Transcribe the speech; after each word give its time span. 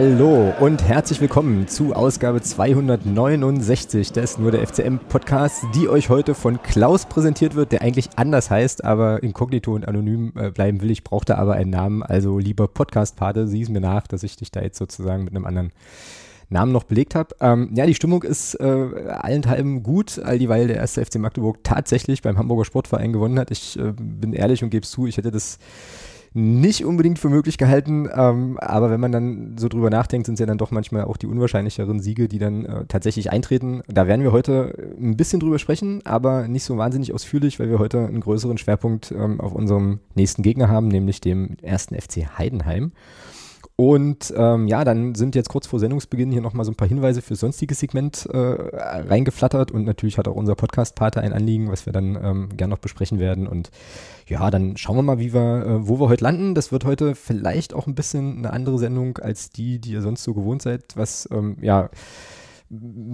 Hallo 0.00 0.54
und 0.60 0.84
herzlich 0.84 1.20
willkommen 1.20 1.66
zu 1.66 1.92
Ausgabe 1.92 2.40
269 2.40 4.12
des 4.12 4.38
Nur 4.38 4.52
der 4.52 4.64
FCM 4.64 4.98
Podcast, 5.08 5.64
die 5.74 5.88
euch 5.88 6.08
heute 6.08 6.36
von 6.36 6.62
Klaus 6.62 7.06
präsentiert 7.06 7.56
wird, 7.56 7.72
der 7.72 7.82
eigentlich 7.82 8.10
anders 8.14 8.48
heißt, 8.48 8.84
aber 8.84 9.24
inkognito 9.24 9.74
und 9.74 9.88
anonym 9.88 10.34
äh, 10.36 10.52
bleiben 10.52 10.82
will. 10.82 10.92
Ich 10.92 11.02
brauchte 11.02 11.36
aber 11.36 11.54
einen 11.54 11.70
Namen, 11.70 12.04
also 12.04 12.38
lieber 12.38 12.68
Podcast-Pate, 12.68 13.48
sieh 13.48 13.62
es 13.62 13.70
mir 13.70 13.80
nach, 13.80 14.06
dass 14.06 14.22
ich 14.22 14.36
dich 14.36 14.52
da 14.52 14.60
jetzt 14.60 14.78
sozusagen 14.78 15.24
mit 15.24 15.34
einem 15.34 15.46
anderen 15.46 15.72
Namen 16.48 16.70
noch 16.70 16.84
belegt 16.84 17.16
habe. 17.16 17.34
Ähm, 17.40 17.70
ja, 17.74 17.84
die 17.84 17.96
Stimmung 17.96 18.22
ist 18.22 18.54
äh, 18.54 18.64
allenthalben 19.08 19.82
gut, 19.82 20.20
all 20.20 20.38
dieweil 20.38 20.68
der 20.68 20.76
erste 20.76 21.04
FC 21.04 21.16
Magdeburg 21.16 21.64
tatsächlich 21.64 22.22
beim 22.22 22.38
Hamburger 22.38 22.64
Sportverein 22.64 23.12
gewonnen 23.12 23.40
hat. 23.40 23.50
Ich 23.50 23.76
äh, 23.76 23.92
bin 23.96 24.32
ehrlich 24.32 24.62
und 24.62 24.70
gebe 24.70 24.84
es 24.84 24.92
zu, 24.92 25.08
ich 25.08 25.16
hätte 25.16 25.32
das 25.32 25.58
nicht 26.34 26.84
unbedingt 26.84 27.18
für 27.18 27.28
möglich 27.28 27.58
gehalten, 27.58 28.08
ähm, 28.14 28.58
aber 28.58 28.90
wenn 28.90 29.00
man 29.00 29.12
dann 29.12 29.56
so 29.58 29.68
drüber 29.68 29.90
nachdenkt, 29.90 30.26
sind 30.26 30.34
es 30.34 30.40
ja 30.40 30.46
dann 30.46 30.58
doch 30.58 30.70
manchmal 30.70 31.04
auch 31.04 31.16
die 31.16 31.26
unwahrscheinlicheren 31.26 32.00
Siege, 32.00 32.28
die 32.28 32.38
dann 32.38 32.64
äh, 32.64 32.84
tatsächlich 32.86 33.30
eintreten. 33.32 33.82
Da 33.88 34.06
werden 34.06 34.22
wir 34.22 34.32
heute 34.32 34.74
ein 35.00 35.16
bisschen 35.16 35.40
drüber 35.40 35.58
sprechen, 35.58 36.04
aber 36.04 36.48
nicht 36.48 36.64
so 36.64 36.76
wahnsinnig 36.76 37.14
ausführlich, 37.14 37.58
weil 37.58 37.70
wir 37.70 37.78
heute 37.78 38.06
einen 38.06 38.20
größeren 38.20 38.58
Schwerpunkt 38.58 39.12
ähm, 39.12 39.40
auf 39.40 39.52
unserem 39.52 40.00
nächsten 40.14 40.42
Gegner 40.42 40.68
haben, 40.68 40.88
nämlich 40.88 41.20
dem 41.20 41.56
ersten 41.62 41.94
FC 41.94 42.38
Heidenheim. 42.38 42.92
Und 43.80 44.34
ähm, 44.36 44.66
ja, 44.66 44.82
dann 44.82 45.14
sind 45.14 45.36
jetzt 45.36 45.50
kurz 45.50 45.68
vor 45.68 45.78
Sendungsbeginn 45.78 46.32
hier 46.32 46.40
nochmal 46.40 46.64
so 46.64 46.72
ein 46.72 46.74
paar 46.74 46.88
Hinweise 46.88 47.22
für 47.22 47.36
sonstiges 47.36 47.78
Segment 47.78 48.26
äh, 48.26 48.36
reingeflattert 48.36 49.70
und 49.70 49.84
natürlich 49.84 50.18
hat 50.18 50.26
auch 50.26 50.34
unser 50.34 50.56
Podcast-Pater 50.56 51.20
ein 51.20 51.32
Anliegen, 51.32 51.70
was 51.70 51.86
wir 51.86 51.92
dann 51.92 52.18
ähm, 52.20 52.48
gern 52.56 52.70
noch 52.70 52.78
besprechen 52.78 53.20
werden. 53.20 53.46
Und 53.46 53.70
ja, 54.26 54.50
dann 54.50 54.76
schauen 54.76 54.96
wir 54.96 55.02
mal, 55.02 55.20
wie 55.20 55.32
wir, 55.32 55.64
äh, 55.64 55.86
wo 55.86 56.00
wir 56.00 56.08
heute 56.08 56.24
landen. 56.24 56.56
Das 56.56 56.72
wird 56.72 56.84
heute 56.84 57.14
vielleicht 57.14 57.72
auch 57.72 57.86
ein 57.86 57.94
bisschen 57.94 58.38
eine 58.38 58.52
andere 58.52 58.80
Sendung 58.80 59.18
als 59.18 59.50
die, 59.50 59.78
die 59.78 59.92
ihr 59.92 60.02
sonst 60.02 60.24
so 60.24 60.34
gewohnt 60.34 60.60
seid, 60.60 60.96
was 60.96 61.28
ähm, 61.30 61.56
ja 61.60 61.88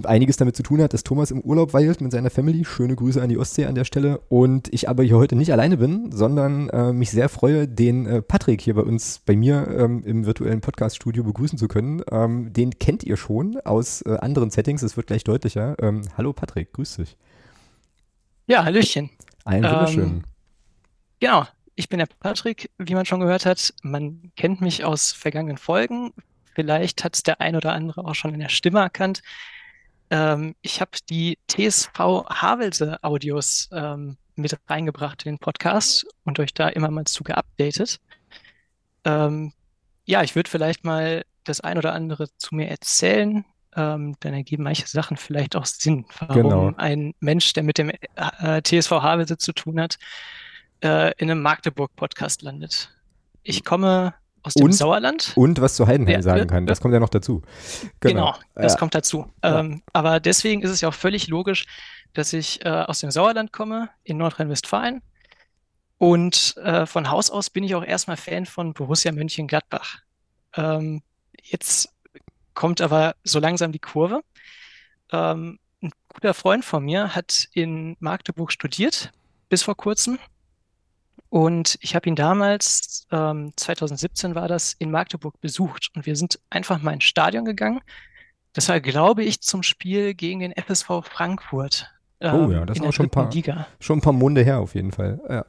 einiges 0.03 0.37
damit 0.37 0.55
zu 0.55 0.63
tun 0.63 0.81
hat, 0.81 0.93
dass 0.93 1.03
Thomas 1.03 1.31
im 1.31 1.41
Urlaub 1.41 1.73
weilt 1.73 2.01
mit 2.01 2.11
seiner 2.11 2.29
Family. 2.29 2.65
Schöne 2.65 2.95
Grüße 2.95 3.21
an 3.21 3.29
die 3.29 3.37
Ostsee 3.37 3.65
an 3.65 3.75
der 3.75 3.85
Stelle. 3.85 4.19
Und 4.27 4.73
ich 4.73 4.89
aber 4.89 5.03
hier 5.03 5.17
heute 5.17 5.35
nicht 5.35 5.51
alleine 5.51 5.77
bin, 5.77 6.11
sondern 6.11 6.69
äh, 6.69 6.91
mich 6.91 7.11
sehr 7.11 7.29
freue, 7.29 7.67
den 7.67 8.05
äh, 8.05 8.21
Patrick 8.21 8.61
hier 8.61 8.75
bei 8.75 8.81
uns, 8.81 9.21
bei 9.25 9.35
mir 9.35 9.67
ähm, 9.67 10.03
im 10.03 10.25
virtuellen 10.25 10.61
Podcast-Studio 10.61 11.23
begrüßen 11.23 11.57
zu 11.57 11.67
können. 11.67 12.01
Ähm, 12.11 12.51
den 12.51 12.77
kennt 12.79 13.03
ihr 13.03 13.17
schon 13.17 13.57
aus 13.63 14.01
äh, 14.01 14.17
anderen 14.17 14.49
Settings, 14.49 14.83
es 14.83 14.97
wird 14.97 15.07
gleich 15.07 15.23
deutlicher. 15.23 15.77
Ähm, 15.81 16.01
hallo 16.17 16.33
Patrick, 16.33 16.73
grüß 16.73 16.97
dich. 16.97 17.17
Ja, 18.47 18.63
Hallöchen. 18.63 19.09
Ein 19.45 19.63
wunderschön. 19.63 20.03
Ähm, 20.03 20.23
genau, 21.19 21.45
ich 21.75 21.89
bin 21.89 21.99
der 21.99 22.07
Patrick, 22.19 22.69
wie 22.77 22.93
man 22.93 23.05
schon 23.05 23.19
gehört 23.21 23.45
hat. 23.45 23.73
Man 23.83 24.31
kennt 24.35 24.61
mich 24.61 24.83
aus 24.83 25.11
vergangenen 25.13 25.57
Folgen. 25.57 26.11
Vielleicht 26.55 27.03
hat 27.03 27.15
es 27.15 27.23
der 27.23 27.41
ein 27.41 27.55
oder 27.55 27.73
andere 27.73 28.05
auch 28.05 28.15
schon 28.15 28.33
in 28.33 28.39
der 28.39 28.49
Stimme 28.49 28.79
erkannt. 28.79 29.21
Ähm, 30.09 30.55
ich 30.61 30.81
habe 30.81 30.91
die 31.09 31.37
TSV 31.47 32.25
Havelse 32.29 32.97
Audios 33.03 33.69
ähm, 33.71 34.17
mit 34.35 34.57
reingebracht 34.67 35.25
in 35.25 35.33
den 35.33 35.39
Podcast 35.39 36.05
und 36.23 36.39
euch 36.39 36.53
da 36.53 36.69
immer 36.69 36.89
mal 36.89 37.05
zu 37.05 37.23
geupdatet. 37.23 37.99
Ähm, 39.03 39.53
ja, 40.05 40.23
ich 40.23 40.35
würde 40.35 40.49
vielleicht 40.49 40.83
mal 40.83 41.25
das 41.43 41.61
ein 41.61 41.77
oder 41.77 41.93
andere 41.93 42.27
zu 42.37 42.55
mir 42.55 42.67
erzählen. 42.67 43.45
Ähm, 43.75 44.15
dann 44.21 44.33
ergeben 44.33 44.63
manche 44.63 44.87
Sachen 44.87 45.17
vielleicht 45.17 45.55
auch 45.55 45.65
Sinn, 45.65 46.05
warum 46.19 46.43
genau. 46.43 46.73
ein 46.77 47.13
Mensch, 47.19 47.51
der 47.53 47.63
mit 47.63 47.77
dem 47.77 47.89
äh, 47.89 48.61
TSV 48.61 48.91
Havelse 48.91 49.37
zu 49.37 49.51
tun 49.51 49.81
hat, 49.81 49.97
äh, 50.81 51.13
in 51.17 51.29
einem 51.29 51.41
Magdeburg-Podcast 51.41 52.41
landet. 52.41 52.95
Ich 53.43 53.65
komme 53.65 54.13
aus 54.45 54.53
dem 54.53 54.65
und, 54.65 54.73
Sauerland. 54.73 55.33
Und 55.35 55.59
was 55.59 55.75
zu 55.75 55.87
Heidenheim 55.87 56.15
ja, 56.15 56.21
sagen 56.21 56.47
kann, 56.47 56.65
das 56.65 56.79
kommt 56.79 56.93
ja 56.93 56.99
noch 56.99 57.09
dazu. 57.09 57.41
Genau, 57.99 58.33
genau 58.33 58.37
das 58.53 58.77
kommt 58.77 58.93
dazu. 58.93 59.31
Ähm, 59.41 59.81
aber 59.91 60.19
deswegen 60.19 60.61
ist 60.61 60.69
es 60.69 60.81
ja 60.81 60.89
auch 60.89 60.93
völlig 60.93 61.27
logisch, 61.27 61.65
dass 62.13 62.33
ich 62.33 62.63
äh, 62.65 62.69
aus 62.69 62.99
dem 62.99 63.11
Sauerland 63.11 63.51
komme, 63.51 63.89
in 64.03 64.17
Nordrhein-Westfalen. 64.17 65.01
Und 65.97 66.55
äh, 66.57 66.85
von 66.85 67.09
Haus 67.09 67.29
aus 67.29 67.49
bin 67.49 67.63
ich 67.63 67.75
auch 67.75 67.83
erstmal 67.83 68.17
Fan 68.17 68.45
von 68.45 68.73
Borussia 68.73 69.11
Mönchengladbach. 69.11 69.99
Ähm, 70.55 71.01
jetzt 71.41 71.89
kommt 72.53 72.81
aber 72.81 73.15
so 73.23 73.39
langsam 73.39 73.71
die 73.71 73.79
Kurve. 73.79 74.21
Ähm, 75.11 75.59
ein 75.81 75.91
guter 76.09 76.33
Freund 76.33 76.65
von 76.65 76.83
mir 76.83 77.15
hat 77.15 77.47
in 77.53 77.95
Magdeburg 77.99 78.51
studiert, 78.51 79.11
bis 79.49 79.63
vor 79.63 79.75
kurzem. 79.75 80.19
Und 81.35 81.77
ich 81.81 81.95
habe 81.95 82.07
ihn 82.07 82.15
damals, 82.15 83.07
ähm, 83.11 83.51
2017 83.57 84.35
war 84.35 84.47
das, 84.47 84.71
in 84.71 84.89
Magdeburg 84.89 85.41
besucht. 85.41 85.91
Und 85.93 86.05
wir 86.05 86.15
sind 86.15 86.39
einfach 86.49 86.81
mal 86.81 86.93
ins 86.93 87.03
Stadion 87.03 87.43
gegangen. 87.43 87.81
Das 88.53 88.69
war, 88.69 88.79
glaube 88.79 89.25
ich, 89.25 89.41
zum 89.41 89.61
Spiel 89.61 90.13
gegen 90.13 90.39
den 90.39 90.53
FSV 90.53 91.03
Frankfurt. 91.03 91.91
Ähm, 92.21 92.35
oh 92.35 92.51
ja, 92.53 92.65
das 92.65 92.77
ist 92.77 92.85
auch 92.85 92.93
schon 92.93 93.07
ein, 93.07 93.09
paar, 93.09 93.29
Liga. 93.31 93.67
schon 93.81 93.97
ein 93.97 94.01
paar 94.01 94.13
Munde 94.13 94.43
her 94.45 94.59
auf 94.59 94.75
jeden 94.75 94.93
Fall. 94.93 95.19
Ja. 95.27 95.45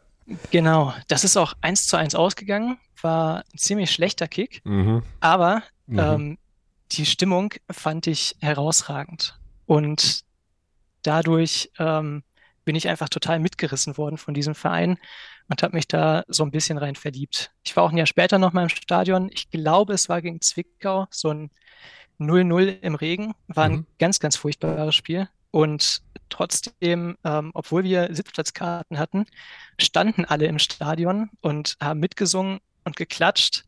Genau, 0.51 0.93
das 1.07 1.23
ist 1.23 1.37
auch 1.37 1.55
eins 1.61 1.87
zu 1.87 1.97
eins 1.97 2.17
ausgegangen. 2.17 2.79
War 3.01 3.45
ein 3.55 3.59
ziemlich 3.59 3.93
schlechter 3.93 4.27
Kick. 4.27 4.63
Mhm. 4.65 5.05
Aber 5.21 5.63
mhm. 5.87 5.99
Ähm, 6.01 6.39
die 6.91 7.07
Stimmung 7.07 7.55
fand 7.71 8.09
ich 8.09 8.35
herausragend. 8.41 9.39
Und 9.67 10.25
dadurch 11.03 11.71
ähm, 11.79 12.25
bin 12.67 12.77
ich 12.77 12.89
einfach 12.89 13.09
total 13.09 13.39
mitgerissen 13.39 13.97
worden 13.97 14.19
von 14.19 14.35
diesem 14.35 14.55
Verein 14.55 14.99
und 15.49 15.63
habe 15.63 15.77
mich 15.77 15.89
da 15.89 16.25
so 16.29 16.45
ein 16.45 16.51
bisschen 16.51 16.77
rein 16.77 16.97
verliebt. 16.97 17.53
Ich 17.65 17.75
war 17.77 17.85
auch 17.85 17.91
ein 17.91 17.97
Jahr 17.97 18.07
später 18.07 18.39
noch 18.39 18.53
mal 18.53 18.65
im 18.65 18.69
Stadion. 18.69 19.31
Ich 19.33 19.51
glaube, 19.51 19.95
es 19.95 20.11
war 20.11 20.21
gegen 20.21 20.43
Zwickau, 20.43 21.07
so 21.11 21.31
ein 21.31 21.51
0-0 22.19 22.81
im 22.83 22.95
Regen. 22.97 23.35
War 23.47 23.65
ein 23.65 23.73
mhm. 23.73 23.87
ganz, 23.99 24.21
ganz 24.21 24.37
furchtbares 24.37 24.95
Spiel. 24.95 25.29
Und 25.53 26.03
trotzdem, 26.29 27.17
ähm, 27.25 27.53
obwohl 27.55 27.85
wir 27.85 28.15
Sitzplatzkarten 28.15 28.99
hatten, 28.99 29.27
standen 29.81 30.25
alle 30.25 30.47
im 30.47 30.59
Stadion 30.59 31.31
und 31.41 31.77
haben 31.81 32.01
mitgesungen 32.01 32.59
und 32.85 32.97
geklatscht. 32.97 33.65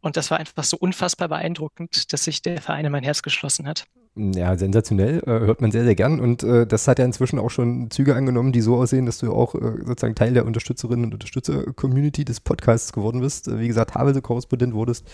Und 0.00 0.16
das 0.16 0.32
war 0.32 0.38
einfach 0.38 0.64
so 0.64 0.76
unfassbar 0.76 1.28
beeindruckend, 1.28 2.12
dass 2.12 2.24
sich 2.24 2.42
der 2.42 2.60
Verein 2.60 2.84
in 2.84 2.92
mein 2.92 3.04
Herz 3.04 3.22
geschlossen 3.22 3.68
hat. 3.68 3.86
Ja, 4.14 4.58
sensationell, 4.58 5.20
äh, 5.20 5.46
hört 5.46 5.62
man 5.62 5.72
sehr, 5.72 5.84
sehr 5.84 5.94
gern. 5.94 6.20
Und 6.20 6.42
äh, 6.42 6.66
das 6.66 6.86
hat 6.86 6.98
ja 6.98 7.04
inzwischen 7.04 7.38
auch 7.38 7.48
schon 7.48 7.90
Züge 7.90 8.14
angenommen, 8.14 8.52
die 8.52 8.60
so 8.60 8.76
aussehen, 8.76 9.06
dass 9.06 9.16
du 9.16 9.32
auch 9.32 9.54
äh, 9.54 9.78
sozusagen 9.86 10.14
Teil 10.14 10.34
der 10.34 10.44
Unterstützerinnen 10.44 11.06
und 11.06 11.14
Unterstützer-Community 11.14 12.26
des 12.26 12.40
Podcasts 12.40 12.92
geworden 12.92 13.22
bist. 13.22 13.48
Äh, 13.48 13.58
wie 13.58 13.68
gesagt, 13.68 13.94
Havelse-Korrespondent 13.94 14.74
wurdest 14.74 15.10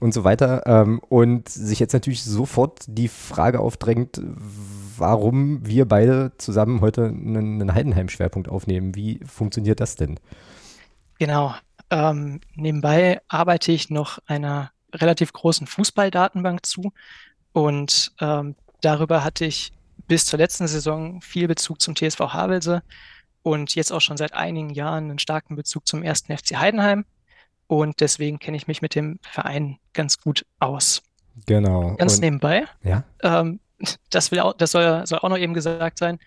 und 0.00 0.12
so 0.12 0.24
weiter. 0.24 0.64
Ähm, 0.66 0.98
und 0.98 1.48
sich 1.48 1.78
jetzt 1.78 1.92
natürlich 1.92 2.24
sofort 2.24 2.84
die 2.88 3.06
Frage 3.06 3.60
aufdrängt, 3.60 4.20
warum 4.98 5.64
wir 5.64 5.86
beide 5.86 6.32
zusammen 6.36 6.80
heute 6.80 7.04
einen, 7.04 7.60
einen 7.60 7.72
Heidenheim-Schwerpunkt 7.72 8.48
aufnehmen. 8.48 8.96
Wie 8.96 9.20
funktioniert 9.24 9.78
das 9.78 9.94
denn? 9.94 10.18
Genau. 11.20 11.54
Ähm, 11.90 12.40
nebenbei 12.56 13.20
arbeite 13.28 13.70
ich 13.70 13.90
noch 13.90 14.18
einer 14.26 14.72
relativ 14.92 15.32
großen 15.32 15.68
Fußballdatenbank 15.68 16.66
zu 16.66 16.92
und 17.54 18.12
ähm, 18.20 18.56
darüber 18.80 19.22
hatte 19.22 19.44
ich 19.44 19.72
bis 20.08 20.26
zur 20.26 20.40
letzten 20.40 20.66
Saison 20.66 21.20
viel 21.22 21.46
Bezug 21.46 21.80
zum 21.80 21.94
TSV 21.94 22.18
Havelse 22.18 22.82
und 23.44 23.76
jetzt 23.76 23.92
auch 23.92 24.00
schon 24.00 24.16
seit 24.16 24.34
einigen 24.34 24.70
Jahren 24.70 25.04
einen 25.04 25.20
starken 25.20 25.54
Bezug 25.54 25.86
zum 25.86 26.02
ersten 26.02 26.36
FC 26.36 26.56
Heidenheim. 26.56 27.04
Und 27.68 28.00
deswegen 28.00 28.40
kenne 28.40 28.56
ich 28.56 28.66
mich 28.66 28.82
mit 28.82 28.96
dem 28.96 29.20
Verein 29.22 29.78
ganz 29.92 30.18
gut 30.18 30.44
aus. 30.58 31.02
Genau. 31.46 31.94
Ganz 31.94 32.16
und, 32.16 32.20
nebenbei. 32.22 32.64
Ja. 32.82 33.04
Ähm, 33.22 33.60
das, 34.10 34.32
will 34.32 34.40
auch, 34.40 34.54
das 34.54 34.72
soll, 34.72 35.06
soll 35.06 35.20
auch 35.20 35.28
noch 35.28 35.38
eben 35.38 35.54
gesagt 35.54 35.98
sein. 35.98 36.18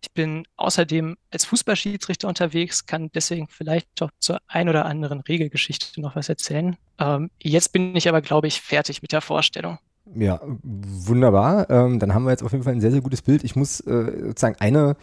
Ich 0.00 0.10
bin 0.12 0.46
außerdem 0.56 1.18
als 1.30 1.44
Fußballschiedsrichter 1.44 2.28
unterwegs, 2.28 2.86
kann 2.86 3.10
deswegen 3.14 3.46
vielleicht 3.48 4.00
auch 4.00 4.10
zur 4.18 4.40
ein 4.48 4.70
oder 4.70 4.86
anderen 4.86 5.20
Regelgeschichte 5.20 6.00
noch 6.00 6.16
was 6.16 6.30
erzählen. 6.30 6.76
Ähm, 6.98 7.30
jetzt 7.42 7.72
bin 7.72 7.94
ich 7.94 8.08
aber, 8.08 8.22
glaube 8.22 8.48
ich, 8.48 8.62
fertig 8.62 9.02
mit 9.02 9.12
der 9.12 9.20
Vorstellung. 9.20 9.78
Ja, 10.14 10.40
wunderbar. 10.44 11.70
Ähm, 11.70 11.98
dann 11.98 12.14
haben 12.14 12.24
wir 12.24 12.30
jetzt 12.30 12.42
auf 12.42 12.52
jeden 12.52 12.64
Fall 12.64 12.74
ein 12.74 12.80
sehr, 12.80 12.90
sehr 12.90 13.00
gutes 13.00 13.22
Bild. 13.22 13.44
Ich 13.44 13.56
muss 13.56 13.80
äh, 13.80 14.26
sozusagen 14.26 14.56
eine 14.58 14.96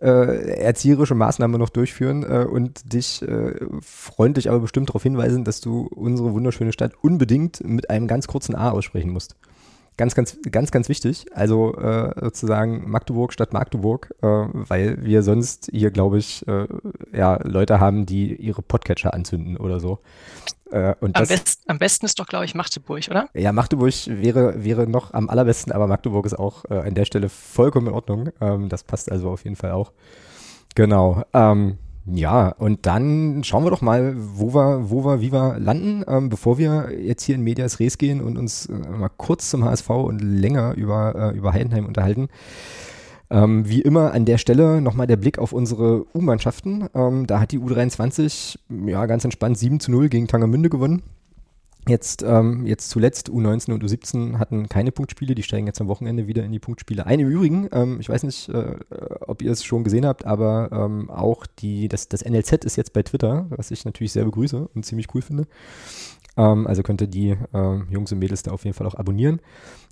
äh, 0.00 0.60
erzieherische 0.60 1.14
Maßnahme 1.14 1.58
noch 1.58 1.68
durchführen 1.70 2.22
äh, 2.22 2.44
und 2.44 2.92
dich 2.92 3.22
äh, 3.22 3.54
freundlich, 3.80 4.48
aber 4.48 4.60
bestimmt 4.60 4.88
darauf 4.88 5.02
hinweisen, 5.02 5.44
dass 5.44 5.60
du 5.60 5.88
unsere 5.94 6.32
wunderschöne 6.32 6.72
Stadt 6.72 6.92
unbedingt 7.02 7.62
mit 7.64 7.90
einem 7.90 8.06
ganz 8.06 8.26
kurzen 8.26 8.54
A 8.54 8.70
aussprechen 8.70 9.10
musst. 9.10 9.36
Ganz, 9.96 10.14
ganz, 10.14 10.38
ganz, 10.50 10.70
ganz 10.70 10.88
wichtig. 10.88 11.26
Also 11.34 11.74
äh, 11.76 12.12
sozusagen 12.20 12.90
Magdeburg 12.90 13.32
statt 13.32 13.52
Magdeburg, 13.52 14.14
äh, 14.22 14.26
weil 14.26 15.04
wir 15.04 15.22
sonst 15.22 15.68
hier, 15.72 15.90
glaube 15.90 16.18
ich, 16.18 16.46
äh, 16.48 16.66
ja, 17.12 17.38
Leute 17.46 17.80
haben, 17.80 18.06
die 18.06 18.34
ihre 18.34 18.62
Podcatcher 18.62 19.12
anzünden 19.12 19.56
oder 19.58 19.78
so. 19.78 19.98
Äh, 20.70 20.94
am, 21.00 21.12
das, 21.12 21.28
best, 21.28 21.62
am, 21.66 21.78
besten 21.78 22.06
ist 22.06 22.18
doch, 22.18 22.26
glaube 22.26 22.44
ich, 22.44 22.54
Magdeburg, 22.54 23.08
oder? 23.10 23.28
Ja, 23.34 23.52
Magdeburg 23.52 23.92
wäre, 24.06 24.64
wäre 24.64 24.86
noch 24.86 25.12
am 25.12 25.28
allerbesten, 25.28 25.72
aber 25.72 25.86
Magdeburg 25.86 26.26
ist 26.26 26.38
auch 26.38 26.64
äh, 26.70 26.74
an 26.74 26.94
der 26.94 27.04
Stelle 27.04 27.28
vollkommen 27.28 27.88
in 27.88 27.92
Ordnung. 27.92 28.30
Ähm, 28.40 28.68
das 28.68 28.84
passt 28.84 29.10
also 29.10 29.30
auf 29.30 29.44
jeden 29.44 29.56
Fall 29.56 29.72
auch. 29.72 29.92
Genau. 30.76 31.24
Ähm, 31.34 31.78
Ja, 32.12 32.48
und 32.48 32.86
dann 32.86 33.44
schauen 33.44 33.64
wir 33.64 33.70
doch 33.70 33.82
mal, 33.82 34.14
wo 34.16 34.52
wir, 34.52 34.90
wo 34.90 35.04
wir, 35.04 35.20
wie 35.20 35.32
wir 35.32 35.58
landen, 35.58 36.04
ähm, 36.08 36.28
bevor 36.28 36.58
wir 36.58 36.90
jetzt 36.98 37.22
hier 37.22 37.36
in 37.36 37.42
Medias 37.42 37.78
Res 37.78 37.98
gehen 37.98 38.20
und 38.20 38.36
uns 38.36 38.66
äh, 38.66 38.72
mal 38.72 39.10
kurz 39.16 39.50
zum 39.50 39.64
HSV 39.64 39.90
und 39.90 40.20
länger 40.20 40.74
über, 40.74 41.32
äh, 41.32 41.36
über 41.36 41.52
Heidenheim 41.52 41.86
unterhalten. 41.86 42.28
Ähm, 43.30 43.68
wie 43.68 43.80
immer 43.80 44.12
an 44.12 44.24
der 44.24 44.38
Stelle 44.38 44.80
nochmal 44.80 45.06
der 45.06 45.16
Blick 45.16 45.38
auf 45.38 45.52
unsere 45.52 46.04
U-Mannschaften. 46.12 46.88
Ähm, 46.94 47.28
da 47.28 47.38
hat 47.38 47.52
die 47.52 47.60
U23 47.60 48.58
ja 48.86 49.06
ganz 49.06 49.24
entspannt 49.24 49.56
7 49.56 49.78
zu 49.78 49.92
0 49.92 50.08
gegen 50.08 50.26
Tangermünde 50.26 50.68
gewonnen. 50.68 51.02
Jetzt, 51.88 52.22
ähm, 52.22 52.66
jetzt 52.66 52.90
zuletzt 52.90 53.30
U19 53.30 53.72
und 53.72 53.82
U17 53.82 54.38
hatten 54.38 54.68
keine 54.68 54.92
Punktspiele, 54.92 55.34
die 55.34 55.42
steigen 55.42 55.66
jetzt 55.66 55.80
am 55.80 55.88
Wochenende 55.88 56.26
wieder 56.26 56.44
in 56.44 56.52
die 56.52 56.58
Punktspiele 56.58 57.06
ein. 57.06 57.20
Im 57.20 57.28
Übrigen, 57.28 57.68
ähm, 57.72 57.98
ich 58.00 58.08
weiß 58.08 58.22
nicht, 58.24 58.48
äh, 58.50 58.76
ob 59.26 59.40
ihr 59.40 59.50
es 59.50 59.64
schon 59.64 59.82
gesehen 59.82 60.04
habt, 60.04 60.26
aber 60.26 60.68
ähm, 60.72 61.10
auch 61.10 61.46
die, 61.46 61.88
das, 61.88 62.08
das 62.08 62.24
NLZ 62.24 62.64
ist 62.64 62.76
jetzt 62.76 62.92
bei 62.92 63.02
Twitter, 63.02 63.46
was 63.48 63.70
ich 63.70 63.84
natürlich 63.84 64.12
sehr 64.12 64.24
begrüße 64.24 64.68
und 64.74 64.84
ziemlich 64.84 65.14
cool 65.14 65.22
finde. 65.22 65.46
Ähm, 66.36 66.66
also 66.66 66.82
könnt 66.82 67.00
ihr 67.00 67.06
die 67.06 67.30
äh, 67.30 67.78
Jungs 67.90 68.12
und 68.12 68.18
Mädels 68.18 68.42
da 68.42 68.50
auf 68.50 68.64
jeden 68.64 68.74
Fall 68.74 68.86
auch 68.86 68.94
abonnieren. 68.94 69.40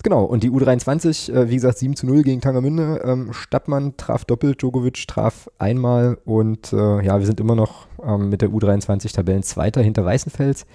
Genau, 0.02 0.24
und 0.24 0.42
die 0.42 0.50
U23, 0.50 1.32
äh, 1.32 1.48
wie 1.48 1.54
gesagt, 1.54 1.78
7 1.78 1.96
zu 1.96 2.06
0 2.06 2.22
gegen 2.22 2.40
Tangermünde. 2.40 3.00
Ähm, 3.04 3.32
Stadtmann 3.32 3.96
traf 3.96 4.24
doppelt, 4.24 4.60
Djokovic 4.62 5.06
traf 5.08 5.50
einmal 5.58 6.18
und 6.24 6.72
äh, 6.72 7.04
ja, 7.04 7.18
wir 7.18 7.26
sind 7.26 7.40
immer 7.40 7.56
noch 7.56 7.86
ähm, 8.04 8.28
mit 8.28 8.42
der 8.42 8.50
U23 8.50 9.12
Tabellenzweiter 9.14 9.82
hinter 9.82 10.04
Weißenfels 10.04 10.66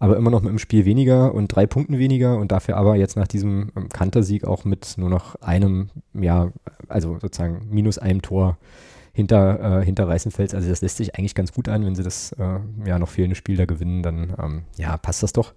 aber 0.00 0.16
immer 0.16 0.30
noch 0.30 0.40
mit 0.40 0.48
einem 0.48 0.58
Spiel 0.58 0.86
weniger 0.86 1.34
und 1.34 1.48
drei 1.48 1.66
Punkten 1.66 1.98
weniger 1.98 2.38
und 2.38 2.50
dafür 2.50 2.78
aber 2.78 2.96
jetzt 2.96 3.16
nach 3.16 3.28
diesem 3.28 3.70
ähm, 3.76 3.90
Kantersieg 3.90 4.44
auch 4.44 4.64
mit 4.64 4.94
nur 4.96 5.10
noch 5.10 5.36
einem, 5.36 5.90
ja, 6.14 6.50
also 6.88 7.18
sozusagen 7.20 7.68
minus 7.70 7.98
einem 7.98 8.22
Tor 8.22 8.56
hinter, 9.12 9.80
äh, 9.80 9.84
hinter 9.84 10.08
Weißenfels. 10.08 10.54
Also 10.54 10.70
das 10.70 10.80
lässt 10.80 10.96
sich 10.96 11.16
eigentlich 11.16 11.34
ganz 11.34 11.52
gut 11.52 11.68
an, 11.68 11.84
wenn 11.84 11.94
sie 11.94 12.02
das 12.02 12.32
äh, 12.32 12.60
ja 12.86 12.98
noch 12.98 13.10
fehlende 13.10 13.36
Spiel 13.36 13.58
da 13.58 13.66
gewinnen, 13.66 14.02
dann 14.02 14.34
ähm, 14.42 14.62
ja, 14.78 14.96
passt 14.96 15.22
das 15.22 15.34
doch. 15.34 15.52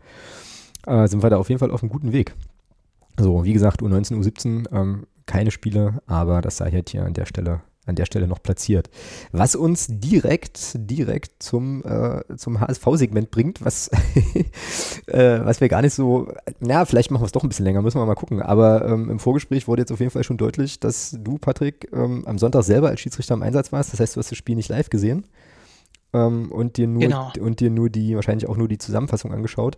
Äh, 0.86 1.08
sind 1.08 1.24
wir 1.24 1.30
da 1.30 1.38
auf 1.38 1.48
jeden 1.48 1.60
Fall 1.60 1.72
auf 1.72 1.82
einem 1.82 1.90
guten 1.90 2.12
Weg. 2.12 2.36
So, 3.18 3.46
wie 3.46 3.54
gesagt, 3.54 3.82
U19, 3.82 4.20
U17, 4.22 4.76
ähm, 4.76 5.08
keine 5.26 5.52
Spiele, 5.52 6.02
aber 6.06 6.42
das 6.42 6.58
sei 6.58 6.70
halt 6.70 6.90
hier 6.90 7.06
an 7.06 7.14
der 7.14 7.26
Stelle 7.26 7.62
an 7.86 7.96
der 7.96 8.06
Stelle 8.06 8.28
noch 8.28 8.42
platziert. 8.42 8.90
Was 9.32 9.56
uns 9.56 9.88
direkt, 9.90 10.72
direkt 10.76 11.44
zum, 11.44 11.84
äh, 11.84 12.22
zum 12.38 12.60
HSV-Segment 12.60 13.30
bringt, 13.30 13.64
was, 13.64 13.90
äh, 15.08 15.40
was 15.44 15.60
wir 15.60 15.70
gar 15.70 15.82
nicht 15.82 15.94
so, 15.94 16.32
na, 16.60 16.86
vielleicht 16.86 17.12
machen 17.12 17.22
wir 17.22 17.26
es 17.26 17.32
doch 17.32 17.44
ein 17.44 17.50
bisschen 17.50 17.66
länger, 17.66 17.82
müssen 17.82 18.00
wir 18.00 18.06
mal 18.06 18.16
gucken. 18.16 18.42
Aber 18.42 18.86
ähm, 18.88 19.10
im 19.10 19.20
Vorgespräch 19.20 19.68
wurde 19.68 19.82
jetzt 19.82 19.92
auf 19.92 20.00
jeden 20.00 20.12
Fall 20.12 20.24
schon 20.24 20.38
deutlich, 20.38 20.80
dass 20.80 21.18
du, 21.20 21.38
Patrick, 21.38 21.90
ähm, 21.94 22.26
am 22.26 22.38
Sonntag 22.38 22.64
selber 22.64 22.90
als 22.90 23.02
Schiedsrichter 23.02 23.34
im 23.34 23.44
Einsatz 23.44 23.72
warst. 23.72 23.92
Das 23.92 24.00
heißt, 24.00 24.16
du 24.16 24.20
hast 24.20 24.32
das 24.32 24.38
Spiel 24.38 24.56
nicht 24.56 24.70
live 24.70 24.90
gesehen 24.90 25.26
ähm, 26.14 26.52
und, 26.52 26.78
dir 26.78 26.88
nur, 26.88 27.02
genau. 27.02 27.32
und 27.40 27.60
dir 27.60 27.70
nur 27.70 27.90
die, 27.90 28.16
wahrscheinlich 28.16 28.48
auch 28.48 28.58
nur 28.58 28.68
die 28.68 28.78
Zusammenfassung 28.78 29.34
angeschaut. 29.34 29.78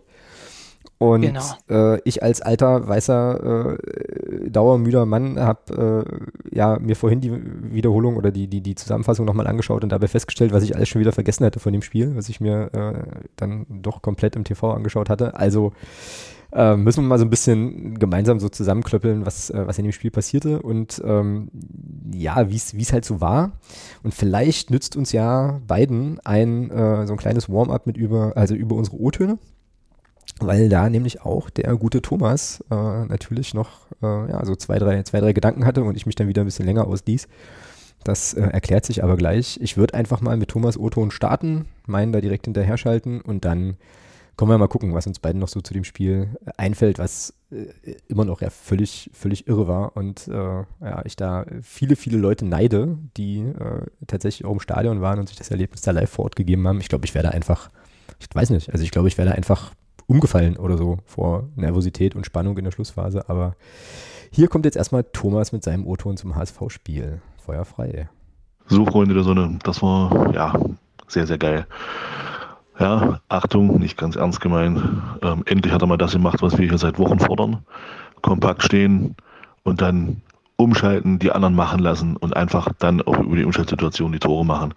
Und 0.98 1.22
genau. 1.22 1.44
äh, 1.68 2.00
ich 2.04 2.22
als 2.22 2.40
alter, 2.40 2.88
weißer, 2.88 3.74
äh, 3.74 4.50
dauermüder 4.50 5.04
Mann 5.04 5.38
habe 5.38 6.06
äh, 6.52 6.56
ja, 6.56 6.78
mir 6.78 6.96
vorhin 6.96 7.20
die 7.20 7.32
Wiederholung 7.34 8.16
oder 8.16 8.30
die, 8.30 8.48
die, 8.48 8.62
die 8.62 8.74
Zusammenfassung 8.74 9.26
nochmal 9.26 9.46
angeschaut 9.46 9.82
und 9.82 9.90
dabei 9.90 10.08
festgestellt, 10.08 10.52
was 10.52 10.62
ich 10.62 10.74
alles 10.74 10.88
schon 10.88 11.00
wieder 11.00 11.12
vergessen 11.12 11.44
hatte 11.44 11.60
von 11.60 11.72
dem 11.72 11.82
Spiel, 11.82 12.16
was 12.16 12.30
ich 12.30 12.40
mir 12.40 12.70
äh, 12.72 13.20
dann 13.36 13.66
doch 13.68 14.00
komplett 14.00 14.36
im 14.36 14.44
TV 14.44 14.72
angeschaut 14.72 15.10
hatte. 15.10 15.34
Also 15.34 15.72
äh, 16.52 16.76
müssen 16.76 17.04
wir 17.04 17.08
mal 17.08 17.18
so 17.18 17.26
ein 17.26 17.30
bisschen 17.30 17.98
gemeinsam 17.98 18.40
so 18.40 18.48
zusammenklöppeln, 18.48 19.26
was, 19.26 19.50
äh, 19.50 19.66
was 19.66 19.76
in 19.76 19.84
dem 19.84 19.92
Spiel 19.92 20.10
passierte 20.10 20.62
und 20.62 21.02
ähm, 21.04 21.50
ja, 22.10 22.50
wie 22.50 22.56
es 22.56 22.92
halt 22.94 23.04
so 23.04 23.20
war. 23.20 23.52
Und 24.02 24.14
vielleicht 24.14 24.70
nützt 24.70 24.96
uns 24.96 25.12
ja 25.12 25.60
beiden 25.66 26.20
ein 26.24 26.70
so 26.70 27.12
ein 27.12 27.18
kleines 27.18 27.50
Warm-up 27.50 27.86
mit 27.86 27.98
über, 27.98 28.32
also 28.34 28.54
über 28.54 28.76
unsere 28.76 28.96
O-Töne 28.96 29.38
weil 30.40 30.68
da 30.68 30.88
nämlich 30.90 31.22
auch 31.22 31.50
der 31.50 31.74
gute 31.76 32.02
Thomas 32.02 32.62
äh, 32.70 32.74
natürlich 32.74 33.54
noch 33.54 33.86
äh, 34.02 34.30
ja, 34.30 34.44
so 34.44 34.54
zwei 34.54 34.78
drei, 34.78 35.02
zwei, 35.02 35.20
drei 35.20 35.32
Gedanken 35.32 35.64
hatte 35.64 35.82
und 35.82 35.96
ich 35.96 36.06
mich 36.06 36.14
dann 36.14 36.28
wieder 36.28 36.42
ein 36.42 36.46
bisschen 36.46 36.66
länger 36.66 36.86
ausließ. 36.86 37.28
Das 38.04 38.34
äh, 38.34 38.42
erklärt 38.42 38.84
sich 38.84 39.02
aber 39.02 39.16
gleich. 39.16 39.58
Ich 39.62 39.76
würde 39.76 39.94
einfach 39.94 40.20
mal 40.20 40.36
mit 40.36 40.50
Thomas 40.50 40.78
O-Ton 40.78 41.10
starten, 41.10 41.66
meinen 41.86 42.12
da 42.12 42.20
direkt 42.20 42.44
hinterher 42.44 42.76
schalten 42.76 43.20
und 43.20 43.44
dann 43.44 43.76
können 44.36 44.50
wir 44.50 44.58
mal 44.58 44.68
gucken, 44.68 44.92
was 44.92 45.06
uns 45.06 45.18
beiden 45.18 45.40
noch 45.40 45.48
so 45.48 45.62
zu 45.62 45.72
dem 45.72 45.84
Spiel 45.84 46.28
einfällt, 46.58 46.98
was 46.98 47.32
äh, 47.50 47.94
immer 48.06 48.26
noch 48.26 48.42
ja 48.42 48.50
völlig, 48.50 49.10
völlig 49.14 49.48
irre 49.48 49.66
war 49.66 49.96
und 49.96 50.28
äh, 50.28 50.32
ja, 50.32 51.02
ich 51.04 51.16
da 51.16 51.46
viele, 51.62 51.96
viele 51.96 52.18
Leute 52.18 52.44
neide, 52.44 52.98
die 53.16 53.38
äh, 53.38 53.86
tatsächlich 54.06 54.46
auch 54.46 54.52
im 54.52 54.60
Stadion 54.60 55.00
waren 55.00 55.18
und 55.18 55.28
sich 55.28 55.38
das 55.38 55.50
Erlebnis 55.50 55.80
da 55.80 55.92
live 55.92 56.10
vor 56.10 56.26
Ort 56.26 56.36
gegeben 56.36 56.68
haben. 56.68 56.80
Ich 56.80 56.88
glaube, 56.88 57.06
ich 57.06 57.14
werde 57.14 57.32
einfach, 57.32 57.70
ich 58.20 58.26
weiß 58.30 58.50
nicht, 58.50 58.70
also 58.70 58.84
ich 58.84 58.90
glaube, 58.90 59.08
ich 59.08 59.16
werde 59.16 59.32
einfach 59.32 59.72
umgefallen 60.06 60.56
oder 60.56 60.76
so 60.76 60.98
vor 61.04 61.48
Nervosität 61.56 62.14
und 62.14 62.26
Spannung 62.26 62.56
in 62.58 62.64
der 62.64 62.72
Schlussphase. 62.72 63.28
Aber 63.28 63.56
hier 64.30 64.48
kommt 64.48 64.64
jetzt 64.64 64.76
erstmal 64.76 65.04
Thomas 65.04 65.52
mit 65.52 65.64
seinem 65.64 65.86
O-Ton 65.86 66.16
zum 66.16 66.34
HSV-Spiel. 66.34 67.20
Feuer 67.44 67.64
frei. 67.64 68.08
So, 68.66 68.84
Freunde 68.86 69.14
der 69.14 69.22
Sonne, 69.22 69.58
das 69.62 69.82
war 69.82 70.32
ja 70.34 70.58
sehr, 71.06 71.26
sehr 71.26 71.38
geil. 71.38 71.66
Ja, 72.78 73.20
Achtung, 73.28 73.78
nicht 73.78 73.96
ganz 73.96 74.16
ernst 74.16 74.40
gemeint. 74.40 74.82
Ähm, 75.22 75.44
endlich 75.46 75.72
hat 75.72 75.82
er 75.82 75.86
mal 75.86 75.96
das 75.96 76.12
gemacht, 76.12 76.42
was 76.42 76.58
wir 76.58 76.68
hier 76.68 76.78
seit 76.78 76.98
Wochen 76.98 77.20
fordern. 77.20 77.64
Kompakt 78.22 78.62
stehen 78.64 79.14
und 79.62 79.80
dann 79.80 80.22
umschalten, 80.56 81.18
die 81.18 81.32
anderen 81.32 81.54
machen 81.54 81.78
lassen 81.80 82.16
und 82.16 82.36
einfach 82.36 82.72
dann 82.78 83.02
auch 83.02 83.18
über 83.18 83.36
die 83.36 83.44
Umschaltsituation 83.44 84.12
die 84.12 84.18
Tore 84.18 84.44
machen 84.44 84.74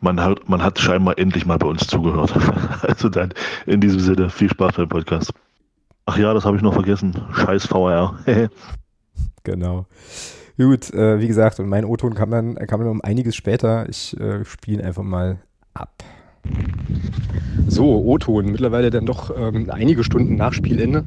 man 0.00 0.20
hat, 0.20 0.48
man 0.48 0.62
hat 0.62 0.78
scheinbar 0.78 1.18
endlich 1.18 1.46
mal 1.46 1.58
bei 1.58 1.66
uns 1.66 1.86
zugehört. 1.86 2.34
Also 2.82 3.08
dann 3.08 3.34
in 3.66 3.80
diesem 3.80 4.00
Sinne 4.00 4.30
viel 4.30 4.48
Spaß 4.48 4.76
beim 4.76 4.88
Podcast. 4.88 5.32
Ach 6.06 6.16
ja, 6.16 6.32
das 6.32 6.44
habe 6.44 6.56
ich 6.56 6.62
noch 6.62 6.74
vergessen. 6.74 7.14
Scheiß 7.34 7.66
VR. 7.66 8.18
genau. 9.42 9.86
Gut, 10.56 10.92
äh, 10.92 11.20
wie 11.20 11.28
gesagt, 11.28 11.60
und 11.60 11.68
mein 11.68 11.84
O-Ton 11.84 12.14
kam 12.14 12.30
dann, 12.30 12.54
kam 12.54 12.80
dann 12.80 12.88
um 12.88 13.00
einiges 13.02 13.36
später. 13.36 13.88
Ich 13.88 14.18
äh, 14.18 14.44
spiele 14.44 14.80
ihn 14.80 14.84
einfach 14.84 15.02
mal 15.02 15.38
ab. 15.74 15.92
So, 17.66 18.02
O-Ton, 18.04 18.46
mittlerweile 18.46 18.90
dann 18.90 19.04
doch 19.04 19.30
ähm, 19.36 19.70
einige 19.70 20.02
Stunden 20.02 20.36
nach 20.36 20.52
Spielende, 20.52 21.04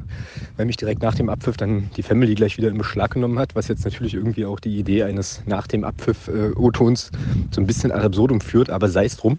weil 0.56 0.66
mich 0.66 0.76
direkt 0.76 1.02
nach 1.02 1.14
dem 1.14 1.28
Abpfiff 1.28 1.56
dann 1.56 1.90
die 1.96 2.02
Family 2.02 2.34
gleich 2.34 2.56
wieder 2.56 2.68
in 2.68 2.78
Beschlag 2.78 3.12
genommen 3.12 3.38
hat, 3.38 3.54
was 3.54 3.68
jetzt 3.68 3.84
natürlich 3.84 4.14
irgendwie 4.14 4.44
auch 4.44 4.60
die 4.60 4.78
Idee 4.78 5.02
eines 5.02 5.42
nach 5.46 5.66
dem 5.66 5.82
Abpfiff 5.82 6.28
äh, 6.28 6.52
O-Tons 6.54 7.10
so 7.50 7.60
ein 7.60 7.66
bisschen 7.66 7.90
ad 7.90 8.04
absurdum 8.04 8.40
führt, 8.40 8.70
aber 8.70 8.88
sei 8.88 9.06
es 9.06 9.16
drum. 9.16 9.38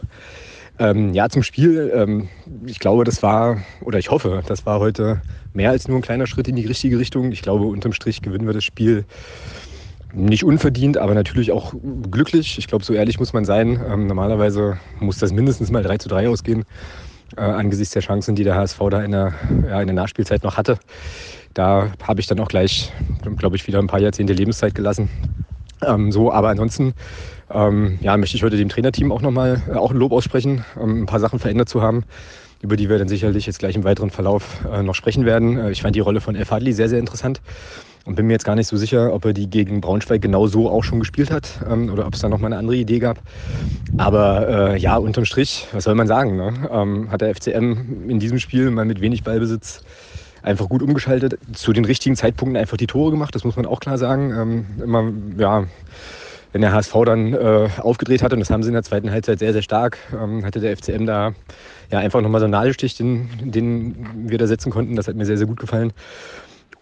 Ähm, 0.79 1.13
ja, 1.13 1.29
zum 1.29 1.43
Spiel. 1.43 1.91
Ähm, 1.93 2.29
ich 2.65 2.79
glaube, 2.79 3.03
das 3.03 3.21
war, 3.21 3.61
oder 3.81 3.99
ich 3.99 4.09
hoffe, 4.09 4.41
das 4.47 4.65
war 4.65 4.79
heute 4.79 5.21
mehr 5.53 5.69
als 5.69 5.87
nur 5.87 5.99
ein 5.99 6.01
kleiner 6.01 6.27
Schritt 6.27 6.47
in 6.47 6.55
die 6.55 6.65
richtige 6.65 6.97
Richtung. 6.97 7.31
Ich 7.31 7.41
glaube, 7.41 7.65
unterm 7.65 7.93
Strich 7.93 8.21
gewinnen 8.21 8.47
wir 8.47 8.53
das 8.53 8.63
Spiel 8.63 9.05
nicht 10.13 10.43
unverdient, 10.43 10.97
aber 10.97 11.13
natürlich 11.15 11.51
auch 11.51 11.73
glücklich. 12.11 12.57
Ich 12.57 12.67
glaube, 12.67 12.85
so 12.85 12.93
ehrlich 12.93 13.19
muss 13.19 13.33
man 13.33 13.45
sein. 13.45 13.81
Ähm, 13.89 14.07
normalerweise 14.07 14.77
muss 14.99 15.17
das 15.17 15.33
mindestens 15.33 15.71
mal 15.71 15.83
3 15.83 15.97
zu 15.97 16.09
3 16.09 16.29
ausgehen, 16.29 16.65
äh, 17.35 17.41
angesichts 17.41 17.93
der 17.93 18.01
Chancen, 18.01 18.35
die 18.35 18.43
der 18.43 18.55
HSV 18.55 18.79
da 18.89 19.03
in 19.03 19.11
der, 19.11 19.33
ja, 19.67 19.81
in 19.81 19.87
der 19.87 19.95
Nachspielzeit 19.95 20.43
noch 20.43 20.57
hatte. 20.57 20.77
Da 21.53 21.91
habe 22.01 22.19
ich 22.19 22.27
dann 22.27 22.39
auch 22.39 22.47
gleich, 22.47 22.91
glaube 23.37 23.55
ich, 23.55 23.67
wieder 23.67 23.79
ein 23.79 23.87
paar 23.87 23.99
Jahrzehnte 23.99 24.33
Lebenszeit 24.33 24.75
gelassen. 24.75 25.09
Ähm, 25.85 26.11
so, 26.11 26.31
aber 26.31 26.49
ansonsten 26.49 26.93
ähm, 27.51 27.97
ja, 28.01 28.15
möchte 28.17 28.37
ich 28.37 28.43
heute 28.43 28.57
dem 28.57 28.69
Trainerteam 28.69 29.11
auch 29.11 29.21
nochmal 29.21 29.61
äh, 29.67 29.73
auch 29.73 29.91
ein 29.91 29.97
Lob 29.97 30.11
aussprechen, 30.11 30.63
ähm, 30.79 31.03
ein 31.03 31.05
paar 31.05 31.19
Sachen 31.19 31.39
verändert 31.39 31.69
zu 31.69 31.81
haben, 31.81 32.03
über 32.61 32.77
die 32.77 32.89
wir 32.89 32.97
dann 32.97 33.07
sicherlich 33.07 33.45
jetzt 33.45 33.59
gleich 33.59 33.75
im 33.75 33.83
weiteren 33.83 34.09
Verlauf 34.09 34.63
äh, 34.71 34.83
noch 34.83 34.95
sprechen 34.95 35.25
werden. 35.25 35.57
Äh, 35.57 35.71
ich 35.71 35.81
fand 35.81 35.95
die 35.95 35.99
Rolle 35.99 36.21
von 36.21 36.35
F. 36.35 36.51
Hadley 36.51 36.73
sehr, 36.73 36.89
sehr 36.89 36.99
interessant 36.99 37.41
und 38.05 38.15
bin 38.15 38.27
mir 38.27 38.33
jetzt 38.33 38.45
gar 38.45 38.55
nicht 38.55 38.67
so 38.67 38.77
sicher, 38.77 39.13
ob 39.13 39.25
er 39.25 39.33
die 39.33 39.49
gegen 39.49 39.81
Braunschweig 39.81 40.21
genau 40.21 40.47
so 40.47 40.69
auch 40.69 40.83
schon 40.83 40.99
gespielt 40.99 41.31
hat 41.31 41.61
ähm, 41.69 41.91
oder 41.91 42.05
ob 42.05 42.13
es 42.13 42.21
da 42.21 42.29
nochmal 42.29 42.51
eine 42.51 42.59
andere 42.59 42.75
Idee 42.75 42.99
gab. 42.99 43.19
Aber 43.97 44.73
äh, 44.73 44.77
ja, 44.77 44.97
unterm 44.97 45.25
Strich, 45.25 45.67
was 45.71 45.85
soll 45.85 45.95
man 45.95 46.07
sagen, 46.07 46.35
ne? 46.35 46.69
ähm, 46.71 47.11
hat 47.11 47.21
der 47.21 47.33
FCM 47.33 48.09
in 48.09 48.19
diesem 48.19 48.39
Spiel 48.39 48.71
mal 48.71 48.85
mit 48.85 49.01
wenig 49.01 49.23
Ballbesitz 49.23 49.83
einfach 50.41 50.67
gut 50.67 50.83
umgeschaltet, 50.83 51.39
zu 51.53 51.71
den 51.71 51.85
richtigen 51.85 52.15
Zeitpunkten 52.17 52.57
einfach 52.57 52.77
die 52.77 52.87
Tore 52.87 53.11
gemacht, 53.11 53.33
das 53.33 53.45
muss 53.45 53.55
man 53.55 53.65
auch 53.65 53.79
klar 53.79 53.97
sagen. 53.97 54.31
Ähm, 54.31 54.65
immer, 54.83 55.11
ja, 55.37 55.65
wenn 56.51 56.61
der 56.61 56.71
HSV 56.71 56.93
dann 57.05 57.33
äh, 57.33 57.69
aufgedreht 57.79 58.21
hat, 58.21 58.33
und 58.33 58.39
das 58.39 58.49
haben 58.49 58.61
sie 58.61 58.69
in 58.69 58.73
der 58.73 58.83
zweiten 58.83 59.09
Halbzeit 59.09 59.39
sehr, 59.39 59.53
sehr 59.53 59.61
stark, 59.61 59.97
ähm, 60.13 60.45
hatte 60.45 60.59
der 60.59 60.75
FCM 60.77 61.05
da 61.05 61.33
ja 61.91 61.99
einfach 61.99 62.21
nochmal 62.21 62.41
so 62.41 62.45
einen 62.45 62.51
Nadelstich, 62.51 62.95
den, 62.95 63.29
den 63.41 64.29
wir 64.29 64.37
da 64.37 64.45
setzen 64.45 64.71
konnten. 64.71 64.95
Das 64.95 65.07
hat 65.07 65.15
mir 65.15 65.25
sehr, 65.25 65.37
sehr 65.37 65.47
gut 65.47 65.59
gefallen. 65.59 65.93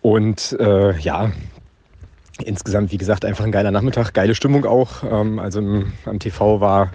Und 0.01 0.58
äh, 0.60 0.98
ja, 1.00 1.31
insgesamt, 2.43 2.91
wie 2.91 2.98
gesagt, 2.98 3.25
einfach 3.25 3.46
ein 3.46 3.51
geiler 3.51 3.72
Nachmittag, 3.72 4.13
geile 4.13 4.36
Stimmung 4.36 4.65
auch. 4.65 5.03
Ähm, 5.03 5.39
also 5.39 5.60
im, 5.60 5.93
am 6.05 6.20
TV 6.20 6.60
war 6.60 6.91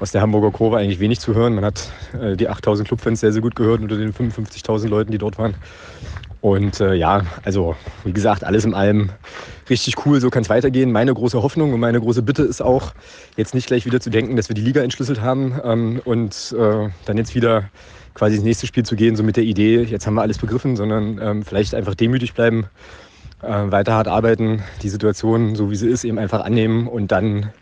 aus 0.00 0.10
der 0.10 0.20
Hamburger 0.20 0.50
Kurve 0.50 0.78
eigentlich 0.78 1.00
wenig 1.00 1.20
zu 1.20 1.34
hören. 1.34 1.54
Man 1.54 1.64
hat 1.64 1.92
äh, 2.20 2.36
die 2.36 2.48
8000 2.48 2.88
Clubfans 2.88 3.20
sehr, 3.20 3.32
sehr 3.32 3.42
gut 3.42 3.54
gehört 3.54 3.80
unter 3.80 3.96
den 3.96 4.12
55.000 4.12 4.88
Leuten, 4.88 5.12
die 5.12 5.18
dort 5.18 5.38
waren. 5.38 5.54
Und 6.42 6.80
äh, 6.80 6.94
ja, 6.94 7.22
also 7.44 7.76
wie 8.04 8.12
gesagt, 8.12 8.42
alles 8.42 8.64
in 8.64 8.74
allem 8.74 9.10
richtig 9.70 10.04
cool, 10.04 10.20
so 10.20 10.28
kann 10.28 10.42
es 10.42 10.50
weitergehen. 10.50 10.90
Meine 10.90 11.14
große 11.14 11.40
Hoffnung 11.40 11.72
und 11.72 11.78
meine 11.78 12.00
große 12.00 12.20
Bitte 12.20 12.42
ist 12.42 12.60
auch, 12.60 12.92
jetzt 13.36 13.54
nicht 13.54 13.68
gleich 13.68 13.86
wieder 13.86 14.00
zu 14.00 14.10
denken, 14.10 14.34
dass 14.34 14.48
wir 14.48 14.54
die 14.54 14.60
Liga 14.60 14.82
entschlüsselt 14.82 15.20
haben 15.20 15.60
ähm, 15.64 16.02
und 16.04 16.52
äh, 16.58 16.88
dann 17.04 17.16
jetzt 17.16 17.36
wieder 17.36 17.70
quasi 18.14 18.34
ins 18.34 18.44
nächste 18.44 18.66
Spiel 18.66 18.84
zu 18.84 18.96
gehen, 18.96 19.14
so 19.14 19.22
mit 19.22 19.36
der 19.36 19.44
Idee, 19.44 19.82
jetzt 19.82 20.04
haben 20.04 20.14
wir 20.14 20.22
alles 20.22 20.38
begriffen, 20.38 20.74
sondern 20.74 21.20
ähm, 21.22 21.44
vielleicht 21.44 21.76
einfach 21.76 21.94
demütig 21.94 22.34
bleiben, 22.34 22.66
äh, 23.42 23.70
weiter 23.70 23.94
hart 23.94 24.08
arbeiten, 24.08 24.64
die 24.82 24.88
Situation, 24.88 25.54
so 25.54 25.70
wie 25.70 25.76
sie 25.76 25.88
ist, 25.88 26.02
eben 26.02 26.18
einfach 26.18 26.44
annehmen 26.44 26.88
und 26.88 27.12
dann 27.12 27.52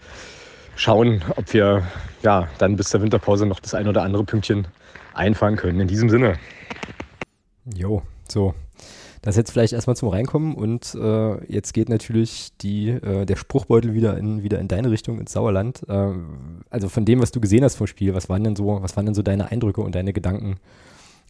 schauen, 0.74 1.22
ob 1.36 1.52
wir 1.52 1.82
ja 2.22 2.48
dann 2.56 2.76
bis 2.76 2.88
zur 2.88 3.02
Winterpause 3.02 3.44
noch 3.44 3.60
das 3.60 3.74
ein 3.74 3.88
oder 3.88 4.02
andere 4.02 4.24
Pünktchen 4.24 4.66
einfangen 5.12 5.58
können. 5.58 5.80
In 5.80 5.86
diesem 5.86 6.08
Sinne. 6.08 6.38
Jo, 7.74 8.00
so. 8.26 8.54
Das 9.22 9.36
jetzt 9.36 9.50
vielleicht 9.50 9.74
erstmal 9.74 9.96
zum 9.96 10.08
Reinkommen 10.08 10.54
und 10.54 10.94
äh, 10.94 11.44
jetzt 11.52 11.74
geht 11.74 11.90
natürlich 11.90 12.52
die, 12.62 12.88
äh, 12.88 13.26
der 13.26 13.36
Spruchbeutel 13.36 13.92
wieder 13.92 14.16
in, 14.16 14.42
wieder 14.42 14.58
in 14.58 14.66
deine 14.66 14.90
Richtung, 14.90 15.20
ins 15.20 15.32
Sauerland. 15.32 15.86
Äh, 15.88 16.12
also 16.70 16.88
von 16.88 17.04
dem, 17.04 17.20
was 17.20 17.30
du 17.30 17.40
gesehen 17.40 17.62
hast 17.62 17.76
vom 17.76 17.86
Spiel, 17.86 18.14
was 18.14 18.30
waren 18.30 18.44
denn 18.44 18.56
so, 18.56 18.82
was 18.82 18.96
waren 18.96 19.04
denn 19.04 19.14
so 19.14 19.22
deine 19.22 19.50
Eindrücke 19.50 19.82
und 19.82 19.94
deine 19.94 20.14
Gedanken 20.14 20.56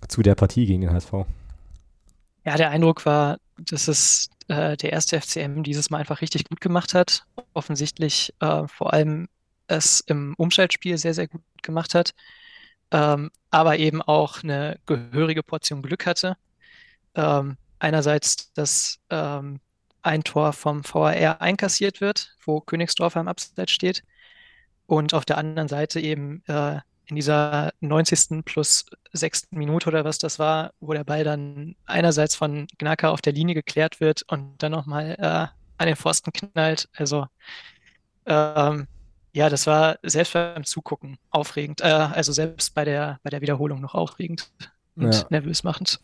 zu 0.07 0.23
der 0.23 0.37
Partie 0.37 0.67
gegen 0.67 0.83
den 0.83 0.93
HSV? 0.93 1.13
Ja, 2.45 2.57
der 2.57 2.71
Eindruck 2.71 3.05
war, 3.07 3.39
dass 3.57 3.89
es 3.89 4.31
äh, 4.47 4.77
der 4.77 4.93
erste 4.93 5.21
FCM 5.21 5.63
dieses 5.65 5.91
Mal 5.91 5.99
einfach 5.99 6.21
richtig 6.21 6.45
gut 6.49 6.61
gemacht 6.61 6.95
hat. 6.95 7.25
Offensichtlich 7.55 8.33
äh, 8.41 8.69
vor 8.69 8.93
allem 8.93 9.29
es 9.67 10.01
im 10.01 10.35
Umschaltspiel 10.37 10.97
sehr, 10.97 11.15
sehr 11.15 11.29
gut 11.29 11.43
gemacht 11.63 11.95
hat, 11.95 12.13
ähm, 12.91 13.31
aber 13.51 13.79
eben 13.79 14.01
auch 14.03 14.43
eine 14.43 14.79
gehörige 14.87 15.43
Portion 15.43 15.83
Glück 15.83 16.07
hatte. 16.07 16.37
Ähm, 17.15 17.57
einerseits, 17.81 18.53
dass 18.53 18.99
ähm, 19.11 19.61
ein 20.03 20.25
Tor 20.25 20.53
vom 20.53 20.83
VAR 20.85 21.41
einkassiert 21.41 22.01
wird, 22.01 22.37
wo 22.45 22.61
Königsdorf 22.61 23.17
am 23.17 23.29
Abseits 23.29 23.73
steht. 23.73 24.03
Und 24.87 25.15
auf 25.15 25.25
der 25.25 25.39
anderen 25.39 25.69
Seite 25.69 26.01
eben 26.01 26.43
äh, 26.47 26.79
in 27.07 27.17
dieser 27.17 27.73
90. 27.81 28.45
plus 28.45 28.87
6. 29.13 29.49
Minute 29.51 29.89
oder 29.89 30.05
was 30.05 30.19
das 30.19 30.39
war, 30.39 30.73
wo 30.81 30.93
der 30.93 31.05
Ball 31.05 31.25
dann 31.25 31.77
einerseits 31.87 32.35
von 32.35 32.67
Gnacker 32.79 33.11
auf 33.11 33.21
der 33.21 33.33
Linie 33.33 33.55
geklärt 33.55 34.01
wird 34.01 34.23
und 34.29 34.63
dann 34.63 34.73
nochmal 34.73 35.17
äh, 35.19 35.47
an 35.79 35.87
den 35.87 35.97
Pfosten 35.97 36.33
knallt. 36.33 36.89
Also 36.97 37.27
ähm, 38.27 38.87
ja, 39.33 39.49
das 39.49 39.67
war 39.67 39.99
selbst 40.03 40.33
beim 40.33 40.65
Zugucken 40.65 41.19
aufregend. 41.31 41.81
Äh, 41.81 41.87
also 41.87 42.33
selbst 42.33 42.75
bei 42.75 42.85
der, 42.85 43.19
bei 43.23 43.31
der 43.31 43.41
Wiederholung 43.41 43.81
noch 43.81 43.95
aufregend 43.95 44.51
und 44.97 45.15
ja. 45.15 45.27
nervös 45.31 45.63
machend. 45.63 46.01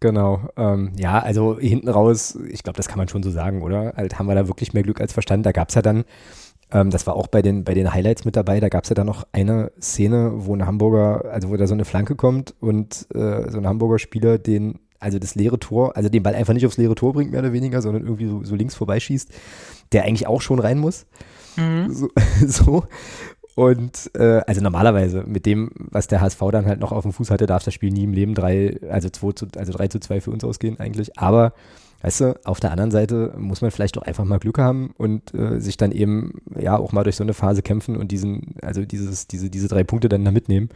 Genau. 0.00 0.48
Ähm, 0.56 0.92
ja, 0.96 1.18
also 1.18 1.58
hinten 1.58 1.88
raus, 1.88 2.38
ich 2.48 2.62
glaube, 2.62 2.76
das 2.76 2.88
kann 2.88 2.98
man 2.98 3.08
schon 3.08 3.22
so 3.22 3.30
sagen, 3.30 3.62
oder? 3.62 3.94
Halt 3.96 4.18
haben 4.18 4.26
wir 4.26 4.34
da 4.34 4.48
wirklich 4.48 4.74
mehr 4.74 4.82
Glück 4.82 5.00
als 5.00 5.12
Verstand. 5.12 5.46
Da 5.46 5.52
gab 5.52 5.70
es 5.70 5.74
ja 5.74 5.82
dann, 5.82 6.04
ähm, 6.70 6.90
das 6.90 7.06
war 7.06 7.16
auch 7.16 7.28
bei 7.28 7.42
den, 7.42 7.64
bei 7.64 7.74
den 7.74 7.92
Highlights 7.92 8.24
mit 8.24 8.36
dabei, 8.36 8.60
da 8.60 8.68
gab 8.68 8.84
es 8.84 8.90
ja 8.90 8.94
dann 8.94 9.06
noch 9.06 9.26
eine 9.32 9.72
Szene, 9.80 10.32
wo 10.34 10.54
ein 10.54 10.66
Hamburger, 10.66 11.30
also 11.32 11.48
wo 11.50 11.56
da 11.56 11.66
so 11.66 11.74
eine 11.74 11.84
Flanke 11.84 12.16
kommt 12.16 12.54
und 12.60 13.06
äh, 13.14 13.50
so 13.50 13.58
ein 13.58 13.66
Hamburger 13.66 13.98
Spieler 13.98 14.38
den, 14.38 14.78
also 14.98 15.18
das 15.18 15.34
leere 15.34 15.58
Tor, 15.58 15.96
also 15.96 16.08
den 16.08 16.22
Ball 16.22 16.34
einfach 16.34 16.54
nicht 16.54 16.66
aufs 16.66 16.76
leere 16.76 16.94
Tor 16.94 17.12
bringt, 17.12 17.30
mehr 17.30 17.40
oder 17.40 17.52
weniger, 17.52 17.80
sondern 17.80 18.02
irgendwie 18.02 18.26
so, 18.26 18.42
so 18.44 18.54
links 18.54 18.74
vorbeischießt, 18.74 19.30
der 19.92 20.04
eigentlich 20.04 20.26
auch 20.26 20.40
schon 20.40 20.58
rein 20.58 20.78
muss. 20.78 21.06
Mhm. 21.56 21.92
So, 21.92 22.08
so, 22.46 22.84
und 23.54 24.10
äh, 24.14 24.40
also 24.46 24.60
normalerweise 24.60 25.22
mit 25.26 25.46
dem, 25.46 25.70
was 25.76 26.08
der 26.08 26.20
HSV 26.20 26.40
dann 26.50 26.66
halt 26.66 26.80
noch 26.80 26.92
auf 26.92 27.02
dem 27.02 27.12
Fuß 27.12 27.30
hatte, 27.30 27.46
darf 27.46 27.62
das 27.62 27.74
Spiel 27.74 27.92
nie 27.92 28.04
im 28.04 28.12
Leben 28.12 28.34
drei, 28.34 28.80
also 28.90 29.08
zwei 29.10 29.32
zu, 29.32 29.46
also 29.56 29.72
drei 29.72 29.88
zu 29.88 30.00
zwei 30.00 30.20
für 30.20 30.32
uns 30.32 30.42
ausgehen 30.42 30.80
eigentlich. 30.80 31.18
Aber 31.18 31.52
weißt 32.02 32.20
du, 32.20 32.40
auf 32.44 32.58
der 32.58 32.72
anderen 32.72 32.90
Seite 32.90 33.32
muss 33.38 33.62
man 33.62 33.70
vielleicht 33.70 33.96
doch 33.96 34.02
einfach 34.02 34.24
mal 34.24 34.40
Glück 34.40 34.58
haben 34.58 34.92
und 34.98 35.32
äh, 35.34 35.60
sich 35.60 35.76
dann 35.76 35.92
eben 35.92 36.40
ja 36.58 36.76
auch 36.76 36.90
mal 36.90 37.04
durch 37.04 37.16
so 37.16 37.22
eine 37.22 37.32
Phase 37.32 37.62
kämpfen 37.62 37.96
und 37.96 38.10
diesen, 38.10 38.56
also 38.60 38.84
dieses, 38.84 39.28
diese, 39.28 39.50
diese 39.50 39.68
drei 39.68 39.84
Punkte 39.84 40.08
dann 40.08 40.24
da 40.24 40.32
mitnehmen. 40.32 40.70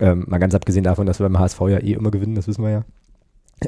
Ähm, 0.00 0.24
mal 0.26 0.38
ganz 0.38 0.54
abgesehen 0.54 0.84
davon, 0.84 1.06
dass 1.06 1.20
wir 1.20 1.28
beim 1.28 1.38
HSV 1.38 1.60
ja 1.68 1.78
eh 1.78 1.92
immer 1.92 2.10
gewinnen, 2.10 2.34
das 2.34 2.48
wissen 2.48 2.64
wir 2.64 2.70
ja. 2.70 2.84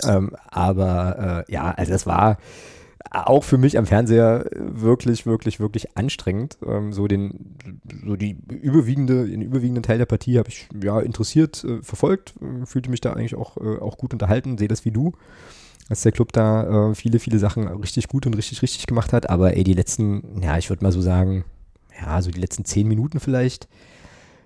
Ähm, 0.07 0.33
aber 0.49 1.45
äh, 1.49 1.53
ja, 1.53 1.71
also 1.71 1.93
das 1.93 2.07
war 2.07 2.39
auch 3.11 3.45
für 3.45 3.59
mich 3.59 3.79
am 3.79 3.87
Fernseher 3.87 4.47
wirklich, 4.57 5.25
wirklich, 5.25 5.61
wirklich 5.61 5.97
anstrengend. 5.97 6.59
Ähm, 6.67 6.93
so 6.93 7.07
den, 7.07 7.57
so 8.05 8.17
die 8.17 8.37
überwiegende, 8.49 9.27
den 9.27 9.43
überwiegenden 9.43 9.83
Teil 9.83 9.99
der 9.99 10.07
Partie 10.07 10.39
habe 10.39 10.49
ich 10.49 10.69
ja 10.83 11.01
interessiert 11.01 11.65
äh, 11.65 11.83
verfolgt, 11.83 12.35
äh, 12.41 12.67
fühlte 12.67 12.91
mich 12.91 13.01
da 13.01 13.13
eigentlich 13.13 13.35
auch, 13.35 13.57
äh, 13.57 13.79
auch 13.79 13.99
gut 13.99 14.13
unterhalten, 14.13 14.59
sehe 14.59 14.69
das 14.69 14.85
wie 14.85 14.91
du, 14.91 15.13
dass 15.89 16.03
der 16.03 16.13
Club 16.13 16.33
da 16.33 16.91
äh, 16.91 16.95
viele, 16.95 17.19
viele 17.19 17.39
Sachen 17.39 17.67
richtig 17.69 18.09
gut 18.09 18.27
und 18.27 18.35
richtig, 18.35 18.63
richtig 18.63 18.87
gemacht 18.87 19.13
hat. 19.13 19.31
Aber 19.31 19.57
ey, 19.57 19.65
die 19.65 19.75
letzten, 19.75 20.43
ja, 20.43 20.59
ich 20.59 20.69
würde 20.69 20.85
mal 20.85 20.93
so 20.93 21.01
sagen, 21.01 21.45
ja, 22.01 22.21
so 22.21 22.31
die 22.31 22.41
letzten 22.41 22.65
zehn 22.65 22.87
Minuten 22.87 23.21
vielleicht, 23.21 23.69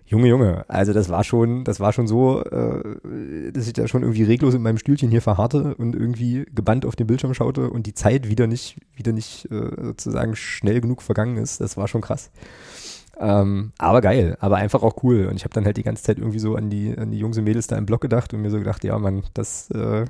Junge, 0.07 0.29
Junge, 0.29 0.65
also 0.69 0.93
das 0.93 1.09
war 1.09 1.25
schon, 1.25 1.65
das 1.65 1.81
war 1.81 1.93
schon 1.93 2.07
so, 2.07 2.43
äh, 2.45 3.53
dass 3.53 3.67
ich 3.67 3.73
da 3.73 3.89
schon 3.89 4.03
irgendwie 4.03 4.25
reglos 4.25 4.53
in 4.55 4.63
meinem 4.63 4.79
Stühlchen 4.79 5.11
hier 5.11 5.23
verharrte 5.23 5.75
und 5.77 5.95
irgendwie 5.97 6.45
gebannt 6.55 6.85
auf 6.85 6.97
den 6.97 7.07
Bildschirm 7.07 7.33
schaute 7.33 7.71
und 7.71 7.87
die 7.87 7.95
Zeit 7.95 8.29
wieder 8.29 8.47
nicht, 8.47 8.77
wieder 8.95 9.13
nicht 9.13 9.51
äh, 9.51 9.71
sozusagen 9.83 10.37
schnell 10.37 10.81
genug 10.81 11.01
vergangen 11.03 11.39
ist. 11.39 11.61
Das 11.61 11.77
war 11.77 11.89
schon 11.89 12.03
krass. 12.03 12.31
Ähm, 13.19 13.73
aber 13.79 14.01
geil, 14.01 14.37
aber 14.41 14.57
einfach 14.57 14.83
auch 14.83 15.03
cool. 15.03 15.27
Und 15.27 15.37
ich 15.37 15.45
habe 15.45 15.55
dann 15.55 15.65
halt 15.65 15.77
die 15.77 15.83
ganze 15.83 16.03
Zeit 16.03 16.19
irgendwie 16.19 16.41
so 16.41 16.57
an 16.57 16.71
die, 16.71 16.97
an 16.97 17.11
die 17.11 17.19
Jungs 17.19 17.39
und 17.39 17.45
Mädels 17.45 17.67
da 17.67 17.77
im 17.79 17.87
Block 17.87 18.01
gedacht 18.01 18.35
und 18.35 18.43
mir 18.43 18.51
so 18.51 18.59
gedacht, 18.59 18.85
ja, 18.85 18.99
Mann, 18.99 19.23
das, 19.35 19.71
äh, 19.71 20.07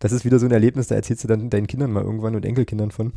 das 0.00 0.12
ist 0.12 0.24
wieder 0.24 0.38
so 0.38 0.46
ein 0.46 0.52
Erlebnis, 0.52 0.88
da 0.88 0.94
erzählst 0.94 1.24
du 1.24 1.28
dann 1.28 1.50
deinen 1.50 1.66
Kindern 1.66 1.92
mal 1.92 2.02
irgendwann 2.02 2.34
und 2.34 2.44
Enkelkindern 2.44 2.90
von. 2.90 3.12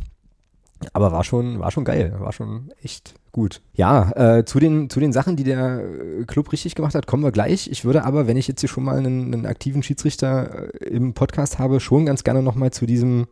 Aber 0.93 1.12
war 1.12 1.24
schon, 1.24 1.60
war 1.60 1.72
schon 1.72 1.86
geil, 1.86 2.15
war 2.19 2.34
schon 2.34 2.72
echt 2.81 3.15
gut. 3.31 3.62
Ja, 3.74 4.12
äh, 4.15 4.46
zu, 4.46 4.60
den, 4.60 4.89
zu 4.89 5.00
den 5.00 5.13
Sachen, 5.13 5.36
die 5.36 5.43
der 5.43 5.79
äh, 5.79 6.24
Club 6.25 6.51
richtig 6.51 6.75
gemacht 6.75 6.96
hat, 6.96 7.07
kommen 7.07 7.24
wir 7.24 7.31
gleich. 7.31 7.69
Ich 7.69 7.86
würde 7.86 8.03
aber, 8.03 8.27
wenn 8.27 8.38
ich 8.38 8.48
jetzt 8.48 8.62
hier 8.62 8.69
schon 8.69 8.84
mal 8.84 8.98
einen, 8.98 9.34
einen 9.34 9.46
aktiven 9.46 9.84
Schiedsrichter 9.84 10.74
äh, 10.81 10.88
im 10.88 11.13
Podcast 11.13 11.60
habe, 11.60 11.79
schon 11.79 12.05
ganz 12.05 12.24
gerne 12.24 12.41
nochmal 12.41 12.72
zu 12.72 12.86
diesem, 12.86 13.27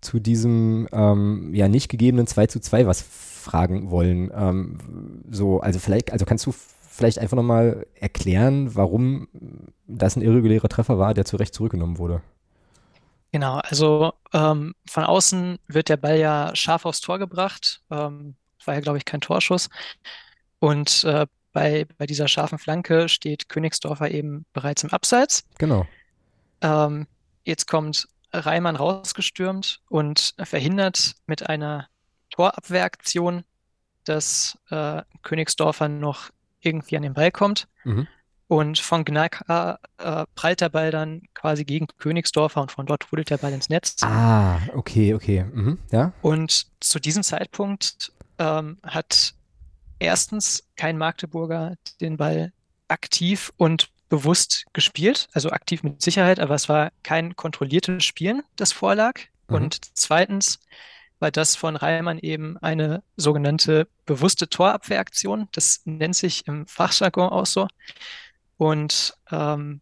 zu 0.00 0.20
diesem 0.20 0.88
ähm, 0.92 1.54
ja 1.54 1.68
nicht 1.68 1.88
gegebenen 1.88 2.26
2 2.26 2.46
zu 2.46 2.60
2 2.60 2.86
was 2.86 3.02
fragen 3.02 3.90
wollen. 3.90 4.30
Ähm, 4.34 4.78
so, 5.30 5.60
also 5.60 5.78
vielleicht, 5.78 6.12
also 6.12 6.24
kannst 6.24 6.46
du 6.46 6.52
vielleicht 6.88 7.18
einfach 7.18 7.36
nochmal 7.36 7.86
erklären, 7.94 8.74
warum 8.74 9.28
das 9.86 10.16
ein 10.16 10.22
irregulärer 10.22 10.68
Treffer 10.68 10.98
war, 10.98 11.14
der 11.14 11.24
zu 11.24 11.36
Recht 11.36 11.54
zurückgenommen 11.54 11.98
wurde? 11.98 12.22
Genau, 13.32 13.56
also 13.58 14.12
ähm, 14.34 14.74
von 14.86 15.04
außen 15.04 15.58
wird 15.66 15.88
der 15.88 15.96
Ball 15.96 16.18
ja 16.18 16.54
scharf 16.54 16.84
aufs 16.84 17.00
Tor 17.00 17.18
gebracht. 17.18 17.82
Ähm, 17.90 18.36
war 18.64 18.74
ja, 18.74 18.80
glaube 18.80 18.98
ich, 18.98 19.04
kein 19.04 19.20
Torschuss. 19.20 19.70
Und 20.58 21.02
äh, 21.04 21.26
bei, 21.52 21.86
bei 21.98 22.06
dieser 22.06 22.28
scharfen 22.28 22.58
Flanke 22.58 23.08
steht 23.08 23.48
Königsdorfer 23.48 24.10
eben 24.10 24.44
bereits 24.52 24.84
im 24.84 24.90
Abseits. 24.90 25.44
Genau. 25.58 25.86
Ähm, 26.60 27.06
jetzt 27.44 27.66
kommt 27.66 28.06
Reimann 28.32 28.76
rausgestürmt 28.76 29.80
und 29.88 30.34
verhindert 30.38 31.14
mit 31.26 31.48
einer 31.48 31.88
Torabwehraktion, 32.30 33.44
dass 34.04 34.58
äh, 34.70 35.02
Königsdorfer 35.22 35.88
noch 35.88 36.30
irgendwie 36.60 36.96
an 36.96 37.02
den 37.02 37.14
Ball 37.14 37.30
kommt. 37.30 37.68
Mhm. 37.84 38.06
Und 38.52 38.78
von 38.78 39.06
Gnaka 39.06 39.78
äh, 39.96 40.26
prallt 40.34 40.60
der 40.60 40.68
Ball 40.68 40.90
dann 40.90 41.22
quasi 41.32 41.64
gegen 41.64 41.86
Königsdorfer 41.96 42.60
und 42.60 42.70
von 42.70 42.84
dort 42.84 43.00
trudelt 43.00 43.30
der 43.30 43.38
Ball 43.38 43.54
ins 43.54 43.70
Netz. 43.70 43.96
Ah, 44.02 44.60
okay, 44.74 45.14
okay. 45.14 45.44
Mhm, 45.44 45.78
ja. 45.90 46.12
Und 46.20 46.66
zu 46.78 47.00
diesem 47.00 47.22
Zeitpunkt 47.22 48.12
ähm, 48.38 48.76
hat 48.82 49.32
erstens 49.98 50.68
kein 50.76 50.98
Magdeburger 50.98 51.76
den 52.02 52.18
Ball 52.18 52.52
aktiv 52.88 53.54
und 53.56 53.88
bewusst 54.10 54.66
gespielt, 54.74 55.28
also 55.32 55.48
aktiv 55.48 55.82
mit 55.82 56.02
Sicherheit, 56.02 56.38
aber 56.38 56.54
es 56.54 56.68
war 56.68 56.92
kein 57.02 57.34
kontrolliertes 57.36 58.04
Spielen, 58.04 58.42
das 58.56 58.70
vorlag. 58.70 59.18
Mhm. 59.48 59.56
Und 59.56 59.80
zweitens 59.94 60.60
war 61.20 61.30
das 61.30 61.56
von 61.56 61.74
Reimann 61.74 62.18
eben 62.18 62.58
eine 62.58 63.02
sogenannte 63.16 63.88
bewusste 64.04 64.50
Torabwehraktion. 64.50 65.48
Das 65.52 65.80
nennt 65.86 66.16
sich 66.16 66.46
im 66.46 66.66
Fachjargon 66.66 67.30
auch 67.30 67.46
so. 67.46 67.66
Und 68.62 69.14
ähm, 69.32 69.80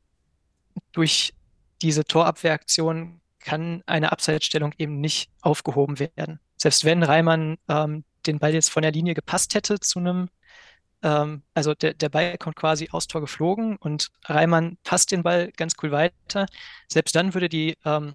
durch 0.93 1.35
diese 1.83 2.03
Torabwehraktion 2.03 3.21
kann 3.39 3.83
eine 3.85 4.11
Abseitsstellung 4.11 4.73
eben 4.79 5.03
nicht 5.03 5.31
aufgehoben 5.43 5.99
werden. 5.99 6.41
Selbst 6.57 6.87
wenn 6.87 7.03
Reimann 7.03 7.59
ähm, 7.69 8.05
den 8.25 8.39
Ball 8.39 8.55
jetzt 8.55 8.71
von 8.71 8.81
der 8.81 8.93
Linie 8.93 9.13
gepasst 9.13 9.55
hätte 9.55 9.81
zu 9.81 9.99
einem, 9.99 10.31
ähm, 11.03 11.43
also 11.53 11.75
der, 11.75 11.93
der 11.93 12.09
Ball 12.09 12.39
kommt 12.39 12.57
quasi 12.57 12.89
aus 12.91 13.07
Tor 13.07 13.21
geflogen 13.21 13.77
und 13.77 14.09
Reimann 14.25 14.79
passt 14.83 15.13
den 15.13 15.25
Ball 15.25 15.53
ganz 15.59 15.75
cool 15.83 15.93
weiter. 15.93 16.47
Selbst 16.89 17.15
dann 17.15 17.35
würde 17.35 17.51
die 17.51 17.77
ähm, 17.85 18.15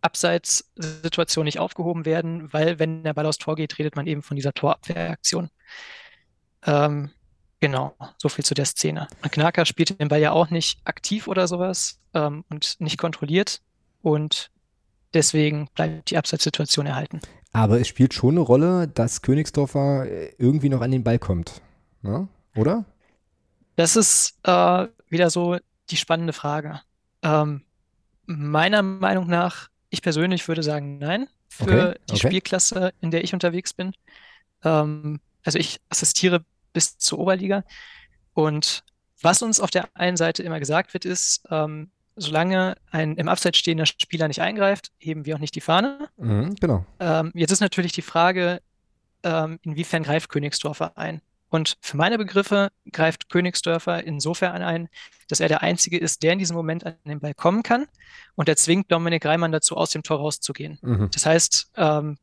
Abseitssituation 0.00 1.44
nicht 1.44 1.60
aufgehoben 1.60 2.04
werden, 2.04 2.52
weil 2.52 2.80
wenn 2.80 3.04
der 3.04 3.14
Ball 3.14 3.26
aus 3.26 3.38
Tor 3.38 3.54
geht, 3.54 3.78
redet 3.78 3.94
man 3.94 4.08
eben 4.08 4.24
von 4.24 4.34
dieser 4.34 4.54
Torabwehraktion. 4.54 5.50
Ähm, 6.66 7.12
Genau, 7.62 7.94
so 8.18 8.28
viel 8.28 8.44
zu 8.44 8.54
der 8.54 8.64
Szene. 8.64 9.06
Knacker 9.30 9.64
spielt 9.66 9.98
den 10.00 10.08
Ball 10.08 10.20
ja 10.20 10.32
auch 10.32 10.50
nicht 10.50 10.80
aktiv 10.84 11.28
oder 11.28 11.46
sowas 11.46 12.00
ähm, 12.12 12.44
und 12.50 12.80
nicht 12.80 12.98
kontrolliert. 12.98 13.62
und 14.02 14.50
deswegen 15.14 15.68
bleibt 15.74 16.10
die 16.10 16.18
Abseitssituation 16.18 16.86
erhalten. 16.86 17.20
Aber 17.52 17.80
es 17.80 17.88
spielt 17.88 18.14
schon 18.14 18.32
eine 18.34 18.40
Rolle, 18.40 18.88
dass 18.88 19.22
Königsdorfer 19.22 20.06
irgendwie 20.38 20.68
noch 20.70 20.80
an 20.80 20.90
den 20.90 21.04
Ball 21.04 21.18
kommt, 21.18 21.60
ne? 22.02 22.28
oder? 22.54 22.84
Das 23.76 23.96
ist 23.96 24.38
äh, 24.44 24.86
wieder 25.08 25.30
so 25.30 25.58
die 25.90 25.96
spannende 25.96 26.32
Frage. 26.32 26.80
Ähm, 27.22 27.62
meiner 28.26 28.82
Meinung 28.82 29.28
nach, 29.28 29.68
ich 29.90 30.02
persönlich 30.02 30.46
würde 30.48 30.62
sagen, 30.62 30.98
nein, 30.98 31.28
für 31.48 31.94
Okay, 31.94 32.00
die 32.10 32.16
okay. 32.16 32.28
Spielklasse, 32.28 32.92
in 33.00 33.10
der 33.10 33.24
ich 33.24 33.34
unterwegs 33.34 33.74
bin. 33.74 33.94
Ähm, 34.64 35.20
also 35.44 35.58
ich 35.58 35.80
assistiere 35.90 36.44
bis 36.72 36.98
zur 36.98 37.18
Oberliga 37.18 37.64
und 38.34 38.84
was 39.20 39.42
uns 39.42 39.60
auf 39.60 39.70
der 39.70 39.88
einen 39.94 40.16
Seite 40.16 40.42
immer 40.42 40.58
gesagt 40.58 40.94
wird, 40.94 41.04
ist, 41.04 41.44
ähm, 41.50 41.90
solange 42.16 42.76
ein 42.90 43.16
im 43.16 43.28
Abseits 43.28 43.58
stehender 43.58 43.86
Spieler 43.86 44.28
nicht 44.28 44.40
eingreift, 44.40 44.92
heben 44.98 45.24
wir 45.24 45.36
auch 45.36 45.40
nicht 45.40 45.54
die 45.54 45.60
Fahne. 45.60 46.08
Mhm, 46.16 46.56
genau. 46.56 46.84
Ähm, 47.00 47.30
jetzt 47.34 47.52
ist 47.52 47.60
natürlich 47.60 47.92
die 47.92 48.02
Frage, 48.02 48.60
ähm, 49.22 49.58
inwiefern 49.62 50.02
greift 50.02 50.28
Königsdorfer 50.28 50.98
ein? 50.98 51.22
Und 51.48 51.76
für 51.80 51.96
meine 51.98 52.16
Begriffe 52.16 52.70
greift 52.90 53.28
Königsdörfer 53.28 54.04
insofern 54.04 54.62
ein, 54.62 54.88
dass 55.28 55.40
er 55.40 55.48
der 55.48 55.62
Einzige 55.62 55.98
ist, 55.98 56.22
der 56.22 56.32
in 56.32 56.38
diesem 56.38 56.56
Moment 56.56 56.84
an 56.86 56.96
den 57.04 57.20
Ball 57.20 57.34
kommen 57.34 57.62
kann. 57.62 57.86
Und 58.34 58.48
er 58.48 58.56
zwingt 58.56 58.90
Dominik 58.90 59.24
Reimann 59.26 59.52
dazu, 59.52 59.76
aus 59.76 59.90
dem 59.90 60.02
Tor 60.02 60.18
rauszugehen. 60.18 60.78
Mhm. 60.80 61.10
Das 61.12 61.26
heißt, 61.26 61.72
ähm, 61.76 62.16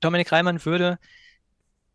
Dominik 0.00 0.30
Reimann 0.30 0.62
würde 0.64 0.98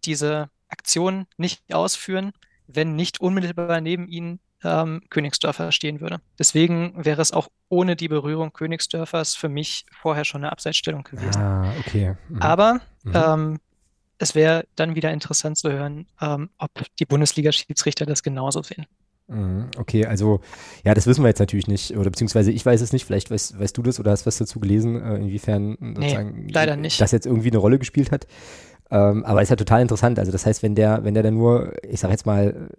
diese 0.05 0.49
Aktion 0.69 1.27
nicht 1.37 1.73
ausführen, 1.73 2.31
wenn 2.67 2.95
nicht 2.95 3.21
unmittelbar 3.21 3.81
neben 3.81 4.07
ihm 4.07 4.39
ähm, 4.63 5.01
Königsdörfer 5.09 5.71
stehen 5.71 6.01
würde. 6.01 6.19
Deswegen 6.39 6.93
wäre 7.05 7.21
es 7.21 7.31
auch 7.31 7.47
ohne 7.69 7.95
die 7.95 8.07
Berührung 8.07 8.53
Königsdörfers 8.53 9.35
für 9.35 9.49
mich 9.49 9.85
vorher 10.01 10.25
schon 10.25 10.43
eine 10.43 10.51
Abseitsstellung 10.51 11.03
gewesen. 11.03 11.41
Ah, 11.41 11.73
okay. 11.79 12.15
Mhm. 12.29 12.41
Aber 12.41 12.81
Mhm. 13.03 13.11
ähm, 13.15 13.59
es 14.17 14.35
wäre 14.35 14.65
dann 14.75 14.95
wieder 14.95 15.11
interessant 15.11 15.57
zu 15.57 15.71
hören, 15.71 16.07
ähm, 16.21 16.49
ob 16.57 16.71
die 16.99 17.05
Bundesliga-Schiedsrichter 17.05 18.05
das 18.05 18.23
genauso 18.23 18.63
sehen. 18.63 18.85
Mhm, 19.27 19.71
Okay, 19.77 20.05
also 20.05 20.39
ja, 20.85 20.93
das 20.93 21.05
wissen 21.05 21.21
wir 21.23 21.27
jetzt 21.27 21.39
natürlich 21.39 21.67
nicht, 21.67 21.91
oder 21.97 22.09
beziehungsweise 22.09 22.51
ich 22.51 22.65
weiß 22.65 22.79
es 22.81 22.93
nicht, 22.93 23.05
vielleicht 23.05 23.29
weißt, 23.29 23.59
weißt 23.59 23.77
du 23.77 23.83
das 23.83 23.99
oder 23.99 24.11
hast 24.11 24.25
was 24.25 24.37
dazu 24.37 24.59
gelesen, 24.61 25.01
äh, 25.01 25.15
inwiefern 25.17 25.77
sozusagen 25.95 26.47
leider 26.49 26.77
nicht. 26.77 27.01
das 27.01 27.11
jetzt 27.11 27.25
irgendwie 27.25 27.49
eine 27.49 27.57
Rolle 27.57 27.77
gespielt 27.77 28.11
hat. 28.11 28.25
Ähm, 28.89 29.25
aber 29.25 29.41
ist 29.41 29.49
ja 29.49 29.55
total 29.55 29.81
interessant. 29.81 30.19
Also 30.19 30.31
das 30.31 30.45
heißt, 30.45 30.63
wenn 30.63 30.75
der, 30.75 31.03
wenn 31.03 31.13
der 31.13 31.23
dann 31.23 31.33
nur, 31.33 31.73
ich 31.83 31.99
sag 31.99 32.11
jetzt 32.11 32.25
mal, 32.25 32.69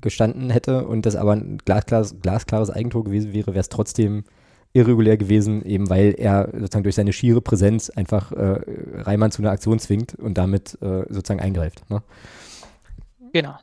gestanden 0.00 0.50
hätte 0.50 0.86
und 0.86 1.06
das 1.06 1.16
aber 1.16 1.32
ein 1.32 1.58
glasklares, 1.64 2.20
glasklares 2.20 2.70
Eigentor 2.70 3.04
gewesen 3.04 3.32
wäre, 3.32 3.48
wäre 3.48 3.60
es 3.60 3.68
trotzdem 3.68 4.24
irregulär 4.72 5.16
gewesen, 5.16 5.64
eben 5.64 5.88
weil 5.88 6.14
er 6.18 6.48
sozusagen 6.52 6.82
durch 6.82 6.96
seine 6.96 7.12
schiere 7.12 7.40
Präsenz 7.40 7.90
einfach 7.90 8.32
äh, 8.32 8.60
Reimann 8.94 9.30
zu 9.30 9.40
einer 9.40 9.52
Aktion 9.52 9.78
zwingt 9.78 10.16
und 10.16 10.36
damit 10.36 10.76
äh, 10.82 11.04
sozusagen 11.08 11.40
eingreift. 11.40 11.88
Ne? 11.90 12.02
Genau. 13.32 13.56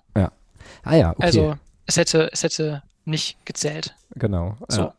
Ah 0.83 0.95
ja, 0.95 1.11
okay. 1.11 1.23
Also 1.23 1.55
es 1.85 1.97
hätte, 1.97 2.29
es 2.31 2.43
hätte 2.43 2.83
nicht 3.05 3.37
gezählt. 3.45 3.95
Genau. 4.15 4.57
So. 4.67 4.81
Ja. 4.81 4.93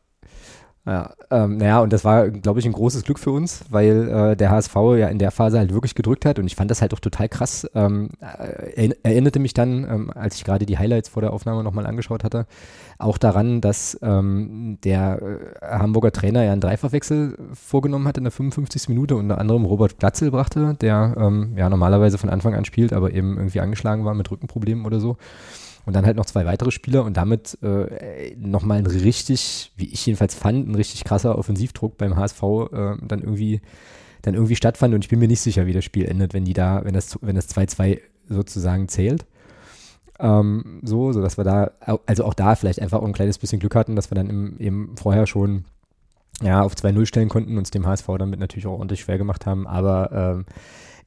Ja, 0.84 1.14
ähm, 1.30 1.58
naja, 1.58 1.80
und 1.80 1.92
das 1.92 2.04
war, 2.04 2.28
glaube 2.28 2.58
ich, 2.58 2.66
ein 2.66 2.72
großes 2.72 3.04
Glück 3.04 3.20
für 3.20 3.30
uns, 3.30 3.64
weil 3.70 4.08
äh, 4.08 4.36
der 4.36 4.50
HSV 4.50 4.74
ja 4.96 5.06
in 5.06 5.20
der 5.20 5.30
Phase 5.30 5.58
halt 5.58 5.72
wirklich 5.72 5.94
gedrückt 5.94 6.24
hat 6.24 6.40
und 6.40 6.46
ich 6.48 6.56
fand 6.56 6.72
das 6.72 6.82
halt 6.82 6.92
auch 6.92 6.98
total 6.98 7.28
krass. 7.28 7.70
Ähm, 7.76 8.08
äh, 8.21 8.90
erinnerte 9.04 9.38
mich 9.38 9.54
dann, 9.54 9.84
ähm, 9.88 10.10
als 10.12 10.34
ich 10.34 10.45
gerade 10.45 10.66
die 10.66 10.78
Highlights 10.78 11.08
vor 11.08 11.23
der 11.23 11.32
Aufnahme 11.32 11.62
nochmal 11.62 11.86
angeschaut 11.86 12.25
hatte, 12.25 12.47
auch 12.99 13.16
daran, 13.16 13.60
dass 13.60 13.97
ähm, 14.02 14.78
der 14.82 15.23
äh, 15.23 15.64
Hamburger 15.64 16.10
Trainer 16.10 16.42
ja 16.42 16.50
einen 16.50 16.60
Dreifachwechsel 16.60 17.38
vorgenommen 17.54 18.08
hat 18.08 18.18
in 18.18 18.25
der 18.25 18.32
55. 18.32 18.88
Minute, 18.88 19.14
unter 19.14 19.38
anderem 19.38 19.64
Robert 19.64 20.00
Glatzel 20.00 20.32
brachte, 20.32 20.75
der 20.80 21.14
ähm, 21.16 21.52
ja 21.56 21.71
normalerweise 21.71 22.18
von 22.18 22.28
Anfang 22.28 22.56
an 22.56 22.64
spielt, 22.64 22.92
aber 22.92 23.12
eben 23.12 23.36
irgendwie 23.36 23.60
angeschlagen 23.60 24.04
war 24.04 24.14
mit 24.14 24.28
Rückenproblemen 24.32 24.84
oder 24.84 24.99
so. 24.99 25.16
Und 25.84 25.95
dann 25.95 26.06
halt 26.06 26.16
noch 26.16 26.26
zwei 26.26 26.47
weitere 26.47 26.71
Spieler 26.71 27.04
und 27.04 27.16
damit 27.16 27.58
äh, 27.62 28.36
nochmal 28.36 28.78
ein 28.78 28.86
richtig, 28.86 29.73
wie 29.76 29.88
ich 29.88 30.06
jedenfalls 30.06 30.34
fand, 30.34 30.68
ein 30.68 30.75
richtig 30.76 31.04
krasser 31.04 31.36
Offensivdruck 31.36 31.99
beim 31.99 32.16
HSV 32.16 32.42
äh, 32.42 32.97
dann 33.02 33.21
irgendwie 33.21 33.60
dann 34.23 34.34
irgendwie 34.34 34.56
stattfand 34.56 34.95
und 34.95 35.04
ich 35.04 35.10
bin 35.10 35.18
mir 35.18 35.28
nicht 35.28 35.40
sicher, 35.40 35.66
wie 35.66 35.73
das 35.73 35.84
Spiel 35.84 36.06
endet, 36.06 36.32
wenn 36.32 36.45
die 36.45 36.52
da, 36.52 36.84
wenn 36.84 36.95
das, 36.95 37.18
wenn 37.21 37.36
das 37.36 37.54
2-2 37.54 38.00
sozusagen 38.28 38.88
zählt. 38.88 39.26
Ähm, 40.18 40.80
so, 40.84 41.12
so 41.12 41.21
dass 41.21 41.36
wir 41.36 41.45
da, 41.45 41.73
also 42.06 42.25
auch 42.25 42.34
da 42.34 42.54
vielleicht 42.54 42.80
einfach 42.80 43.00
auch 43.00 43.06
ein 43.06 43.12
kleines 43.12 43.38
bisschen 43.38 43.58
Glück 43.58 43.75
hatten, 43.75 43.97
dass 43.97 44.10
wir 44.10 44.14
dann 44.14 44.30
im, 44.30 44.58
eben 44.58 44.95
vorher 44.97 45.26
schon 45.26 45.64
ja, 46.40 46.62
auf 46.62 46.75
2-0 46.75 47.06
stellen 47.06 47.28
konnten, 47.28 47.58
uns 47.58 47.71
dem 47.71 47.86
HSV 47.86 48.06
damit 48.18 48.38
natürlich 48.38 48.66
auch 48.66 48.78
ordentlich 48.78 49.00
schwer 49.00 49.18
gemacht 49.18 49.45
haben, 49.47 49.66
aber 49.66 50.12
ähm, 50.12 50.47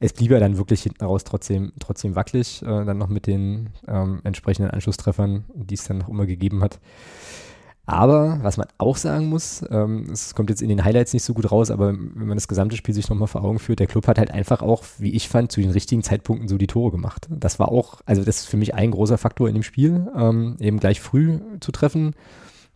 es 0.00 0.12
blieb 0.12 0.30
ja 0.30 0.40
dann 0.40 0.58
wirklich 0.58 0.82
hinten 0.82 1.04
raus 1.04 1.24
trotzdem, 1.24 1.72
trotzdem 1.78 2.14
wackelig, 2.14 2.62
äh, 2.62 2.84
dann 2.84 2.98
noch 2.98 3.08
mit 3.08 3.26
den 3.26 3.70
ähm, 3.88 4.20
entsprechenden 4.24 4.70
Anschlusstreffern, 4.70 5.44
die 5.54 5.74
es 5.74 5.84
dann 5.84 5.98
noch 5.98 6.08
immer 6.08 6.26
gegeben 6.26 6.62
hat. 6.62 6.78
Aber 7.88 8.40
was 8.42 8.56
man 8.56 8.66
auch 8.78 8.96
sagen 8.96 9.28
muss, 9.28 9.64
ähm, 9.70 10.08
es 10.12 10.34
kommt 10.34 10.50
jetzt 10.50 10.60
in 10.60 10.68
den 10.68 10.84
Highlights 10.84 11.12
nicht 11.12 11.22
so 11.22 11.34
gut 11.34 11.52
raus, 11.52 11.70
aber 11.70 11.92
wenn 11.92 12.26
man 12.26 12.36
das 12.36 12.48
gesamte 12.48 12.76
Spiel 12.76 12.94
sich 12.94 13.08
nochmal 13.08 13.28
vor 13.28 13.44
Augen 13.44 13.60
führt, 13.60 13.78
der 13.78 13.86
Club 13.86 14.08
hat 14.08 14.18
halt 14.18 14.32
einfach 14.32 14.60
auch, 14.60 14.82
wie 14.98 15.12
ich 15.12 15.28
fand, 15.28 15.52
zu 15.52 15.60
den 15.60 15.70
richtigen 15.70 16.02
Zeitpunkten 16.02 16.48
so 16.48 16.58
die 16.58 16.66
Tore 16.66 16.90
gemacht. 16.90 17.28
Das 17.30 17.60
war 17.60 17.70
auch, 17.70 18.00
also 18.04 18.24
das 18.24 18.38
ist 18.38 18.46
für 18.48 18.56
mich 18.56 18.74
ein 18.74 18.90
großer 18.90 19.18
Faktor 19.18 19.48
in 19.48 19.54
dem 19.54 19.62
Spiel, 19.62 20.08
ähm, 20.16 20.56
eben 20.58 20.80
gleich 20.80 21.00
früh 21.00 21.38
zu 21.60 21.70
treffen 21.70 22.16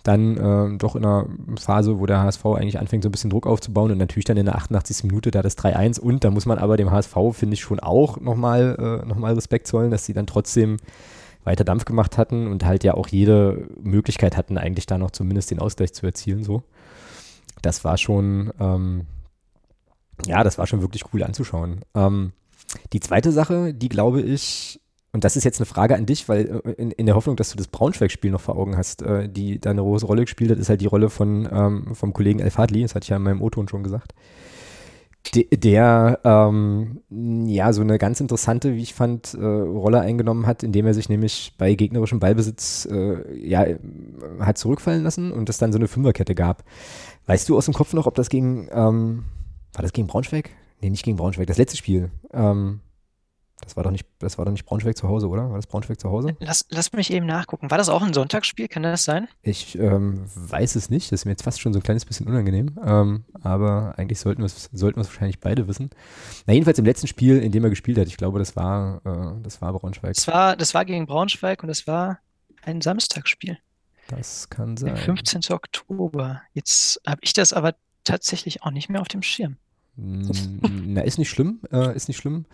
dann 0.03 0.37
äh, 0.37 0.79
doch 0.79 0.97
in 0.97 1.05
einer 1.05 1.27
Phase, 1.59 1.99
wo 1.99 2.07
der 2.07 2.23
HSV 2.23 2.45
eigentlich 2.47 2.79
anfängt, 2.79 3.03
so 3.03 3.09
ein 3.09 3.13
bisschen 3.13 3.31
Druck 3.31 3.47
aufzubauen 3.47 3.93
und 3.93 3.99
natürlich 3.99 4.25
dann 4.25 4.37
in 4.37 4.47
der 4.47 4.57
88. 4.57 5.05
Minute 5.05 5.31
da 5.31 5.43
das 5.43 5.59
3-1 5.59 6.01
und 6.01 6.25
da 6.25 6.31
muss 6.31 6.47
man 6.47 6.59
aber 6.59 6.77
dem 6.77 6.91
HSV, 6.91 7.15
finde 7.33 7.55
ich, 7.55 7.61
schon 7.61 7.81
auch 7.81 8.19
nochmal 8.21 9.03
äh, 9.05 9.07
noch 9.07 9.21
Respekt 9.37 9.67
zollen, 9.67 9.91
dass 9.91 10.07
sie 10.07 10.15
dann 10.15 10.27
trotzdem 10.27 10.79
weiter 11.45 11.65
Dampf 11.65 11.85
gemacht 11.85 12.19
hatten 12.19 12.47
und 12.47 12.65
halt 12.65 12.85
ja 12.85 12.95
auch 12.95 13.09
jede 13.09 13.69
Möglichkeit 13.83 14.37
hatten, 14.37 14.59
eigentlich 14.59 14.87
da 14.87 14.99
noch 14.99 15.11
zumindest 15.11 15.51
den 15.51 15.59
Ausgleich 15.59 15.93
zu 15.93 16.07
erzielen, 16.07 16.45
so. 16.45 16.63
Das 17.63 17.85
war 17.85 17.99
schon, 17.99 18.53
ähm, 18.59 19.07
ja, 20.27 20.43
das 20.45 20.57
war 20.57 20.67
schon 20.67 20.81
wirklich 20.81 21.05
cool 21.13 21.23
anzuschauen. 21.23 21.81
Ähm, 21.95 22.33
die 22.93 23.01
zweite 23.01 23.33
Sache, 23.33 23.75
die 23.75 23.89
glaube 23.89 24.23
ich, 24.23 24.81
und 25.13 25.25
das 25.25 25.37
ist 25.37 25.45
jetzt 25.45 25.59
eine 25.59 25.67
Frage 25.67 25.97
an 25.97 26.07
dich, 26.07 26.29
weil 26.29 26.63
äh, 26.65 26.73
in, 26.73 26.91
in 26.93 27.07
der 27.07 27.15
Hoffnung, 27.15 27.37
dass 27.37 27.51
du 27.51 27.57
das 27.57 27.69
Braunschweig-Spiel 27.69 28.31
noch 28.31 28.41
vor 28.41 28.57
Augen 28.57 28.77
hast, 28.77 29.03
äh, 29.03 29.29
die 29.29 29.61
da 29.61 29.71
eine 29.71 29.83
große 29.83 30.07
Rolle 30.07 30.23
gespielt 30.23 30.51
hat, 30.51 30.59
ist 30.59 30.69
halt 30.69 30.81
die 30.81 30.87
Rolle 30.87 31.11
von 31.11 31.49
ähm, 31.51 31.95
vom 31.95 32.13
Kollegen 32.13 32.41
El 32.41 32.51
Fadli, 32.51 32.83
das 32.83 32.95
hatte 32.95 33.05
ich 33.05 33.09
ja 33.11 33.17
in 33.17 33.23
meinem 33.23 33.43
O-Ton 33.43 33.69
schon 33.69 33.83
gesagt. 33.83 34.15
De, 35.35 35.45
der 35.55 36.21
ähm, 36.25 37.03
ja 37.11 37.73
so 37.75 37.83
eine 37.83 37.99
ganz 37.99 38.21
interessante, 38.21 38.75
wie 38.75 38.83
ich 38.83 38.95
fand, 38.95 39.35
äh, 39.35 39.45
Rolle 39.45 40.01
eingenommen 40.01 40.47
hat, 40.47 40.63
indem 40.63 40.87
er 40.87 40.95
sich 40.95 41.11
nämlich 41.11 41.55
bei 41.59 41.75
gegnerischem 41.75 42.21
Ballbesitz 42.21 42.89
äh, 42.91 43.37
ja 43.37 43.67
hat 44.39 44.57
zurückfallen 44.57 45.03
lassen 45.03 45.31
und 45.31 45.49
es 45.51 45.59
dann 45.59 45.73
so 45.73 45.79
eine 45.79 45.89
Fünferkette 45.89 46.35
gab. 46.35 46.65
Weißt 47.27 47.49
du 47.49 47.57
aus 47.59 47.67
dem 47.67 47.75
Kopf 47.75 47.93
noch, 47.93 48.07
ob 48.07 48.15
das 48.15 48.31
gegen 48.31 48.69
ähm, 48.73 49.25
war 49.75 49.83
das 49.83 49.93
gegen 49.93 50.07
Braunschweig? 50.07 50.51
Nee, 50.81 50.91
nicht 50.91 51.05
gegen 51.05 51.17
Braunschweig, 51.17 51.47
das 51.47 51.59
letzte 51.59 51.77
Spiel. 51.77 52.11
Ähm, 52.33 52.81
das 53.61 53.77
war 53.77 53.85
doch 53.85 53.91
nicht, 53.91 54.07
das 54.19 54.39
war 54.39 54.45
doch 54.45 54.53
nicht 54.53 54.65
Braunschweig 54.65 54.97
zu 54.97 55.09
Hause, 55.09 55.29
oder? 55.29 55.51
War 55.51 55.57
das 55.57 55.67
Braunschweig 55.67 56.01
zu 56.01 56.11
Hause? 56.11 56.37
Lass, 56.41 56.67
lass 56.71 56.93
mich 56.93 57.13
eben 57.13 57.27
nachgucken. 57.27 57.71
War 57.71 57.79
das 57.79 57.89
auch 57.89 58.03
ein 58.03 58.13
Sonntagsspiel? 58.13 58.69
Kann 58.69 58.83
das 58.83 59.05
sein? 59.05 59.29
Ich 59.43 59.79
ähm, 59.79 60.25
weiß 60.35 60.77
es 60.77 60.91
nicht. 60.91 61.13
Das 61.13 61.21
ist 61.21 61.25
mir 61.25 61.33
jetzt 61.33 61.43
fast 61.43 61.61
schon 61.61 61.73
so 61.73 61.79
ein 61.79 61.83
kleines 61.83 62.05
bisschen 62.05 62.27
unangenehm. 62.27 62.79
Ähm, 62.85 63.25
aber 63.43 63.95
eigentlich 63.97 64.19
sollten 64.19 64.43
wir 64.43 64.47
es 64.47 64.69
sollten 64.73 64.99
wir's 64.99 65.09
wahrscheinlich 65.09 65.41
beide 65.41 65.69
wissen. 65.69 65.91
Na, 66.47 66.55
jedenfalls 66.55 66.79
im 66.79 66.85
letzten 66.85 67.07
Spiel, 67.07 67.39
in 67.43 67.53
dem 67.53 67.65
er 67.65 67.71
gespielt 67.71 67.99
hat, 67.99 68.07
ich 68.07 68.17
glaube, 68.17 68.39
das 68.39 68.57
war, 68.57 69.01
äh, 69.05 69.43
das 69.43 69.61
war 69.61 69.73
Braunschweig. 69.73 70.15
Das 70.15 70.27
war, 70.27 70.57
das 70.57 70.75
war 70.75 70.85
gegen 70.85 71.07
Braunschweig 71.07 71.63
und 71.63 71.69
das 71.69 71.87
war 71.87 72.19
ein 72.63 72.81
Samstagsspiel. 72.81 73.59
Das 74.09 74.49
kann 74.51 74.77
Der 74.77 74.97
sein. 74.97 75.05
15. 75.05 75.43
Oktober. 75.51 76.43
Jetzt 76.53 77.01
habe 77.07 77.21
ich 77.23 77.33
das 77.33 77.53
aber 77.53 77.75
tatsächlich 78.05 78.63
auch 78.63 78.71
nicht 78.71 78.89
mehr 78.89 79.01
auf 79.01 79.09
dem 79.09 79.23
Schirm. 79.23 79.57
Mm, 80.01 80.93
Na, 80.95 81.03
ist 81.03 81.19
nicht 81.19 81.31
schlimm, 81.31 81.61
äh, 81.71 81.95
ist 81.95 82.09
nicht 82.09 82.17
schlimm. 82.17 82.47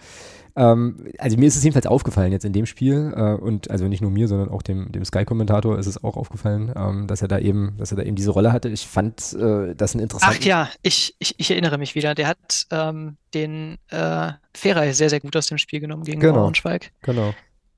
Ähm, 0.57 1.09
also 1.19 1.37
mir 1.37 1.47
ist 1.47 1.57
es 1.57 1.63
jedenfalls 1.63 1.87
aufgefallen 1.87 2.33
jetzt 2.33 2.45
in 2.45 2.53
dem 2.53 2.65
Spiel 2.67 3.13
äh, 3.15 3.35
und 3.35 3.71
also 3.71 3.87
nicht 3.89 4.01
nur 4.01 4.11
mir, 4.11 4.27
sondern 4.27 4.49
auch 4.49 4.63
dem, 4.63 4.91
dem 4.91 5.05
Sky-Kommentator 5.05 5.79
ist 5.79 5.87
es 5.87 6.03
auch 6.03 6.17
aufgefallen, 6.17 6.73
ähm, 6.75 7.07
dass 7.07 7.21
er 7.23 7.29
da 7.29 7.39
eben, 7.39 7.77
dass 7.77 7.93
er 7.93 7.99
da 7.99 8.03
eben 8.05 8.17
diese 8.17 8.31
Rolle 8.31 8.53
hatte. 8.53 8.71
Ich 8.71 8.87
fand 8.87 9.35
äh, 9.35 9.75
das 9.75 9.95
ein 9.95 10.01
interessantes. 10.01 10.39
Ach 10.41 10.45
ja, 10.45 10.71
ich, 10.83 11.15
ich, 11.19 11.35
ich 11.39 11.51
erinnere 11.51 11.77
mich 11.79 11.95
wieder. 11.95 12.15
Der 12.15 12.29
hat 12.29 12.67
ähm, 12.71 13.17
den 13.35 13.77
äh, 13.89 14.33
Feray 14.55 14.95
sehr, 14.95 15.11
sehr 15.11 15.21
gut 15.21 15.37
aus 15.37 15.47
dem 15.49 15.59
Spiel 15.59 15.81
genommen 15.81 16.05
gegen 16.05 16.21
Genau. 16.21 16.35
Braunschweig. 16.41 16.91
Genau. 17.03 17.35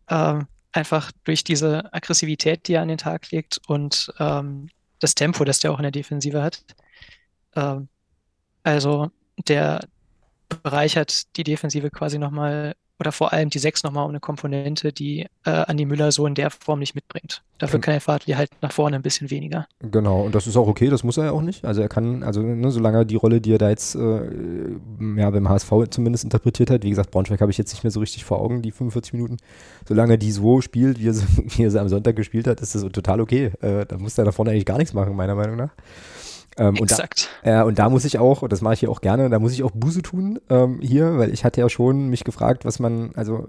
Ähm, 0.08 0.46
einfach 0.72 1.10
durch 1.24 1.42
diese 1.42 1.92
Aggressivität, 1.92 2.68
die 2.68 2.74
er 2.74 2.82
an 2.82 2.88
den 2.88 2.98
Tag 2.98 3.30
legt 3.32 3.60
und 3.66 4.12
ähm, 4.20 4.68
das 5.00 5.14
Tempo, 5.16 5.44
das 5.44 5.58
der 5.58 5.72
auch 5.72 5.78
in 5.78 5.82
der 5.84 5.92
Defensive 5.92 6.42
hat. 6.42 6.62
Ähm, 7.56 7.88
also 8.62 9.10
der 9.46 9.86
bereichert 10.62 11.36
die 11.36 11.44
Defensive 11.44 11.90
quasi 11.90 12.18
nochmal 12.18 12.74
oder 13.00 13.12
vor 13.12 13.32
allem 13.32 13.48
die 13.48 13.58
6 13.58 13.84
nochmal 13.84 14.04
um 14.04 14.10
eine 14.10 14.20
Komponente, 14.20 14.92
die 14.92 15.26
äh, 15.44 15.50
Andi 15.50 15.84
Müller 15.84 16.10
so 16.10 16.26
in 16.26 16.34
der 16.34 16.50
Form 16.50 16.80
nicht 16.80 16.94
mitbringt. 16.94 17.42
Dafür 17.58 17.80
kann 17.80 17.92
der 17.92 18.00
Fahrtli 18.00 18.34
halt 18.34 18.50
nach 18.60 18.72
vorne 18.72 18.96
ein 18.96 19.02
bisschen 19.02 19.30
weniger. 19.30 19.66
Genau, 19.80 20.22
und 20.22 20.34
das 20.34 20.46
ist 20.46 20.56
auch 20.56 20.66
okay, 20.66 20.88
das 20.90 21.04
muss 21.04 21.16
er 21.16 21.26
ja 21.26 21.30
auch 21.32 21.42
nicht. 21.42 21.64
Also 21.64 21.80
er 21.80 21.88
kann, 21.88 22.22
also 22.22 22.42
ne, 22.42 22.70
solange 22.70 23.06
die 23.06 23.16
Rolle, 23.16 23.40
die 23.40 23.52
er 23.52 23.58
da 23.58 23.68
jetzt 23.68 23.94
äh, 23.94 24.20
ja, 25.16 25.30
beim 25.30 25.48
HSV 25.48 25.72
zumindest 25.90 26.24
interpretiert 26.24 26.70
hat, 26.70 26.82
wie 26.82 26.90
gesagt, 26.90 27.10
Braunschweig 27.10 27.40
habe 27.40 27.50
ich 27.50 27.58
jetzt 27.58 27.72
nicht 27.72 27.84
mehr 27.84 27.90
so 27.90 28.00
richtig 28.00 28.24
vor 28.24 28.40
Augen, 28.40 28.62
die 28.62 28.72
45 28.72 29.12
Minuten, 29.12 29.36
solange 29.86 30.18
die 30.18 30.32
so 30.32 30.60
spielt, 30.60 30.98
wie 30.98 31.08
er 31.08 31.14
sie, 31.14 31.26
wie 31.56 31.62
er 31.62 31.70
sie 31.70 31.80
am 31.80 31.88
Sonntag 31.88 32.16
gespielt 32.16 32.46
hat, 32.48 32.60
ist 32.60 32.74
das 32.74 32.82
total 32.82 33.20
okay. 33.20 33.52
Äh, 33.60 33.86
da 33.86 33.96
muss 33.98 34.18
er 34.18 34.24
da 34.24 34.32
vorne 34.32 34.50
eigentlich 34.50 34.66
gar 34.66 34.78
nichts 34.78 34.94
machen, 34.94 35.14
meiner 35.14 35.36
Meinung 35.36 35.56
nach. 35.56 35.70
Ähm, 36.58 36.74
Exakt. 36.76 37.28
Und 37.42 37.46
da, 37.46 37.62
äh, 37.62 37.64
und 37.64 37.78
da 37.78 37.88
muss 37.88 38.04
ich 38.04 38.18
auch, 38.18 38.42
und 38.42 38.52
das 38.52 38.60
mache 38.60 38.74
ich 38.74 38.80
hier 38.80 38.90
auch 38.90 39.00
gerne, 39.00 39.30
da 39.30 39.38
muss 39.38 39.52
ich 39.52 39.62
auch 39.62 39.70
Buße 39.70 40.02
tun 40.02 40.40
ähm, 40.50 40.80
hier, 40.80 41.18
weil 41.18 41.32
ich 41.32 41.44
hatte 41.44 41.60
ja 41.60 41.68
schon 41.68 42.08
mich 42.08 42.24
gefragt, 42.24 42.64
was 42.64 42.78
man, 42.78 43.12
also, 43.14 43.46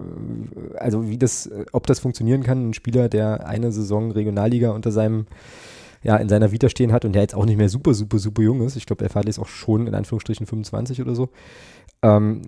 äh, 0.74 0.78
also 0.78 1.08
wie 1.08 1.18
das, 1.18 1.50
ob 1.72 1.86
das 1.86 1.98
funktionieren 1.98 2.42
kann, 2.42 2.70
ein 2.70 2.74
Spieler, 2.74 3.08
der 3.08 3.46
eine 3.46 3.72
Saison 3.72 4.12
Regionalliga 4.12 4.70
unter 4.70 4.92
seinem 4.92 5.26
ja, 6.02 6.16
in 6.16 6.30
seiner 6.30 6.50
Vita 6.50 6.70
stehen 6.70 6.92
hat 6.92 7.04
und 7.04 7.12
der 7.12 7.20
jetzt 7.20 7.34
auch 7.34 7.44
nicht 7.44 7.58
mehr 7.58 7.68
super, 7.68 7.92
super, 7.92 8.18
super 8.18 8.40
jung 8.40 8.62
ist. 8.62 8.74
Ich 8.76 8.86
glaube, 8.86 9.00
der 9.00 9.10
Fadli 9.10 9.28
ist 9.28 9.38
auch 9.38 9.48
schon 9.48 9.86
in 9.86 9.94
Anführungsstrichen 9.94 10.46
25 10.46 11.02
oder 11.02 11.14
so 11.14 11.28
ähm, 12.02 12.42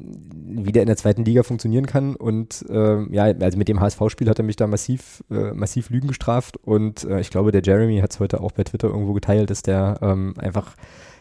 wie 0.55 0.73
der 0.73 0.83
in 0.83 0.87
der 0.87 0.97
zweiten 0.97 1.25
Liga 1.25 1.43
funktionieren 1.43 1.87
kann. 1.87 2.17
Und 2.17 2.65
äh, 2.69 3.03
ja, 3.13 3.25
also 3.25 3.59
mit 3.59 3.69
dem 3.69 3.81
HSV-Spiel 3.81 4.29
hat 4.29 4.39
er 4.39 4.45
mich 4.45 4.57
da 4.57 4.67
massiv, 4.67 5.23
äh, 5.31 5.53
massiv 5.53 5.91
Lügen 5.91 6.09
gestraft. 6.09 6.57
Und 6.59 7.05
äh, 7.05 7.21
ich 7.21 7.31
glaube, 7.31 7.53
der 7.53 7.63
Jeremy 7.63 8.01
hat 8.01 8.13
es 8.13 8.21
heute 8.21 8.41
auch 8.41 8.53
bei 8.53 8.65
Twitter 8.65 8.89
irgendwo 8.89 9.13
geteilt, 9.13 9.51
dass 9.51 9.63
der 9.63 9.99
ähm, 10.03 10.35
einfach 10.39 10.75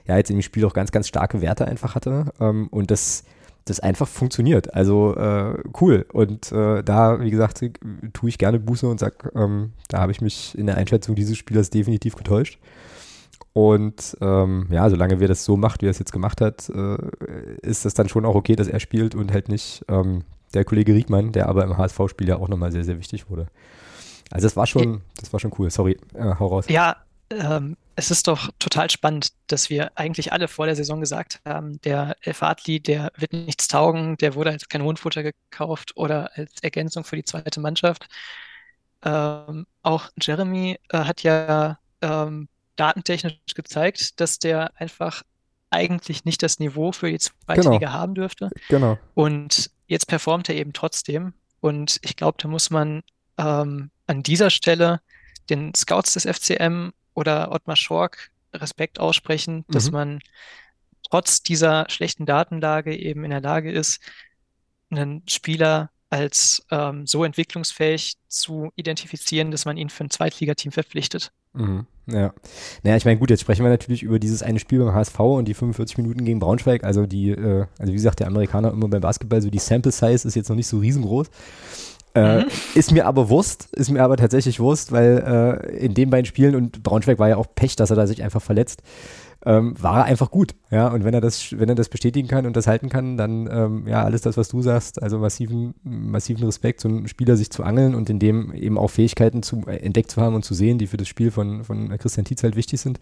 ja 0.08 0.18
jetzt 0.18 0.30
in 0.30 0.38
dem 0.38 0.42
Spiel 0.42 0.66
auch 0.66 0.74
ganz, 0.74 0.92
ganz 0.92 1.08
starke 1.08 1.42
Werte 1.42 1.68
einfach 1.68 1.96
hatte. 1.96 2.32
Ähm, 2.40 2.68
und 2.72 2.92
das 2.92 3.24
das 3.66 3.80
einfach 3.80 4.08
funktioniert. 4.08 4.74
Also 4.74 5.16
äh, 5.16 5.56
cool. 5.80 6.06
Und 6.12 6.52
äh, 6.52 6.84
da, 6.84 7.22
wie 7.22 7.30
gesagt, 7.30 7.64
tue 8.14 8.30
ich 8.30 8.38
gerne 8.38 8.60
Buße 8.60 8.88
und 8.88 9.00
sage, 9.00 9.32
ähm, 9.36 9.74
da 9.88 10.00
habe 10.00 10.12
ich 10.12 10.22
mich 10.22 10.58
in 10.58 10.66
der 10.66 10.78
Einschätzung 10.78 11.16
dieses 11.16 11.38
Spielers 11.38 11.70
definitiv 11.70 12.16
getäuscht. 12.16 12.60
Und 13.54 14.18
ähm, 14.22 14.68
ja, 14.72 14.90
solange 14.90 15.20
wir 15.20 15.28
das 15.28 15.44
so 15.44 15.58
macht, 15.58 15.82
wie 15.82 15.88
er 15.88 15.92
es 15.92 16.00
jetzt 16.00 16.14
gemacht 16.14 16.40
hat, 16.40 16.70
äh, 16.70 16.98
ist 17.62 17.84
das 17.84 17.94
dann 17.94 18.08
schon 18.08 18.26
auch 18.26 18.36
okay, 18.36 18.56
dass 18.56 18.68
er 18.68 18.80
spielt 18.80 19.14
und 19.14 19.34
halt 19.34 19.50
nicht 19.50 19.84
ähm, 19.90 20.24
der 20.54 20.64
Kollege 20.64 20.94
Riedmann, 20.94 21.32
der 21.32 21.50
aber 21.50 21.64
im 21.66 21.78
HSV-Spiel 21.78 22.30
ja 22.30 22.38
auch 22.38 22.48
nochmal 22.48 22.72
sehr, 22.72 22.84
sehr 22.84 22.98
wichtig 22.98 23.30
wurde. 23.30 23.48
Also 24.32 24.46
das 24.48 24.56
war 24.56 24.68
schon, 24.68 25.02
das 25.20 25.34
war 25.34 25.40
schon 25.40 25.54
cool. 25.60 25.70
Sorry, 25.70 25.98
äh, 26.14 26.36
hau 26.40 26.48
raus. 26.48 26.66
Ja, 26.70 26.98
ähm, 27.30 27.76
es 27.96 28.10
ist 28.10 28.28
doch 28.28 28.50
total 28.60 28.90
spannend, 28.90 29.34
dass 29.48 29.70
wir 29.70 29.92
eigentlich 29.96 30.32
alle 30.32 30.48
vor 30.48 30.66
der 30.66 30.76
Saison 30.76 31.02
gesagt 31.02 31.42
haben, 31.46 31.82
der 31.82 32.16
Elf 32.22 32.42
Adli, 32.42 32.80
der 32.80 33.12
wird 33.18 33.34
nichts 33.34 33.68
taugen, 33.68 34.18
der 34.18 34.36
wurde 34.36 34.52
als 34.52 34.70
kein 34.70 34.84
Hundfutter 34.84 35.24
gekauft 35.24 35.92
oder 35.96 36.32
als 36.36 36.54
Ergänzung 36.62 37.04
für 37.04 37.18
die 37.18 37.26
zweite 37.26 37.60
Mannschaft. 37.60 38.08
Ähm, 39.04 39.66
auch 39.82 40.10
Jeremy 40.22 40.80
äh, 40.90 40.98
hat 41.00 41.24
ja 41.24 41.80
ähm, 42.02 42.48
datentechnisch 42.76 43.36
gezeigt, 43.56 44.20
dass 44.20 44.40
der 44.40 44.72
einfach 44.76 45.24
eigentlich 45.70 46.26
nicht 46.26 46.44
das 46.44 46.60
Niveau 46.60 46.92
für 46.92 47.10
die 47.10 47.20
zweite 47.20 47.62
genau. 47.62 47.74
Liga 47.74 47.92
haben 47.92 48.14
dürfte. 48.14 48.50
Genau. 48.70 48.98
Und 49.14 49.72
jetzt 49.88 50.08
performt 50.08 50.50
er 50.50 50.56
eben 50.56 50.74
trotzdem. 50.74 51.34
Und 51.62 52.00
ich 52.02 52.16
glaube, 52.16 52.38
da 52.42 52.48
muss 52.48 52.70
man 52.70 53.04
ähm, 53.38 53.90
an 54.08 54.24
dieser 54.24 54.50
Stelle 54.50 55.00
den 55.50 55.74
Scouts 55.74 56.14
des 56.14 56.26
FCM 56.26 56.92
oder 57.14 57.52
Ottmar 57.52 57.76
Schork 57.76 58.32
Respekt 58.54 59.00
aussprechen, 59.00 59.66
dass 59.70 59.88
mhm. 59.88 59.94
man 59.94 60.20
trotz 61.10 61.42
dieser 61.42 61.86
schlechten 61.90 62.26
Datenlage 62.26 62.96
eben 62.96 63.24
in 63.24 63.32
der 63.32 63.42
Lage 63.42 63.72
ist, 63.72 64.02
einen 64.90 65.24
Spieler 65.28 65.90
als 66.12 66.64
ähm, 66.72 67.08
so 67.08 67.24
entwicklungsfähig 67.24 68.18
zu 68.28 68.72
identifizieren, 68.76 69.50
dass 69.50 69.66
man 69.66 69.78
ihn 69.78 69.90
für 69.90 70.04
ein 70.04 70.10
Zweitligateam 70.10 70.72
verpflichtet. 70.72 71.32
Mhm. 71.54 71.88
Ja. 72.06 72.34
Naja, 72.84 72.98
ich 72.98 73.06
meine, 73.06 73.18
gut, 73.18 73.30
jetzt 73.30 73.42
sprechen 73.42 73.64
wir 73.64 73.70
natürlich 73.70 74.04
über 74.04 74.20
dieses 74.20 74.44
eine 74.44 74.60
Spiel 74.60 74.80
beim 74.80 74.94
HSV 74.94 75.20
und 75.20 75.48
die 75.48 75.54
45 75.54 75.98
Minuten 75.98 76.26
gegen 76.26 76.40
Braunschweig. 76.40 76.84
Also 76.84 77.06
die, 77.06 77.30
äh, 77.30 77.66
also 77.80 77.92
wie 77.92 77.96
gesagt, 77.96 78.20
der 78.20 78.28
Amerikaner 78.28 78.72
immer 78.72 78.90
beim 78.90 79.02
Basketball, 79.02 79.42
so 79.42 79.50
die 79.50 79.60
Sample 79.60 79.92
Size 79.92 80.28
ist 80.28 80.36
jetzt 80.36 80.50
noch 80.50 80.56
nicht 80.58 80.68
so 80.68 80.80
riesengroß. 80.80 81.28
Äh, 82.14 82.40
mhm. 82.40 82.46
Ist 82.76 82.92
mir 82.92 83.06
aber 83.06 83.30
Wurst, 83.30 83.70
ist 83.72 83.90
mir 83.90 84.04
aber 84.04 84.18
tatsächlich 84.18 84.60
Wurst, 84.60 84.92
weil 84.92 85.62
äh, 85.66 85.78
in 85.78 85.94
den 85.94 86.10
beiden 86.10 86.26
Spielen 86.26 86.56
und 86.56 86.84
Braunschweig 86.84 87.20
war 87.20 87.30
ja 87.30 87.38
auch 87.38 87.48
Pech, 87.56 87.78
dass 87.78 87.90
er 87.90 87.96
da 87.96 88.06
sich 88.06 88.22
einfach 88.22 88.42
verletzt 88.42 88.84
ähm, 89.46 89.74
war 89.82 90.00
er 90.00 90.04
einfach 90.06 90.30
gut. 90.30 90.54
Ja, 90.70 90.88
und 90.90 91.04
wenn 91.04 91.14
er 91.14 91.22
das, 91.22 91.58
wenn 91.58 91.68
er 91.68 91.76
das 91.76 91.90
bestätigen 91.90 92.28
kann 92.28 92.46
und 92.46 92.56
das 92.56 92.68
halten 92.68 92.90
kann, 92.90 93.18
dann 93.18 93.50
ähm, 93.52 93.88
ja, 93.88 94.04
alles 94.04 94.22
das, 94.22 94.38
was 94.38 94.50
du 94.50 94.62
sagst, 94.62 95.02
also 95.02 95.18
massiven, 95.18 95.74
massiven 95.84 96.46
Respekt, 96.46 96.82
so 96.82 96.90
einen 96.90 97.08
Spieler 97.08 97.36
sich 97.36 97.50
zu 97.50 97.64
angeln 97.64 97.96
und 97.96 98.10
in 98.10 98.20
dem 98.20 98.54
eben 98.54 98.78
auch 98.78 98.90
Fähigkeiten 98.90 99.42
zu, 99.42 99.64
äh, 99.68 99.78
entdeckt 99.78 100.12
zu 100.12 100.22
haben 100.22 100.36
und 100.36 100.46
zu 100.46 100.54
sehen, 100.54 100.78
die 100.78 100.88
für 100.88 100.98
das 100.98 101.08
Spiel 101.08 101.32
von, 101.32 101.64
von 101.64 101.90
Christian 101.98 102.26
Tietz 102.26 102.44
halt 102.44 102.56
wichtig 102.56 102.80
sind 102.82 103.00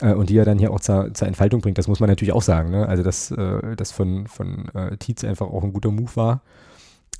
äh, 0.00 0.12
und 0.12 0.30
die 0.30 0.36
er 0.36 0.44
dann 0.44 0.58
hier 0.58 0.72
auch 0.72 0.80
zur, 0.80 1.14
zur 1.14 1.28
Entfaltung 1.28 1.60
bringt. 1.60 1.78
Das 1.78 1.86
muss 1.88 2.00
man 2.00 2.08
natürlich 2.08 2.32
auch 2.32 2.42
sagen. 2.42 2.70
Ne? 2.70 2.88
Also, 2.88 3.04
dass 3.04 3.30
äh, 3.30 3.76
das 3.76 3.92
von, 3.92 4.26
von 4.26 4.68
äh, 4.74 4.96
Tietz 4.96 5.22
einfach 5.22 5.46
auch 5.46 5.62
ein 5.62 5.72
guter 5.72 5.90
Move 5.90 6.10
war. 6.16 6.42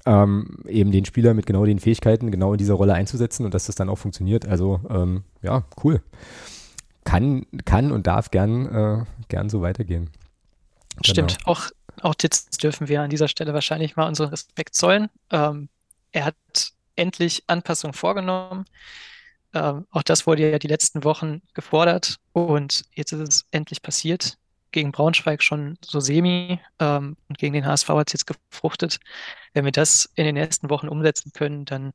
Ähm, 0.05 0.59
eben 0.67 0.91
den 0.91 1.05
Spieler 1.05 1.33
mit 1.33 1.47
genau 1.47 1.65
den 1.65 1.79
Fähigkeiten 1.79 2.33
genau 2.33 2.55
in 2.55 2.59
dieser 2.59 2.75
Rolle 2.75 2.95
einzusetzen 2.95 3.45
und 3.45 3.55
dass 3.55 3.67
das 3.67 3.77
dann 3.77 3.89
auch 3.89 3.99
funktioniert. 3.99 4.49
Also 4.49 4.81
ähm, 4.91 5.23
ja, 5.43 5.63
cool 5.85 6.01
kann, 7.05 7.47
kann 7.65 7.93
und 7.93 8.07
darf 8.07 8.31
gern, 8.31 8.67
äh, 8.67 9.05
gern 9.29 9.49
so 9.49 9.63
weitergehen. 9.63 10.11
Stimmt, 11.03 11.39
genau. 11.39 11.51
auch, 11.51 11.71
auch 12.03 12.15
Titz 12.15 12.47
dürfen 12.51 12.89
wir 12.89 13.03
an 13.03 13.11
dieser 13.11 13.29
Stelle 13.29 13.55
wahrscheinlich 13.55 13.97
mal 13.97 14.07
unseren 14.07 14.29
Respekt 14.29 14.75
zollen. 14.75 15.09
Ähm, 15.31 15.69
er 16.13 16.27
hat 16.27 16.37
endlich 16.97 17.45
Anpassungen 17.47 17.95
vorgenommen. 17.95 18.67
Ähm, 19.55 19.87
auch 19.91 20.03
das 20.03 20.27
wurde 20.27 20.51
ja 20.51 20.59
die 20.59 20.69
letzten 20.69 21.05
Wochen 21.05 21.43
gefordert 21.55 22.17
und 22.33 22.85
jetzt 22.93 23.13
ist 23.13 23.21
es 23.21 23.47
endlich 23.51 23.83
passiert. 23.83 24.39
Gegen 24.71 24.93
Braunschweig 24.93 25.43
schon 25.43 25.77
so 25.85 26.01
semi 26.01 26.59
ähm, 26.79 27.17
und 27.29 27.39
gegen 27.39 27.53
den 27.53 27.67
HSV 27.67 27.89
hat 27.91 28.09
es 28.09 28.15
jetzt 28.15 28.27
gefruchtet. 28.27 29.01
Wenn 29.53 29.65
wir 29.67 29.73
das 29.73 30.09
in 30.15 30.25
den 30.25 30.35
nächsten 30.35 30.71
Wochen 30.71 30.89
umsetzen 30.89 31.33
können, 31.33 31.67
dann 31.67 31.93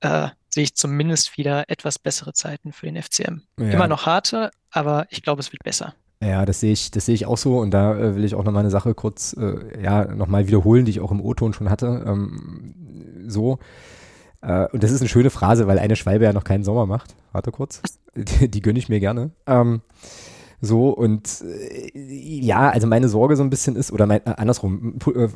äh, 0.00 0.30
sehe 0.50 0.64
ich 0.64 0.74
zumindest 0.74 1.36
wieder 1.38 1.68
etwas 1.68 1.98
bessere 1.98 2.32
Zeiten 2.32 2.72
für 2.72 2.86
den 2.86 3.00
FCM. 3.00 3.42
Ja. 3.58 3.70
Immer 3.70 3.88
noch 3.88 4.06
harte, 4.06 4.50
aber 4.70 5.06
ich 5.10 5.22
glaube, 5.22 5.40
es 5.40 5.52
wird 5.52 5.62
besser. 5.62 5.94
Ja, 6.22 6.44
das 6.44 6.60
sehe 6.60 6.72
ich, 6.72 6.90
das 6.90 7.06
sehe 7.06 7.14
ich 7.14 7.24
auch 7.24 7.38
so 7.38 7.58
und 7.58 7.70
da 7.70 7.96
äh, 7.96 8.14
will 8.14 8.24
ich 8.24 8.34
auch 8.34 8.44
nochmal 8.44 8.60
eine 8.60 8.70
Sache 8.70 8.94
kurz, 8.94 9.34
äh, 9.38 9.82
ja, 9.82 10.04
nochmal 10.04 10.46
wiederholen, 10.46 10.84
die 10.84 10.90
ich 10.90 11.00
auch 11.00 11.12
im 11.12 11.20
O-Ton 11.20 11.54
schon 11.54 11.70
hatte. 11.70 12.04
Ähm, 12.06 12.74
so. 13.26 13.58
Äh, 14.42 14.66
und 14.66 14.82
das 14.82 14.90
ist 14.90 15.00
eine 15.00 15.08
schöne 15.08 15.30
Phrase, 15.30 15.66
weil 15.66 15.78
eine 15.78 15.96
Schwalbe 15.96 16.26
ja 16.26 16.32
noch 16.34 16.44
keinen 16.44 16.64
Sommer 16.64 16.84
macht. 16.84 17.14
Warte 17.32 17.52
kurz. 17.52 17.80
Die, 18.16 18.50
die 18.50 18.60
gönne 18.60 18.78
ich 18.78 18.88
mir 18.88 18.98
gerne. 18.98 19.30
Ähm, 19.46 19.82
so 20.60 20.90
und 20.90 21.42
äh, 21.42 21.90
ja, 21.94 22.68
also 22.68 22.86
meine 22.86 23.08
Sorge 23.08 23.36
so 23.36 23.42
ein 23.42 23.50
bisschen 23.50 23.76
ist, 23.76 23.92
oder 23.92 24.06
mein, 24.06 24.20
äh, 24.26 24.34
andersrum, 24.36 24.96
äh, 25.14 25.28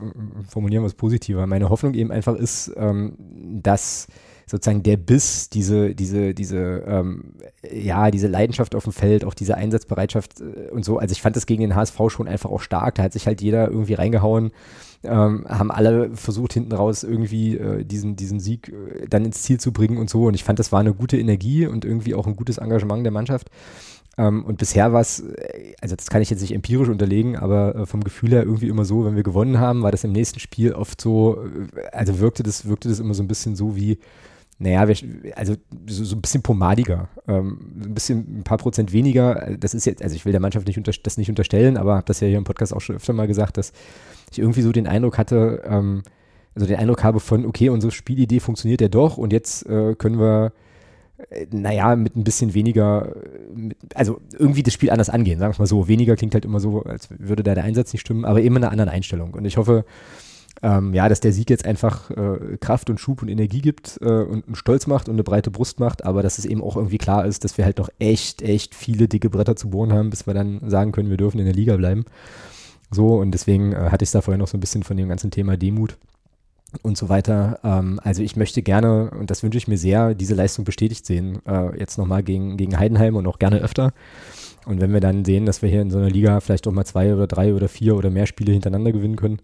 formulieren 0.48 0.82
wir 0.82 0.88
es 0.88 0.94
positiver, 0.94 1.46
meine 1.46 1.70
Hoffnung 1.70 1.94
eben 1.94 2.10
einfach 2.10 2.34
ist, 2.34 2.72
ähm, 2.76 3.14
dass 3.62 4.08
sozusagen 4.46 4.82
der 4.82 4.96
Biss, 4.96 5.48
diese, 5.48 5.94
diese, 5.94 6.34
diese, 6.34 6.84
ähm, 6.86 7.34
ja, 7.70 8.10
diese 8.10 8.28
Leidenschaft 8.28 8.74
auf 8.74 8.84
dem 8.84 8.92
Feld, 8.92 9.24
auch 9.24 9.34
diese 9.34 9.56
Einsatzbereitschaft 9.56 10.40
äh, 10.40 10.70
und 10.70 10.84
so. 10.84 10.98
Also 10.98 11.12
ich 11.12 11.22
fand 11.22 11.36
das 11.36 11.46
gegen 11.46 11.62
den 11.62 11.74
HSV 11.74 11.98
schon 12.08 12.28
einfach 12.28 12.50
auch 12.50 12.60
stark. 12.60 12.96
Da 12.96 13.04
hat 13.04 13.12
sich 13.12 13.26
halt 13.26 13.40
jeder 13.40 13.68
irgendwie 13.68 13.94
reingehauen, 13.94 14.52
ähm, 15.02 15.46
haben 15.48 15.70
alle 15.70 16.14
versucht, 16.14 16.52
hinten 16.52 16.72
raus 16.72 17.04
irgendwie 17.04 17.56
äh, 17.56 17.84
diesen, 17.84 18.16
diesen 18.16 18.40
Sieg 18.40 18.68
äh, 18.68 19.06
dann 19.08 19.24
ins 19.24 19.42
Ziel 19.42 19.58
zu 19.58 19.72
bringen 19.72 19.98
und 19.98 20.10
so. 20.10 20.26
Und 20.26 20.34
ich 20.34 20.44
fand, 20.44 20.58
das 20.58 20.72
war 20.72 20.80
eine 20.80 20.94
gute 20.94 21.18
Energie 21.18 21.66
und 21.66 21.84
irgendwie 21.84 22.14
auch 22.14 22.26
ein 22.26 22.36
gutes 22.36 22.58
Engagement 22.58 23.04
der 23.04 23.12
Mannschaft. 23.12 23.50
Ähm, 24.16 24.44
und 24.44 24.58
bisher 24.58 24.92
war 24.92 25.00
es, 25.00 25.20
äh, 25.20 25.74
also 25.80 25.96
das 25.96 26.06
kann 26.08 26.22
ich 26.22 26.30
jetzt 26.30 26.42
nicht 26.42 26.54
empirisch 26.54 26.88
unterlegen, 26.88 27.36
aber 27.36 27.74
äh, 27.74 27.86
vom 27.86 28.04
Gefühl 28.04 28.30
her 28.30 28.44
irgendwie 28.44 28.68
immer 28.68 28.84
so, 28.84 29.04
wenn 29.04 29.16
wir 29.16 29.22
gewonnen 29.22 29.58
haben, 29.58 29.82
war 29.82 29.90
das 29.90 30.04
im 30.04 30.12
nächsten 30.12 30.38
Spiel 30.38 30.72
oft 30.72 31.00
so, 31.00 31.44
also 31.92 32.20
wirkte 32.20 32.42
das, 32.42 32.68
wirkte 32.68 32.88
das 32.88 33.00
immer 33.00 33.14
so 33.14 33.22
ein 33.22 33.28
bisschen 33.28 33.56
so 33.56 33.74
wie, 33.74 33.98
naja, 34.58 34.80
also 35.34 35.56
so, 35.88 36.16
ein 36.16 36.22
bisschen 36.22 36.42
pomadiger, 36.42 37.08
ähm, 37.26 37.58
ein 37.84 37.94
bisschen 37.94 38.38
ein 38.38 38.44
paar 38.44 38.58
Prozent 38.58 38.92
weniger. 38.92 39.56
Das 39.58 39.74
ist 39.74 39.84
jetzt, 39.84 40.02
also 40.02 40.14
ich 40.14 40.24
will 40.24 40.32
der 40.32 40.40
Mannschaft 40.40 40.66
nicht 40.66 41.06
das 41.06 41.18
nicht 41.18 41.28
unterstellen, 41.28 41.76
aber 41.76 41.96
habe 41.96 42.06
das 42.06 42.20
ja 42.20 42.28
hier 42.28 42.38
im 42.38 42.44
Podcast 42.44 42.72
auch 42.72 42.80
schon 42.80 42.96
öfter 42.96 43.12
mal 43.12 43.26
gesagt, 43.26 43.56
dass 43.56 43.72
ich 44.30 44.38
irgendwie 44.38 44.62
so 44.62 44.72
den 44.72 44.86
Eindruck 44.86 45.18
hatte, 45.18 45.62
ähm, 45.66 46.02
also 46.54 46.66
den 46.66 46.76
Eindruck 46.76 47.02
habe 47.02 47.18
von, 47.18 47.46
okay, 47.46 47.68
unsere 47.68 47.90
Spielidee 47.90 48.40
funktioniert 48.40 48.80
ja 48.80 48.88
doch 48.88 49.16
und 49.16 49.32
jetzt 49.32 49.66
äh, 49.66 49.96
können 49.96 50.20
wir, 50.20 50.52
äh, 51.30 51.46
naja, 51.50 51.96
mit 51.96 52.14
ein 52.14 52.22
bisschen 52.22 52.54
weniger, 52.54 53.12
also 53.94 54.20
irgendwie 54.38 54.62
das 54.62 54.72
Spiel 54.72 54.90
anders 54.90 55.10
angehen, 55.10 55.40
sagen 55.40 55.52
wir 55.52 55.62
mal 55.62 55.66
so. 55.66 55.88
Weniger 55.88 56.14
klingt 56.14 56.34
halt 56.34 56.44
immer 56.44 56.60
so, 56.60 56.82
als 56.84 57.08
würde 57.10 57.42
da 57.42 57.54
der 57.56 57.64
Einsatz 57.64 57.92
nicht 57.92 58.02
stimmen, 58.02 58.24
aber 58.24 58.40
immer 58.40 58.58
eine 58.58 58.70
andere 58.70 58.90
Einstellung. 58.90 59.34
Und 59.34 59.44
ich 59.46 59.56
hoffe, 59.56 59.84
ähm, 60.64 60.94
ja, 60.94 61.10
dass 61.10 61.20
der 61.20 61.34
Sieg 61.34 61.50
jetzt 61.50 61.66
einfach 61.66 62.10
äh, 62.10 62.56
Kraft 62.58 62.88
und 62.88 62.98
Schub 62.98 63.20
und 63.20 63.28
Energie 63.28 63.60
gibt 63.60 63.98
äh, 64.00 64.22
und 64.22 64.46
einen 64.46 64.54
Stolz 64.54 64.86
macht 64.86 65.10
und 65.10 65.16
eine 65.16 65.22
breite 65.22 65.50
Brust 65.50 65.78
macht, 65.78 66.06
aber 66.06 66.22
dass 66.22 66.38
es 66.38 66.46
eben 66.46 66.62
auch 66.62 66.76
irgendwie 66.76 66.96
klar 66.96 67.26
ist, 67.26 67.44
dass 67.44 67.58
wir 67.58 67.66
halt 67.66 67.76
noch 67.76 67.90
echt, 67.98 68.40
echt 68.40 68.74
viele 68.74 69.06
dicke 69.06 69.28
Bretter 69.28 69.56
zu 69.56 69.68
bohren 69.68 69.92
haben, 69.92 70.08
bis 70.08 70.26
wir 70.26 70.32
dann 70.32 70.60
sagen 70.70 70.92
können, 70.92 71.10
wir 71.10 71.18
dürfen 71.18 71.38
in 71.38 71.44
der 71.44 71.54
Liga 71.54 71.76
bleiben. 71.76 72.06
So, 72.90 73.16
und 73.18 73.32
deswegen 73.32 73.74
äh, 73.74 73.90
hatte 73.90 74.04
ich 74.04 74.10
da 74.10 74.22
vorher 74.22 74.38
noch 74.38 74.48
so 74.48 74.56
ein 74.56 74.60
bisschen 74.60 74.84
von 74.84 74.96
dem 74.96 75.10
ganzen 75.10 75.30
Thema 75.30 75.58
Demut. 75.58 75.98
und 76.82 76.96
so 76.96 77.10
weiter. 77.10 77.60
Ähm, 77.62 78.00
also 78.02 78.22
ich 78.22 78.34
möchte 78.36 78.62
gerne, 78.62 79.10
und 79.10 79.30
das 79.30 79.42
wünsche 79.42 79.58
ich 79.58 79.68
mir 79.68 79.78
sehr, 79.78 80.14
diese 80.14 80.34
Leistung 80.34 80.64
bestätigt 80.64 81.04
sehen. 81.04 81.40
Äh, 81.46 81.78
jetzt 81.78 81.98
nochmal 81.98 82.22
gegen, 82.22 82.56
gegen 82.56 82.78
Heidenheim 82.78 83.16
und 83.16 83.26
auch 83.26 83.38
gerne 83.38 83.58
öfter. 83.58 83.92
Und 84.66 84.80
wenn 84.80 84.94
wir 84.94 85.00
dann 85.00 85.26
sehen, 85.26 85.44
dass 85.44 85.60
wir 85.60 85.68
hier 85.68 85.82
in 85.82 85.90
so 85.90 85.98
einer 85.98 86.08
Liga 86.08 86.40
vielleicht 86.40 86.66
auch 86.66 86.72
mal 86.72 86.86
zwei 86.86 87.14
oder 87.14 87.26
drei 87.26 87.52
oder 87.54 87.68
vier 87.68 87.96
oder 87.96 88.08
mehr 88.08 88.26
Spiele 88.26 88.52
hintereinander 88.52 88.92
gewinnen 88.92 89.16
können, 89.16 89.40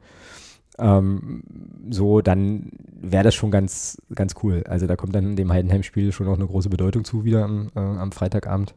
ähm, 0.81 1.43
so, 1.90 2.21
dann 2.21 2.71
wäre 3.01 3.25
das 3.25 3.35
schon 3.35 3.51
ganz, 3.51 4.01
ganz 4.14 4.35
cool. 4.43 4.64
Also 4.66 4.87
da 4.87 4.97
kommt 4.97 5.14
dann 5.14 5.37
dem 5.37 5.53
Heidenheim-Spiel 5.53 6.12
schon 6.12 6.29
auch 6.29 6.37
eine 6.37 6.47
große 6.47 6.69
Bedeutung 6.69 7.05
zu, 7.05 7.25
wieder 7.25 7.45
am, 7.45 7.69
äh, 7.75 7.81
am 7.81 8.12
Freitagabend. 8.12 8.75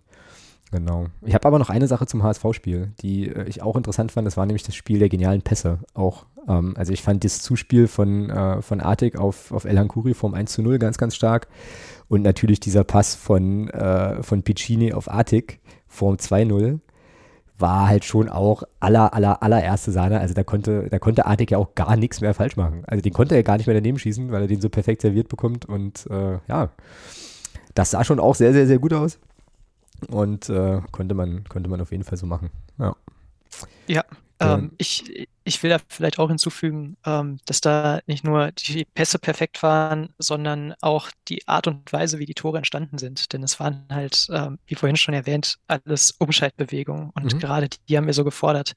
Genau. 0.72 1.06
Ich 1.22 1.36
habe 1.36 1.48
aber 1.48 1.60
noch 1.60 1.70
eine 1.70 1.88
Sache 1.88 2.08
zum 2.08 2.24
HSV-Spiel, 2.24 2.94
die 3.00 3.30
äh, 3.30 3.48
ich 3.48 3.62
auch 3.62 3.76
interessant 3.76 4.12
fand. 4.12 4.26
Das 4.26 4.38
war 4.38 4.46
nämlich 4.46 4.64
das 4.64 4.76
Spiel 4.76 4.98
der 4.98 5.10
genialen 5.10 5.44
Pässe. 5.44 5.80
Auch, 5.94 6.26
ähm, 6.48 6.74
also 6.76 6.92
ich 6.92 7.04
fand 7.04 7.24
das 7.24 7.44
Zuspiel 7.44 7.88
von, 7.88 8.32
äh, 8.32 8.62
von 8.62 8.82
Artig 8.82 9.18
auf, 9.18 9.52
auf 9.52 9.66
El 9.66 9.78
Hankuri 9.78 10.16
vom 10.16 10.34
1 10.34 10.52
zu 10.52 10.64
0 10.64 10.80
ganz, 10.80 10.98
ganz 10.98 11.16
stark. 11.16 11.48
Und 12.08 12.24
natürlich 12.24 12.60
dieser 12.60 12.84
Pass 12.84 13.14
von, 13.14 13.70
äh, 13.70 14.24
von 14.24 14.42
Piccini 14.42 14.94
auf 14.94 15.12
Artig 15.12 15.60
vorm 15.88 16.16
2-0 16.16 16.80
war 17.60 17.88
halt 17.88 18.04
schon 18.04 18.30
auch 18.30 18.64
aller, 18.80 19.14
aller, 19.14 19.42
allererste 19.44 19.92
Sahne. 19.92 20.20
Also 20.20 20.34
da 20.34 20.44
konnte, 20.44 20.90
da 20.90 21.00
konnte 21.00 21.26
Artig 21.26 21.52
ja 21.52 21.58
auch 21.58 21.76
gar 21.76 21.96
nichts 21.96 22.22
mehr 22.22 22.34
falsch 22.34 22.58
machen. 22.58 22.84
Also 22.88 23.02
den 23.02 23.14
konnte 23.14 23.36
er 23.36 23.44
gar 23.44 23.58
nicht 23.58 23.68
mehr 23.68 23.76
daneben 23.76 24.00
schießen, 24.00 24.32
weil 24.32 24.42
er 24.42 24.48
den 24.48 24.62
so 24.62 24.70
perfekt 24.70 25.02
serviert 25.02 25.30
bekommt. 25.30 25.66
Und 25.66 26.08
äh, 26.10 26.40
ja, 26.48 26.70
das 27.76 27.92
sah 27.92 28.04
schon 28.04 28.20
auch 28.20 28.36
sehr, 28.36 28.54
sehr, 28.54 28.68
sehr 28.68 28.80
gut 28.80 28.94
aus. 28.94 29.20
Und 30.10 30.50
äh, 30.50 30.82
konnte, 30.92 31.16
man, 31.16 31.44
konnte 31.46 31.70
man 31.70 31.80
auf 31.80 31.92
jeden 31.92 32.04
Fall 32.04 32.18
so 32.18 32.26
machen. 32.26 32.50
Ja. 32.78 32.96
Ja, 33.88 34.04
ähm, 34.44 34.72
ich, 34.78 35.28
ich 35.44 35.62
will 35.64 35.70
da 35.70 35.78
vielleicht 35.88 36.20
auch 36.20 36.30
hinzufügen, 36.30 36.98
ähm, 37.06 37.40
dass 37.46 37.62
da 37.62 38.00
nicht 38.08 38.24
nur 38.24 38.52
die 38.52 38.86
Pässe 38.86 39.20
perfekt 39.20 39.62
waren, 39.64 40.14
sondern 40.18 40.74
auch 40.82 41.10
die 41.28 41.48
Art 41.48 41.68
und 41.68 41.92
Weise, 41.92 42.20
wie 42.20 42.26
die 42.26 42.34
Tore 42.34 42.58
entstanden 42.58 42.98
sind. 42.98 43.34
Denn 43.34 43.44
es 43.44 43.60
waren 43.60 43.86
halt, 43.90 44.28
ähm, 44.32 44.60
wie 44.66 44.76
vorhin 44.76 44.96
schon 44.96 45.14
erwähnt, 45.14 45.58
alles 45.68 46.12
Umschaltbewegungen. 46.12 47.12
Und 47.12 47.34
mhm. 47.34 47.40
gerade 47.40 47.70
die 47.88 47.98
haben 47.98 48.08
wir 48.08 48.14
so 48.14 48.24
gefordert. 48.24 48.74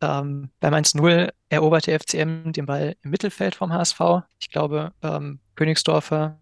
Ähm, 0.00 0.50
beim 0.60 0.74
1-0 0.74 1.30
eroberte 1.48 1.98
FCM 1.98 2.52
den 2.52 2.66
Ball 2.66 2.96
im 3.02 3.10
Mittelfeld 3.10 3.54
vom 3.56 3.72
HSV. 3.72 4.00
Ich 4.38 4.50
glaube, 4.50 4.92
ähm, 5.02 5.40
Königsdorfer, 5.56 6.38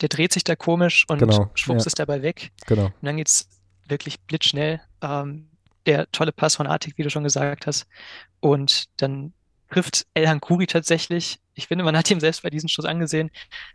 der 0.00 0.08
dreht 0.08 0.32
sich 0.32 0.44
da 0.44 0.56
komisch 0.56 1.06
und 1.08 1.18
genau, 1.18 1.50
schwupps 1.54 1.84
ja. 1.84 1.86
ist 1.86 1.98
der 1.98 2.06
Ball 2.06 2.22
weg. 2.22 2.50
Genau. 2.66 2.86
Und 2.86 3.02
dann 3.02 3.16
geht 3.16 3.28
es 3.28 3.48
wirklich 3.86 4.20
blitzschnell. 4.20 4.80
Ähm, 5.00 5.48
der 5.88 6.10
tolle 6.12 6.32
Pass 6.32 6.56
von 6.56 6.66
Artig, 6.66 6.98
wie 6.98 7.02
du 7.02 7.10
schon 7.10 7.24
gesagt 7.24 7.66
hast. 7.66 7.86
Und 8.40 8.84
dann 9.00 9.32
trifft 9.70 10.06
Elhan 10.12 10.40
Kuri 10.40 10.66
tatsächlich. 10.66 11.40
Ich 11.54 11.66
finde, 11.66 11.84
man 11.84 11.96
hat 11.96 12.10
ihm 12.10 12.20
selbst 12.20 12.42
bei 12.42 12.50
diesem 12.50 12.68
Schuss 12.68 12.84
angesehen, 12.84 13.30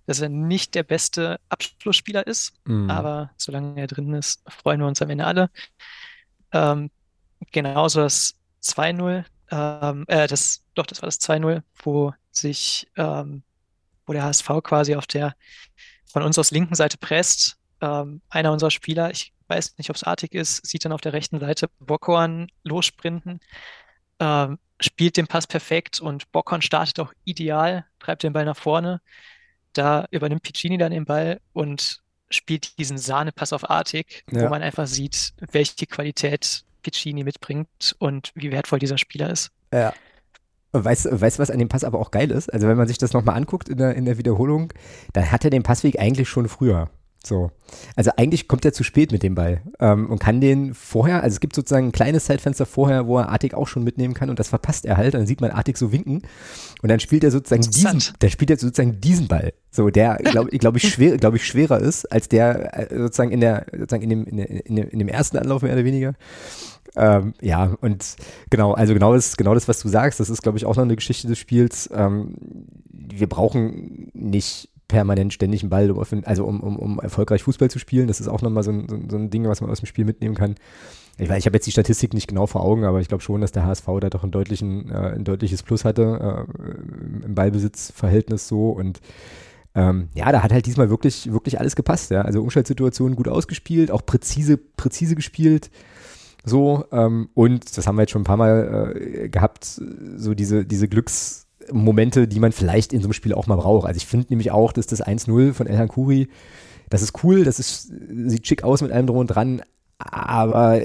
dass 0.05 0.21
er 0.21 0.29
nicht 0.29 0.75
der 0.75 0.83
beste 0.83 1.39
Abschlussspieler 1.49 2.25
ist. 2.25 2.53
Mhm. 2.65 2.89
Aber 2.89 3.31
solange 3.37 3.81
er 3.81 3.87
drin 3.87 4.13
ist, 4.13 4.43
freuen 4.47 4.79
wir 4.79 4.87
uns 4.87 5.01
am 5.01 5.09
Ende 5.09 5.25
alle. 5.25 5.49
Ähm, 6.51 6.91
genauso 7.51 8.01
das 8.01 8.35
2-0, 8.63 9.25
ähm, 9.49 10.05
äh, 10.07 10.27
das, 10.27 10.63
doch, 10.75 10.85
das 10.85 11.01
war 11.01 11.07
das 11.07 11.19
2-0, 11.19 11.63
wo 11.83 12.13
sich, 12.31 12.87
ähm, 12.95 13.41
wo 14.05 14.13
der 14.13 14.23
HSV 14.23 14.47
quasi 14.63 14.95
auf 14.95 15.07
der 15.07 15.35
von 16.05 16.21
uns 16.21 16.37
aus 16.37 16.51
linken 16.51 16.75
Seite 16.75 16.97
presst. 16.99 17.57
Ähm, 17.83 18.21
einer 18.29 18.53
unserer 18.53 18.71
Spieler, 18.71 19.11
ich 19.11 19.33
weiß 19.47 19.77
nicht, 19.77 19.89
ob 19.89 19.97
es 19.97 20.03
artig 20.03 20.33
ist, 20.33 20.65
sieht 20.65 20.85
dann 20.85 20.93
auf 20.93 21.01
der 21.01 21.11
rechten 21.11 21.41
Seite 21.41 21.69
Bockhorn 21.79 22.47
lossprinten, 22.63 23.41
ähm, 24.21 24.57
spielt 24.79 25.17
den 25.17 25.27
Pass 25.27 25.47
perfekt 25.47 25.99
und 25.99 26.31
Bockhorn 26.31 26.61
startet 26.61 27.01
auch 27.01 27.11
ideal, 27.25 27.85
treibt 27.99 28.23
den 28.23 28.31
Ball 28.31 28.45
nach 28.45 28.55
vorne. 28.55 29.01
Da 29.73 30.05
übernimmt 30.11 30.43
Piccini 30.43 30.77
dann 30.77 30.91
den 30.93 31.03
Ball 31.03 31.41
und 31.51 32.01
spielt 32.29 32.77
diesen 32.79 32.97
Sahnepass 32.97 33.51
auf 33.51 33.69
Artig, 33.69 34.23
ja. 34.31 34.43
wo 34.43 34.49
man 34.49 34.63
einfach 34.63 34.87
sieht, 34.87 35.33
welche 35.51 35.85
Qualität 35.85 36.63
Piccini 36.83 37.25
mitbringt 37.25 37.97
und 37.99 38.31
wie 38.33 38.51
wertvoll 38.51 38.79
dieser 38.79 38.97
Spieler 38.97 39.29
ist. 39.29 39.51
Ja. 39.73 39.93
Weißt 40.71 41.05
du, 41.05 41.21
was 41.21 41.51
an 41.51 41.59
dem 41.59 41.67
Pass 41.67 41.83
aber 41.83 41.99
auch 41.99 42.11
geil 42.11 42.31
ist? 42.31 42.51
Also 42.51 42.69
wenn 42.69 42.77
man 42.77 42.87
sich 42.87 42.97
das 42.97 43.11
nochmal 43.11 43.35
anguckt 43.35 43.67
in 43.67 43.77
der, 43.77 43.93
in 43.95 44.05
der 44.05 44.17
Wiederholung, 44.17 44.71
dann 45.11 45.31
hat 45.31 45.43
er 45.43 45.49
den 45.49 45.63
Passweg 45.63 45.99
eigentlich 45.99 46.29
schon 46.29 46.47
früher. 46.47 46.89
So. 47.25 47.51
Also 47.95 48.11
eigentlich 48.17 48.47
kommt 48.47 48.65
er 48.65 48.73
zu 48.73 48.83
spät 48.83 49.11
mit 49.11 49.23
dem 49.23 49.33
Ball 49.33 49.61
ähm, 49.79 50.09
und 50.09 50.19
kann 50.19 50.41
den 50.41 50.73
vorher, 50.73 51.23
also 51.23 51.33
es 51.33 51.39
gibt 51.39 51.55
sozusagen 51.55 51.87
ein 51.87 51.91
kleines 51.93 52.25
Zeitfenster 52.25 52.65
vorher, 52.65 53.07
wo 53.07 53.17
er 53.17 53.29
Artig 53.29 53.53
auch 53.53 53.67
schon 53.67 53.83
mitnehmen 53.83 54.13
kann 54.13 54.29
und 54.29 54.39
das 54.39 54.49
verpasst 54.49 54.85
er 54.85 54.97
halt. 54.97 55.15
Und 55.15 55.21
dann 55.21 55.27
sieht 55.27 55.39
man 55.39 55.51
Artig 55.51 55.77
so 55.77 55.91
winken 55.93 56.23
und 56.81 56.89
dann 56.89 56.99
spielt 56.99 57.23
er 57.23 57.31
sozusagen 57.31 57.63
diesen, 57.63 58.03
dann 58.19 58.29
spielt 58.29 58.49
er 58.51 58.57
sozusagen 58.57 58.99
diesen 58.99 59.27
Ball, 59.29 59.53
so 59.71 59.89
der, 59.89 60.17
glaube 60.17 60.49
glaub 60.57 60.75
ich, 60.75 60.91
schwer, 60.91 61.17
glaube 61.17 61.37
ich, 61.37 61.47
schwerer 61.47 61.79
ist 61.79 62.05
als 62.11 62.27
der 62.27 62.91
äh, 62.91 62.97
sozusagen 62.97 63.31
in 63.31 63.39
der, 63.39 63.67
sozusagen 63.71 64.03
in 64.03 64.09
dem, 64.09 64.25
in, 64.25 64.37
in, 64.39 64.75
dem, 64.75 64.89
in 64.89 64.99
dem 64.99 65.07
ersten 65.07 65.37
Anlauf 65.37 65.61
mehr 65.61 65.73
oder 65.73 65.85
weniger. 65.85 66.13
Ähm, 66.95 67.33
ja, 67.41 67.75
und 67.81 68.17
genau, 68.49 68.73
also 68.73 68.93
genau 68.93 69.13
das, 69.13 69.35
genau 69.37 69.53
das, 69.53 69.67
was 69.67 69.79
du 69.79 69.89
sagst, 69.89 70.19
das 70.19 70.29
ist, 70.29 70.43
glaube 70.43 70.57
ich, 70.57 70.65
auch 70.65 70.75
noch 70.75 70.83
eine 70.83 70.95
Geschichte 70.95 71.27
des 71.27 71.39
Spiels. 71.39 71.89
Ähm, 71.91 72.35
wir 72.91 73.27
brauchen 73.27 74.11
nicht 74.13 74.69
permanent 74.93 75.33
ständig 75.33 75.63
einen 75.63 75.71
Ball, 75.71 75.91
also 76.23 76.45
um, 76.45 76.59
um, 76.59 76.77
um 76.77 76.99
erfolgreich 76.99 77.41
Fußball 77.41 77.71
zu 77.71 77.79
spielen. 77.79 78.07
Das 78.07 78.21
ist 78.21 78.27
auch 78.27 78.43
nochmal 78.43 78.61
so 78.61 78.71
ein, 78.71 78.87
so, 78.87 78.95
so 79.09 79.17
ein 79.17 79.31
Ding, 79.31 79.47
was 79.47 79.59
man 79.59 79.71
aus 79.71 79.79
dem 79.79 79.87
Spiel 79.87 80.05
mitnehmen 80.05 80.35
kann. 80.35 80.53
Ich, 81.17 81.31
ich 81.31 81.45
habe 81.47 81.55
jetzt 81.55 81.65
die 81.65 81.71
Statistik 81.71 82.13
nicht 82.13 82.27
genau 82.27 82.45
vor 82.45 82.61
Augen, 82.61 82.85
aber 82.85 83.01
ich 83.01 83.07
glaube 83.07 83.23
schon, 83.23 83.41
dass 83.41 83.51
der 83.51 83.65
HSV 83.65 83.87
da 84.01 84.11
doch 84.11 84.23
ein, 84.23 84.29
deutlichen, 84.29 84.91
äh, 84.91 85.15
ein 85.15 85.23
deutliches 85.23 85.63
Plus 85.63 85.83
hatte 85.83 86.45
äh, 86.47 87.25
im 87.25 87.33
Ballbesitzverhältnis 87.33 88.47
so 88.47 88.69
und 88.69 89.01
ähm, 89.73 90.09
ja, 90.13 90.31
da 90.31 90.43
hat 90.43 90.53
halt 90.53 90.67
diesmal 90.67 90.91
wirklich, 90.91 91.33
wirklich 91.33 91.59
alles 91.59 91.75
gepasst. 91.75 92.11
Ja? 92.11 92.21
Also 92.21 92.43
Umschaltsituationen 92.43 93.15
gut 93.15 93.27
ausgespielt, 93.27 93.89
auch 93.89 94.05
präzise, 94.05 94.57
präzise 94.57 95.15
gespielt. 95.15 95.71
So, 96.45 96.85
ähm, 96.91 97.29
und 97.33 97.75
das 97.75 97.87
haben 97.87 97.95
wir 97.95 98.03
jetzt 98.03 98.11
schon 98.11 98.21
ein 98.21 98.25
paar 98.25 98.37
Mal 98.37 98.93
äh, 98.95 99.29
gehabt, 99.29 99.65
so 99.65 100.35
diese, 100.35 100.65
diese 100.65 100.85
Glücks- 100.85 101.42
Momente, 101.71 102.27
die 102.27 102.39
man 102.39 102.51
vielleicht 102.51 102.93
in 102.93 103.01
so 103.01 103.07
einem 103.07 103.13
Spiel 103.13 103.33
auch 103.33 103.47
mal 103.47 103.55
braucht. 103.55 103.87
Also 103.87 103.97
ich 103.97 104.05
finde 104.05 104.27
nämlich 104.29 104.51
auch, 104.51 104.71
dass 104.71 104.87
das 104.87 105.03
1-0 105.03 105.53
von 105.53 105.67
Elhan 105.67 105.87
Kuri, 105.87 106.27
das 106.89 107.01
ist 107.01 107.23
cool, 107.23 107.43
das 107.43 107.59
ist, 107.59 107.91
sieht 108.27 108.47
schick 108.47 108.63
aus 108.63 108.81
mit 108.81 108.91
allem 108.91 109.07
drum 109.07 109.17
und 109.17 109.27
dran, 109.27 109.61
aber 109.97 110.79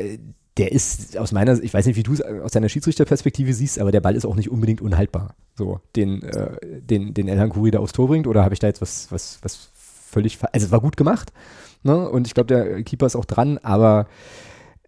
der 0.56 0.72
ist 0.72 1.16
aus 1.16 1.32
meiner, 1.32 1.62
ich 1.62 1.72
weiß 1.72 1.86
nicht, 1.86 1.96
wie 1.96 2.02
du 2.02 2.12
es 2.12 2.22
aus 2.22 2.52
deiner 2.52 2.68
Schiedsrichterperspektive 2.68 3.52
siehst, 3.52 3.78
aber 3.78 3.92
der 3.92 4.00
Ball 4.00 4.16
ist 4.16 4.26
auch 4.26 4.34
nicht 4.34 4.50
unbedingt 4.50 4.80
unhaltbar. 4.80 5.34
So, 5.54 5.80
den, 5.96 6.22
äh, 6.22 6.80
den, 6.80 7.14
den 7.14 7.28
Elhan 7.28 7.50
Kuri 7.50 7.70
da 7.70 7.78
aufs 7.78 7.92
Tor 7.92 8.08
bringt, 8.08 8.26
oder 8.26 8.44
habe 8.44 8.54
ich 8.54 8.60
da 8.60 8.66
jetzt 8.66 8.80
was, 8.80 9.10
was, 9.10 9.38
was 9.42 9.70
völlig, 9.74 10.38
also 10.52 10.66
es 10.66 10.72
war 10.72 10.80
gut 10.80 10.96
gemacht, 10.96 11.32
ne? 11.82 12.08
Und 12.08 12.26
ich 12.26 12.34
glaube, 12.34 12.48
der 12.48 12.82
Keeper 12.82 13.06
ist 13.06 13.16
auch 13.16 13.24
dran, 13.24 13.58
aber 13.58 14.06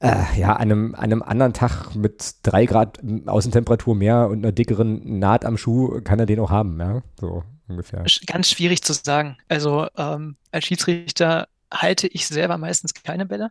äh, 0.00 0.24
ja, 0.36 0.54
an 0.54 0.62
einem, 0.62 0.94
an 0.94 1.04
einem 1.04 1.22
anderen 1.22 1.52
Tag 1.52 1.94
mit 1.94 2.36
drei 2.42 2.64
Grad 2.64 2.98
Außentemperatur 3.26 3.94
mehr 3.94 4.28
und 4.28 4.38
einer 4.38 4.52
dickeren 4.52 5.18
Naht 5.18 5.44
am 5.44 5.58
Schuh 5.58 6.00
kann 6.02 6.18
er 6.18 6.26
den 6.26 6.40
auch 6.40 6.50
haben, 6.50 6.78
ja, 6.80 7.02
so 7.20 7.44
ungefähr. 7.68 8.04
Ganz 8.26 8.50
schwierig 8.50 8.82
zu 8.82 8.92
sagen. 8.94 9.36
Also 9.48 9.88
ähm, 9.96 10.36
als 10.50 10.64
Schiedsrichter 10.64 11.48
halte 11.72 12.06
ich 12.08 12.26
selber 12.26 12.58
meistens 12.58 12.94
keine 12.94 13.26
Bälle. 13.26 13.50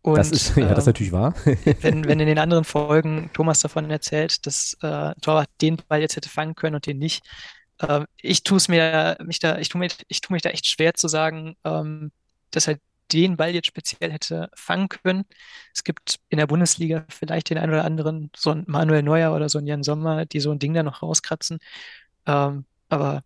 Und, 0.00 0.16
das 0.16 0.32
ist, 0.32 0.56
ja, 0.56 0.68
das 0.68 0.78
ist 0.78 0.86
ähm, 0.86 0.88
natürlich 0.88 1.12
wahr. 1.12 1.34
wenn, 1.80 2.06
wenn 2.06 2.18
in 2.18 2.26
den 2.26 2.38
anderen 2.38 2.64
Folgen 2.64 3.30
Thomas 3.34 3.60
davon 3.60 3.88
erzählt, 3.90 4.46
dass 4.46 4.76
äh, 4.82 5.14
Torwart 5.20 5.48
den 5.60 5.76
Ball 5.88 6.00
jetzt 6.00 6.16
hätte 6.16 6.28
fangen 6.28 6.56
können 6.56 6.74
und 6.74 6.86
den 6.86 6.98
nicht, 6.98 7.22
äh, 7.78 8.04
ich 8.20 8.42
tue 8.42 8.56
es 8.56 8.68
mir, 8.68 9.16
mich 9.22 9.38
da, 9.38 9.58
ich 9.58 9.68
tue 9.68 9.78
mich, 9.78 9.94
ich 10.08 10.20
tue 10.20 10.34
mich 10.34 10.42
da 10.42 10.50
echt 10.50 10.66
schwer 10.66 10.94
zu 10.94 11.06
sagen, 11.06 11.54
ähm, 11.64 12.10
dass 12.50 12.66
er 12.66 12.78
den 13.12 13.36
Ball 13.36 13.54
jetzt 13.54 13.66
speziell 13.68 14.12
hätte 14.12 14.50
fangen 14.54 14.88
können. 14.88 15.24
Es 15.74 15.84
gibt 15.84 16.20
in 16.28 16.38
der 16.38 16.46
Bundesliga 16.46 17.04
vielleicht 17.08 17.50
den 17.50 17.58
einen 17.58 17.72
oder 17.72 17.84
anderen, 17.84 18.30
so 18.36 18.50
ein 18.50 18.64
Manuel 18.66 19.02
Neuer 19.02 19.34
oder 19.34 19.48
so 19.48 19.58
ein 19.58 19.66
Jan 19.66 19.82
Sommer, 19.82 20.26
die 20.26 20.40
so 20.40 20.50
ein 20.50 20.58
Ding 20.58 20.74
da 20.74 20.82
noch 20.82 21.02
rauskratzen. 21.02 21.58
Ähm, 22.26 22.66
aber 22.88 23.24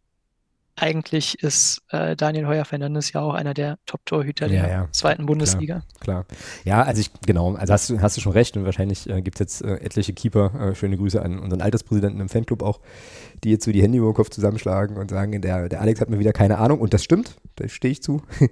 eigentlich 0.77 1.43
ist 1.43 1.83
äh, 1.91 2.15
Daniel 2.17 2.47
Heuer 2.47 2.65
Fernandes 2.65 3.13
ja 3.13 3.23
auch 3.23 3.35
einer 3.35 3.55
der 3.55 3.79
Top-Torhüter 3.87 4.47
ja, 4.47 4.63
der 4.63 4.71
ja. 4.71 4.89
zweiten 4.93 5.27
Bundesliga. 5.27 5.83
Klar, 6.01 6.25
klar, 6.25 6.39
Ja, 6.65 6.83
also 6.83 7.01
ich, 7.01 7.11
genau, 7.27 7.55
also 7.55 7.73
hast 7.73 7.91
du, 7.91 8.01
hast 8.01 8.17
du 8.17 8.21
schon 8.21 8.33
recht 8.33 8.57
und 8.57 8.65
wahrscheinlich 8.65 9.09
äh, 9.09 9.23
gibt 9.23 9.37
es 9.37 9.41
jetzt 9.41 9.63
äh, 9.63 9.77
etliche 9.77 10.13
Keeper, 10.13 10.53
äh, 10.55 10.75
schöne 10.75 10.97
Grüße 10.99 11.21
an 11.21 11.39
unseren 11.39 11.63
Alterspräsidenten 11.63 12.21
im 12.21 12.29
Fanclub 12.29 12.63
auch, 12.63 12.81
die 13.43 13.51
jetzt 13.51 13.65
so 13.65 13.73
die 13.73 13.83
Hände 13.83 13.99
über 13.99 14.09
den 14.09 14.15
Kopf 14.15 14.31
zusammenschlagen 14.31 14.97
und 14.99 15.11
sagen, 15.11 15.41
der, 15.41 15.69
der 15.69 15.81
Alex 15.81 16.01
hat 16.01 16.11
mir 16.11 16.19
wieder 16.19 16.33
keine 16.33 16.59
Ahnung 16.59 16.81
und 16.81 16.93
das 16.93 17.03
stimmt, 17.03 17.37
da 17.57 17.69
stehe 17.69 17.93
ich 17.93 18.03
zu. 18.03 18.23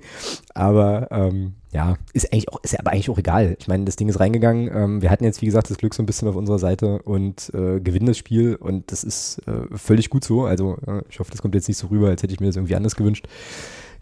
aber 0.55 1.09
ähm, 1.11 1.55
ja, 1.75 1.97
ist 2.13 2.33
eigentlich 2.33 2.49
auch, 2.51 2.63
ist 2.63 2.73
ja 2.73 2.79
aber 2.79 2.93
eigentlich 2.93 3.11
auch 3.11 3.19
egal. 3.19 3.57
Ich 3.59 3.67
meine, 3.67 3.85
das 3.85 3.97
Ding 3.97 4.09
ist 4.09 4.21
reingegangen. 4.21 4.71
Ähm, 4.73 5.03
wir 5.03 5.11
hatten 5.11 5.25
jetzt, 5.25 5.43
wie 5.43 5.47
gesagt, 5.47 5.69
das 5.71 5.77
Glück 5.77 5.93
so 5.93 6.05
ein 6.05 6.07
bisschen 6.07 6.29
auf 6.29 6.37
unserer 6.37 6.61
Seite 6.61 7.03
und 7.03 7.51
äh, 7.53 7.81
gewinnen 7.81 8.07
das 8.07 8.17
Spiel 8.17 8.55
und 8.55 8.93
das 8.93 9.03
ist 9.03 9.41
äh, 9.49 9.77
völlig 9.77 10.09
gut 10.09 10.25
so. 10.25 10.45
Also 10.45 10.79
äh, 10.87 11.03
ich 11.11 11.19
hoffe, 11.19 11.33
das 11.33 11.43
kommt 11.43 11.57
jetzt 11.57 11.67
nicht 11.67 11.79
so 11.79 11.89
rüber, 11.89 12.09
als 12.09 12.23
hätte 12.23 12.33
ich 12.33 12.39
mir 12.39 12.47
das 12.47 12.55
irgendwie 12.55 12.77
anders 12.77 12.95
gewünscht. 12.95 13.27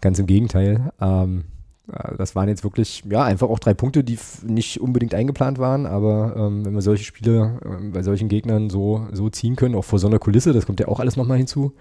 Ganz 0.01 0.19
im 0.19 0.27
Gegenteil. 0.27 0.91
Ähm, 1.01 1.45
äh, 1.91 2.15
das 2.15 2.35
waren 2.35 2.47
jetzt 2.47 2.63
wirklich, 2.63 3.03
ja, 3.09 3.23
einfach 3.23 3.49
auch 3.49 3.57
drei 3.57 3.73
Punkte, 3.73 4.03
die 4.03 4.19
nicht 4.45 4.79
unbedingt 4.79 5.15
eingeplant 5.15 5.57
waren, 5.57 5.87
aber 5.87 6.35
ähm, 6.37 6.63
wenn 6.65 6.75
wir 6.75 6.81
solche 6.83 7.05
Spiele 7.05 7.59
äh, 7.65 7.89
bei 7.89 8.03
solchen 8.03 8.29
Gegnern 8.29 8.69
so, 8.69 9.07
so 9.11 9.31
ziehen 9.31 9.55
können, 9.55 9.73
auch 9.73 9.85
vor 9.85 9.97
so 9.97 10.05
einer 10.05 10.19
Kulisse, 10.19 10.53
das 10.53 10.67
kommt 10.67 10.79
ja 10.79 10.87
auch 10.89 10.99
alles 10.99 11.17
nochmal 11.17 11.39
hinzu, 11.39 11.73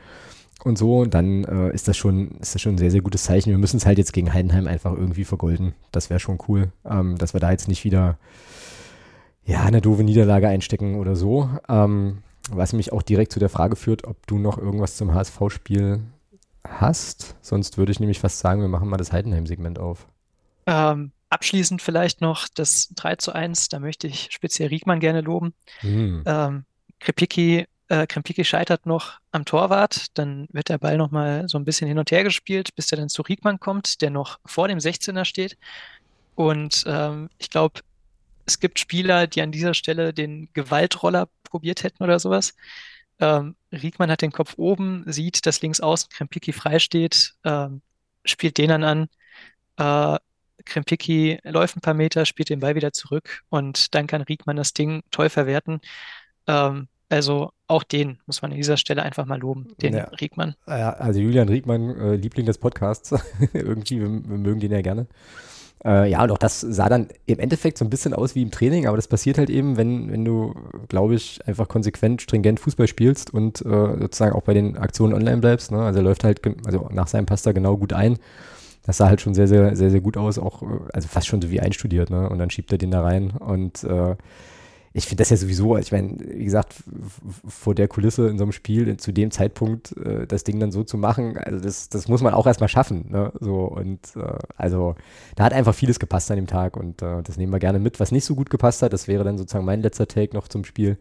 und 0.64 0.78
so, 0.78 1.04
dann 1.04 1.44
äh, 1.44 1.74
ist 1.74 1.88
das 1.88 1.96
schon, 1.96 2.32
ist 2.40 2.54
das 2.54 2.62
schon 2.62 2.74
ein 2.74 2.78
sehr, 2.78 2.90
sehr 2.90 3.00
gutes 3.00 3.24
Zeichen. 3.24 3.50
Wir 3.50 3.58
müssen 3.58 3.76
es 3.76 3.86
halt 3.86 3.98
jetzt 3.98 4.12
gegen 4.12 4.32
Heidenheim 4.32 4.66
einfach 4.66 4.92
irgendwie 4.92 5.24
vergolden. 5.24 5.74
Das 5.90 6.10
wäre 6.10 6.20
schon 6.20 6.38
cool, 6.48 6.72
ähm, 6.84 7.18
dass 7.18 7.34
wir 7.34 7.40
da 7.40 7.50
jetzt 7.50 7.68
nicht 7.68 7.84
wieder 7.84 8.18
ja, 9.44 9.62
eine 9.62 9.80
doofe 9.80 10.04
Niederlage 10.04 10.48
einstecken 10.48 10.96
oder 10.96 11.16
so. 11.16 11.50
Ähm, 11.68 12.18
was 12.50 12.72
mich 12.72 12.92
auch 12.92 13.02
direkt 13.02 13.32
zu 13.32 13.40
der 13.40 13.48
Frage 13.48 13.76
führt, 13.76 14.04
ob 14.04 14.26
du 14.26 14.38
noch 14.38 14.58
irgendwas 14.58 14.96
zum 14.96 15.14
HSV-Spiel 15.14 16.00
hast. 16.66 17.36
Sonst 17.40 17.78
würde 17.78 17.92
ich 17.92 18.00
nämlich 18.00 18.20
fast 18.20 18.38
sagen, 18.38 18.60
wir 18.60 18.68
machen 18.68 18.88
mal 18.88 18.96
das 18.96 19.12
Heidenheim-Segment 19.12 19.78
auf. 19.78 20.06
Ähm, 20.66 21.12
abschließend 21.28 21.82
vielleicht 21.82 22.20
noch 22.20 22.48
das 22.48 22.90
3 22.94 23.16
zu 23.16 23.32
1. 23.32 23.68
Da 23.68 23.78
möchte 23.78 24.06
ich 24.06 24.28
speziell 24.30 24.68
Riegmann 24.68 25.00
gerne 25.00 25.20
loben. 25.20 25.54
Hm. 25.80 26.22
Ähm, 26.26 26.64
Krepicki 27.00 27.66
äh, 27.92 28.06
Krempiki 28.06 28.42
scheitert 28.42 28.86
noch 28.86 29.18
am 29.32 29.44
Torwart, 29.44 30.06
dann 30.14 30.48
wird 30.50 30.70
der 30.70 30.78
Ball 30.78 30.96
nochmal 30.96 31.46
so 31.46 31.58
ein 31.58 31.64
bisschen 31.66 31.88
hin 31.88 31.98
und 31.98 32.10
her 32.10 32.24
gespielt, 32.24 32.74
bis 32.74 32.90
er 32.90 32.96
dann 32.96 33.10
zu 33.10 33.20
Riekmann 33.20 33.60
kommt, 33.60 34.00
der 34.00 34.08
noch 34.08 34.38
vor 34.46 34.66
dem 34.66 34.78
16er 34.78 35.26
steht. 35.26 35.58
Und 36.34 36.84
ähm, 36.86 37.28
ich 37.36 37.50
glaube, 37.50 37.80
es 38.46 38.60
gibt 38.60 38.78
Spieler, 38.78 39.26
die 39.26 39.42
an 39.42 39.52
dieser 39.52 39.74
Stelle 39.74 40.14
den 40.14 40.48
Gewaltroller 40.54 41.28
probiert 41.44 41.82
hätten 41.84 42.02
oder 42.02 42.18
sowas. 42.18 42.54
Ähm, 43.20 43.56
Riekmann 43.70 44.10
hat 44.10 44.22
den 44.22 44.32
Kopf 44.32 44.54
oben, 44.56 45.04
sieht, 45.06 45.44
dass 45.44 45.60
links 45.60 45.80
außen 45.80 46.08
Krempiki 46.08 46.54
frei 46.54 46.78
steht, 46.78 47.34
ähm, 47.44 47.82
spielt 48.24 48.56
den 48.56 48.70
dann 48.70 48.84
an. 48.84 49.08
Äh, 49.76 50.18
Krempiki 50.64 51.40
läuft 51.44 51.76
ein 51.76 51.82
paar 51.82 51.94
Meter, 51.94 52.24
spielt 52.24 52.48
den 52.48 52.60
Ball 52.60 52.74
wieder 52.74 52.94
zurück 52.94 53.42
und 53.50 53.94
dann 53.94 54.06
kann 54.06 54.22
Riekmann 54.22 54.56
das 54.56 54.72
Ding 54.72 55.02
toll 55.10 55.28
verwerten. 55.28 55.80
Ähm, 56.46 56.88
also 57.12 57.52
auch 57.72 57.82
den 57.82 58.18
muss 58.26 58.42
man 58.42 58.52
an 58.52 58.56
dieser 58.56 58.76
Stelle 58.76 59.02
einfach 59.02 59.24
mal 59.26 59.40
loben, 59.40 59.68
den 59.80 59.94
ja. 59.94 60.04
Riegmann. 60.20 60.54
Ja, 60.68 60.90
also 60.90 61.20
Julian 61.20 61.48
Riegmann, 61.48 61.96
äh, 61.98 62.14
Liebling 62.16 62.46
des 62.46 62.58
Podcasts. 62.58 63.14
Irgendwie, 63.52 64.00
wir, 64.00 64.08
wir, 64.08 64.38
mögen 64.38 64.60
den 64.60 64.70
ja 64.70 64.82
gerne. 64.82 65.06
Äh, 65.84 66.10
ja, 66.10 66.22
und 66.22 66.30
auch 66.30 66.38
das 66.38 66.60
sah 66.60 66.88
dann 66.88 67.08
im 67.26 67.38
Endeffekt 67.38 67.78
so 67.78 67.84
ein 67.84 67.90
bisschen 67.90 68.12
aus 68.14 68.34
wie 68.34 68.42
im 68.42 68.50
Training, 68.50 68.86
aber 68.86 68.96
das 68.96 69.08
passiert 69.08 69.38
halt 69.38 69.50
eben, 69.50 69.76
wenn, 69.76 70.12
wenn 70.12 70.24
du, 70.24 70.54
glaube 70.88 71.14
ich, 71.14 71.40
einfach 71.46 71.66
konsequent, 71.66 72.22
stringent 72.22 72.60
Fußball 72.60 72.86
spielst 72.86 73.32
und 73.32 73.62
äh, 73.62 73.98
sozusagen 73.98 74.34
auch 74.34 74.42
bei 74.42 74.54
den 74.54 74.76
Aktionen 74.76 75.14
online 75.14 75.38
bleibst. 75.38 75.72
Ne? 75.72 75.80
Also 75.82 76.00
er 76.00 76.04
läuft 76.04 76.24
halt, 76.24 76.40
also 76.66 76.88
nach 76.92 77.08
seinem 77.08 77.26
Pasta 77.26 77.52
genau 77.52 77.76
gut 77.78 77.94
ein. 77.94 78.18
Das 78.84 78.98
sah 78.98 79.08
halt 79.08 79.20
schon 79.20 79.34
sehr, 79.34 79.48
sehr, 79.48 79.76
sehr, 79.76 79.90
sehr 79.90 80.00
gut 80.00 80.16
aus, 80.16 80.38
auch, 80.38 80.62
äh, 80.62 80.66
also 80.92 81.08
fast 81.08 81.26
schon 81.26 81.40
so 81.40 81.50
wie 81.50 81.60
einstudiert, 81.60 82.10
ne? 82.10 82.28
Und 82.28 82.38
dann 82.38 82.50
schiebt 82.50 82.70
er 82.70 82.78
den 82.78 82.90
da 82.90 83.02
rein 83.02 83.30
und 83.30 83.84
äh, 83.84 84.16
ich 84.94 85.06
finde 85.06 85.22
das 85.22 85.30
ja 85.30 85.36
sowieso, 85.36 85.76
ich 85.78 85.90
meine, 85.90 86.16
wie 86.20 86.44
gesagt, 86.44 86.74
vor 87.46 87.74
der 87.74 87.88
Kulisse 87.88 88.28
in 88.28 88.36
so 88.36 88.44
einem 88.44 88.52
Spiel 88.52 88.96
zu 88.98 89.12
dem 89.12 89.30
Zeitpunkt 89.30 89.96
äh, 89.96 90.26
das 90.26 90.44
Ding 90.44 90.60
dann 90.60 90.70
so 90.70 90.84
zu 90.84 90.98
machen, 90.98 91.38
also 91.38 91.60
das, 91.60 91.88
das 91.88 92.08
muss 92.08 92.20
man 92.20 92.34
auch 92.34 92.46
erstmal 92.46 92.68
schaffen. 92.68 93.06
Ne? 93.10 93.32
So, 93.40 93.64
und 93.64 94.00
äh, 94.16 94.38
also 94.56 94.94
da 95.34 95.44
hat 95.44 95.54
einfach 95.54 95.74
vieles 95.74 95.98
gepasst 95.98 96.30
an 96.30 96.36
dem 96.36 96.46
Tag 96.46 96.76
und 96.76 97.00
äh, 97.00 97.22
das 97.22 97.38
nehmen 97.38 97.52
wir 97.52 97.58
gerne 97.58 97.78
mit. 97.78 98.00
Was 98.00 98.12
nicht 98.12 98.24
so 98.24 98.34
gut 98.34 98.50
gepasst 98.50 98.82
hat, 98.82 98.92
das 98.92 99.08
wäre 99.08 99.24
dann 99.24 99.38
sozusagen 99.38 99.64
mein 99.64 99.80
letzter 99.80 100.06
Take 100.06 100.34
noch 100.36 100.48
zum 100.48 100.64
Spiel 100.64 100.98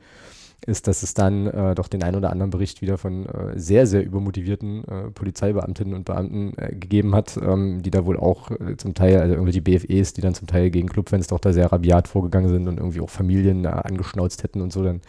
ist, 0.65 0.87
dass 0.87 1.01
es 1.01 1.13
dann 1.13 1.47
äh, 1.47 1.75
doch 1.75 1.87
den 1.87 2.03
ein 2.03 2.15
oder 2.15 2.29
anderen 2.29 2.51
Bericht 2.51 2.81
wieder 2.81 2.97
von 2.97 3.25
äh, 3.25 3.57
sehr, 3.59 3.87
sehr 3.87 4.03
übermotivierten 4.03 4.83
äh, 4.85 5.11
Polizeibeamtinnen 5.11 5.93
und 5.93 6.05
Beamten 6.05 6.53
äh, 6.57 6.75
gegeben 6.75 7.15
hat, 7.15 7.37
ähm, 7.37 7.81
die 7.81 7.89
da 7.89 8.05
wohl 8.05 8.17
auch 8.17 8.51
äh, 8.51 8.77
zum 8.77 8.93
Teil, 8.93 9.19
also 9.19 9.33
irgendwelche 9.33 9.61
BFEs, 9.61 10.13
die 10.13 10.21
dann 10.21 10.35
zum 10.35 10.47
Teil 10.47 10.69
gegen 10.69 10.87
Clubfans 10.87 11.27
doch 11.27 11.39
da 11.39 11.51
sehr 11.51 11.71
rabiat 11.71 12.07
vorgegangen 12.07 12.49
sind 12.49 12.67
und 12.67 12.77
irgendwie 12.77 13.01
auch 13.01 13.09
Familien 13.09 13.65
angeschnauzt 13.65 14.43
hätten 14.43 14.61
und 14.61 14.71
so 14.71 14.83
dann. 14.83 15.01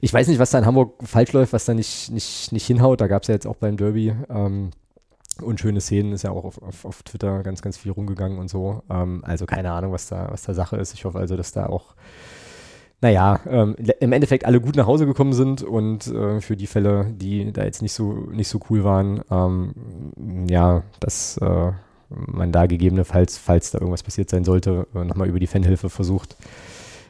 Ich 0.00 0.12
weiß 0.12 0.26
nicht, 0.28 0.38
was 0.38 0.50
da 0.50 0.58
in 0.58 0.66
Hamburg 0.66 0.94
falsch 1.04 1.32
läuft, 1.32 1.52
was 1.52 1.66
da 1.66 1.74
nicht, 1.74 2.10
nicht, 2.10 2.50
nicht 2.50 2.66
hinhaut. 2.66 3.00
Da 3.00 3.06
gab 3.06 3.22
es 3.22 3.28
ja 3.28 3.34
jetzt 3.34 3.46
auch 3.46 3.56
beim 3.56 3.76
Derby 3.76 4.12
ähm, 4.28 4.70
unschöne 5.40 5.80
Szenen, 5.80 6.12
ist 6.12 6.22
ja 6.22 6.30
auch 6.30 6.44
auf, 6.44 6.62
auf, 6.62 6.84
auf, 6.84 7.02
Twitter 7.02 7.42
ganz, 7.42 7.62
ganz 7.62 7.76
viel 7.76 7.92
rumgegangen 7.92 8.38
und 8.38 8.48
so. 8.48 8.82
Ähm, 8.90 9.22
also 9.24 9.46
keine 9.46 9.72
Ahnung, 9.72 9.92
was 9.92 10.08
da, 10.08 10.28
was 10.30 10.42
da 10.42 10.54
Sache 10.54 10.76
ist. 10.76 10.94
Ich 10.94 11.04
hoffe 11.04 11.18
also, 11.18 11.36
dass 11.36 11.52
da 11.52 11.66
auch 11.66 11.94
naja, 13.04 13.38
ähm, 13.46 13.76
im 14.00 14.12
Endeffekt 14.12 14.46
alle 14.46 14.62
gut 14.62 14.76
nach 14.76 14.86
Hause 14.86 15.04
gekommen 15.04 15.34
sind 15.34 15.62
und 15.62 16.06
äh, 16.06 16.40
für 16.40 16.56
die 16.56 16.66
Fälle, 16.66 17.12
die 17.14 17.52
da 17.52 17.62
jetzt 17.62 17.82
nicht 17.82 17.92
so, 17.92 18.12
nicht 18.32 18.48
so 18.48 18.60
cool 18.70 18.82
waren, 18.82 19.20
ähm, 19.30 19.74
ja, 20.48 20.84
dass 21.00 21.36
äh, 21.36 21.72
man 22.08 22.50
da 22.50 22.64
gegebenenfalls, 22.64 23.36
falls 23.36 23.72
da 23.72 23.78
irgendwas 23.78 24.02
passiert 24.02 24.30
sein 24.30 24.44
sollte, 24.44 24.86
äh, 24.94 25.04
nochmal 25.04 25.28
über 25.28 25.38
die 25.38 25.46
Fanhilfe 25.46 25.90
versucht, 25.90 26.38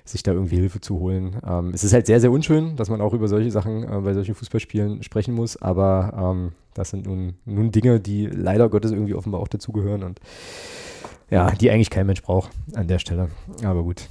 sich 0.04 0.24
da 0.24 0.32
irgendwie 0.32 0.56
Hilfe 0.56 0.80
zu 0.80 0.98
holen. 0.98 1.36
Ähm, 1.48 1.70
es 1.72 1.84
ist 1.84 1.92
halt 1.92 2.06
sehr, 2.06 2.20
sehr 2.20 2.32
unschön, 2.32 2.74
dass 2.74 2.90
man 2.90 3.00
auch 3.00 3.14
über 3.14 3.28
solche 3.28 3.52
Sachen 3.52 3.84
äh, 3.84 4.00
bei 4.00 4.14
solchen 4.14 4.34
Fußballspielen 4.34 5.04
sprechen 5.04 5.32
muss, 5.32 5.62
aber 5.62 6.34
ähm, 6.34 6.52
das 6.74 6.90
sind 6.90 7.06
nun, 7.06 7.34
nun 7.44 7.70
Dinge, 7.70 8.00
die 8.00 8.26
leider 8.26 8.68
Gottes 8.68 8.90
irgendwie 8.90 9.14
offenbar 9.14 9.40
auch 9.40 9.46
dazugehören 9.46 10.02
und 10.02 10.18
ja, 11.30 11.52
die 11.52 11.70
eigentlich 11.70 11.90
kein 11.90 12.06
Mensch 12.06 12.22
braucht 12.22 12.50
an 12.74 12.88
der 12.88 12.98
Stelle. 12.98 13.28
Aber 13.62 13.84
gut, 13.84 14.08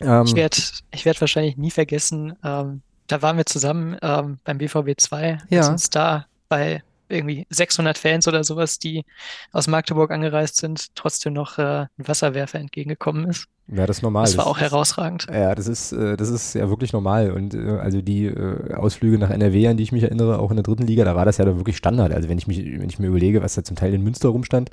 ähm, 0.00 0.24
ich 0.26 0.34
werde 0.34 0.56
ich 0.90 1.04
werd 1.04 1.20
wahrscheinlich 1.20 1.56
nie 1.56 1.70
vergessen, 1.70 2.36
ähm, 2.44 2.82
da 3.06 3.22
waren 3.22 3.36
wir 3.36 3.46
zusammen 3.46 3.96
ähm, 4.02 4.38
beim 4.44 4.58
BVB 4.58 4.92
2, 4.96 5.38
ja. 5.48 5.60
als 5.60 5.68
uns 5.68 5.90
da 5.90 6.26
bei 6.48 6.82
irgendwie 7.08 7.46
600 7.50 7.96
Fans 7.96 8.28
oder 8.28 8.44
sowas, 8.44 8.78
die 8.78 9.04
aus 9.52 9.66
Magdeburg 9.66 10.10
angereist 10.10 10.56
sind, 10.56 10.94
trotzdem 10.94 11.32
noch 11.32 11.58
äh, 11.58 11.62
ein 11.62 11.88
Wasserwerfer 11.96 12.58
entgegengekommen 12.58 13.28
ist. 13.28 13.46
Ja, 13.68 13.86
das 13.86 13.98
ist 13.98 14.02
normal. 14.02 14.24
Das 14.24 14.36
war 14.36 14.46
auch 14.46 14.58
herausragend. 14.58 15.26
Ja, 15.32 15.54
das 15.54 15.68
ist, 15.68 15.92
äh, 15.92 16.16
das 16.16 16.30
ist 16.30 16.54
ja 16.54 16.68
wirklich 16.70 16.92
normal. 16.92 17.32
Und 17.32 17.54
äh, 17.54 17.78
also 17.80 18.00
die 18.00 18.26
äh, 18.26 18.74
Ausflüge 18.74 19.18
nach 19.18 19.30
NRW, 19.30 19.68
an 19.68 19.76
die 19.76 19.82
ich 19.82 19.92
mich 19.92 20.04
erinnere, 20.04 20.38
auch 20.38 20.50
in 20.50 20.56
der 20.56 20.62
dritten 20.62 20.86
Liga, 20.86 21.04
da 21.04 21.16
war 21.16 21.24
das 21.24 21.36
ja 21.36 21.44
da 21.44 21.56
wirklich 21.56 21.76
Standard. 21.76 22.12
Also 22.12 22.28
wenn 22.28 22.38
ich 22.38 22.46
mich, 22.46 22.58
wenn 22.58 22.88
ich 22.88 22.98
mir 22.98 23.08
überlege, 23.08 23.42
was 23.42 23.54
da 23.54 23.64
zum 23.64 23.76
Teil 23.76 23.92
in 23.92 24.02
Münster 24.02 24.28
rumstand, 24.28 24.70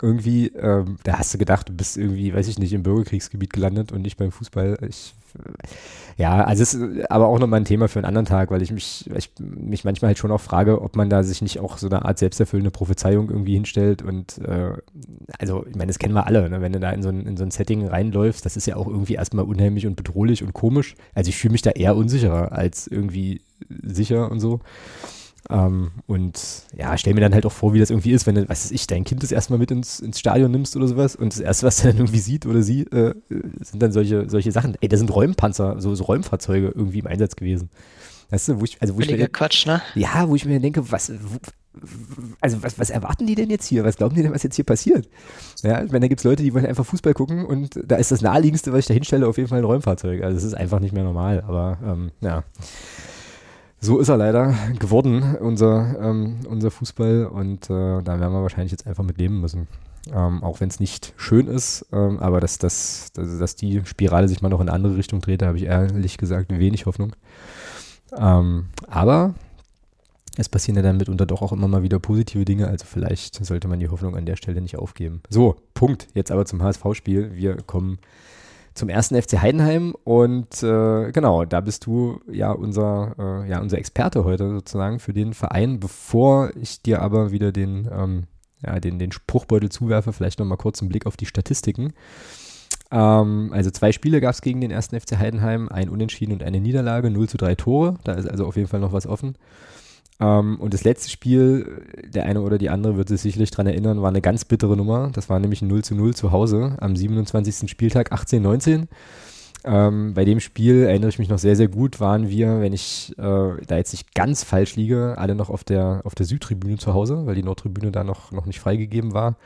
irgendwie, 0.00 0.48
ähm, 0.48 0.96
da 1.04 1.18
hast 1.18 1.34
du 1.34 1.38
gedacht, 1.38 1.68
du 1.68 1.72
bist 1.72 1.96
irgendwie, 1.96 2.34
weiß 2.34 2.48
ich 2.48 2.58
nicht, 2.58 2.72
im 2.72 2.82
Bürgerkriegsgebiet 2.82 3.52
gelandet 3.52 3.92
und 3.92 4.02
nicht 4.02 4.16
beim 4.16 4.32
Fußball. 4.32 4.78
Ich, 4.88 5.14
ja, 6.16 6.44
also 6.44 6.62
es 6.62 6.74
ist 6.74 7.10
aber 7.10 7.26
auch 7.26 7.38
nochmal 7.38 7.60
ein 7.60 7.64
Thema 7.66 7.88
für 7.88 7.98
einen 7.98 8.06
anderen 8.06 8.26
Tag, 8.26 8.50
weil 8.50 8.62
ich 8.62 8.70
mich, 8.70 9.08
ich 9.14 9.30
mich 9.38 9.84
manchmal 9.84 10.08
halt 10.08 10.18
schon 10.18 10.30
auch 10.30 10.40
frage, 10.40 10.80
ob 10.80 10.96
man 10.96 11.10
da 11.10 11.22
sich 11.22 11.42
nicht 11.42 11.60
auch 11.60 11.78
so 11.78 11.88
eine 11.88 12.04
Art 12.04 12.18
selbsterfüllende 12.18 12.70
Prophezeiung 12.70 13.28
irgendwie 13.28 13.54
hinstellt 13.54 14.02
und 14.02 14.38
äh, 14.38 14.72
also, 15.38 15.66
ich 15.66 15.76
meine, 15.76 15.88
das 15.88 15.98
kennen 15.98 16.14
wir 16.14 16.26
alle, 16.26 16.48
ne? 16.48 16.60
wenn 16.60 16.72
du 16.72 16.80
da 16.80 16.90
in 16.90 17.02
so, 17.02 17.08
ein, 17.08 17.26
in 17.26 17.36
so 17.36 17.44
ein 17.44 17.50
Setting 17.50 17.86
reinläufst, 17.86 18.44
das 18.46 18.56
ist 18.56 18.66
ja 18.66 18.76
auch 18.76 18.88
irgendwie 18.88 19.14
erstmal 19.14 19.44
unheimlich 19.44 19.86
und 19.86 19.96
bedrohlich 19.96 20.42
und 20.42 20.52
komisch. 20.52 20.94
Also 21.14 21.28
ich 21.28 21.36
fühle 21.36 21.52
mich 21.52 21.62
da 21.62 21.70
eher 21.70 21.96
unsicherer 21.96 22.52
als 22.52 22.86
irgendwie 22.86 23.42
sicher 23.82 24.30
und 24.30 24.40
so. 24.40 24.60
Ähm, 25.50 25.90
und 26.06 26.40
ja, 26.76 26.96
stell 26.96 27.14
mir 27.14 27.20
dann 27.20 27.34
halt 27.34 27.44
auch 27.46 27.52
vor, 27.52 27.74
wie 27.74 27.80
das 27.80 27.90
irgendwie 27.90 28.12
ist, 28.12 28.26
wenn 28.26 28.36
du, 28.36 28.48
was 28.48 28.64
weiß 28.64 28.70
ich, 28.70 28.86
dein 28.86 29.04
Kind 29.04 29.22
das 29.22 29.32
erstmal 29.32 29.58
mit 29.58 29.70
ins, 29.70 30.00
ins 30.00 30.20
Stadion 30.20 30.50
nimmst 30.50 30.76
oder 30.76 30.86
sowas 30.86 31.16
und 31.16 31.32
das 31.32 31.40
erste, 31.40 31.66
was 31.66 31.84
er 31.84 31.90
dann 31.90 31.98
irgendwie 31.98 32.20
sieht 32.20 32.46
oder 32.46 32.62
sie, 32.62 32.82
äh, 32.82 33.14
sind 33.60 33.82
dann 33.82 33.92
solche, 33.92 34.30
solche 34.30 34.52
Sachen. 34.52 34.76
Ey, 34.80 34.88
da 34.88 34.96
sind 34.96 35.14
Räumpanzer, 35.14 35.80
so, 35.80 35.94
so 35.94 36.04
Räumfahrzeuge 36.04 36.68
irgendwie 36.68 37.00
im 37.00 37.06
Einsatz 37.06 37.34
gewesen. 37.36 37.70
Weißt 38.30 38.48
du, 38.48 38.60
wo 38.60 38.64
ich, 38.64 38.80
also 38.80 38.96
wo 38.96 39.00
ich 39.00 39.10
mir, 39.10 39.28
Quatsch, 39.28 39.66
ne? 39.66 39.82
Ja, 39.94 40.28
wo 40.28 40.36
ich 40.36 40.44
mir 40.44 40.58
denke, 40.60 40.90
was, 40.90 41.10
wo, 41.10 41.38
also 42.40 42.62
was, 42.62 42.78
was 42.78 42.90
erwarten 42.90 43.26
die 43.26 43.34
denn 43.34 43.50
jetzt 43.50 43.66
hier? 43.66 43.84
Was 43.84 43.96
glauben 43.96 44.14
die 44.14 44.22
denn, 44.22 44.32
was 44.32 44.42
jetzt 44.42 44.56
hier 44.56 44.64
passiert? 44.64 45.08
Ja, 45.62 45.82
ich 45.82 45.90
meine, 45.90 46.00
da 46.00 46.08
gibt 46.08 46.20
es 46.20 46.24
Leute, 46.24 46.42
die 46.42 46.54
wollen 46.54 46.66
einfach 46.66 46.86
Fußball 46.86 47.14
gucken 47.14 47.44
und 47.44 47.80
da 47.84 47.96
ist 47.96 48.12
das 48.12 48.22
naheliegendste, 48.22 48.72
was 48.72 48.80
ich 48.80 48.86
da 48.86 48.94
hinstelle, 48.94 49.26
auf 49.26 49.36
jeden 49.36 49.48
Fall 49.48 49.58
ein 49.58 49.64
Räumfahrzeug. 49.64 50.22
Also 50.22 50.36
es 50.36 50.44
ist 50.44 50.54
einfach 50.54 50.80
nicht 50.80 50.94
mehr 50.94 51.04
normal, 51.04 51.42
aber 51.46 51.78
ähm, 51.84 52.10
ja 52.20 52.44
so 53.82 53.98
ist 53.98 54.08
er 54.08 54.16
leider 54.16 54.54
geworden, 54.78 55.36
unser, 55.40 56.00
ähm, 56.00 56.36
unser 56.48 56.70
Fußball. 56.70 57.26
Und 57.26 57.64
äh, 57.64 58.00
da 58.02 58.20
werden 58.20 58.32
wir 58.32 58.42
wahrscheinlich 58.42 58.70
jetzt 58.70 58.86
einfach 58.86 59.02
mit 59.04 59.18
leben 59.18 59.40
müssen. 59.40 59.66
Ähm, 60.12 60.42
auch 60.42 60.60
wenn 60.60 60.68
es 60.68 60.80
nicht 60.80 61.12
schön 61.16 61.46
ist, 61.46 61.86
ähm, 61.92 62.18
aber 62.18 62.40
dass, 62.40 62.58
dass, 62.58 63.12
dass, 63.12 63.38
dass, 63.38 63.54
die 63.54 63.82
Spirale 63.84 64.26
sich 64.26 64.42
mal 64.42 64.48
noch 64.48 64.60
in 64.60 64.68
eine 64.68 64.74
andere 64.74 64.96
Richtung 64.96 65.20
dreht, 65.20 65.42
da 65.42 65.46
habe 65.46 65.58
ich 65.58 65.64
ehrlich 65.64 66.18
gesagt 66.18 66.50
wenig 66.50 66.86
Hoffnung. 66.86 67.14
Ähm, 68.16 68.66
aber 68.88 69.34
es 70.36 70.48
passieren 70.48 70.76
ja 70.76 70.82
dann 70.82 70.96
mitunter 70.96 71.24
doch 71.24 71.40
auch 71.40 71.52
immer 71.52 71.68
mal 71.68 71.84
wieder 71.84 72.00
positive 72.00 72.44
Dinge, 72.44 72.66
also 72.66 72.84
vielleicht 72.84 73.44
sollte 73.44 73.68
man 73.68 73.78
die 73.78 73.88
Hoffnung 73.88 74.16
an 74.16 74.26
der 74.26 74.34
Stelle 74.34 74.60
nicht 74.60 74.76
aufgeben. 74.76 75.22
So, 75.28 75.56
Punkt. 75.74 76.08
Jetzt 76.14 76.32
aber 76.32 76.46
zum 76.46 76.62
HSV-Spiel. 76.62 77.36
Wir 77.36 77.56
kommen 77.58 77.98
zum 78.74 78.88
ersten 78.88 79.20
FC 79.20 79.40
Heidenheim 79.40 79.94
und 80.04 80.62
äh, 80.62 81.12
genau, 81.12 81.44
da 81.44 81.60
bist 81.60 81.86
du 81.86 82.20
ja 82.30 82.52
unser, 82.52 83.14
äh, 83.18 83.50
ja 83.50 83.60
unser 83.60 83.78
Experte 83.78 84.24
heute 84.24 84.50
sozusagen 84.50 84.98
für 84.98 85.12
den 85.12 85.34
Verein. 85.34 85.80
Bevor 85.80 86.50
ich 86.56 86.82
dir 86.82 87.02
aber 87.02 87.32
wieder 87.32 87.52
den, 87.52 87.88
ähm, 87.92 88.24
ja, 88.64 88.80
den, 88.80 88.98
den 88.98 89.12
Spruchbeutel 89.12 89.70
zuwerfe, 89.70 90.12
vielleicht 90.12 90.38
nochmal 90.38 90.58
kurz 90.58 90.80
einen 90.80 90.88
Blick 90.88 91.06
auf 91.06 91.16
die 91.16 91.26
Statistiken. 91.26 91.92
Ähm, 92.90 93.50
also 93.52 93.70
zwei 93.70 93.92
Spiele 93.92 94.20
gab 94.20 94.34
es 94.34 94.42
gegen 94.42 94.60
den 94.60 94.70
ersten 94.70 94.98
FC 94.98 95.18
Heidenheim, 95.18 95.68
ein 95.68 95.88
Unentschieden 95.88 96.32
und 96.32 96.42
eine 96.42 96.60
Niederlage, 96.60 97.10
0 97.10 97.28
zu 97.28 97.38
3 97.38 97.54
Tore, 97.54 97.96
da 98.04 98.12
ist 98.12 98.28
also 98.28 98.46
auf 98.46 98.56
jeden 98.56 98.68
Fall 98.68 98.80
noch 98.80 98.92
was 98.92 99.06
offen. 99.06 99.36
Ähm, 100.22 100.60
und 100.60 100.72
das 100.72 100.84
letzte 100.84 101.10
Spiel, 101.10 101.84
der 102.06 102.26
eine 102.26 102.42
oder 102.42 102.56
die 102.56 102.70
andere 102.70 102.96
wird 102.96 103.08
sich 103.08 103.20
sicherlich 103.20 103.50
daran 103.50 103.66
erinnern, 103.66 104.02
war 104.02 104.08
eine 104.08 104.20
ganz 104.20 104.44
bittere 104.44 104.76
Nummer. 104.76 105.10
Das 105.12 105.28
war 105.28 105.40
nämlich 105.40 105.62
ein 105.62 105.68
0 105.68 105.82
zu 105.82 105.94
0 105.96 106.14
zu 106.14 106.30
Hause 106.30 106.76
am 106.80 106.94
27. 106.94 107.68
Spieltag 107.68 108.12
18-19. 108.12 108.86
Ähm, 109.64 110.14
bei 110.14 110.24
dem 110.24 110.40
Spiel 110.40 110.84
erinnere 110.84 111.10
ich 111.10 111.18
mich 111.18 111.28
noch 111.28 111.38
sehr, 111.38 111.56
sehr 111.56 111.68
gut, 111.68 112.00
waren 112.00 112.28
wir, 112.28 112.60
wenn 112.60 112.72
ich 112.72 113.14
äh, 113.18 113.64
da 113.66 113.76
jetzt 113.76 113.92
nicht 113.92 114.14
ganz 114.14 114.42
falsch 114.42 114.76
liege, 114.76 115.14
alle 115.18 115.34
noch 115.34 115.50
auf 115.50 115.62
der, 115.64 116.00
auf 116.04 116.14
der 116.14 116.26
Südtribüne 116.26 116.78
zu 116.78 116.94
Hause, 116.94 117.26
weil 117.26 117.36
die 117.36 117.44
Nordtribüne 117.44 117.92
da 117.92 118.02
noch, 118.02 118.32
noch 118.32 118.46
nicht 118.46 118.60
freigegeben 118.60 119.14
war. 119.14 119.36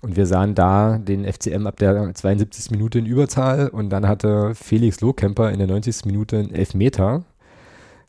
Und 0.00 0.16
wir 0.16 0.26
sahen 0.26 0.54
da 0.54 0.98
den 0.98 1.24
FCM 1.24 1.66
ab 1.66 1.76
der 1.76 2.14
72. 2.14 2.70
Minute 2.70 2.98
in 2.98 3.06
Überzahl 3.06 3.68
und 3.68 3.90
dann 3.90 4.06
hatte 4.06 4.54
Felix 4.54 5.00
Lohkemper 5.00 5.50
in 5.50 5.58
der 5.58 5.66
90. 5.66 6.04
Minute 6.04 6.38
einen 6.38 6.54
Elfmeter, 6.54 7.24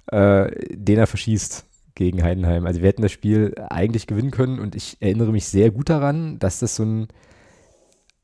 äh, 0.07 0.51
den 0.75 0.99
er 0.99 1.07
verschießt 1.07 1.65
gegen 1.95 2.23
Heidenheim. 2.23 2.65
Also 2.65 2.81
wir 2.81 2.87
hätten 2.87 3.01
das 3.01 3.11
Spiel 3.11 3.55
eigentlich 3.69 4.07
gewinnen 4.07 4.31
können 4.31 4.59
und 4.59 4.75
ich 4.75 4.97
erinnere 4.99 5.31
mich 5.31 5.45
sehr 5.45 5.71
gut 5.71 5.89
daran, 5.89 6.39
dass 6.39 6.59
das 6.59 6.75
so 6.75 6.83
ein, 6.83 7.07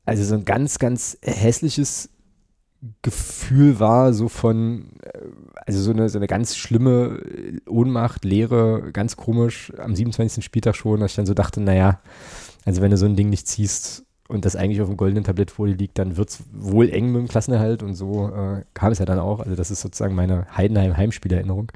also 0.04 0.24
so 0.24 0.34
ein 0.34 0.44
ganz, 0.44 0.78
ganz 0.78 1.18
hässliches 1.22 2.10
Gefühl 3.02 3.80
war, 3.80 4.12
so 4.12 4.28
von, 4.28 4.90
äh, 5.02 5.18
also 5.66 5.80
so 5.80 5.90
eine, 5.90 6.08
so 6.08 6.18
eine 6.18 6.26
ganz 6.26 6.56
schlimme 6.56 7.20
Ohnmacht, 7.68 8.24
Leere, 8.24 8.92
ganz 8.92 9.16
komisch 9.16 9.72
am 9.78 9.94
27. 9.94 10.44
Spieltag 10.44 10.76
schon, 10.76 11.00
dass 11.00 11.12
ich 11.12 11.16
dann 11.16 11.26
so 11.26 11.34
dachte, 11.34 11.60
naja, 11.60 12.00
also 12.64 12.82
wenn 12.82 12.90
du 12.90 12.96
so 12.96 13.06
ein 13.06 13.16
Ding 13.16 13.30
nicht 13.30 13.48
ziehst 13.48 14.04
und 14.28 14.44
das 14.44 14.56
eigentlich 14.56 14.80
auf 14.80 14.88
dem 14.88 14.96
goldenen 14.96 15.24
Tablett 15.24 15.50
vor 15.50 15.66
dir 15.66 15.76
liegt, 15.76 15.98
dann 15.98 16.16
wird 16.16 16.30
es 16.30 16.42
wohl 16.52 16.90
eng 16.90 17.12
mit 17.12 17.22
dem 17.22 17.28
Klassenerhalt 17.28 17.82
und 17.82 17.94
so 17.94 18.28
äh, 18.28 18.64
kam 18.74 18.92
es 18.92 18.98
ja 18.98 19.04
dann 19.04 19.18
auch. 19.18 19.40
Also 19.40 19.54
das 19.54 19.70
ist 19.70 19.80
sozusagen 19.80 20.14
meine 20.14 20.46
Heidenheim-Heimspielerinnerung. 20.56 21.72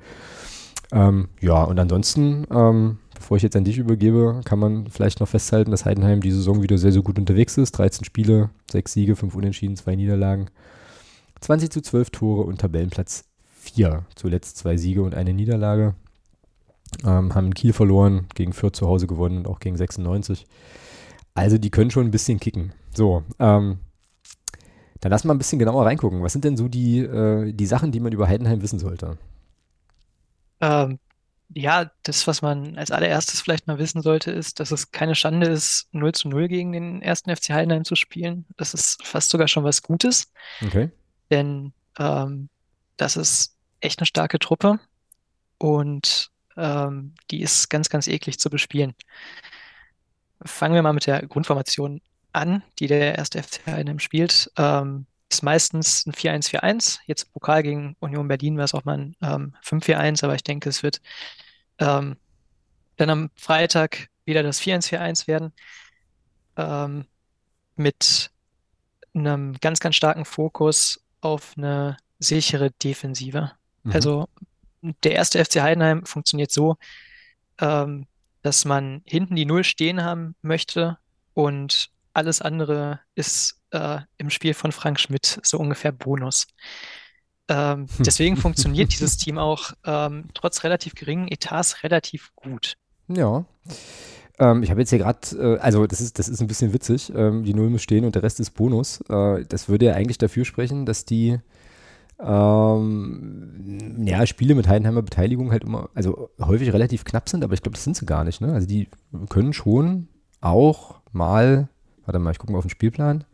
Ähm, 0.93 1.29
ja, 1.41 1.63
und 1.63 1.79
ansonsten, 1.79 2.47
ähm, 2.51 2.99
bevor 3.15 3.37
ich 3.37 3.43
jetzt 3.43 3.57
an 3.57 3.65
dich 3.65 3.79
übergebe, 3.79 4.41
kann 4.45 4.59
man 4.59 4.89
vielleicht 4.89 5.21
noch 5.21 5.29
festhalten, 5.29 5.71
dass 5.71 5.85
Heidenheim 5.85 6.21
die 6.21 6.33
Saison 6.33 6.63
wieder 6.63 6.79
sehr, 6.79 6.93
sehr 6.93 7.03
gut 7.03 7.19
unterwegs 7.19 7.57
ist. 7.59 7.73
13 7.73 8.05
Spiele, 8.05 8.51
6 8.71 8.93
Siege, 8.93 9.17
5 9.17 9.35
Unentschieden, 9.35 9.77
2 9.77 9.97
Niederlagen. 9.97 10.47
20 11.41 11.71
zu 11.71 11.81
12 11.81 12.11
Tore 12.11 12.43
und 12.43 12.61
Tabellenplatz 12.61 13.25
4. 13.61 14.05
Zuletzt 14.15 14.57
2 14.59 14.77
Siege 14.77 15.03
und 15.03 15.15
eine 15.15 15.33
Niederlage. 15.33 15.95
Ähm, 17.07 17.35
haben 17.35 17.55
Kiel 17.55 17.73
verloren, 17.73 18.27
gegen 18.35 18.53
Fürth 18.53 18.75
zu 18.75 18.89
Hause 18.89 19.07
gewonnen 19.07 19.39
und 19.39 19.49
auch 19.49 19.61
gegen 19.61 19.77
96. 19.77 20.47
Also 21.35 21.57
die 21.57 21.71
können 21.71 21.91
schon 21.91 22.07
ein 22.07 22.11
bisschen 22.11 22.41
kicken. 22.41 22.73
So, 22.93 23.23
ähm, 23.39 23.79
dann 25.01 25.11
lass 25.11 25.25
mal 25.25 25.35
ein 25.35 25.39
bisschen 25.39 25.59
genauer 25.59 25.87
reingucken. 25.87 26.23
Was 26.23 26.33
sind 26.33 26.45
denn 26.45 26.57
so 26.57 26.69
die, 26.69 26.99
äh, 26.99 27.53
die 27.53 27.67
Sachen, 27.67 27.93
die 27.93 28.01
man 28.01 28.13
über 28.13 28.29
Heidenheim 28.29 28.61
wissen 28.61 28.79
sollte? 28.79 29.17
Ähm, 30.61 30.99
ja, 31.53 31.91
das, 32.05 32.27
was 32.27 32.43
man 32.43 32.79
als 32.79 32.91
allererstes 32.91 33.41
vielleicht 33.41 33.67
mal 33.67 33.79
wissen 33.79 34.03
sollte, 34.03 34.31
ist, 34.31 34.61
dass 34.61 34.71
es 34.71 34.93
keine 34.93 35.15
Schande 35.15 35.49
ist, 35.49 35.89
0 35.93 36.13
zu 36.13 36.29
0 36.29 36.49
gegen 36.49 36.73
den 36.73 37.03
ersten 37.03 37.35
FC 37.35 37.51
Heidenheim 37.51 37.85
zu 37.85 37.97
spielen. 37.97 38.47
Das 38.57 38.73
ist 38.73 39.05
fast 39.05 39.31
sogar 39.31 39.49
schon 39.49 39.65
was 39.65 39.83
Gutes. 39.83 40.33
Okay. 40.65 40.91
Denn 41.31 41.73
ähm, 41.99 42.49
das 42.97 43.17
ist 43.17 43.57
echt 43.81 43.99
eine 43.99 44.07
starke 44.07 44.39
Truppe 44.39 44.79
und 45.59 46.31
ähm, 46.57 47.15
die 47.31 47.43
ist 47.43 47.69
ganz, 47.69 47.89
ganz 47.89 48.07
eklig 48.07 48.39
zu 48.39 48.51
bespielen. 48.51 48.95
Fangen 50.43 50.75
wir 50.75 50.83
mal 50.83 50.93
mit 50.93 51.07
der 51.07 51.27
Grundformation 51.27 52.01
an, 52.33 52.63
die 52.79 52.87
der 52.87 53.17
erste 53.17 53.43
FC 53.43 53.67
Heidenheim 53.67 53.99
spielt. 53.99 54.51
Ähm, 54.57 55.07
ist 55.31 55.43
meistens 55.43 56.07
ein 56.07 56.13
4-1-4-1. 56.13 56.99
Jetzt 57.07 57.25
im 57.25 57.33
Pokal 57.33 57.63
gegen 57.63 57.97
Union 58.01 58.29
Berlin 58.29 58.57
war 58.57 58.65
es 58.65 58.75
auch 58.75 58.85
mal 58.85 58.99
ein 58.99 59.17
ähm, 59.23 59.55
5-4-1, 59.65 60.25
aber 60.25 60.35
ich 60.35 60.43
denke, 60.43 60.69
es 60.69 60.83
wird 60.83 61.01
ähm, 61.79 62.17
dann 62.97 63.11
am 63.11 63.31
Freitag 63.37 64.09
wieder 64.25 64.43
das 64.43 64.61
4-1-4-1 64.61 65.27
werden. 65.29 65.53
Ähm, 66.57 67.07
mit 67.77 68.31
einem 69.15 69.55
ganz, 69.61 69.81
ganz 69.81 69.97
starken 69.97 70.25
Fokus 70.25 71.03
auf 71.21 71.55
eine 71.57 71.97
sichere 72.19 72.71
Defensive. 72.71 73.53
Mhm. 73.83 73.93
Also 73.93 74.29
der 75.03 75.13
erste 75.13 75.43
FC 75.45 75.61
Heidenheim 75.61 76.05
funktioniert 76.05 76.51
so, 76.51 76.77
ähm, 77.59 78.07
dass 78.43 78.65
man 78.65 79.03
hinten 79.05 79.37
die 79.37 79.47
Null 79.47 79.65
stehen 79.65 80.03
haben 80.03 80.35
möchte 80.43 80.99
und 81.35 81.91
alles 82.21 82.43
andere 82.43 83.01
ist 83.15 83.63
äh, 83.71 84.01
im 84.19 84.29
Spiel 84.29 84.53
von 84.53 84.73
Frank 84.73 85.01
Schmidt 85.01 85.41
so 85.43 85.59
ungefähr 85.59 85.91
Bonus. 85.91 86.47
Ähm, 87.49 87.87
deswegen 87.99 88.37
funktioniert 88.37 88.93
dieses 88.93 89.17
Team 89.17 89.39
auch 89.39 89.73
ähm, 89.87 90.27
trotz 90.35 90.63
relativ 90.63 90.95
geringen 90.95 91.29
Etats 91.29 91.83
relativ 91.83 92.31
gut. 92.37 92.77
Ja. 93.09 93.47
Ähm, 94.39 94.63
ich 94.63 94.71
habe 94.71 94.81
jetzt 94.81 94.91
hier 94.91 94.99
gerade, 94.99 95.19
äh, 95.39 95.59
also 95.61 95.87
das 95.87 96.03
ist, 96.03 96.19
das 96.19 96.29
ist 96.29 96.43
ein 96.43 96.47
bisschen 96.47 96.75
witzig, 96.75 97.11
ähm, 97.17 97.43
die 97.43 97.55
Null 97.55 97.71
muss 97.71 97.83
stehen 97.83 98.05
und 98.05 98.15
der 98.15 98.23
Rest 98.23 98.39
ist 98.39 98.51
Bonus. 98.51 99.01
Äh, 99.09 99.47
das 99.49 99.71
würde 99.71 99.87
ja 99.87 99.95
eigentlich 99.95 100.19
dafür 100.19 100.45
sprechen, 100.45 100.85
dass 100.85 101.07
die 101.07 101.39
ähm, 102.23 103.97
ja, 104.05 104.27
Spiele 104.27 104.55
mit 104.55 104.69
Heidenheimer 104.69 105.01
Beteiligung 105.01 105.53
halt 105.53 105.65
immer, 105.65 105.89
also 105.95 106.29
häufig 106.39 106.71
relativ 106.71 107.05
knapp 107.05 107.31
sind, 107.31 107.43
aber 107.43 107.55
ich 107.55 107.63
glaube, 107.63 107.77
das 107.77 107.85
sind 107.85 107.97
sie 107.97 108.05
gar 108.05 108.25
nicht. 108.25 108.43
Ne? 108.43 108.53
Also 108.53 108.67
die 108.67 108.89
können 109.31 109.55
schon 109.55 110.09
auch 110.43 111.01
mal 111.13 111.69
warte 112.07 112.19
mal, 112.19 112.33
ich 112.33 112.39
gucke 112.39 112.53
mal 112.53 112.59
auf 112.59 112.65
den 112.65 112.71
Spielplan, 112.71 113.25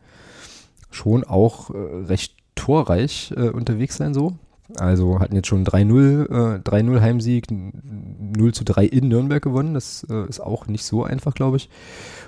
schon 0.91 1.23
auch 1.23 1.69
äh, 1.69 1.77
recht 2.05 2.35
torreich 2.55 3.33
äh, 3.35 3.49
unterwegs 3.49 3.97
sein 3.97 4.13
so. 4.13 4.33
Also 4.75 5.21
hatten 5.21 5.35
jetzt 5.35 5.47
schon 5.47 5.65
3-0, 5.65 6.57
äh, 6.57 6.59
3-0 6.59 6.99
Heimsieg, 6.99 7.45
0 7.49 8.53
zu 8.53 8.65
3 8.65 8.85
in 8.85 9.07
Nürnberg 9.07 9.41
gewonnen. 9.41 9.73
Das 9.73 10.05
äh, 10.09 10.27
ist 10.27 10.41
auch 10.41 10.67
nicht 10.67 10.83
so 10.83 11.05
einfach, 11.05 11.33
glaube 11.33 11.57
ich. 11.57 11.69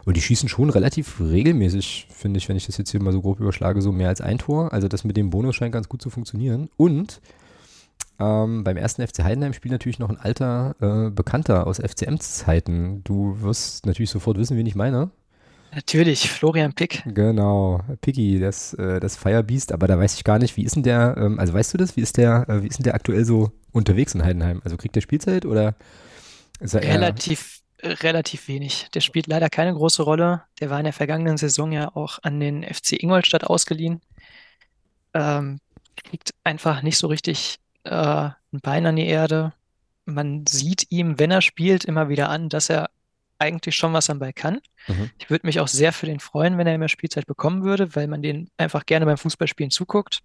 Und 0.05 0.15
die 0.15 0.21
schießen 0.21 0.47
schon 0.47 0.69
relativ 0.69 1.19
regelmäßig, 1.19 2.07
finde 2.09 2.37
ich, 2.37 2.47
wenn 2.47 2.55
ich 2.55 2.65
das 2.65 2.77
jetzt 2.77 2.91
hier 2.91 3.03
mal 3.03 3.11
so 3.11 3.21
grob 3.21 3.41
überschlage, 3.41 3.81
so 3.81 3.91
mehr 3.91 4.07
als 4.07 4.21
ein 4.21 4.37
Tor. 4.37 4.71
Also 4.71 4.87
das 4.87 5.03
mit 5.03 5.17
dem 5.17 5.31
Bonus 5.31 5.55
scheint 5.57 5.73
ganz 5.73 5.89
gut 5.89 6.01
zu 6.01 6.09
funktionieren. 6.09 6.69
Und 6.77 7.19
ähm, 8.19 8.63
beim 8.63 8.77
ersten 8.77 9.05
FC 9.05 9.23
Heidenheim 9.23 9.51
spielt 9.51 9.73
natürlich 9.73 9.99
noch 9.99 10.09
ein 10.09 10.17
alter 10.17 10.75
äh, 10.79 11.09
Bekannter 11.09 11.67
aus 11.67 11.79
FCM-Zeiten. 11.79 13.03
Du 13.03 13.41
wirst 13.41 13.85
natürlich 13.85 14.11
sofort 14.11 14.37
wissen, 14.37 14.55
wen 14.55 14.65
ich 14.65 14.75
meine. 14.75 15.09
Natürlich, 15.73 16.29
Florian 16.29 16.73
Pick. 16.73 17.03
Genau, 17.05 17.81
Picky, 18.01 18.39
das, 18.39 18.73
äh, 18.73 18.99
das 18.99 19.15
Firebeast, 19.15 19.71
aber 19.71 19.87
da 19.87 19.99
weiß 19.99 20.15
ich 20.15 20.23
gar 20.23 20.39
nicht, 20.39 20.57
wie 20.57 20.63
ist 20.63 20.75
denn 20.75 20.83
der, 20.83 21.15
ähm, 21.17 21.39
also 21.39 21.53
weißt 21.53 21.73
du 21.73 21.77
das, 21.77 21.95
wie 21.95 22.01
ist 22.01 22.17
der, 22.17 22.47
äh, 22.49 22.63
wie 22.63 22.67
ist 22.67 22.79
denn 22.79 22.85
der 22.85 22.95
aktuell 22.95 23.23
so 23.25 23.51
unterwegs 23.71 24.15
in 24.15 24.23
Heidenheim? 24.23 24.61
Also 24.63 24.77
kriegt 24.77 24.95
der 24.95 25.01
Spielzeit 25.01 25.45
oder 25.45 25.75
ist 26.59 26.73
er 26.73 26.81
relativ, 26.81 27.61
relativ 27.83 28.47
wenig. 28.47 28.87
Der 28.93 29.01
spielt 29.01 29.27
leider 29.27 29.49
keine 29.49 29.73
große 29.73 30.03
Rolle. 30.03 30.43
Der 30.59 30.69
war 30.69 30.79
in 30.79 30.85
der 30.85 30.93
vergangenen 30.93 31.37
Saison 31.37 31.71
ja 31.71 31.95
auch 31.95 32.19
an 32.23 32.39
den 32.39 32.63
FC 32.63 32.93
Ingolstadt 32.93 33.43
ausgeliehen. 33.43 34.01
Ähm, 35.13 35.59
kriegt 35.95 36.33
einfach 36.43 36.81
nicht 36.81 36.97
so 36.97 37.07
richtig 37.07 37.59
äh, 37.83 37.91
ein 37.91 38.59
Bein 38.61 38.85
an 38.85 38.95
die 38.95 39.07
Erde. 39.07 39.53
Man 40.05 40.45
sieht 40.47 40.87
ihm, 40.91 41.19
wenn 41.19 41.31
er 41.31 41.41
spielt, 41.41 41.85
immer 41.85 42.09
wieder 42.09 42.29
an, 42.29 42.49
dass 42.49 42.69
er 42.69 42.89
eigentlich 43.39 43.75
schon 43.75 43.93
was 43.93 44.09
am 44.09 44.19
Ball 44.19 44.33
kann. 44.33 44.59
Mhm. 44.87 45.09
Ich 45.17 45.29
würde 45.29 45.47
mich 45.47 45.59
auch 45.59 45.67
sehr 45.67 45.93
für 45.93 46.05
den 46.05 46.19
freuen, 46.19 46.57
wenn 46.57 46.67
er 46.67 46.77
mehr 46.77 46.89
Spielzeit 46.89 47.25
bekommen 47.25 47.63
würde, 47.63 47.95
weil 47.95 48.07
man 48.07 48.21
den 48.21 48.49
einfach 48.57 48.85
gerne 48.85 49.05
beim 49.05 49.17
Fußballspielen 49.17 49.71
zuguckt. 49.71 50.19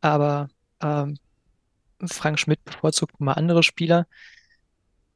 Aber 0.00 0.48
ähm, 0.82 1.18
Frank 2.04 2.38
Schmidt 2.38 2.64
bevorzugt 2.64 3.20
mal 3.20 3.34
andere 3.34 3.62
Spieler. 3.62 4.06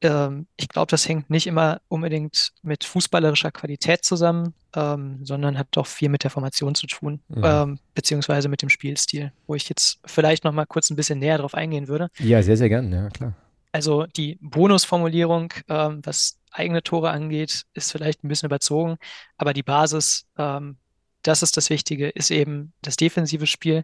Ähm, 0.01 0.47
ich 0.57 0.69
glaube, 0.69 0.89
das 0.89 1.07
hängt 1.09 1.29
nicht 1.29 1.47
immer 1.47 1.81
unbedingt 1.87 2.53
mit 2.61 2.83
fußballerischer 2.83 3.51
Qualität 3.51 4.05
zusammen, 4.05 4.53
ähm, 4.75 5.25
sondern 5.25 5.57
hat 5.57 5.67
doch 5.71 5.87
viel 5.87 6.09
mit 6.09 6.23
der 6.23 6.29
Formation 6.29 6.75
zu 6.75 6.85
tun, 6.87 7.19
mhm. 7.29 7.43
Ähm, 7.43 7.79
beziehungsweise 7.95 8.47
mit 8.47 8.61
dem 8.61 8.69
Spielstil, 8.69 9.31
wo 9.47 9.55
ich 9.55 9.67
jetzt 9.69 9.99
vielleicht 10.05 10.43
noch 10.43 10.53
mal 10.53 10.65
kurz 10.65 10.89
ein 10.89 10.95
bisschen 10.95 11.19
näher 11.19 11.39
drauf 11.39 11.55
eingehen 11.55 11.87
würde. 11.87 12.09
Ja, 12.19 12.43
sehr, 12.43 12.57
sehr 12.57 12.69
gerne, 12.69 12.95
ja, 12.95 13.09
klar. 13.09 13.33
Also 13.71 14.05
die 14.05 14.37
Bonusformulierung, 14.41 15.53
ähm, 15.67 16.01
was 16.03 16.36
eigene 16.51 16.83
Tore 16.83 17.11
angeht, 17.11 17.65
ist 17.73 17.91
vielleicht 17.91 18.23
ein 18.23 18.27
bisschen 18.27 18.47
überzogen, 18.47 18.97
aber 19.37 19.53
die 19.53 19.63
Basis, 19.63 20.27
ähm, 20.37 20.77
das 21.23 21.43
ist 21.43 21.57
das 21.57 21.69
Wichtige, 21.69 22.09
ist 22.09 22.31
eben 22.31 22.73
das 22.81 22.95
defensive 22.95 23.47
Spiel. 23.47 23.83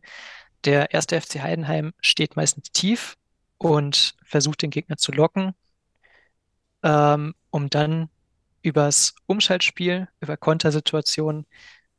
Der 0.66 0.94
erste 0.94 1.20
FC 1.20 1.42
Heidenheim 1.42 1.94
steht 2.00 2.36
meistens 2.36 2.72
tief 2.72 3.18
und 3.58 4.16
versucht 4.24 4.62
den 4.62 4.70
Gegner 4.70 4.98
zu 4.98 5.12
locken, 5.12 5.54
ähm, 6.84 7.36
um 7.50 7.70
dann 7.70 8.10
übers 8.62 9.14
Umschaltspiel, 9.26 10.08
über 10.22 10.38
Kontersituationen 10.38 11.46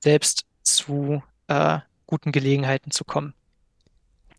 selbst 0.00 0.46
zu 0.62 1.22
äh, 1.48 1.78
guten 2.06 2.32
Gelegenheiten 2.32 2.90
zu 2.90 3.04
kommen. 3.04 3.34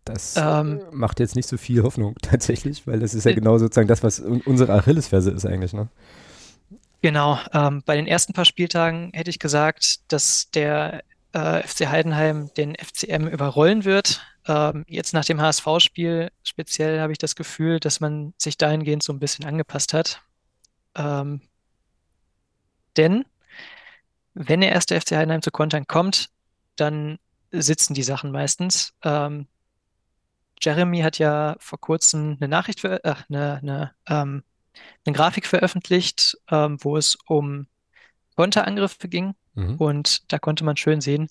Das 0.06 0.36
ähm, 0.38 0.82
macht 0.91 1.20
jetzt 1.20 1.36
nicht 1.36 1.49
so 1.49 1.58
viel 1.58 1.84
Hoffnung 1.84 2.16
tatsächlich, 2.22 2.88
weil 2.88 2.99
das 2.99 3.14
ist 3.14 3.26
ja 3.26 3.32
äh, 3.32 3.36
genau 3.36 3.58
sozusagen 3.58 3.88
das, 3.88 4.03
was 4.03 4.20
unsere 4.20 4.74
Achillesferse 4.74 5.32
ist 5.32 5.45
eigentlich. 5.45 5.74
Ne? 5.74 5.89
Genau, 7.01 7.39
ähm, 7.53 7.84
bei 7.86 7.95
den 7.95 8.08
ersten 8.08 8.34
paar 8.34 8.45
Spieltagen 8.45 9.12
hätte 9.14 9.30
ich 9.30 9.39
gesagt, 9.39 10.12
dass 10.12 10.49
der 10.51 11.03
äh, 11.34 11.62
FC 11.68 11.88
Heidenheim 11.88 12.51
den 12.56 12.76
FCM 12.76 13.28
überrollen 13.28 13.84
wird. 13.84 14.22
Ähm, 14.47 14.86
jetzt 14.88 15.14
nach 15.14 15.26
dem 15.26 15.41
HSV-Spiel 15.41 16.32
speziell 16.43 17.01
habe 17.01 17.12
ich 17.12 17.18
das 17.18 17.36
Gefühl, 17.36 17.80
dass 17.80 17.99
man 17.99 18.34
sich 18.38 18.58
dahingehend 18.58 19.03
so 19.03 19.12
ein 19.12 19.20
bisschen 19.20 19.45
angepasst 19.45 19.93
hat. 19.93 20.22
Ähm, 20.95 21.41
denn 22.95 23.26
wenn 24.36 24.62
der 24.62 24.72
erste 24.72 24.99
FC 24.99 25.12
Heidenheim 25.12 25.41
zu 25.41 25.51
Kontern 25.51 25.88
kommt, 25.88 26.30
dann 26.76 27.18
sitzen 27.51 27.95
die 27.95 28.03
Sachen 28.03 28.32
meistens. 28.32 28.93
Ähm, 29.03 29.47
Jeremy 30.66 31.01
hat 31.01 31.20
ja 31.20 31.55
vor 31.59 31.80
kurzem 31.80 32.38
eine 32.39 32.47
Nachricht, 32.47 32.80
für, 32.80 33.03
äh, 33.03 33.16
eine, 33.30 33.59
eine, 33.61 33.95
ähm, 34.07 34.43
eine 35.05 35.16
Grafik 35.16 35.45
veröffentlicht, 35.45 36.38
ähm, 36.49 36.78
wo 36.82 36.97
es 36.97 37.18
um 37.28 37.68
Konterangriffe 38.36 39.07
ging. 39.07 39.36
Mhm. 39.53 39.76
Und 39.76 40.32
da 40.32 40.39
konnte 40.39 40.63
man 40.63 40.78
schön 40.78 41.01
sehen, 41.01 41.28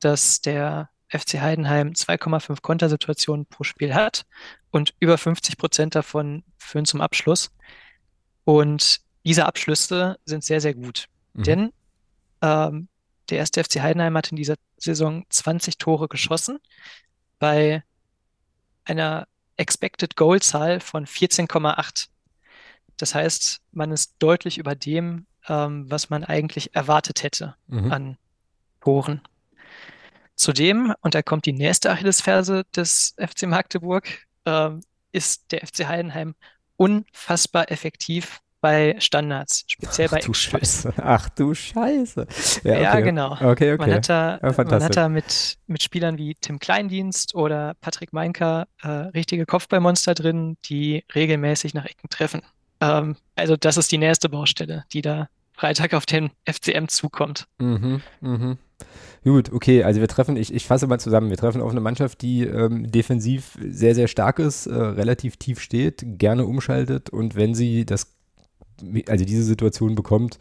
dass 0.00 0.40
der 0.40 0.90
FC 1.08 1.40
Heidenheim 1.40 1.94
2,5 1.94 2.60
Kontersituationen 2.60 3.46
pro 3.46 3.64
Spiel 3.64 3.94
hat 3.94 4.26
und 4.70 4.94
über 5.00 5.16
50 5.16 5.56
Prozent 5.56 5.94
davon 5.94 6.44
führen 6.58 6.84
zum 6.84 7.00
Abschluss. 7.00 7.50
Und 8.44 9.00
diese 9.24 9.46
Abschlüsse 9.46 10.18
sind 10.24 10.44
sehr, 10.44 10.60
sehr 10.60 10.74
gut. 10.74 11.06
Mhm. 11.32 11.42
Denn 11.42 11.72
ähm, 12.42 12.88
der 13.30 13.38
erste 13.38 13.64
FC 13.64 13.80
Heidenheim 13.80 14.16
hat 14.16 14.30
in 14.30 14.36
dieser 14.36 14.56
Saison 14.76 15.24
20 15.28 15.78
Tore 15.78 16.08
geschossen 16.08 16.58
bei 17.38 17.82
einer 18.88 19.26
Expected 19.56 20.16
Goal 20.16 20.40
Zahl 20.40 20.80
von 20.80 21.06
14,8. 21.06 22.08
Das 22.96 23.14
heißt, 23.14 23.60
man 23.72 23.92
ist 23.92 24.14
deutlich 24.18 24.58
über 24.58 24.74
dem, 24.74 25.26
ähm, 25.48 25.90
was 25.90 26.10
man 26.10 26.24
eigentlich 26.24 26.74
erwartet 26.74 27.22
hätte 27.22 27.56
mhm. 27.66 27.92
an 27.92 28.18
Toren. 28.80 29.20
Zudem, 30.34 30.94
und 31.00 31.14
da 31.14 31.22
kommt 31.22 31.46
die 31.46 31.52
nächste 31.52 31.90
Achillesferse 31.90 32.64
des 32.74 33.14
FC 33.18 33.42
Magdeburg, 33.46 34.26
äh, 34.44 34.70
ist 35.12 35.50
der 35.50 35.66
FC 35.66 35.86
Heidenheim 35.86 36.34
unfassbar 36.76 37.70
effektiv 37.70 38.40
bei 38.60 38.96
Standards, 38.98 39.64
speziell 39.68 40.08
bei 40.08 40.18
Eckstößen. 40.18 40.92
Ach 40.96 41.28
du 41.28 41.54
Scheiße. 41.54 42.26
Ja, 42.64 42.72
okay. 42.72 42.82
ja 42.82 43.00
genau. 43.00 43.32
Okay, 43.32 43.72
okay. 43.72 43.76
Man 43.78 43.92
hat 43.92 44.08
da, 44.08 44.40
ja, 44.42 44.52
man 44.56 44.82
hat 44.82 44.96
da 44.96 45.08
mit, 45.08 45.58
mit 45.66 45.82
Spielern 45.82 46.18
wie 46.18 46.34
Tim 46.34 46.58
Kleindienst 46.58 47.34
oder 47.34 47.74
Patrick 47.80 48.12
Meinker 48.12 48.66
äh, 48.82 48.88
richtige 48.88 49.46
Kopfballmonster 49.46 50.14
drin, 50.14 50.56
die 50.64 51.04
regelmäßig 51.14 51.74
nach 51.74 51.84
Ecken 51.84 52.08
treffen. 52.10 52.42
Ähm, 52.80 53.16
also 53.36 53.56
das 53.56 53.76
ist 53.76 53.92
die 53.92 53.98
nächste 53.98 54.28
Baustelle, 54.28 54.84
die 54.92 55.02
da 55.02 55.28
Freitag 55.52 55.94
auf 55.94 56.06
den 56.06 56.30
FCM 56.44 56.86
zukommt. 56.86 57.46
Mhm, 57.58 58.00
mhm. 58.20 58.58
Gut, 59.24 59.52
okay, 59.52 59.82
also 59.82 60.00
wir 60.00 60.06
treffen, 60.06 60.36
ich, 60.36 60.54
ich 60.54 60.64
fasse 60.64 60.86
mal 60.86 61.00
zusammen, 61.00 61.30
wir 61.30 61.36
treffen 61.36 61.60
auf 61.60 61.70
eine 61.70 61.80
Mannschaft, 61.80 62.22
die 62.22 62.44
ähm, 62.44 62.90
defensiv 62.90 63.58
sehr, 63.60 63.96
sehr 63.96 64.06
stark 64.06 64.38
ist, 64.38 64.66
äh, 64.66 64.74
relativ 64.74 65.36
tief 65.36 65.60
steht, 65.60 66.04
gerne 66.18 66.46
umschaltet 66.46 67.10
und 67.10 67.34
wenn 67.34 67.54
sie 67.56 67.84
das, 67.84 68.16
also 69.08 69.24
diese 69.24 69.42
Situation 69.42 69.94
bekommt, 69.94 70.38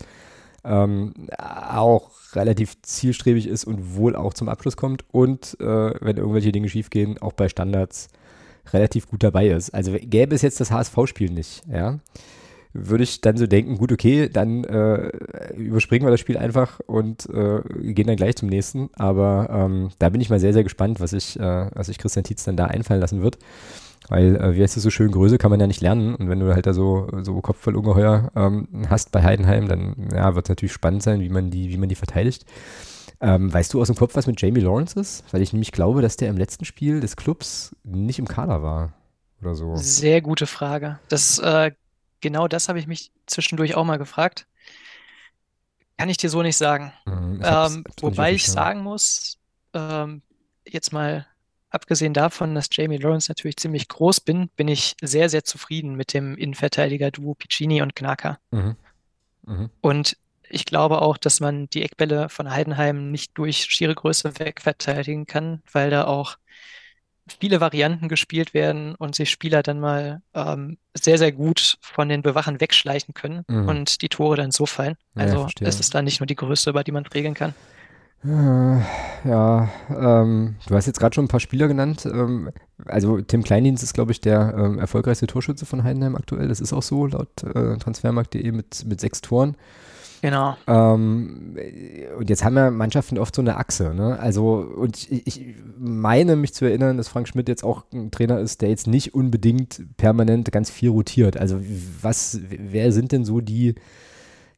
ähm, 0.64 1.14
auch 1.38 2.12
relativ 2.34 2.82
zielstrebig 2.82 3.48
ist 3.48 3.66
und 3.66 3.96
wohl 3.96 4.16
auch 4.16 4.34
zum 4.34 4.50
Abschluss 4.50 4.78
kommt 4.78 5.06
und 5.12 5.58
äh, 5.60 5.94
wenn 6.02 6.18
irgendwelche 6.18 6.52
Dinge 6.52 6.70
schiefgehen, 6.70 7.18
auch 7.20 7.34
bei 7.34 7.50
Standards 7.50 8.10
relativ 8.74 9.08
gut 9.08 9.24
dabei 9.24 9.48
ist. 9.48 9.74
Also 9.74 9.96
gäbe 10.00 10.36
es 10.36 10.42
jetzt 10.42 10.60
das 10.60 10.72
HSV-Spiel 10.72 11.32
nicht, 11.32 11.64
ja, 11.72 12.00
würde 12.74 13.04
ich 13.04 13.22
dann 13.22 13.38
so 13.38 13.48
denken, 13.48 13.78
gut, 13.78 13.92
okay, 13.92 14.30
dann 14.30 14.64
äh, 14.64 15.10
überspringen 15.56 16.06
wir 16.06 16.12
das 16.12 16.20
Spiel 16.20 16.38
einfach 16.38 16.80
und 16.86 17.28
äh, 17.30 17.62
gehen 17.94 18.08
dann 18.08 18.18
gleich 18.18 18.36
zum 18.36 18.50
nächsten. 18.50 18.90
Aber 18.94 19.50
ähm, 19.52 19.90
da 20.00 20.10
bin 20.10 20.22
ich 20.22 20.30
mal 20.30 20.40
sehr, 20.40 20.54
sehr 20.54 20.64
gespannt, 20.64 21.00
was 21.00 21.12
sich 21.12 21.40
äh, 21.40 21.70
was 21.74 21.90
ich 21.90 21.98
Christian 21.98 22.24
Tietz 22.24 22.44
dann 22.44 22.58
da 22.58 22.66
einfallen 22.66 23.02
lassen 23.02 23.22
wird. 23.22 23.40
Weil, 24.10 24.36
äh, 24.38 24.56
wie 24.56 24.64
heißt 24.64 24.78
es 24.78 24.84
so 24.84 24.90
schön, 24.90 25.12
Größe 25.12 25.38
kann 25.38 25.52
man 25.52 25.60
ja 25.60 25.68
nicht 25.68 25.82
lernen. 25.82 26.16
Und 26.16 26.30
wenn 26.30 26.40
du 26.40 26.54
halt 26.54 26.66
da 26.66 26.74
so, 26.74 27.08
so 27.24 27.40
Kopfballungeheuer 27.42 28.32
ähm, 28.36 28.68
hast 28.90 29.12
bei 29.12 29.24
Heidenheim, 29.24 29.68
dann 29.68 30.10
ja, 30.14 30.34
wird 30.36 30.46
es 30.46 30.50
natürlich 30.50 30.74
spannend 30.74 31.04
sein, 31.04 31.20
wie 31.20 31.30
man 31.30 31.50
die, 31.50 31.70
wie 31.70 31.78
man 31.78 31.90
die 31.90 31.96
verteidigt. 31.96 32.46
Ähm, 33.20 33.52
weißt 33.52 33.74
du 33.74 33.82
aus 33.82 33.88
dem 33.88 33.96
Kopf, 33.96 34.16
was 34.16 34.28
mit 34.28 34.40
Jamie 34.40 34.62
Lawrence 34.62 35.00
ist? 35.00 35.24
Weil 35.32 35.42
ich 35.42 35.52
nämlich 35.52 35.72
glaube, 35.72 36.02
dass 36.02 36.18
der 36.18 36.30
im 36.30 36.38
letzten 36.38 36.66
Spiel 36.66 37.00
des 37.00 37.16
Clubs 37.16 37.76
nicht 37.84 38.20
im 38.20 38.28
Kader 38.28 38.62
war 38.62 38.94
oder 39.42 39.56
so. 39.56 39.76
Sehr 39.76 40.22
gute 40.22 40.48
Frage. 40.48 41.00
Das 41.10 41.40
äh, 41.40 41.72
genau 42.22 42.48
das 42.48 42.70
habe 42.70 42.80
ich 42.80 42.88
mich 42.88 43.12
zwischendurch 43.26 43.76
auch 43.76 43.86
mal 43.86 43.98
gefragt. 43.98 44.48
Kann 45.98 46.10
ich 46.10 46.18
dir 46.18 46.30
so 46.30 46.44
nicht 46.44 46.58
sagen. 46.58 46.94
Mhm, 47.06 47.42
ähm, 47.44 47.84
wobei 48.02 48.34
ich 48.34 48.46
sagen 48.46 48.84
muss, 48.84 49.40
ähm, 49.74 50.22
jetzt 50.66 50.94
mal 50.94 51.26
abgesehen 51.78 52.14
davon, 52.14 52.56
dass 52.56 52.70
Jamie 52.72 52.98
Lawrence 52.98 53.30
natürlich 53.30 53.58
ziemlich 53.58 53.88
groß 53.88 54.22
bin, 54.22 54.50
bin 54.56 54.68
ich 54.68 54.96
sehr, 55.02 55.30
sehr 55.30 55.44
zufrieden 55.44 55.96
mit 55.96 56.14
dem 56.14 56.36
Innenverteidiger-Duo 56.36 57.36
Piccini 57.36 57.82
und 57.82 57.96
Knacker. 57.96 58.40
Mhm. 58.52 58.76
Mhm. 59.46 59.70
Und 59.82 60.18
ich 60.50 60.66
glaube 60.66 61.02
auch, 61.02 61.18
dass 61.18 61.40
man 61.40 61.70
die 61.70 61.84
Eckbälle 61.84 62.30
von 62.30 62.52
Heidenheim 62.52 63.12
nicht 63.12 63.38
durch 63.38 63.66
schiere 63.66 63.94
Größe 63.94 64.40
wegverteidigen 64.40 65.28
kann, 65.28 65.62
weil 65.72 65.90
da 65.90 66.06
auch 66.06 66.38
viele 67.40 67.60
Varianten 67.60 68.08
gespielt 68.08 68.54
werden 68.54 68.96
und 68.96 69.16
sich 69.16 69.30
Spieler 69.30 69.62
dann 69.62 69.80
mal 69.80 70.22
ähm, 70.34 70.78
sehr, 70.94 71.18
sehr 71.18 71.32
gut 71.32 71.78
von 71.82 72.10
den 72.10 72.22
Bewachern 72.22 72.62
wegschleichen 72.62 73.14
können 73.14 73.44
mhm. 73.48 73.68
und 73.68 74.02
die 74.02 74.10
Tore 74.10 74.38
dann 74.38 74.52
so 74.52 74.66
fallen. 74.66 74.96
Also 75.14 75.48
ja, 75.60 75.68
es 75.68 75.80
ist 75.80 75.94
da 75.94 76.02
nicht 76.02 76.20
nur 76.20 76.28
die 76.28 76.36
Größe, 76.36 76.70
über 76.70 76.84
die 76.84 76.92
man 76.92 77.06
regeln 77.06 77.34
kann. 77.34 77.54
Äh, 78.28 79.30
ja, 79.30 79.70
ähm, 79.90 80.56
du 80.68 80.76
hast 80.76 80.86
jetzt 80.86 81.00
gerade 81.00 81.16
schon 81.16 81.26
ein 81.26 81.30
paar 81.30 81.40
Spieler 81.40 81.68
genannt. 81.68 82.06
Ähm, 82.06 82.50
also 82.86 83.22
Tim 83.22 83.44
Kleindienst 83.44 83.84
ist, 83.84 83.94
glaube 83.94 84.12
ich, 84.12 84.20
der 84.20 84.54
ähm, 84.58 84.80
erfolgreichste 84.80 85.28
Torschütze 85.28 85.66
von 85.66 85.84
Heidenheim 85.84 86.16
aktuell. 86.16 86.48
Das 86.48 86.60
ist 86.60 86.74
auch 86.74 86.84
so 86.84 87.08
laut 87.08 87.44
äh, 87.44 87.78
Transfermarkt.de 87.78 88.52
mit, 88.52 88.86
mit 88.86 89.00
sechs 89.00 89.22
Toren. 89.22 89.56
Genau. 90.22 90.58
Ähm, 90.66 91.56
und 92.18 92.30
jetzt 92.30 92.44
haben 92.44 92.58
ja 92.58 92.72
Mannschaften 92.72 93.18
oft 93.18 93.36
so 93.36 93.42
eine 93.42 93.58
Achse. 93.58 93.94
Ne? 93.94 94.20
Also, 94.20 94.56
und 94.56 94.98
ich, 94.98 95.28
ich, 95.28 95.56
meine 95.78 96.36
mich 96.36 96.54
zu 96.54 96.66
erinnern, 96.66 96.98
dass 96.98 97.08
Frank 97.08 97.28
Schmidt 97.28 97.48
jetzt 97.48 97.64
auch 97.64 97.84
ein 97.94 98.12
Trainer 98.12 98.40
ist, 98.40 98.62
der 98.62 98.70
jetzt 98.70 98.88
nicht 98.88 99.14
unbedingt 99.14 99.96
permanent 99.98 100.52
ganz 100.52 100.70
viel 100.70 100.90
rotiert. 100.90 101.38
Also, 101.38 101.62
was, 102.02 102.40
wer 102.50 102.92
sind 102.92 103.12
denn 103.12 103.26
so 103.26 103.42
die, 103.42 103.76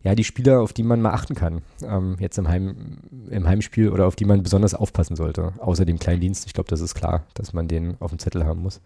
ja, 0.03 0.15
die 0.15 0.23
Spieler, 0.23 0.61
auf 0.61 0.73
die 0.73 0.83
man 0.83 1.01
mal 1.01 1.11
achten 1.11 1.35
kann, 1.35 1.61
ähm, 1.83 2.15
jetzt 2.19 2.37
im, 2.37 2.47
Heim, 2.47 2.99
im 3.29 3.47
Heimspiel 3.47 3.89
oder 3.89 4.07
auf 4.07 4.15
die 4.15 4.25
man 4.25 4.43
besonders 4.43 4.73
aufpassen 4.73 5.15
sollte, 5.15 5.53
außer 5.59 5.85
dem 5.85 5.99
kleinen 5.99 6.21
Dienst. 6.21 6.45
Ich 6.45 6.53
glaube, 6.53 6.69
das 6.69 6.79
ist 6.79 6.95
klar, 6.95 7.25
dass 7.33 7.53
man 7.53 7.67
den 7.67 7.97
auf 7.99 8.11
dem 8.11 8.19
Zettel 8.19 8.45
haben 8.45 8.61
muss. 8.61 8.81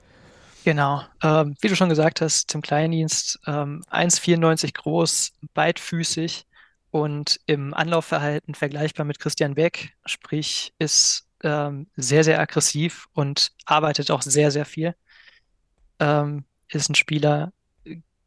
Genau, 0.64 1.02
ähm, 1.22 1.56
wie 1.62 1.68
du 1.68 1.76
schon 1.76 1.90
gesagt 1.90 2.22
hast, 2.22 2.48
Tim 2.48 2.62
Kleindienst, 2.62 3.40
ähm, 3.48 3.84
1,94 3.92 4.74
groß, 4.74 5.34
beidfüßig, 5.54 6.48
und 6.94 7.40
im 7.48 7.74
Anlaufverhalten 7.74 8.54
vergleichbar 8.54 9.04
mit 9.04 9.20
Christian 9.20 9.56
Beck, 9.56 9.96
sprich 10.06 10.74
ist 10.78 11.28
ähm, 11.42 11.88
sehr, 11.96 12.24
sehr 12.24 12.40
aggressiv 12.40 13.08
und 13.14 13.52
arbeitet 13.66 14.12
auch 14.12 14.22
sehr, 14.22 14.52
sehr 14.52 14.64
viel. 14.64 14.94
Ähm, 16.00 16.46
ist 16.68 16.92
ein 16.92 16.96
Spieler, 16.96 17.52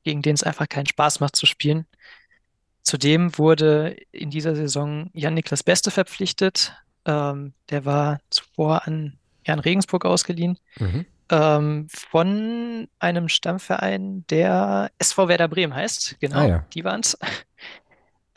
gegen 0.02 0.20
den 0.20 0.34
es 0.34 0.42
einfach 0.42 0.68
keinen 0.68 0.86
Spaß 0.86 1.20
macht 1.20 1.36
zu 1.36 1.46
spielen. 1.46 1.86
Zudem 2.86 3.36
wurde 3.36 3.96
in 4.12 4.30
dieser 4.30 4.54
Saison 4.54 5.10
Jan-Niklas 5.12 5.64
Beste 5.64 5.90
verpflichtet. 5.90 6.72
Ähm, 7.04 7.52
der 7.68 7.84
war 7.84 8.20
zuvor 8.30 8.86
an 8.86 9.18
Jan 9.44 9.58
Regensburg 9.58 10.04
ausgeliehen. 10.04 10.56
Mhm. 10.78 11.04
Ähm, 11.28 11.88
von 11.90 12.86
einem 13.00 13.28
Stammverein, 13.28 14.24
der 14.30 14.92
SV 15.00 15.26
Werder 15.26 15.48
Bremen 15.48 15.74
heißt. 15.74 16.18
Genau, 16.20 16.38
ah, 16.38 16.46
ja. 16.46 16.64
die 16.74 16.84
waren 16.84 17.00
es. 17.00 17.18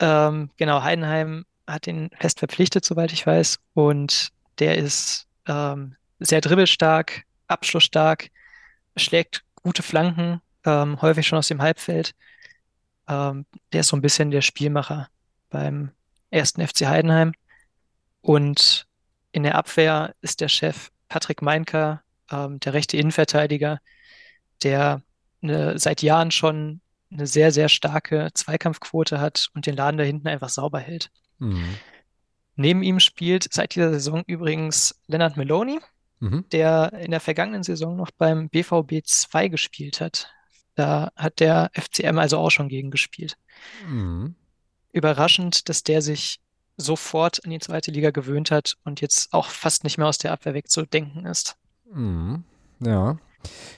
Ähm, 0.02 0.48
genau, 0.56 0.82
Heidenheim 0.82 1.44
hat 1.66 1.86
ihn 1.86 2.08
fest 2.18 2.38
verpflichtet, 2.38 2.86
soweit 2.86 3.12
ich 3.12 3.26
weiß. 3.26 3.58
Und 3.74 4.30
der 4.58 4.78
ist 4.78 5.26
ähm, 5.46 5.94
sehr 6.18 6.40
dribbelstark, 6.40 7.24
abschlussstark, 7.48 8.30
schlägt 8.96 9.44
gute 9.62 9.82
Flanken, 9.82 10.40
ähm, 10.64 11.02
häufig 11.02 11.26
schon 11.26 11.38
aus 11.38 11.48
dem 11.48 11.60
Halbfeld. 11.60 12.14
Ähm, 13.10 13.44
der 13.72 13.80
ist 13.80 13.88
so 13.88 13.96
ein 13.96 14.02
bisschen 14.02 14.30
der 14.30 14.40
Spielmacher 14.40 15.08
beim 15.50 15.90
ersten 16.30 16.66
FC 16.66 16.86
Heidenheim. 16.86 17.32
Und 18.22 18.86
in 19.32 19.42
der 19.42 19.56
Abwehr 19.56 20.14
ist 20.22 20.40
der 20.40 20.48
Chef 20.48 20.90
Patrick 21.08 21.42
Meinker, 21.42 22.02
ähm, 22.30 22.60
der 22.60 22.72
rechte 22.72 22.96
Innenverteidiger, 22.96 23.80
der 24.62 25.02
eine, 25.42 25.78
seit 25.78 26.02
Jahren 26.02 26.30
schon 26.30 26.80
eine 27.10 27.26
sehr, 27.26 27.50
sehr 27.50 27.68
starke 27.68 28.30
Zweikampfquote 28.34 29.20
hat 29.20 29.48
und 29.54 29.66
den 29.66 29.74
Laden 29.74 29.98
da 29.98 30.04
hinten 30.04 30.28
einfach 30.28 30.48
sauber 30.48 30.78
hält. 30.78 31.10
Mhm. 31.38 31.76
Neben 32.54 32.82
ihm 32.82 33.00
spielt 33.00 33.52
seit 33.52 33.74
dieser 33.74 33.90
Saison 33.90 34.22
übrigens 34.26 35.00
Leonard 35.08 35.36
Meloni, 35.36 35.80
mhm. 36.20 36.44
der 36.52 36.92
in 36.92 37.10
der 37.10 37.20
vergangenen 37.20 37.64
Saison 37.64 37.96
noch 37.96 38.12
beim 38.12 38.48
BVB 38.48 39.04
2 39.04 39.48
gespielt 39.48 40.00
hat. 40.00 40.30
Da 40.80 41.12
hat 41.14 41.40
der 41.40 41.70
FCM 41.74 42.18
also 42.18 42.38
auch 42.38 42.48
schon 42.48 42.70
gegen 42.70 42.90
gespielt. 42.90 43.36
Mhm. 43.86 44.34
Überraschend, 44.94 45.68
dass 45.68 45.82
der 45.82 46.00
sich 46.00 46.40
sofort 46.78 47.44
an 47.44 47.50
die 47.50 47.58
zweite 47.58 47.90
Liga 47.90 48.12
gewöhnt 48.12 48.50
hat 48.50 48.78
und 48.82 49.02
jetzt 49.02 49.34
auch 49.34 49.48
fast 49.50 49.84
nicht 49.84 49.98
mehr 49.98 50.06
aus 50.06 50.16
der 50.16 50.32
Abwehr 50.32 50.54
wegzudenken 50.54 51.26
ist. 51.26 51.56
Mhm. 51.92 52.44
Ja. 52.82 53.18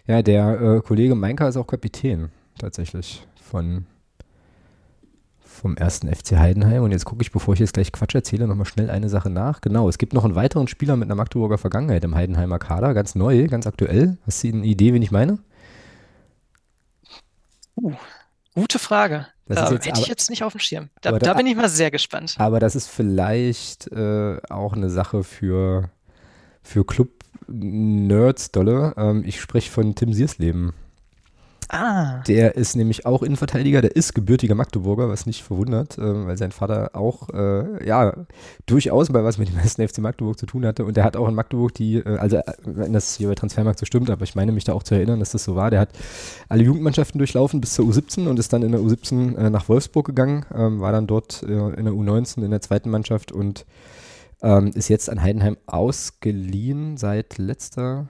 Ja, 0.06 0.22
der 0.22 0.60
äh, 0.60 0.80
Kollege 0.80 1.16
Meinker 1.16 1.48
ist 1.48 1.56
auch 1.56 1.66
Kapitän 1.66 2.30
tatsächlich 2.56 3.26
von, 3.34 3.86
vom 5.40 5.76
ersten 5.76 6.06
FC 6.06 6.38
Heidenheim. 6.38 6.84
Und 6.84 6.92
jetzt 6.92 7.04
gucke 7.04 7.22
ich, 7.22 7.32
bevor 7.32 7.54
ich 7.54 7.60
jetzt 7.60 7.74
gleich 7.74 7.90
Quatsch 7.90 8.14
erzähle, 8.14 8.46
nochmal 8.46 8.66
schnell 8.66 8.90
eine 8.90 9.08
Sache 9.08 9.28
nach. 9.28 9.60
Genau, 9.60 9.88
es 9.88 9.98
gibt 9.98 10.12
noch 10.12 10.24
einen 10.24 10.36
weiteren 10.36 10.68
Spieler 10.68 10.94
mit 10.94 11.08
einer 11.08 11.16
Magdeburger 11.16 11.58
Vergangenheit 11.58 12.04
im 12.04 12.14
Heidenheimer 12.14 12.60
Kader, 12.60 12.94
ganz 12.94 13.16
neu, 13.16 13.48
ganz 13.48 13.66
aktuell. 13.66 14.18
Hast 14.24 14.44
du 14.44 14.48
eine 14.50 14.64
Idee, 14.64 14.94
wen 14.94 15.02
ich 15.02 15.10
meine? 15.10 15.40
Uh, 17.76 17.92
gute 18.54 18.78
Frage. 18.78 19.26
Das 19.46 19.70
ähm, 19.70 19.76
jetzt, 19.76 19.86
hätte 19.86 19.94
aber, 19.96 20.02
ich 20.02 20.08
jetzt 20.08 20.30
nicht 20.30 20.44
auf 20.44 20.52
dem 20.52 20.60
Schirm. 20.60 20.90
Da, 21.00 21.12
da, 21.12 21.18
da, 21.18 21.34
bin 21.34 21.46
ich 21.46 21.56
mal 21.56 21.68
sehr 21.68 21.90
gespannt. 21.90 22.36
Aber 22.38 22.60
das 22.60 22.76
ist 22.76 22.88
vielleicht 22.88 23.88
äh, 23.92 24.38
auch 24.48 24.72
eine 24.72 24.90
Sache 24.90 25.24
für, 25.24 25.90
für 26.62 26.84
Club-Nerds, 26.84 28.52
dolle. 28.52 28.94
Ähm, 28.96 29.24
ich 29.26 29.40
spreche 29.40 29.70
von 29.70 29.94
Tim 29.94 30.12
Siersleben. 30.12 30.72
Ah. 31.74 32.22
Der 32.28 32.54
ist 32.54 32.76
nämlich 32.76 33.06
auch 33.06 33.22
Innenverteidiger, 33.22 33.80
der 33.80 33.96
ist 33.96 34.14
gebürtiger 34.14 34.54
Magdeburger, 34.54 35.08
was 35.08 35.24
nicht 35.24 35.42
verwundert, 35.42 35.96
äh, 35.96 36.26
weil 36.26 36.36
sein 36.36 36.52
Vater 36.52 36.90
auch, 36.92 37.30
äh, 37.30 37.86
ja, 37.86 38.12
durchaus 38.66 39.08
bei 39.08 39.24
was 39.24 39.38
mit 39.38 39.48
dem 39.48 39.56
ersten 39.58 39.88
FC 39.88 39.98
Magdeburg 40.00 40.38
zu 40.38 40.44
tun 40.44 40.66
hatte. 40.66 40.84
Und 40.84 40.98
der 40.98 41.04
hat 41.04 41.16
auch 41.16 41.26
in 41.26 41.34
Magdeburg 41.34 41.72
die, 41.72 41.96
äh, 41.96 42.18
also 42.18 42.36
äh, 42.36 42.42
wenn 42.64 42.92
das 42.92 43.16
hier 43.16 43.28
bei 43.28 43.34
Transfermarkt 43.34 43.78
so 43.78 43.86
stimmt, 43.86 44.10
aber 44.10 44.22
ich 44.22 44.34
meine 44.34 44.52
mich 44.52 44.64
da 44.64 44.74
auch 44.74 44.82
zu 44.82 44.94
erinnern, 44.94 45.20
dass 45.20 45.30
das 45.32 45.44
so 45.44 45.56
war, 45.56 45.70
der 45.70 45.80
hat 45.80 45.88
alle 46.50 46.62
Jugendmannschaften 46.62 47.16
durchlaufen 47.16 47.62
bis 47.62 47.72
zur 47.72 47.86
U17 47.86 48.28
und 48.28 48.38
ist 48.38 48.52
dann 48.52 48.62
in 48.62 48.72
der 48.72 48.82
U17 48.82 49.36
äh, 49.36 49.48
nach 49.48 49.70
Wolfsburg 49.70 50.04
gegangen, 50.04 50.44
ähm, 50.54 50.80
war 50.80 50.92
dann 50.92 51.06
dort 51.06 51.42
äh, 51.42 51.46
in 51.52 51.86
der 51.86 51.94
U19 51.94 52.44
in 52.44 52.50
der 52.50 52.60
zweiten 52.60 52.90
Mannschaft 52.90 53.32
und 53.32 53.64
ähm, 54.42 54.72
ist 54.74 54.90
jetzt 54.90 55.08
an 55.08 55.22
Heidenheim 55.22 55.56
ausgeliehen 55.64 56.98
seit 56.98 57.38
letzter 57.38 58.08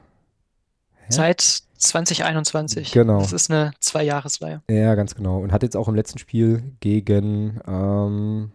Seit 1.09 1.63
2021. 1.79 2.93
Genau. 2.93 3.21
Das 3.21 3.33
ist 3.33 3.51
eine 3.51 3.73
Zweijahresleihe. 3.81 4.63
Ja, 4.71 4.95
ganz 4.95 5.15
genau. 5.15 5.41
Und 5.41 5.53
hat 5.53 5.63
jetzt 5.63 5.77
auch 5.77 5.89
im 5.89 5.95
letzten 5.95 6.19
Spiel 6.19 6.63
gegen, 6.81 7.61
ähm, 7.67 8.53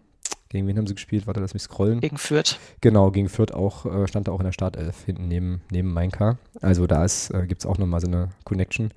gegen 0.49 0.67
wen 0.67 0.77
haben 0.77 0.87
sie 0.87 0.95
gespielt? 0.95 1.27
Warte, 1.27 1.41
lass 1.41 1.53
mich 1.53 1.63
scrollen. 1.63 1.99
Gegen 1.99 2.17
Fürth. 2.17 2.57
Genau, 2.81 3.11
gegen 3.11 3.29
Fürth 3.29 3.53
auch, 3.53 3.85
äh, 3.85 4.07
stand 4.07 4.27
er 4.27 4.33
auch 4.33 4.39
in 4.39 4.45
der 4.45 4.53
Startelf 4.53 5.03
hinten 5.05 5.27
neben, 5.27 5.61
neben 5.71 5.93
Mainka. 5.93 6.37
Also 6.61 6.87
da 6.87 7.05
äh, 7.05 7.47
gibt 7.47 7.61
es 7.61 7.65
auch 7.65 7.77
nochmal 7.77 7.99
so 7.99 8.07
eine 8.07 8.29
Connection. 8.45 8.91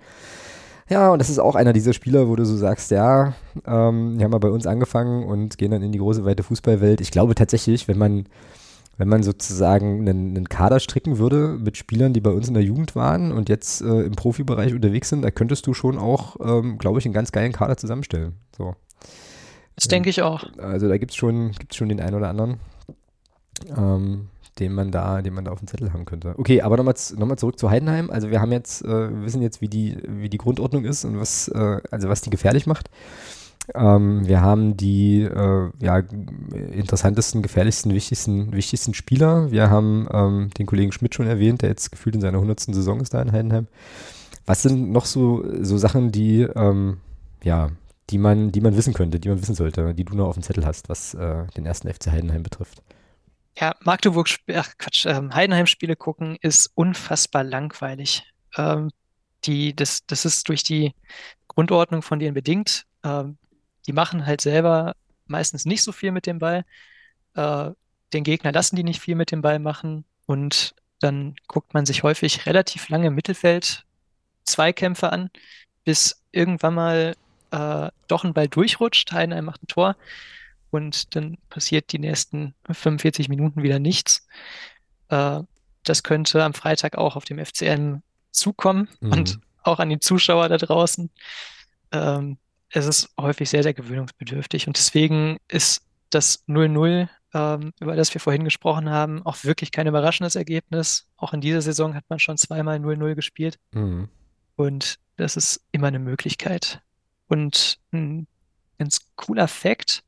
Ja, 0.88 1.12
und 1.12 1.20
das 1.20 1.30
ist 1.30 1.38
auch 1.38 1.54
einer 1.54 1.72
dieser 1.72 1.92
Spieler, 1.92 2.28
wo 2.28 2.34
du 2.34 2.44
so 2.44 2.56
sagst, 2.56 2.90
ja, 2.90 3.34
ähm, 3.64 4.18
die 4.18 4.24
haben 4.24 4.32
mal 4.32 4.38
bei 4.38 4.50
uns 4.50 4.66
angefangen 4.66 5.24
und 5.24 5.56
gehen 5.56 5.70
dann 5.70 5.82
in 5.82 5.92
die 5.92 5.98
große, 5.98 6.24
weite 6.24 6.42
Fußballwelt. 6.42 7.00
Ich 7.00 7.12
glaube 7.12 7.36
tatsächlich, 7.36 7.86
wenn 7.86 7.96
man 7.96 8.26
wenn 9.00 9.08
man 9.08 9.22
sozusagen 9.22 10.00
einen, 10.06 10.36
einen, 10.36 10.48
Kader 10.50 10.78
stricken 10.78 11.16
würde 11.16 11.56
mit 11.58 11.78
Spielern, 11.78 12.12
die 12.12 12.20
bei 12.20 12.28
uns 12.28 12.48
in 12.48 12.54
der 12.54 12.62
Jugend 12.62 12.94
waren 12.94 13.32
und 13.32 13.48
jetzt 13.48 13.80
äh, 13.80 14.02
im 14.02 14.12
Profibereich 14.12 14.74
unterwegs 14.74 15.08
sind, 15.08 15.22
da 15.22 15.30
könntest 15.30 15.66
du 15.66 15.72
schon 15.72 15.96
auch, 15.96 16.36
ähm, 16.38 16.76
glaube 16.76 16.98
ich, 16.98 17.06
einen 17.06 17.14
ganz 17.14 17.32
geilen 17.32 17.52
Kader 17.52 17.78
zusammenstellen. 17.78 18.34
So. 18.54 18.74
Das 19.74 19.88
denke 19.88 20.10
ich 20.10 20.20
auch. 20.20 20.44
Also 20.58 20.86
da 20.86 20.98
gibt 20.98 21.12
es 21.12 21.16
schon, 21.16 21.52
gibt's 21.52 21.76
schon 21.76 21.88
den 21.88 21.98
einen 21.98 22.14
oder 22.14 22.28
anderen, 22.28 22.58
ähm, 23.74 24.28
den 24.58 24.74
man 24.74 24.90
da, 24.90 25.22
den 25.22 25.32
man 25.32 25.46
da 25.46 25.52
auf 25.52 25.60
dem 25.60 25.68
Zettel 25.68 25.94
haben 25.94 26.04
könnte. 26.04 26.34
Okay, 26.36 26.60
aber 26.60 26.76
nochmal 26.76 26.94
noch 27.16 27.36
zurück 27.36 27.58
zu 27.58 27.70
Heidenheim. 27.70 28.10
Also 28.10 28.30
wir 28.30 28.42
haben 28.42 28.52
jetzt, 28.52 28.84
äh, 28.84 29.24
wissen 29.24 29.40
jetzt, 29.40 29.62
wie 29.62 29.68
die, 29.68 29.96
wie 30.06 30.28
die 30.28 30.36
Grundordnung 30.36 30.84
ist 30.84 31.06
und 31.06 31.18
was, 31.18 31.48
äh, 31.48 31.80
also 31.90 32.10
was 32.10 32.20
die 32.20 32.28
gefährlich 32.28 32.66
macht. 32.66 32.90
Ähm, 33.74 34.26
wir 34.26 34.40
haben 34.40 34.76
die 34.76 35.22
äh, 35.22 35.70
ja, 35.80 35.98
interessantesten, 36.72 37.42
gefährlichsten, 37.42 37.92
wichtigsten, 37.94 38.52
wichtigsten 38.52 38.94
Spieler. 38.94 39.50
Wir 39.50 39.70
haben 39.70 40.08
ähm, 40.12 40.50
den 40.58 40.66
Kollegen 40.66 40.92
Schmidt 40.92 41.14
schon 41.14 41.26
erwähnt, 41.26 41.62
der 41.62 41.68
jetzt 41.68 41.90
gefühlt 41.90 42.14
in 42.14 42.20
seiner 42.20 42.38
100. 42.38 42.60
Saison 42.60 43.00
ist 43.00 43.14
da 43.14 43.22
in 43.22 43.32
Heidenheim. 43.32 43.66
Was 44.46 44.62
sind 44.62 44.90
noch 44.90 45.06
so, 45.06 45.44
so 45.62 45.78
Sachen, 45.78 46.10
die, 46.12 46.42
ähm, 46.42 46.98
ja, 47.42 47.70
die 48.10 48.18
man, 48.18 48.52
die 48.52 48.60
man 48.60 48.76
wissen 48.76 48.94
könnte, 48.94 49.20
die 49.20 49.28
man 49.28 49.40
wissen 49.40 49.54
sollte, 49.54 49.94
die 49.94 50.04
du 50.04 50.16
noch 50.16 50.28
auf 50.28 50.34
dem 50.34 50.42
Zettel 50.42 50.66
hast, 50.66 50.88
was 50.88 51.14
äh, 51.14 51.46
den 51.56 51.66
ersten 51.66 51.92
FC 51.92 52.08
Heidenheim 52.08 52.42
betrifft? 52.42 52.82
Ja, 53.56 53.74
Magdeburg, 53.80 54.28
ach 54.54 54.72
Quatsch, 54.78 55.06
ähm, 55.06 55.34
Heidenheim-Spiele 55.34 55.96
gucken 55.96 56.36
ist 56.40 56.70
unfassbar 56.74 57.44
langweilig. 57.44 58.24
Ähm, 58.56 58.90
die, 59.44 59.74
das, 59.74 60.06
das 60.06 60.24
ist 60.24 60.48
durch 60.48 60.62
die 60.62 60.94
Grundordnung 61.48 62.02
von 62.02 62.18
denen 62.18 62.34
bedingt. 62.34 62.86
Ähm, 63.04 63.38
die 63.86 63.92
machen 63.92 64.26
halt 64.26 64.40
selber 64.40 64.94
meistens 65.26 65.64
nicht 65.64 65.82
so 65.82 65.92
viel 65.92 66.12
mit 66.12 66.26
dem 66.26 66.38
Ball. 66.38 66.64
Äh, 67.34 67.70
den 68.12 68.24
Gegner 68.24 68.52
lassen 68.52 68.76
die 68.76 68.84
nicht 68.84 69.00
viel 69.00 69.14
mit 69.14 69.30
dem 69.30 69.42
Ball 69.42 69.58
machen 69.58 70.04
und 70.26 70.74
dann 70.98 71.34
guckt 71.48 71.74
man 71.74 71.86
sich 71.86 72.02
häufig 72.02 72.46
relativ 72.46 72.88
lange 72.88 73.06
im 73.06 73.14
Mittelfeld 73.14 73.84
Zweikämpfe 74.44 75.12
an, 75.12 75.30
bis 75.84 76.22
irgendwann 76.32 76.74
mal 76.74 77.16
äh, 77.50 77.90
doch 78.08 78.24
ein 78.24 78.34
Ball 78.34 78.48
durchrutscht, 78.48 79.12
einer 79.12 79.40
macht 79.42 79.62
ein 79.62 79.68
Tor 79.68 79.96
und 80.70 81.14
dann 81.16 81.38
passiert 81.48 81.92
die 81.92 81.98
nächsten 81.98 82.54
45 82.70 83.28
Minuten 83.28 83.62
wieder 83.62 83.78
nichts. 83.78 84.26
Äh, 85.08 85.40
das 85.84 86.02
könnte 86.02 86.44
am 86.44 86.54
Freitag 86.54 86.96
auch 86.96 87.16
auf 87.16 87.24
dem 87.24 87.44
FCM 87.44 88.02
zukommen 88.30 88.88
mhm. 89.00 89.12
und 89.12 89.40
auch 89.62 89.78
an 89.78 89.88
die 89.88 90.00
Zuschauer 90.00 90.48
da 90.48 90.56
draußen. 90.56 91.10
Ähm, 91.92 92.38
es 92.70 92.86
ist 92.86 93.10
häufig 93.18 93.50
sehr, 93.50 93.62
sehr 93.62 93.74
gewöhnungsbedürftig. 93.74 94.66
Und 94.66 94.76
deswegen 94.76 95.38
ist 95.48 95.82
das 96.10 96.46
0-0, 96.48 97.08
ähm, 97.34 97.72
über 97.80 97.96
das 97.96 98.12
wir 98.14 98.20
vorhin 98.20 98.44
gesprochen 98.44 98.90
haben, 98.90 99.24
auch 99.24 99.44
wirklich 99.44 99.72
kein 99.72 99.86
überraschendes 99.86 100.36
Ergebnis. 100.36 101.06
Auch 101.16 101.32
in 101.32 101.40
dieser 101.40 101.62
Saison 101.62 101.94
hat 101.94 102.04
man 102.08 102.18
schon 102.18 102.36
zweimal 102.36 102.78
0-0 102.78 103.14
gespielt. 103.14 103.58
Mhm. 103.72 104.08
Und 104.56 104.98
das 105.16 105.36
ist 105.36 105.62
immer 105.72 105.88
eine 105.88 105.98
Möglichkeit. 105.98 106.80
Und 107.28 107.78
ein 107.92 108.26
ganz 108.78 109.00
cooler 109.16 109.48
Fakt, 109.48 110.02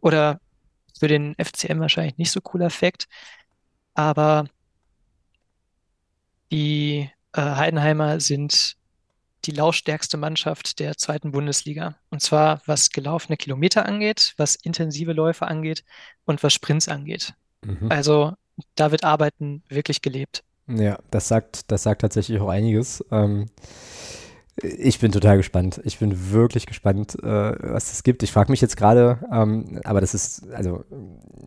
oder 0.00 0.40
für 0.98 1.08
den 1.08 1.34
FCM 1.36 1.80
wahrscheinlich 1.80 2.18
nicht 2.18 2.30
so 2.30 2.40
cooler 2.40 2.70
Fakt, 2.70 3.06
aber 3.94 4.46
die 6.50 7.10
äh, 7.32 7.40
Heidenheimer 7.40 8.20
sind 8.20 8.76
die 9.44 9.52
laufstärkste 9.52 10.16
Mannschaft 10.16 10.78
der 10.78 10.96
zweiten 10.96 11.32
Bundesliga. 11.32 11.96
Und 12.10 12.20
zwar 12.20 12.60
was 12.66 12.90
gelaufene 12.90 13.36
Kilometer 13.36 13.86
angeht, 13.86 14.34
was 14.36 14.56
intensive 14.56 15.12
Läufe 15.12 15.46
angeht 15.46 15.84
und 16.24 16.42
was 16.42 16.52
Sprints 16.52 16.88
angeht. 16.88 17.34
Mhm. 17.64 17.90
Also 17.90 18.34
da 18.74 18.90
wird 18.90 19.04
Arbeiten 19.04 19.62
wirklich 19.68 20.02
gelebt. 20.02 20.44
Ja, 20.66 20.98
das 21.10 21.28
sagt, 21.28 21.70
das 21.70 21.82
sagt 21.82 22.02
tatsächlich 22.02 22.40
auch 22.40 22.48
einiges. 22.48 23.04
Ähm, 23.10 23.46
ich 24.62 24.98
bin 24.98 25.10
total 25.12 25.36
gespannt. 25.36 25.80
Ich 25.84 25.98
bin 25.98 26.32
wirklich 26.32 26.66
gespannt, 26.66 27.16
äh, 27.22 27.72
was 27.72 27.92
es 27.92 28.02
gibt. 28.02 28.22
Ich 28.22 28.32
frage 28.32 28.50
mich 28.50 28.60
jetzt 28.60 28.76
gerade, 28.76 29.18
ähm, 29.32 29.80
aber 29.84 30.00
das 30.00 30.14
ist, 30.14 30.48
also, 30.52 30.84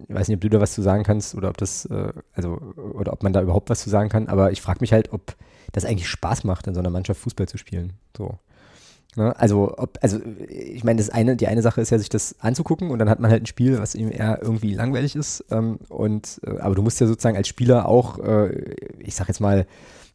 ich 0.07 0.15
weiß 0.15 0.27
nicht, 0.27 0.37
ob 0.37 0.41
du 0.41 0.49
da 0.49 0.59
was 0.59 0.73
zu 0.73 0.81
sagen 0.81 1.03
kannst 1.03 1.35
oder 1.35 1.49
ob 1.49 1.57
das, 1.57 1.85
äh, 1.85 2.11
also, 2.33 2.53
oder 2.75 3.13
ob 3.13 3.23
man 3.23 3.33
da 3.33 3.41
überhaupt 3.41 3.69
was 3.69 3.81
zu 3.81 3.89
sagen 3.89 4.09
kann, 4.09 4.27
aber 4.27 4.51
ich 4.51 4.61
frage 4.61 4.79
mich 4.81 4.93
halt, 4.93 5.13
ob 5.13 5.35
das 5.73 5.83
eigentlich 5.83 6.07
Spaß 6.07 6.45
macht, 6.45 6.67
in 6.67 6.73
so 6.73 6.79
einer 6.79 6.89
Mannschaft 6.89 7.19
Fußball 7.19 7.47
zu 7.47 7.57
spielen. 7.57 7.93
So. 8.15 8.37
Ne? 9.15 9.37
Also, 9.37 9.75
ob, 9.77 9.97
also 10.01 10.19
ich 10.47 10.83
meine, 10.83 10.97
das 10.97 11.09
eine, 11.09 11.35
die 11.35 11.47
eine 11.47 11.61
Sache 11.61 11.81
ist 11.81 11.89
ja, 11.89 11.99
sich 11.99 12.09
das 12.09 12.35
anzugucken 12.39 12.89
und 12.89 12.99
dann 12.99 13.09
hat 13.09 13.19
man 13.19 13.29
halt 13.29 13.43
ein 13.43 13.47
Spiel, 13.47 13.79
was 13.79 13.95
ihm 13.95 14.11
eher 14.11 14.39
irgendwie 14.41 14.73
langweilig 14.73 15.15
ist. 15.15 15.43
Ähm, 15.51 15.79
und 15.89 16.39
äh, 16.45 16.59
aber 16.59 16.75
du 16.75 16.81
musst 16.81 17.01
ja 17.01 17.07
sozusagen 17.07 17.37
als 17.37 17.47
Spieler 17.47 17.87
auch, 17.87 18.19
äh, 18.19 18.75
ich 18.99 19.15
sag 19.15 19.27
jetzt 19.27 19.41
mal, 19.41 19.65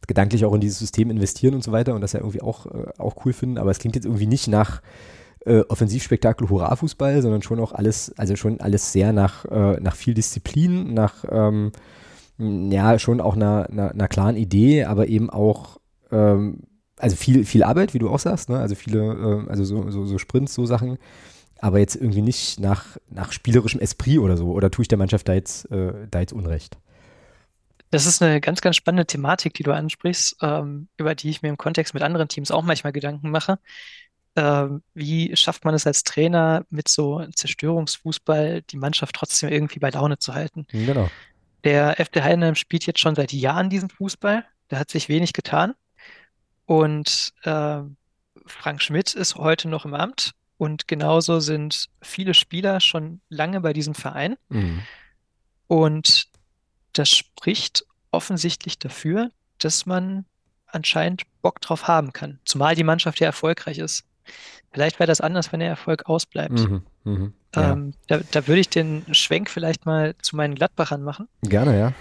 gedanklich 0.07 0.45
auch 0.45 0.53
in 0.53 0.61
dieses 0.61 0.79
System 0.79 1.11
investieren 1.11 1.53
und 1.53 1.63
so 1.63 1.71
weiter 1.71 1.93
und 1.93 2.01
das 2.01 2.13
ja 2.13 2.19
irgendwie 2.19 2.41
auch, 2.41 2.65
äh, 2.65 2.87
auch 2.97 3.25
cool 3.25 3.33
finden. 3.33 3.57
Aber 3.57 3.69
es 3.69 3.79
klingt 3.79 3.95
jetzt 3.95 4.05
irgendwie 4.05 4.27
nicht 4.27 4.47
nach 4.47 4.81
äh, 5.45 5.61
Offensivspektakel 5.67 6.49
Hurra-Fußball, 6.49 7.21
sondern 7.21 7.41
schon 7.41 7.59
auch 7.59 7.73
alles, 7.73 8.13
also 8.17 8.35
schon 8.35 8.59
alles 8.59 8.91
sehr 8.91 9.13
nach, 9.13 9.45
äh, 9.45 9.79
nach 9.79 9.95
viel 9.95 10.13
Disziplin, 10.13 10.93
nach 10.93 11.25
ähm, 11.29 11.71
ja, 12.39 12.97
schon 12.99 13.19
auch 13.21 13.35
einer, 13.35 13.69
einer, 13.69 13.91
einer 13.91 14.07
klaren 14.07 14.37
Idee, 14.37 14.85
aber 14.85 15.07
eben 15.07 15.29
auch, 15.29 15.79
ähm, 16.11 16.61
also 16.97 17.15
viel, 17.15 17.45
viel 17.45 17.63
Arbeit, 17.63 17.93
wie 17.93 17.99
du 17.99 18.09
auch 18.09 18.19
sagst, 18.19 18.49
ne? 18.49 18.57
also 18.57 18.75
viele, 18.75 19.45
äh, 19.45 19.49
also 19.49 19.63
so, 19.65 19.89
so, 19.91 20.05
so 20.05 20.17
Sprints, 20.17 20.53
so 20.53 20.65
Sachen, 20.65 20.97
aber 21.59 21.79
jetzt 21.79 21.95
irgendwie 21.95 22.21
nicht 22.21 22.59
nach, 22.59 22.97
nach 23.09 23.33
spielerischem 23.33 23.81
Esprit 23.81 24.19
oder 24.19 24.37
so, 24.37 24.51
oder 24.51 24.71
tue 24.71 24.83
ich 24.83 24.87
der 24.87 24.97
Mannschaft 24.97 25.27
da 25.27 25.33
jetzt, 25.33 25.69
äh, 25.71 25.93
da 26.09 26.21
jetzt 26.21 26.33
Unrecht? 26.33 26.77
Das 27.91 28.05
ist 28.05 28.21
eine 28.21 28.39
ganz, 28.39 28.61
ganz 28.61 28.75
spannende 28.75 29.05
Thematik, 29.05 29.55
die 29.55 29.63
du 29.63 29.73
ansprichst, 29.73 30.37
ähm, 30.41 30.87
über 30.97 31.15
die 31.15 31.29
ich 31.29 31.41
mir 31.41 31.49
im 31.49 31.57
Kontext 31.57 31.93
mit 31.93 32.03
anderen 32.03 32.27
Teams 32.27 32.51
auch 32.51 32.63
manchmal 32.63 32.93
Gedanken 32.93 33.31
mache. 33.31 33.59
Ähm, 34.35 34.83
wie 34.93 35.35
schafft 35.35 35.65
man 35.65 35.73
es 35.73 35.87
als 35.87 36.03
Trainer, 36.03 36.65
mit 36.69 36.87
so 36.87 37.25
Zerstörungsfußball 37.33 38.61
die 38.61 38.77
Mannschaft 38.77 39.15
trotzdem 39.15 39.49
irgendwie 39.49 39.79
bei 39.79 39.89
Laune 39.89 40.19
zu 40.19 40.35
halten? 40.35 40.65
Genau. 40.71 41.09
Der 41.63 41.95
FC 41.97 42.21
Heidenheim 42.21 42.55
spielt 42.55 42.85
jetzt 42.85 42.99
schon 42.99 43.15
seit 43.15 43.33
Jahren 43.33 43.69
diesen 43.69 43.89
Fußball. 43.89 44.45
Da 44.69 44.77
hat 44.77 44.89
sich 44.89 45.09
wenig 45.09 45.33
getan. 45.33 45.73
Und 46.65 47.33
äh, 47.43 47.81
Frank 48.45 48.81
Schmidt 48.81 49.13
ist 49.13 49.35
heute 49.35 49.67
noch 49.67 49.85
im 49.85 49.93
Amt. 49.93 50.33
Und 50.57 50.87
genauso 50.87 51.39
sind 51.39 51.89
viele 52.01 52.33
Spieler 52.33 52.79
schon 52.81 53.21
lange 53.29 53.61
bei 53.61 53.73
diesem 53.73 53.95
Verein. 53.95 54.35
Mhm. 54.49 54.81
Und 55.67 56.27
das 56.93 57.09
spricht 57.09 57.85
offensichtlich 58.11 58.77
dafür, 58.79 59.31
dass 59.59 59.85
man 59.85 60.25
anscheinend 60.65 61.23
Bock 61.41 61.61
drauf 61.61 61.87
haben 61.87 62.13
kann. 62.13 62.39
Zumal 62.45 62.75
die 62.75 62.83
Mannschaft 62.83 63.19
ja 63.19 63.27
erfolgreich 63.27 63.77
ist. 63.77 64.05
Vielleicht 64.71 64.99
wäre 64.99 65.07
das 65.07 65.21
anders, 65.21 65.51
wenn 65.51 65.59
der 65.59 65.69
Erfolg 65.69 66.05
ausbleibt. 66.05 66.59
Mhm, 66.59 66.81
mh, 67.03 67.31
ja. 67.55 67.71
ähm, 67.71 67.93
da, 68.07 68.19
da, 68.31 68.47
würde 68.47 68.61
ich 68.61 68.69
den 68.69 69.03
Schwenk 69.13 69.49
vielleicht 69.49 69.85
mal 69.85 70.15
zu 70.21 70.35
meinen 70.35 70.55
Gladbachern 70.55 71.01
machen. 71.01 71.27
Gerne, 71.41 71.79
ja. 71.79 71.93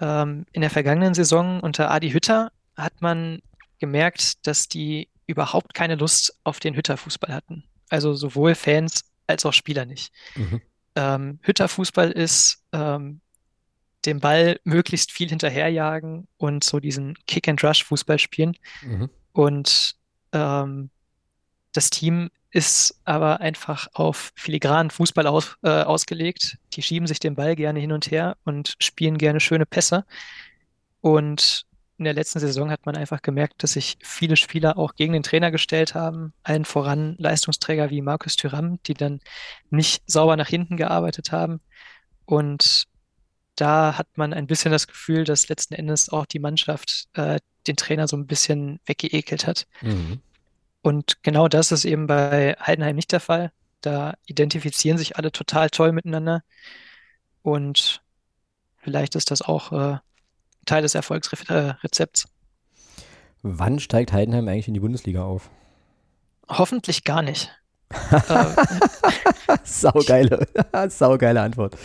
Ähm, 0.00 0.46
in 0.52 0.60
der 0.60 0.70
vergangenen 0.70 1.14
Saison 1.14 1.60
unter 1.60 1.90
Adi 1.90 2.10
Hütter 2.10 2.50
hat 2.76 3.00
man 3.00 3.40
gemerkt, 3.78 4.46
dass 4.46 4.68
die 4.68 5.08
überhaupt 5.26 5.74
keine 5.74 5.94
Lust 5.94 6.36
auf 6.44 6.60
den 6.60 6.74
Hütter-Fußball 6.74 7.32
hatten. 7.32 7.64
Also 7.88 8.14
sowohl 8.14 8.54
Fans 8.54 9.04
als 9.26 9.46
auch 9.46 9.52
Spieler 9.52 9.84
nicht. 9.84 10.12
Mhm. 10.34 10.60
Ähm, 10.96 11.38
Hütter-Fußball 11.42 12.10
ist 12.10 12.62
ähm, 12.72 13.20
dem 14.04 14.20
Ball 14.20 14.60
möglichst 14.64 15.12
viel 15.12 15.28
hinterherjagen 15.28 16.28
und 16.36 16.62
so 16.64 16.80
diesen 16.80 17.14
Kick-and-Rush-Fußball 17.26 18.18
spielen. 18.18 18.56
Mhm. 18.82 19.10
Und 19.32 19.96
ähm, 20.32 20.90
das 21.74 21.90
Team 21.90 22.30
ist 22.50 23.00
aber 23.04 23.40
einfach 23.40 23.88
auf 23.94 24.32
filigranen 24.36 24.90
Fußball 24.90 25.26
aus, 25.26 25.56
äh, 25.62 25.82
ausgelegt. 25.82 26.56
Die 26.72 26.82
schieben 26.82 27.08
sich 27.08 27.18
den 27.18 27.34
Ball 27.34 27.56
gerne 27.56 27.80
hin 27.80 27.90
und 27.90 28.10
her 28.10 28.36
und 28.44 28.76
spielen 28.78 29.18
gerne 29.18 29.40
schöne 29.40 29.66
Pässe. 29.66 30.04
Und 31.00 31.66
in 31.98 32.04
der 32.04 32.14
letzten 32.14 32.38
Saison 32.38 32.70
hat 32.70 32.86
man 32.86 32.96
einfach 32.96 33.22
gemerkt, 33.22 33.62
dass 33.62 33.72
sich 33.72 33.98
viele 34.02 34.36
Spieler 34.36 34.78
auch 34.78 34.94
gegen 34.94 35.12
den 35.12 35.24
Trainer 35.24 35.50
gestellt 35.50 35.94
haben. 35.94 36.32
Allen 36.44 36.64
voran 36.64 37.16
Leistungsträger 37.18 37.90
wie 37.90 38.02
Markus 38.02 38.36
Thüram, 38.36 38.78
die 38.84 38.94
dann 38.94 39.20
nicht 39.70 40.02
sauber 40.06 40.36
nach 40.36 40.48
hinten 40.48 40.76
gearbeitet 40.76 41.32
haben. 41.32 41.60
Und 42.24 42.84
da 43.56 43.98
hat 43.98 44.08
man 44.16 44.32
ein 44.32 44.46
bisschen 44.46 44.70
das 44.72 44.86
Gefühl, 44.86 45.24
dass 45.24 45.48
letzten 45.48 45.74
Endes 45.74 46.08
auch 46.08 46.26
die 46.26 46.40
Mannschaft 46.40 47.08
äh, 47.14 47.40
den 47.66 47.76
Trainer 47.76 48.06
so 48.06 48.16
ein 48.16 48.26
bisschen 48.26 48.80
weggeekelt 48.86 49.46
hat. 49.46 49.66
Mhm. 49.80 50.20
Und 50.84 51.22
genau 51.22 51.48
das 51.48 51.72
ist 51.72 51.86
eben 51.86 52.06
bei 52.06 52.56
Heidenheim 52.60 52.94
nicht 52.94 53.10
der 53.10 53.20
Fall. 53.20 53.52
Da 53.80 54.12
identifizieren 54.26 54.98
sich 54.98 55.16
alle 55.16 55.32
total 55.32 55.70
toll 55.70 55.92
miteinander. 55.92 56.42
Und 57.40 58.02
vielleicht 58.76 59.14
ist 59.14 59.30
das 59.30 59.40
auch 59.40 59.72
äh, 59.72 59.96
Teil 60.66 60.82
des 60.82 60.94
Erfolgsrezepts. 60.94 62.28
Wann 63.40 63.78
steigt 63.78 64.12
Heidenheim 64.12 64.46
eigentlich 64.46 64.68
in 64.68 64.74
die 64.74 64.80
Bundesliga 64.80 65.24
auf? 65.24 65.48
Hoffentlich 66.50 67.02
gar 67.04 67.22
nicht. 67.22 67.50
saugeile, 69.64 70.46
saugeile 70.88 71.40
Antwort. 71.40 71.78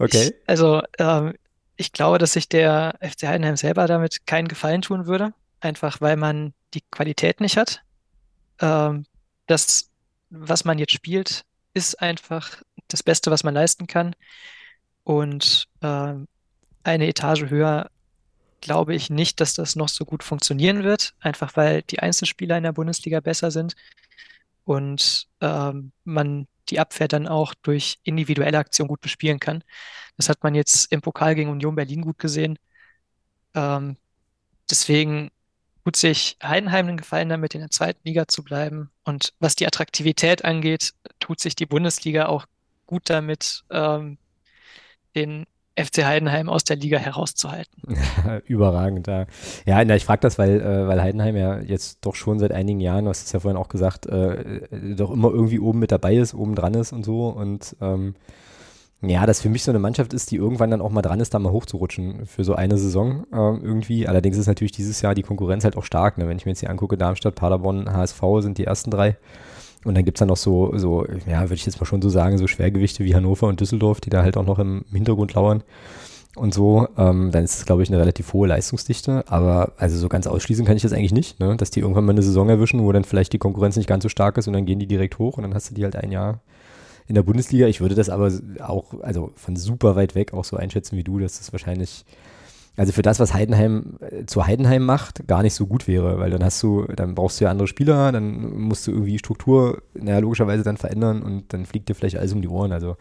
Okay. 0.00 0.30
Ich, 0.30 0.48
also, 0.48 0.82
ähm, 0.98 1.34
ich 1.76 1.92
glaube, 1.92 2.18
dass 2.18 2.32
sich 2.32 2.48
der 2.48 2.98
FC 3.00 3.28
Heidenheim 3.28 3.56
selber 3.56 3.86
damit 3.86 4.26
keinen 4.26 4.48
Gefallen 4.48 4.82
tun 4.82 5.06
würde. 5.06 5.32
Einfach 5.60 6.00
weil 6.00 6.16
man 6.16 6.54
die 6.74 6.82
Qualität 6.90 7.40
nicht 7.40 7.56
hat. 7.56 7.84
Ähm, 8.62 9.04
das, 9.46 9.90
was 10.30 10.64
man 10.64 10.78
jetzt 10.78 10.92
spielt, 10.92 11.44
ist 11.74 12.00
einfach 12.00 12.62
das 12.88 13.02
Beste, 13.02 13.30
was 13.30 13.44
man 13.44 13.54
leisten 13.54 13.86
kann. 13.86 14.14
Und 15.04 15.68
ähm, 15.82 16.28
eine 16.84 17.08
Etage 17.08 17.50
höher 17.50 17.90
glaube 18.62 18.94
ich 18.94 19.10
nicht, 19.10 19.40
dass 19.40 19.54
das 19.54 19.76
noch 19.76 19.88
so 19.88 20.04
gut 20.04 20.22
funktionieren 20.22 20.84
wird, 20.84 21.14
einfach 21.20 21.56
weil 21.56 21.82
die 21.82 21.98
Einzelspieler 21.98 22.56
in 22.56 22.62
der 22.64 22.72
Bundesliga 22.72 23.20
besser 23.20 23.50
sind 23.50 23.74
und 24.64 25.28
ähm, 25.40 25.92
man 26.04 26.46
die 26.68 26.78
Abwehr 26.80 27.08
dann 27.08 27.28
auch 27.28 27.54
durch 27.54 27.98
individuelle 28.04 28.58
Aktion 28.58 28.88
gut 28.88 29.00
bespielen 29.00 29.40
kann. 29.40 29.64
Das 30.16 30.28
hat 30.28 30.42
man 30.44 30.54
jetzt 30.54 30.92
im 30.92 31.00
Pokal 31.02 31.34
gegen 31.34 31.50
Union 31.50 31.74
Berlin 31.74 32.02
gut 32.02 32.18
gesehen. 32.18 32.58
Ähm, 33.54 33.96
deswegen 34.70 35.30
tut 35.84 35.96
sich 35.96 36.36
Heidenheim 36.42 36.88
einen 36.88 36.96
Gefallen 36.96 37.28
damit, 37.28 37.54
in 37.54 37.60
der 37.60 37.70
zweiten 37.70 38.00
Liga 38.04 38.28
zu 38.28 38.42
bleiben. 38.42 38.90
Und 39.04 39.32
was 39.40 39.56
die 39.56 39.66
Attraktivität 39.66 40.44
angeht, 40.44 40.92
tut 41.18 41.40
sich 41.40 41.56
die 41.56 41.66
Bundesliga 41.66 42.26
auch 42.26 42.46
gut 42.86 43.10
damit, 43.10 43.64
ähm, 43.70 44.18
den 45.14 45.46
FC 45.74 46.04
Heidenheim 46.04 46.48
aus 46.48 46.64
der 46.64 46.76
Liga 46.76 46.98
herauszuhalten. 46.98 47.82
Überragend, 48.44 49.06
ja. 49.06 49.26
Ja, 49.64 49.82
ich 49.94 50.04
frage 50.04 50.20
das, 50.20 50.38
weil, 50.38 50.60
äh, 50.60 50.86
weil 50.86 51.02
Heidenheim 51.02 51.34
ja 51.36 51.60
jetzt 51.60 51.98
doch 52.02 52.14
schon 52.14 52.38
seit 52.38 52.52
einigen 52.52 52.80
Jahren, 52.80 53.04
du 53.04 53.10
hast 53.10 53.24
es 53.24 53.32
ja 53.32 53.40
vorhin 53.40 53.56
auch 53.56 53.68
gesagt, 53.68 54.06
äh, 54.06 54.60
doch 54.94 55.10
immer 55.10 55.30
irgendwie 55.30 55.58
oben 55.58 55.78
mit 55.78 55.90
dabei 55.90 56.16
ist, 56.16 56.34
oben 56.34 56.54
dran 56.54 56.74
ist 56.74 56.92
und 56.92 57.04
so. 57.04 57.28
Und 57.28 57.74
ähm, 57.80 58.14
ja, 59.04 59.26
das 59.26 59.40
für 59.40 59.48
mich 59.48 59.64
so 59.64 59.72
eine 59.72 59.80
Mannschaft 59.80 60.12
ist, 60.12 60.30
die 60.30 60.36
irgendwann 60.36 60.70
dann 60.70 60.80
auch 60.80 60.90
mal 60.90 61.02
dran 61.02 61.18
ist, 61.18 61.34
da 61.34 61.40
mal 61.40 61.50
hochzurutschen 61.50 62.24
für 62.24 62.44
so 62.44 62.54
eine 62.54 62.78
Saison 62.78 63.24
äh, 63.32 63.36
irgendwie. 63.36 64.06
Allerdings 64.06 64.36
ist 64.36 64.46
natürlich 64.46 64.72
dieses 64.72 65.02
Jahr 65.02 65.16
die 65.16 65.24
Konkurrenz 65.24 65.64
halt 65.64 65.76
auch 65.76 65.84
stark. 65.84 66.18
Ne? 66.18 66.28
Wenn 66.28 66.36
ich 66.36 66.46
mir 66.46 66.52
jetzt 66.52 66.60
hier 66.60 66.70
angucke, 66.70 66.96
Darmstadt, 66.96 67.34
Paderborn, 67.34 67.92
HSV 67.92 68.22
sind 68.38 68.58
die 68.58 68.64
ersten 68.64 68.92
drei. 68.92 69.16
Und 69.84 69.96
dann 69.96 70.04
gibt 70.04 70.18
es 70.18 70.20
dann 70.20 70.28
noch 70.28 70.36
so, 70.36 70.76
so, 70.78 71.04
ja, 71.26 71.40
würde 71.40 71.54
ich 71.54 71.66
jetzt 71.66 71.80
mal 71.80 71.86
schon 71.86 72.00
so 72.00 72.08
sagen, 72.08 72.38
so 72.38 72.46
Schwergewichte 72.46 73.04
wie 73.04 73.16
Hannover 73.16 73.48
und 73.48 73.60
Düsseldorf, 73.60 74.00
die 74.00 74.10
da 74.10 74.22
halt 74.22 74.36
auch 74.36 74.46
noch 74.46 74.60
im 74.60 74.84
Hintergrund 74.92 75.34
lauern 75.34 75.64
und 76.36 76.54
so. 76.54 76.86
Ähm, 76.96 77.32
dann 77.32 77.42
ist 77.42 77.58
es, 77.58 77.66
glaube 77.66 77.82
ich, 77.82 77.88
eine 77.88 77.98
relativ 77.98 78.32
hohe 78.32 78.46
Leistungsdichte. 78.46 79.24
Aber 79.26 79.72
also 79.78 79.98
so 79.98 80.08
ganz 80.08 80.28
ausschließen 80.28 80.64
kann 80.64 80.76
ich 80.76 80.82
das 80.82 80.92
eigentlich 80.92 81.12
nicht, 81.12 81.40
ne? 81.40 81.56
dass 81.56 81.72
die 81.72 81.80
irgendwann 81.80 82.04
mal 82.04 82.12
eine 82.12 82.22
Saison 82.22 82.48
erwischen, 82.48 82.84
wo 82.84 82.92
dann 82.92 83.02
vielleicht 83.02 83.32
die 83.32 83.38
Konkurrenz 83.38 83.76
nicht 83.76 83.88
ganz 83.88 84.04
so 84.04 84.08
stark 84.08 84.38
ist 84.38 84.46
und 84.46 84.52
dann 84.52 84.66
gehen 84.66 84.78
die 84.78 84.86
direkt 84.86 85.18
hoch 85.18 85.36
und 85.38 85.42
dann 85.42 85.54
hast 85.54 85.70
du 85.70 85.74
die 85.74 85.82
halt 85.82 85.96
ein 85.96 86.12
Jahr 86.12 86.40
in 87.06 87.14
der 87.14 87.22
Bundesliga. 87.22 87.66
Ich 87.66 87.80
würde 87.80 87.94
das 87.94 88.08
aber 88.08 88.30
auch, 88.60 89.00
also 89.02 89.32
von 89.36 89.56
super 89.56 89.96
weit 89.96 90.14
weg 90.14 90.32
auch 90.34 90.44
so 90.44 90.56
einschätzen 90.56 90.96
wie 90.96 91.04
du, 91.04 91.18
dass 91.18 91.38
das 91.38 91.52
wahrscheinlich 91.52 92.04
also 92.76 92.92
für 92.92 93.02
das, 93.02 93.20
was 93.20 93.34
Heidenheim 93.34 93.98
äh, 94.00 94.24
zu 94.24 94.46
Heidenheim 94.46 94.84
macht, 94.84 95.26
gar 95.28 95.42
nicht 95.42 95.54
so 95.54 95.66
gut 95.66 95.86
wäre, 95.86 96.18
weil 96.18 96.30
dann 96.30 96.42
hast 96.42 96.62
du, 96.62 96.86
dann 96.86 97.14
brauchst 97.14 97.38
du 97.38 97.44
ja 97.44 97.50
andere 97.50 97.68
Spieler, 97.68 98.12
dann 98.12 98.58
musst 98.58 98.86
du 98.86 98.92
irgendwie 98.92 99.18
Struktur, 99.18 99.82
naja, 99.94 100.20
logischerweise 100.20 100.62
dann 100.62 100.78
verändern 100.78 101.22
und 101.22 101.52
dann 101.52 101.66
fliegt 101.66 101.88
dir 101.88 101.94
vielleicht 101.94 102.16
alles 102.16 102.32
um 102.32 102.40
die 102.40 102.48
Ohren. 102.48 102.72
Also 102.72 102.96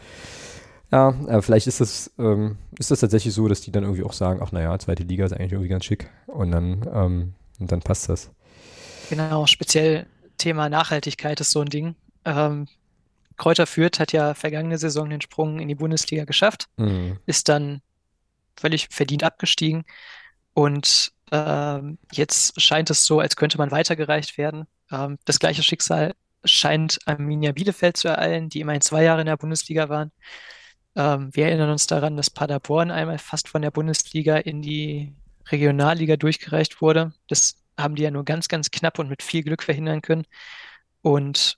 ja, 0.92 1.12
äh, 1.28 1.42
vielleicht 1.42 1.68
ist 1.68 1.80
das, 1.80 2.12
ähm, 2.20 2.58
ist 2.78 2.92
das 2.92 3.00
tatsächlich 3.00 3.34
so, 3.34 3.48
dass 3.48 3.62
die 3.62 3.72
dann 3.72 3.84
irgendwie 3.84 4.04
auch 4.04 4.12
sagen, 4.12 4.42
ach 4.44 4.52
naja, 4.52 4.78
zweite 4.78 5.04
Liga 5.04 5.26
ist 5.26 5.32
eigentlich 5.32 5.54
irgendwie 5.54 5.70
ganz 5.70 5.86
schick 5.86 6.10
und 6.28 6.52
dann, 6.52 6.90
ähm, 6.94 7.34
und 7.60 7.72
dann 7.72 7.80
passt 7.80 8.10
das. 8.10 8.30
Genau, 9.10 9.46
speziell 9.46 10.06
Thema 10.38 10.70
Nachhaltigkeit 10.70 11.40
ist 11.40 11.52
so 11.52 11.62
ein 11.62 11.70
Ding. 11.70 11.96
Ähm, 12.26 12.68
Kräuter 13.42 13.66
Fürth 13.66 14.00
hat 14.00 14.12
ja 14.12 14.36
vergangene 14.36 14.78
Saison 14.78 15.10
den 15.10 15.20
Sprung 15.20 15.60
in 15.60 15.68
die 15.68 15.74
Bundesliga 15.74 16.26
geschafft, 16.26 16.68
mhm. 16.78 17.18
ist 17.26 17.50
dann 17.50 17.82
völlig 18.56 18.90
verdient 18.92 19.24
abgestiegen. 19.24 19.84
Und 20.54 21.12
ähm, 21.32 21.98
jetzt 22.12 22.62
scheint 22.62 22.92
es 22.92 23.04
so, 23.04 23.20
als 23.20 23.36
könnte 23.36 23.58
man 23.58 23.72
weitergereicht 23.72 24.38
werden. 24.38 24.68
Ähm, 24.92 25.18
das 25.26 25.40
gleiche 25.40 25.64
Schicksal 25.64 26.14
scheint 26.46 27.00
Arminia 27.08 27.52
Bielefeld 27.52 27.98
zu 27.98 28.10
ereilen, 28.10 28.48
die 28.48 28.60
immerhin 28.60 28.82
zwei 28.82 29.06
Jahre 29.06 29.22
in 29.22 29.26
der 29.26 29.38
Bundesliga 29.38 29.90
waren. 29.90 30.12
Ähm, 30.96 31.32
wir 31.34 31.48
erinnern 31.48 31.72
uns 31.72 31.88
daran, 31.88 32.18
dass 32.18 32.30
Paderborn 32.30 32.92
einmal 32.92 33.18
fast 33.18 33.50
von 33.50 33.64
der 33.64 33.72
Bundesliga 33.72 34.38
in 34.38 34.62
die 34.62 35.16
Regionalliga 35.48 36.16
durchgereicht 36.16 36.80
wurde. 36.80 37.16
Das 37.28 37.56
haben 37.76 37.96
die 37.96 38.04
ja 38.04 38.12
nur 38.12 38.24
ganz, 38.24 38.50
ganz 38.50 38.70
knapp 38.70 39.00
und 39.00 39.10
mit 39.10 39.24
viel 39.24 39.42
Glück 39.42 39.64
verhindern 39.64 40.04
können. 40.04 40.28
Und 41.02 41.58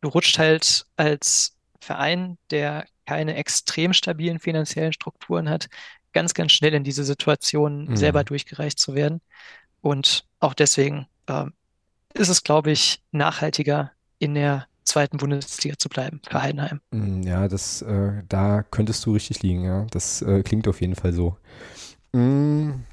du 0.00 0.08
rutscht 0.08 0.38
halt 0.38 0.86
als 0.96 1.56
Verein, 1.80 2.38
der 2.50 2.86
keine 3.06 3.36
extrem 3.36 3.92
stabilen 3.92 4.38
finanziellen 4.38 4.92
Strukturen 4.92 5.48
hat, 5.48 5.68
ganz, 6.12 6.34
ganz 6.34 6.52
schnell 6.52 6.74
in 6.74 6.84
diese 6.84 7.04
Situation 7.04 7.86
mhm. 7.86 7.96
selber 7.96 8.24
durchgereicht 8.24 8.78
zu 8.78 8.94
werden. 8.94 9.20
Und 9.80 10.24
auch 10.40 10.54
deswegen 10.54 11.06
äh, 11.26 11.46
ist 12.14 12.28
es, 12.28 12.42
glaube 12.42 12.70
ich, 12.70 13.02
nachhaltiger 13.12 13.92
in 14.18 14.34
der 14.34 14.66
zweiten 14.84 15.18
Bundesliga 15.18 15.76
zu 15.78 15.88
bleiben 15.88 16.20
für 16.28 16.42
Heidenheim. 16.42 16.80
Mhm, 16.90 17.22
ja, 17.22 17.46
das, 17.48 17.82
äh, 17.82 18.22
da 18.28 18.62
könntest 18.62 19.04
du 19.06 19.12
richtig 19.12 19.42
liegen, 19.42 19.64
ja. 19.64 19.86
Das 19.90 20.22
äh, 20.22 20.42
klingt 20.42 20.66
auf 20.66 20.80
jeden 20.80 20.96
Fall 20.96 21.12
so. 21.12 21.36
Mhm. 22.12 22.84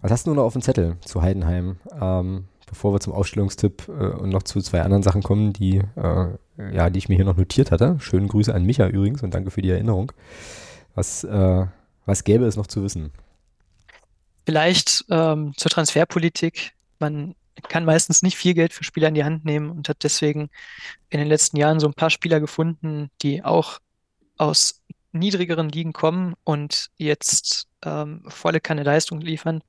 Was 0.00 0.10
hast 0.10 0.26
du 0.26 0.34
noch 0.34 0.44
auf 0.44 0.52
dem 0.52 0.62
Zettel 0.62 0.98
zu 1.00 1.22
Heidenheim? 1.22 1.76
Ähm, 1.98 2.44
bevor 2.66 2.92
wir 2.92 3.00
zum 3.00 3.12
Ausstellungstipp 3.12 3.88
äh, 3.88 3.92
und 3.92 4.30
noch 4.30 4.42
zu 4.42 4.60
zwei 4.60 4.82
anderen 4.82 5.02
Sachen 5.02 5.22
kommen, 5.22 5.52
die, 5.52 5.82
äh, 5.96 6.28
ja, 6.72 6.90
die 6.90 6.98
ich 6.98 7.08
mir 7.08 7.16
hier 7.16 7.24
noch 7.24 7.36
notiert 7.36 7.70
hatte. 7.70 7.96
Schönen 8.00 8.28
Grüße 8.28 8.54
an 8.54 8.64
Micha 8.64 8.86
übrigens 8.88 9.22
und 9.22 9.34
danke 9.34 9.50
für 9.50 9.62
die 9.62 9.70
Erinnerung. 9.70 10.12
Was, 10.94 11.24
äh, 11.24 11.66
was 12.06 12.24
gäbe 12.24 12.44
es 12.46 12.56
noch 12.56 12.66
zu 12.66 12.82
wissen? 12.82 13.12
Vielleicht 14.46 15.04
ähm, 15.10 15.52
zur 15.56 15.70
Transferpolitik. 15.70 16.72
Man 16.98 17.34
kann 17.68 17.84
meistens 17.84 18.22
nicht 18.22 18.36
viel 18.36 18.54
Geld 18.54 18.72
für 18.72 18.84
Spieler 18.84 19.08
in 19.08 19.14
die 19.14 19.24
Hand 19.24 19.44
nehmen 19.44 19.70
und 19.70 19.88
hat 19.88 20.02
deswegen 20.02 20.50
in 21.08 21.18
den 21.18 21.28
letzten 21.28 21.56
Jahren 21.56 21.80
so 21.80 21.86
ein 21.86 21.94
paar 21.94 22.10
Spieler 22.10 22.40
gefunden, 22.40 23.10
die 23.22 23.44
auch 23.44 23.78
aus 24.36 24.82
niedrigeren 25.14 25.68
Ligen 25.68 25.92
kommen 25.92 26.34
und 26.44 26.90
jetzt 26.96 27.68
ähm, 27.84 28.24
volle 28.28 28.60
Kanne 28.60 28.82
Leistung 28.82 29.20
liefern. 29.20 29.62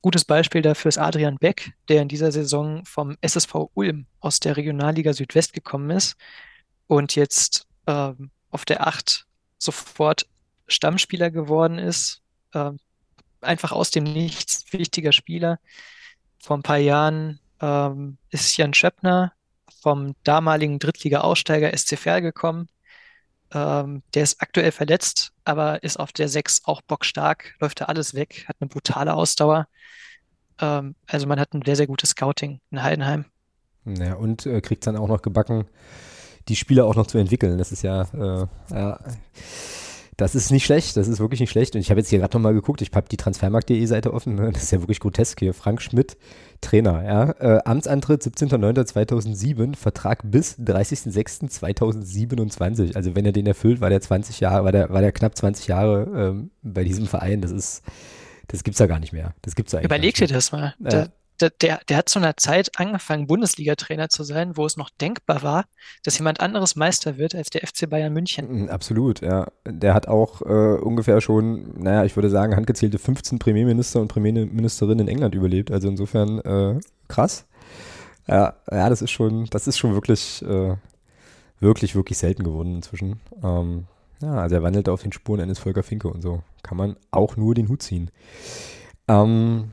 Gutes 0.00 0.24
Beispiel 0.24 0.62
dafür 0.62 0.88
ist 0.88 0.98
Adrian 0.98 1.38
Beck, 1.38 1.72
der 1.88 2.02
in 2.02 2.08
dieser 2.08 2.32
Saison 2.32 2.84
vom 2.84 3.16
SSV 3.20 3.54
Ulm 3.74 4.06
aus 4.20 4.40
der 4.40 4.56
Regionalliga 4.56 5.12
Südwest 5.12 5.52
gekommen 5.52 5.90
ist 5.90 6.16
und 6.86 7.14
jetzt 7.14 7.66
ähm, 7.86 8.30
auf 8.50 8.64
der 8.64 8.86
8 8.86 9.26
sofort 9.58 10.26
Stammspieler 10.66 11.30
geworden 11.30 11.78
ist. 11.78 12.22
Ähm, 12.54 12.78
einfach 13.40 13.72
aus 13.72 13.90
dem 13.90 14.04
Nichts 14.04 14.72
wichtiger 14.72 15.12
Spieler. 15.12 15.58
Vor 16.38 16.56
ein 16.56 16.62
paar 16.62 16.78
Jahren 16.78 17.40
ähm, 17.60 18.18
ist 18.30 18.56
Jan 18.56 18.74
Schöppner 18.74 19.32
vom 19.80 20.14
damaligen 20.22 20.78
Drittliga-Aussteiger 20.78 21.76
SC 21.76 21.96
gekommen. 22.20 22.68
Ähm, 23.52 24.02
der 24.14 24.22
ist 24.22 24.40
aktuell 24.40 24.72
verletzt, 24.72 25.32
aber 25.44 25.82
ist 25.82 25.98
auf 25.98 26.12
der 26.12 26.28
6 26.28 26.62
auch 26.64 26.80
bockstark, 26.82 27.54
läuft 27.60 27.80
da 27.80 27.86
alles 27.86 28.14
weg, 28.14 28.46
hat 28.48 28.56
eine 28.60 28.68
brutale 28.68 29.14
Ausdauer. 29.14 29.66
Ähm, 30.60 30.94
also 31.06 31.26
man 31.26 31.38
hat 31.38 31.52
ein 31.52 31.62
sehr, 31.64 31.76
sehr 31.76 31.86
gutes 31.86 32.10
Scouting 32.10 32.60
in 32.70 32.82
Heidenheim. 32.82 33.26
Ja, 33.84 34.14
und 34.14 34.46
äh, 34.46 34.60
kriegt 34.60 34.86
dann 34.86 34.96
auch 34.96 35.08
noch 35.08 35.22
gebacken, 35.22 35.66
die 36.48 36.56
Spieler 36.56 36.86
auch 36.86 36.94
noch 36.94 37.06
zu 37.06 37.18
entwickeln. 37.18 37.58
Das 37.58 37.72
ist 37.72 37.82
ja, 37.82 38.02
äh, 38.14 38.46
ja 38.70 39.00
das 40.22 40.34
ist 40.34 40.50
nicht 40.50 40.64
schlecht, 40.64 40.96
das 40.96 41.06
ist 41.08 41.20
wirklich 41.20 41.40
nicht 41.40 41.50
schlecht. 41.50 41.74
Und 41.74 41.80
ich 41.80 41.90
habe 41.90 42.00
jetzt 42.00 42.08
hier 42.08 42.20
gerade 42.20 42.34
nochmal 42.36 42.54
geguckt, 42.54 42.80
ich 42.80 42.90
habe 42.94 43.08
die 43.08 43.16
Transfermarkt.de 43.16 43.84
Seite 43.86 44.14
offen, 44.14 44.36
ne? 44.36 44.52
das 44.52 44.62
ist 44.62 44.70
ja 44.72 44.80
wirklich 44.80 45.00
grotesk 45.00 45.40
hier. 45.40 45.54
Frank 45.54 45.82
Schmidt, 45.82 46.16
Trainer, 46.60 47.02
ja. 47.04 47.30
Äh, 47.40 47.58
Amtsantritt 47.64 48.22
17.09.2007, 48.22 49.74
Vertrag 49.76 50.20
bis 50.24 50.58
30.06.2027. 50.58 52.96
Also 52.96 53.16
wenn 53.16 53.26
er 53.26 53.32
den 53.32 53.46
erfüllt, 53.46 53.80
war 53.80 53.90
der 53.90 54.00
20 54.00 54.38
Jahre, 54.40 54.64
war 54.64 54.72
der, 54.72 54.90
war 54.90 55.00
der 55.00 55.12
knapp 55.12 55.36
20 55.36 55.66
Jahre 55.66 56.08
ähm, 56.14 56.50
bei 56.62 56.84
diesem 56.84 57.06
Verein. 57.06 57.40
Das 57.40 57.50
ist, 57.50 57.82
das 58.48 58.64
gibt's 58.64 58.78
ja 58.78 58.86
gar 58.86 59.00
nicht 59.00 59.12
mehr. 59.12 59.34
Das 59.42 59.54
gibt's 59.56 59.72
ja 59.72 59.80
Überleg 59.80 60.14
dir 60.14 60.28
das 60.28 60.52
mal. 60.52 60.74
Ja 60.80 61.08
der, 61.50 61.80
der 61.88 61.96
hat 61.96 62.08
zu 62.08 62.18
einer 62.18 62.36
Zeit 62.36 62.78
angefangen, 62.78 63.26
Bundesliga-Trainer 63.26 64.08
zu 64.08 64.24
sein, 64.24 64.56
wo 64.56 64.66
es 64.66 64.76
noch 64.76 64.90
denkbar 64.90 65.42
war, 65.42 65.64
dass 66.04 66.18
jemand 66.18 66.40
anderes 66.40 66.76
Meister 66.76 67.18
wird 67.18 67.34
als 67.34 67.50
der 67.50 67.66
FC 67.66 67.88
Bayern 67.88 68.12
München. 68.12 68.64
Mm, 68.64 68.68
absolut, 68.68 69.20
ja. 69.20 69.46
Der 69.66 69.94
hat 69.94 70.08
auch 70.08 70.42
äh, 70.42 70.78
ungefähr 70.80 71.20
schon, 71.20 71.80
naja, 71.82 72.04
ich 72.04 72.16
würde 72.16 72.30
sagen, 72.30 72.56
handgezählte 72.56 72.98
15 72.98 73.38
Premierminister 73.38 74.00
und 74.00 74.08
Premierministerinnen 74.08 75.00
in 75.00 75.08
England 75.08 75.34
überlebt. 75.34 75.70
Also 75.70 75.88
insofern 75.88 76.38
äh, 76.40 76.80
krass. 77.08 77.46
Ja, 78.26 78.54
ja, 78.70 78.88
das 78.88 79.02
ist 79.02 79.10
schon, 79.10 79.46
das 79.46 79.66
ist 79.66 79.78
schon 79.78 79.94
wirklich, 79.94 80.42
äh, 80.42 80.76
wirklich, 81.60 81.94
wirklich 81.94 82.18
selten 82.18 82.44
geworden 82.44 82.76
inzwischen. 82.76 83.20
Ähm, 83.42 83.86
ja, 84.20 84.34
also 84.34 84.54
er 84.54 84.62
wandelt 84.62 84.88
auf 84.88 85.02
den 85.02 85.12
Spuren 85.12 85.40
eines 85.40 85.58
Volker 85.58 85.82
Finke 85.82 86.08
und 86.08 86.22
so. 86.22 86.42
Kann 86.62 86.78
man 86.78 86.96
auch 87.10 87.36
nur 87.36 87.54
den 87.54 87.68
Hut 87.68 87.82
ziehen. 87.82 88.10
Ähm, 89.08 89.72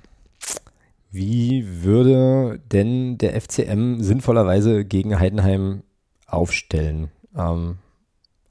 wie 1.12 1.84
würde 1.84 2.60
denn 2.72 3.18
der 3.18 3.39
FCM 3.39 4.01
sinnvollerweise 4.01 4.86
gegen 4.86 5.20
Heidenheim 5.20 5.84
aufstellen? 6.28 7.10
Ähm, 7.36 7.80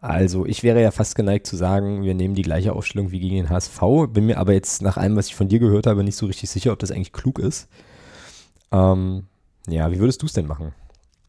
also 0.00 0.46
ich 0.46 0.62
wäre 0.62 0.80
ja 0.80 0.90
fast 0.90 1.14
geneigt 1.14 1.46
zu 1.46 1.56
sagen, 1.56 2.02
wir 2.02 2.14
nehmen 2.14 2.34
die 2.34 2.42
gleiche 2.42 2.72
Aufstellung 2.72 3.11
wie 3.11 3.20
gegen 3.20 3.36
den 3.36 3.50
HSV, 3.50 3.80
bin 4.09 4.26
mir 4.26 4.38
aber 4.38 4.52
jetzt 4.52 4.80
nach 4.82 4.96
allem, 4.96 5.16
was 5.16 5.28
ich 5.28 5.34
von 5.34 5.48
dir 5.48 5.59
gehört 5.59 5.86
habe, 5.86 6.04
nicht 6.04 6.16
so 6.16 6.26
richtig 6.26 6.50
sicher, 6.50 6.72
ob 6.72 6.78
das 6.78 6.90
eigentlich 6.90 7.12
klug 7.12 7.38
ist. 7.38 7.68
Ähm, 8.70 9.26
ja, 9.66 9.90
wie 9.90 9.98
würdest 9.98 10.22
du 10.22 10.26
es 10.26 10.32
denn 10.32 10.46
machen? 10.46 10.72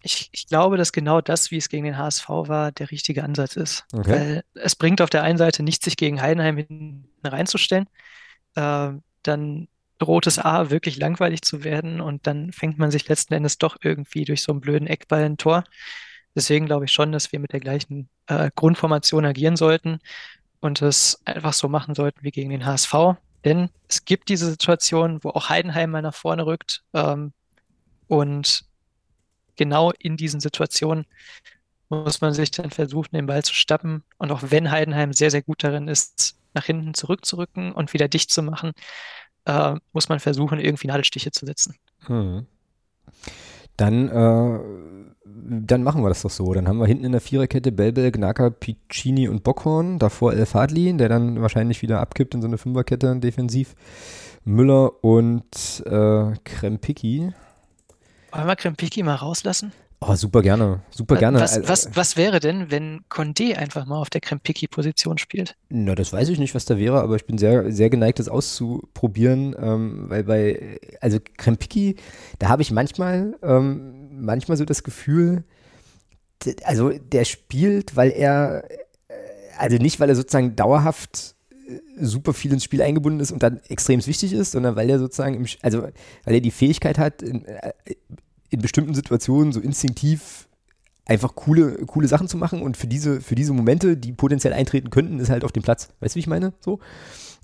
Ich, 0.01 0.29
ich, 0.31 0.47
glaube, 0.47 0.77
dass 0.77 0.93
genau 0.93 1.19
das, 1.19 1.51
wie 1.51 1.57
es 1.57 1.67
gegen 1.67 1.83
den 1.83 1.97
HSV 1.97 2.29
war, 2.29 2.71
der 2.71 2.89
richtige 2.89 3.23
Ansatz 3.23 3.57
ist. 3.57 3.85
Okay. 3.91 4.11
Weil 4.11 4.43
es 4.53 4.75
bringt 4.75 5.01
auf 5.01 5.09
der 5.09 5.23
einen 5.23 5.37
Seite 5.37 5.61
nichts, 5.61 5.83
sich 5.83 5.97
gegen 5.97 6.21
Heidenheim 6.21 7.03
reinzustellen. 7.23 7.87
Äh, 8.55 8.91
dann 9.23 9.67
rotes 10.01 10.39
A 10.39 10.69
wirklich 10.69 10.97
langweilig 10.97 11.41
zu 11.41 11.63
werden 11.63 12.01
und 12.01 12.27
dann 12.27 12.51
fängt 12.51 12.77
man 12.77 12.91
sich 12.91 13.07
letzten 13.07 13.33
Endes 13.33 13.57
doch 13.57 13.77
irgendwie 13.81 14.25
durch 14.25 14.41
so 14.41 14.51
einen 14.51 14.61
blöden 14.61 14.87
Eckball 14.87 15.23
ein 15.23 15.37
Tor. 15.37 15.63
Deswegen 16.35 16.65
glaube 16.65 16.85
ich 16.85 16.91
schon, 16.91 17.11
dass 17.11 17.31
wir 17.31 17.39
mit 17.39 17.53
der 17.53 17.59
gleichen 17.59 18.09
äh, 18.27 18.51
Grundformation 18.55 19.25
agieren 19.25 19.55
sollten 19.55 19.99
und 20.59 20.81
es 20.81 21.21
einfach 21.25 21.53
so 21.53 21.67
machen 21.67 21.95
sollten 21.95 22.23
wie 22.23 22.31
gegen 22.31 22.49
den 22.49 22.65
HSV. 22.65 22.93
Denn 23.45 23.69
es 23.87 24.05
gibt 24.05 24.29
diese 24.29 24.49
Situation, 24.49 25.23
wo 25.23 25.29
auch 25.29 25.49
Heidenheim 25.49 25.91
mal 25.91 26.01
nach 26.01 26.13
vorne 26.13 26.45
rückt. 26.45 26.83
Ähm, 26.93 27.33
und 28.07 28.65
genau 29.55 29.91
in 29.91 30.17
diesen 30.17 30.39
Situationen 30.39 31.05
muss 31.89 32.21
man 32.21 32.33
sich 32.33 32.51
dann 32.51 32.69
versuchen, 32.69 33.15
den 33.15 33.25
Ball 33.25 33.43
zu 33.43 33.53
stappen. 33.53 34.03
Und 34.17 34.31
auch 34.31 34.41
wenn 34.43 34.71
Heidenheim 34.71 35.13
sehr, 35.13 35.31
sehr 35.31 35.41
gut 35.41 35.63
darin 35.63 35.87
ist, 35.87 36.37
nach 36.53 36.65
hinten 36.65 36.93
zurückzurücken 36.93 37.71
und 37.71 37.93
wieder 37.93 38.07
dicht 38.07 38.31
zu 38.31 38.43
machen, 38.43 38.73
äh, 39.49 39.79
muss 39.93 40.09
man 40.09 40.19
versuchen, 40.19 40.59
irgendwie 40.59 40.87
Nadelstiche 40.87 41.31
zu 41.31 41.45
setzen. 41.45 41.75
Hm. 42.05 42.45
Dann, 43.77 44.09
äh, 44.09 44.59
dann 45.25 45.83
machen 45.83 46.03
wir 46.03 46.09
das 46.09 46.21
doch 46.21 46.29
so. 46.29 46.53
Dann 46.53 46.67
haben 46.67 46.79
wir 46.79 46.87
hinten 46.87 47.05
in 47.05 47.11
der 47.11 47.21
Viererkette 47.21 47.71
Belbel, 47.71 48.11
Gnaka, 48.11 48.49
Piccini 48.49 49.29
und 49.29 49.43
Bockhorn. 49.43 49.99
Davor 49.99 50.33
El 50.33 50.45
Fadli, 50.45 50.95
der 50.97 51.09
dann 51.09 51.41
wahrscheinlich 51.41 51.81
wieder 51.81 52.01
abkippt 52.01 52.35
in 52.35 52.41
so 52.41 52.47
eine 52.47 52.57
Fünferkette 52.57 53.15
defensiv. 53.17 53.75
Müller 54.43 55.03
und 55.03 55.83
äh, 55.85 56.33
Krempicki. 56.43 57.31
Wollen 58.31 58.47
wir 58.47 58.55
Krempicki 58.55 59.03
mal 59.03 59.15
rauslassen? 59.15 59.71
Oh, 60.01 60.15
super 60.15 60.41
gerne, 60.41 60.81
super 60.91 61.17
gerne. 61.17 61.41
Was, 61.41 61.67
was, 61.67 61.89
was 61.93 62.15
wäre 62.15 62.39
denn, 62.39 62.71
wenn 62.71 63.01
Condé 63.09 63.55
einfach 63.55 63.85
mal 63.85 63.97
auf 63.97 64.09
der 64.09 64.21
Krempiki-Position 64.21 65.17
spielt? 65.17 65.57
Na, 65.67 65.93
das 65.93 66.13
weiß 66.13 66.29
ich 66.29 66.39
nicht, 66.39 66.55
was 66.55 66.63
da 66.63 66.77
wäre, 66.77 67.01
aber 67.01 67.17
ich 67.17 67.25
bin 67.25 67.37
sehr, 67.37 67.69
sehr 67.73 67.89
geneigt, 67.89 68.19
das 68.19 68.29
auszuprobieren, 68.29 69.55
ähm, 69.59 70.05
weil 70.07 70.23
bei, 70.23 70.79
also 71.01 71.19
Krempiki, 71.37 71.97
da 72.39 72.47
habe 72.47 72.61
ich 72.61 72.71
manchmal, 72.71 73.35
ähm, 73.43 74.21
manchmal 74.21 74.55
so 74.55 74.63
das 74.63 74.83
Gefühl, 74.83 75.43
also 76.63 76.91
der 76.91 77.25
spielt, 77.25 77.97
weil 77.97 78.11
er, 78.11 78.63
äh, 78.69 79.15
also 79.57 79.77
nicht, 79.77 79.99
weil 79.99 80.07
er 80.07 80.15
sozusagen 80.15 80.55
dauerhaft 80.55 81.35
äh, 81.67 81.77
super 81.97 82.33
viel 82.33 82.53
ins 82.53 82.63
Spiel 82.63 82.81
eingebunden 82.81 83.19
ist 83.19 83.33
und 83.33 83.43
dann 83.43 83.59
extrem 83.67 84.05
wichtig 84.07 84.31
ist, 84.31 84.51
sondern 84.51 84.77
weil 84.77 84.89
er 84.89 84.97
sozusagen, 84.97 85.35
im, 85.35 85.45
also 85.61 85.83
weil 85.83 86.35
er 86.35 86.41
die 86.41 86.51
Fähigkeit 86.51 86.97
hat, 86.97 87.21
in, 87.21 87.43
äh, 87.43 87.73
in 88.49 88.61
bestimmten 88.61 88.93
Situationen 88.93 89.51
so 89.53 89.59
instinktiv 89.59 90.47
einfach 91.05 91.35
coole, 91.35 91.85
coole 91.87 92.07
Sachen 92.07 92.27
zu 92.27 92.37
machen 92.37 92.61
und 92.61 92.77
für 92.77 92.87
diese, 92.87 93.19
für 93.19 93.35
diese 93.35 93.53
Momente, 93.53 93.97
die 93.97 94.13
potenziell 94.13 94.53
eintreten 94.53 94.91
könnten, 94.91 95.19
ist 95.19 95.29
halt 95.29 95.43
auf 95.43 95.51
dem 95.51 95.63
Platz. 95.63 95.89
Weißt 95.99 96.13
du, 96.13 96.17
wie 96.17 96.19
ich 96.19 96.27
meine? 96.27 96.53
So. 96.59 96.79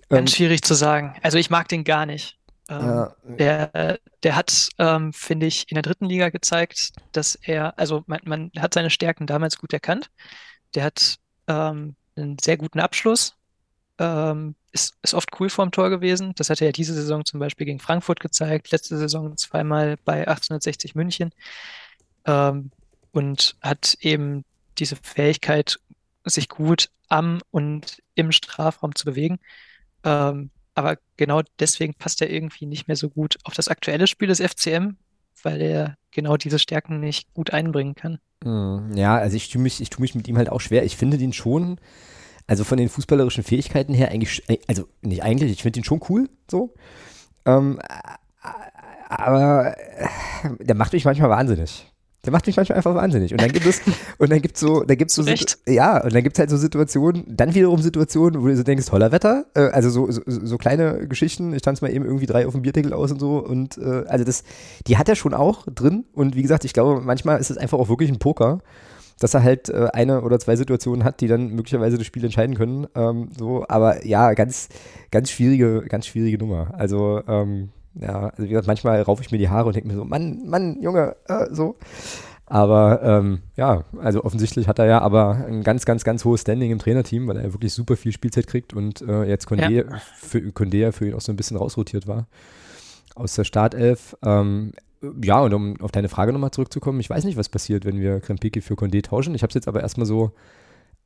Ganz 0.10 0.32
ähm, 0.32 0.36
schwierig 0.36 0.62
zu 0.62 0.76
sagen. 0.76 1.16
Also 1.24 1.38
ich 1.38 1.50
mag 1.50 1.68
den 1.68 1.84
gar 1.84 2.06
nicht. 2.06 2.38
Ähm, 2.70 2.80
ja. 2.80 3.16
der, 3.24 4.00
der 4.24 4.36
hat, 4.36 4.70
ähm, 4.80 5.14
finde 5.14 5.46
ich, 5.46 5.70
in 5.70 5.76
der 5.76 5.84
dritten 5.84 6.06
Liga 6.06 6.30
gezeigt, 6.30 6.94
dass 7.12 7.36
er, 7.36 7.78
also 7.78 8.04
man, 8.08 8.20
man 8.26 8.52
hat 8.58 8.74
seine 8.74 8.90
Stärken 8.90 9.28
damals 9.28 9.58
gut 9.58 9.74
erkannt. 9.74 10.10
Der 10.74 10.84
hat 10.84 11.18
ähm, 11.48 11.96
einen 12.16 12.38
sehr 12.40 12.58
guten 12.58 12.80
Abschluss, 12.80 13.35
ähm, 14.00 14.56
ist, 14.72 14.96
ist 15.02 15.14
oft 15.14 15.30
cool 15.40 15.50
vorm 15.50 15.72
Tor 15.72 15.90
gewesen. 15.90 16.34
Das 16.36 16.50
hat 16.50 16.62
er 16.62 16.68
ja 16.68 16.72
diese 16.72 16.94
Saison 16.94 17.24
zum 17.26 17.40
Beispiel 17.40 17.66
gegen 17.66 17.80
Frankfurt 17.80 18.20
gezeigt, 18.20 18.72
letzte 18.72 18.98
Saison 18.98 19.38
zweimal 19.38 19.96
bei 20.04 20.28
1860 20.28 20.96
München 20.96 21.32
ähm, 22.26 22.72
und 23.12 23.56
hat 23.62 23.98
eben 24.02 24.44
diese 24.78 24.98
Fähigkeit, 24.98 25.80
sich 26.26 26.50
gut 26.50 26.90
am 27.08 27.40
und 27.52 28.02
im 28.16 28.32
Strafraum 28.32 28.96
zu 28.96 29.06
bewegen. 29.06 29.40
Ähm, 30.04 30.50
aber 30.74 30.98
genau 31.18 31.42
deswegen 31.60 31.94
passt 31.94 32.22
er 32.22 32.30
irgendwie 32.30 32.66
nicht 32.66 32.88
mehr 32.88 32.98
so 32.98 33.10
gut 33.10 33.38
auf 33.44 33.54
das 33.54 33.68
aktuelle 33.68 34.08
Spiel 34.08 34.28
des 34.28 34.42
FCM, 34.42 34.98
weil 35.44 35.62
er 35.62 35.98
genau 36.12 36.36
diese 36.36 36.60
Stärken 36.60 37.00
nicht 37.00 37.34
gut 37.34 37.52
einbringen 37.52 37.96
kann. 37.96 38.20
Hm, 38.44 38.92
ja, 38.96 39.16
also 39.16 39.38
ich 39.38 39.50
tue 39.50 39.62
mich, 39.62 39.80
ich 39.80 39.90
tue 39.90 40.02
mich 40.02 40.16
mit 40.16 40.28
ihm 40.28 40.38
halt 40.38 40.50
auch 40.50 40.62
schwer. 40.62 40.84
Ich 40.84 40.98
finde 40.98 41.18
den 41.18 41.32
schon 41.32 41.80
also 42.48 42.64
von 42.64 42.78
den 42.78 42.90
fußballerischen 42.90 43.44
Fähigkeiten 43.44 43.94
her 43.94 44.10
eigentlich, 44.10 44.44
äh, 44.50 44.58
also 44.68 44.88
nicht 45.02 45.24
eigentlich, 45.24 45.52
ich 45.52 45.64
finde 45.64 45.80
ihn 45.80 45.84
schon 45.84 46.02
cool, 46.10 46.30
so. 46.50 46.74
Ähm, 47.46 47.80
aber 49.10 49.76
äh, 49.78 50.08
der 50.60 50.76
macht 50.76 50.94
mich 50.94 51.06
manchmal 51.06 51.30
wahnsinnig. 51.30 51.92
Der 52.26 52.32
macht 52.32 52.48
mich 52.48 52.58
manchmal 52.58 52.78
einfach 52.78 52.96
wahnsinnig. 52.96 53.32
Und 53.32 53.42
dann 53.42 53.52
gibt 53.52 53.68
es, 53.68 53.82
und 54.18 54.32
dann 54.32 54.42
gibt's 54.42 54.60
so, 54.60 54.84
da 54.84 54.96
gibt's 54.96 55.14
so, 55.14 55.24
ja, 55.68 56.04
und 56.04 56.14
dann 56.14 56.24
gibt's 56.24 56.40
halt 56.40 56.50
so 56.50 56.58
Situationen, 56.58 57.24
dann 57.28 57.54
wiederum 57.54 57.82
Situationen, 57.82 58.42
wo 58.42 58.48
du 58.48 58.58
so 58.58 58.64
denkst, 58.64 58.88
toller 58.88 59.12
Wetter, 59.12 59.46
äh, 59.54 59.70
also 59.70 59.90
so, 59.90 60.10
so, 60.10 60.22
so, 60.26 60.58
kleine 60.58 61.08
Geschichten, 61.08 61.54
ich 61.54 61.62
tanze 61.62 61.84
mal 61.84 61.94
eben 61.94 62.04
irgendwie 62.04 62.26
drei 62.26 62.48
auf 62.48 62.54
dem 62.54 62.64
Bierdeckel 62.64 62.94
aus 62.94 63.12
und 63.12 63.20
so 63.20 63.38
und, 63.38 63.78
äh, 63.78 64.06
also 64.08 64.26
das, 64.26 64.44
die 64.88 64.98
hat 64.98 65.08
er 65.08 65.16
schon 65.16 65.36
auch 65.36 65.66
drin 65.68 66.06
und 66.14 66.36
wie 66.36 66.42
gesagt, 66.42 66.66
ich 66.66 66.74
glaube, 66.74 67.02
manchmal 67.02 67.40
ist 67.40 67.52
es 67.52 67.58
einfach 67.58 67.78
auch 67.78 67.90
wirklich 67.90 68.10
ein 68.10 68.18
Poker 68.18 68.62
dass 69.20 69.34
er 69.34 69.44
halt 69.44 69.70
äh, 69.70 69.88
eine 69.94 70.22
oder 70.22 70.40
zwei 70.40 70.56
Situationen 70.56 71.04
hat, 71.04 71.22
die 71.22 71.28
dann 71.28 71.50
möglicherweise 71.50 71.98
das 71.98 72.06
Spiel 72.06 72.24
entscheiden 72.24 72.56
können. 72.56 72.88
Ähm, 72.96 73.30
so, 73.38 73.66
aber 73.68 74.06
ja, 74.06 74.34
ganz, 74.34 74.70
ganz 75.12 75.32
schwierige, 75.32 75.84
ganz 75.88 76.08
schwierige 76.08 76.38
Nummer. 76.38 76.74
Also, 76.78 77.22
ähm, 77.28 77.70
ja, 77.96 78.28
also 78.30 78.44
wie 78.44 78.50
gesagt, 78.50 78.68
manchmal 78.68 79.02
raufe 79.02 79.22
ich 79.22 79.32
mir 79.32 79.38
die 79.38 79.50
Haare 79.50 79.68
und 79.68 79.76
denke 79.76 79.88
mir 79.88 79.96
so, 79.96 80.04
Mann, 80.04 80.42
Mann, 80.46 80.82
Junge, 80.82 81.16
äh, 81.28 81.48
so. 81.52 81.78
Aber 82.48 83.02
ähm, 83.02 83.40
ja, 83.56 83.86
also 84.00 84.24
offensichtlich 84.24 84.68
hat 84.68 84.78
er 84.78 84.86
ja 84.86 85.02
aber 85.02 85.46
ein 85.48 85.64
ganz, 85.64 85.86
ganz, 85.86 86.04
ganz 86.04 86.26
hohes 86.26 86.42
Standing 86.42 86.72
im 86.72 86.78
Trainerteam, 86.78 87.28
weil 87.28 87.38
er 87.38 87.54
wirklich 87.54 87.74
super 87.74 87.98
viel 87.98 88.12
Spielzeit 88.12 88.46
kriegt 88.46 88.74
und 88.74 89.02
äh, 89.02 89.24
jetzt 89.24 89.48
Condé, 89.48 89.88
ja. 89.90 89.98
für, 90.20 90.38
Condé 90.40 90.92
für 90.92 91.08
ihn 91.08 91.16
auch 91.16 91.22
so 91.22 91.32
ein 91.32 91.38
bisschen 91.38 91.58
rausrotiert 91.58 92.06
war 92.06 92.28
aus 93.16 93.34
der 93.34 93.46
Startelf. 93.46 94.16
Ähm, 94.24 94.74
ja, 95.24 95.42
und 95.42 95.54
um 95.54 95.82
auf 95.82 95.92
deine 95.92 96.10
Frage 96.10 96.34
nochmal 96.34 96.52
zurückzukommen, 96.52 97.00
ich 97.00 97.10
weiß 97.10 97.24
nicht, 97.24 97.38
was 97.38 97.50
passiert, 97.50 97.86
wenn 97.86 98.00
wir 98.00 98.20
Krempiki 98.20 98.62
für 98.62 98.76
Condé 98.76 99.04
tauschen. 99.04 99.36
Ich 99.36 99.42
habe 99.44 99.50
es 99.50 99.56
jetzt 99.56 99.68
aber 99.68 99.82
erstmal 99.82 100.06
so 100.06 100.32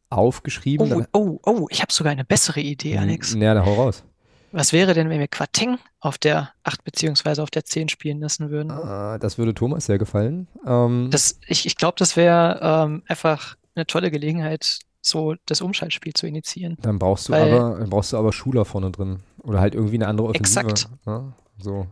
aufgeschrieben. 0.10 0.92
Oh, 0.94 1.04
oh, 1.14 1.40
oh, 1.46 1.68
ich 1.70 1.82
habe 1.82 1.94
sogar 1.94 2.12
eine 2.12 2.26
bessere 2.26 2.62
Idee, 2.62 2.98
Alex. 2.98 3.34
Ja, 3.36 3.54
dann 3.54 3.66
hau 3.66 3.76
raus. 3.76 4.04
was 4.52 4.74
wäre 4.74 4.94
denn, 4.94 5.10
wenn 5.10 5.20
wir 5.20 5.28
Quateng 5.28 5.78
auf 6.00 6.18
der 6.18 6.52
8 6.64 6.84
beziehungsweise 6.84 7.44
auf 7.44 7.52
der 7.52 7.66
10 7.66 7.90
spielen 7.90 8.20
lassen 8.20 8.50
würden? 8.50 8.72
Ah, 8.72 9.18
das 9.20 9.38
würde 9.38 9.54
Thomas 9.54 9.86
sehr 9.86 9.98
gefallen. 9.98 10.48
Ähm, 10.66 11.10
das, 11.12 11.40
ich 11.48 11.66
ich 11.66 11.78
glaube, 11.78 11.96
das 11.98 12.16
wäre 12.16 12.60
ähm, 12.62 13.04
einfach 13.08 13.56
eine 13.76 13.86
tolle 13.86 14.10
Gelegenheit, 14.12 14.80
so 15.02 15.36
das 15.46 15.62
Umschaltspiel 15.62 16.14
zu 16.14 16.28
initiieren. 16.28 16.78
Dann 16.82 17.00
brauchst 17.00 17.30
du 17.30 17.34
Weil, 17.34 17.54
aber, 17.54 17.80
dann 17.80 17.90
brauchst 17.90 18.14
du 18.14 18.18
aber 18.18 18.34
Schuler 18.34 18.66
vorne 18.66 18.92
drin. 18.92 19.20
Oder 19.44 19.60
halt 19.60 19.76
irgendwie 19.76 19.96
eine 19.96 20.08
andere 20.08 20.28
Offensive. 20.30 20.60
Exakt. 20.62 20.90
Ja, 21.06 21.34
so. 21.58 21.88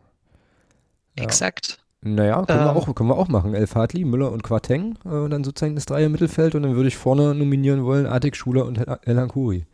Ja. 1.18 1.24
Exakt. 1.24 1.80
Naja, 2.02 2.46
können, 2.46 2.60
ähm, 2.60 2.66
wir 2.66 2.76
auch, 2.76 2.96
können 2.96 3.10
wir 3.10 3.18
auch 3.18 3.28
machen. 3.28 3.54
El 3.54 3.68
Fadli, 3.68 4.06
Müller 4.06 4.32
und 4.32 4.44
Quateng, 4.44 4.98
äh, 5.06 5.30
dann 5.30 5.44
sozusagen 5.44 5.76
das 5.76 5.86
Dreier 5.86 6.10
Mittelfeld 6.10 6.56
und 6.56 6.64
dann 6.64 6.76
würde 6.76 6.88
ich 6.88 6.96
vorne 6.96 7.34
nominieren 7.34 7.84
wollen 7.84 8.06
Atik, 8.06 8.36
Schuler 8.36 8.66
und 8.66 8.78
El 8.78 9.18
Hankuri. 9.18 9.66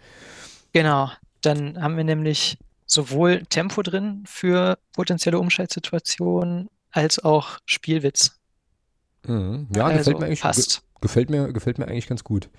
Genau, 0.72 1.10
dann 1.42 1.82
haben 1.82 1.98
wir 1.98 2.04
nämlich 2.04 2.58
sowohl 2.86 3.44
Tempo 3.50 3.82
drin 3.82 4.24
für 4.26 4.78
potenzielle 4.94 5.40
Umschaltsituationen 5.40 6.70
als 6.92 7.24
auch 7.24 7.58
Spielwitz. 7.66 8.40
Mhm. 9.28 9.68
Ja, 9.76 9.86
also 9.86 9.98
gefällt, 9.98 10.20
mir 10.20 10.26
eigentlich, 10.28 10.42
passt. 10.42 10.84
gefällt, 11.02 11.30
mir, 11.30 11.52
gefällt 11.52 11.78
mir 11.78 11.88
eigentlich 11.88 12.08
ganz 12.08 12.24
gut. 12.24 12.50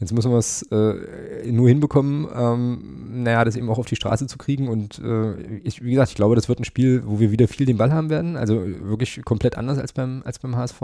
Jetzt 0.00 0.14
müssen 0.14 0.30
wir 0.30 0.38
es 0.38 0.62
äh, 0.72 1.52
nur 1.52 1.68
hinbekommen, 1.68 2.26
ähm, 2.34 3.22
naja, 3.22 3.44
das 3.44 3.56
eben 3.56 3.68
auch 3.68 3.78
auf 3.78 3.86
die 3.86 3.96
Straße 3.96 4.26
zu 4.26 4.38
kriegen. 4.38 4.68
Und 4.68 4.98
äh, 4.98 5.34
ich, 5.62 5.84
wie 5.84 5.90
gesagt, 5.90 6.08
ich 6.10 6.16
glaube, 6.16 6.34
das 6.34 6.48
wird 6.48 6.58
ein 6.58 6.64
Spiel, 6.64 7.02
wo 7.04 7.20
wir 7.20 7.30
wieder 7.30 7.46
viel 7.48 7.66
den 7.66 7.76
Ball 7.76 7.92
haben 7.92 8.08
werden. 8.08 8.38
Also 8.38 8.62
wirklich 8.64 9.22
komplett 9.24 9.58
anders 9.58 9.78
als 9.78 9.92
beim, 9.92 10.22
als 10.24 10.38
beim 10.38 10.56
HSV. 10.56 10.80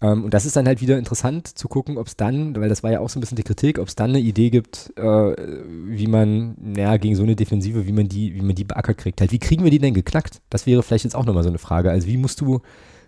Ähm, 0.00 0.24
und 0.24 0.34
das 0.34 0.46
ist 0.46 0.54
dann 0.54 0.66
halt 0.66 0.80
wieder 0.80 0.98
interessant 0.98 1.48
zu 1.48 1.66
gucken, 1.66 1.98
ob 1.98 2.06
es 2.06 2.16
dann, 2.16 2.54
weil 2.54 2.68
das 2.68 2.84
war 2.84 2.92
ja 2.92 3.00
auch 3.00 3.08
so 3.08 3.18
ein 3.18 3.22
bisschen 3.22 3.36
die 3.36 3.42
Kritik, 3.42 3.80
ob 3.80 3.88
es 3.88 3.96
dann 3.96 4.10
eine 4.10 4.20
Idee 4.20 4.50
gibt, 4.50 4.92
äh, 4.96 5.02
wie 5.02 6.06
man, 6.06 6.54
naja, 6.60 6.98
gegen 6.98 7.16
so 7.16 7.24
eine 7.24 7.34
Defensive, 7.34 7.86
wie 7.86 7.92
man 7.92 8.08
die, 8.08 8.34
wie 8.36 8.42
man 8.42 8.54
die 8.54 8.64
beackert 8.64 8.98
kriegt. 8.98 9.20
Halt, 9.20 9.32
wie 9.32 9.40
kriegen 9.40 9.64
wir 9.64 9.70
die 9.70 9.80
denn 9.80 9.94
geknackt? 9.94 10.42
Das 10.50 10.66
wäre 10.66 10.84
vielleicht 10.84 11.04
jetzt 11.04 11.16
auch 11.16 11.24
nochmal 11.24 11.42
so 11.42 11.48
eine 11.48 11.58
Frage. 11.58 11.90
Also 11.90 12.06
wie 12.06 12.18
musst 12.18 12.40
du, 12.40 12.60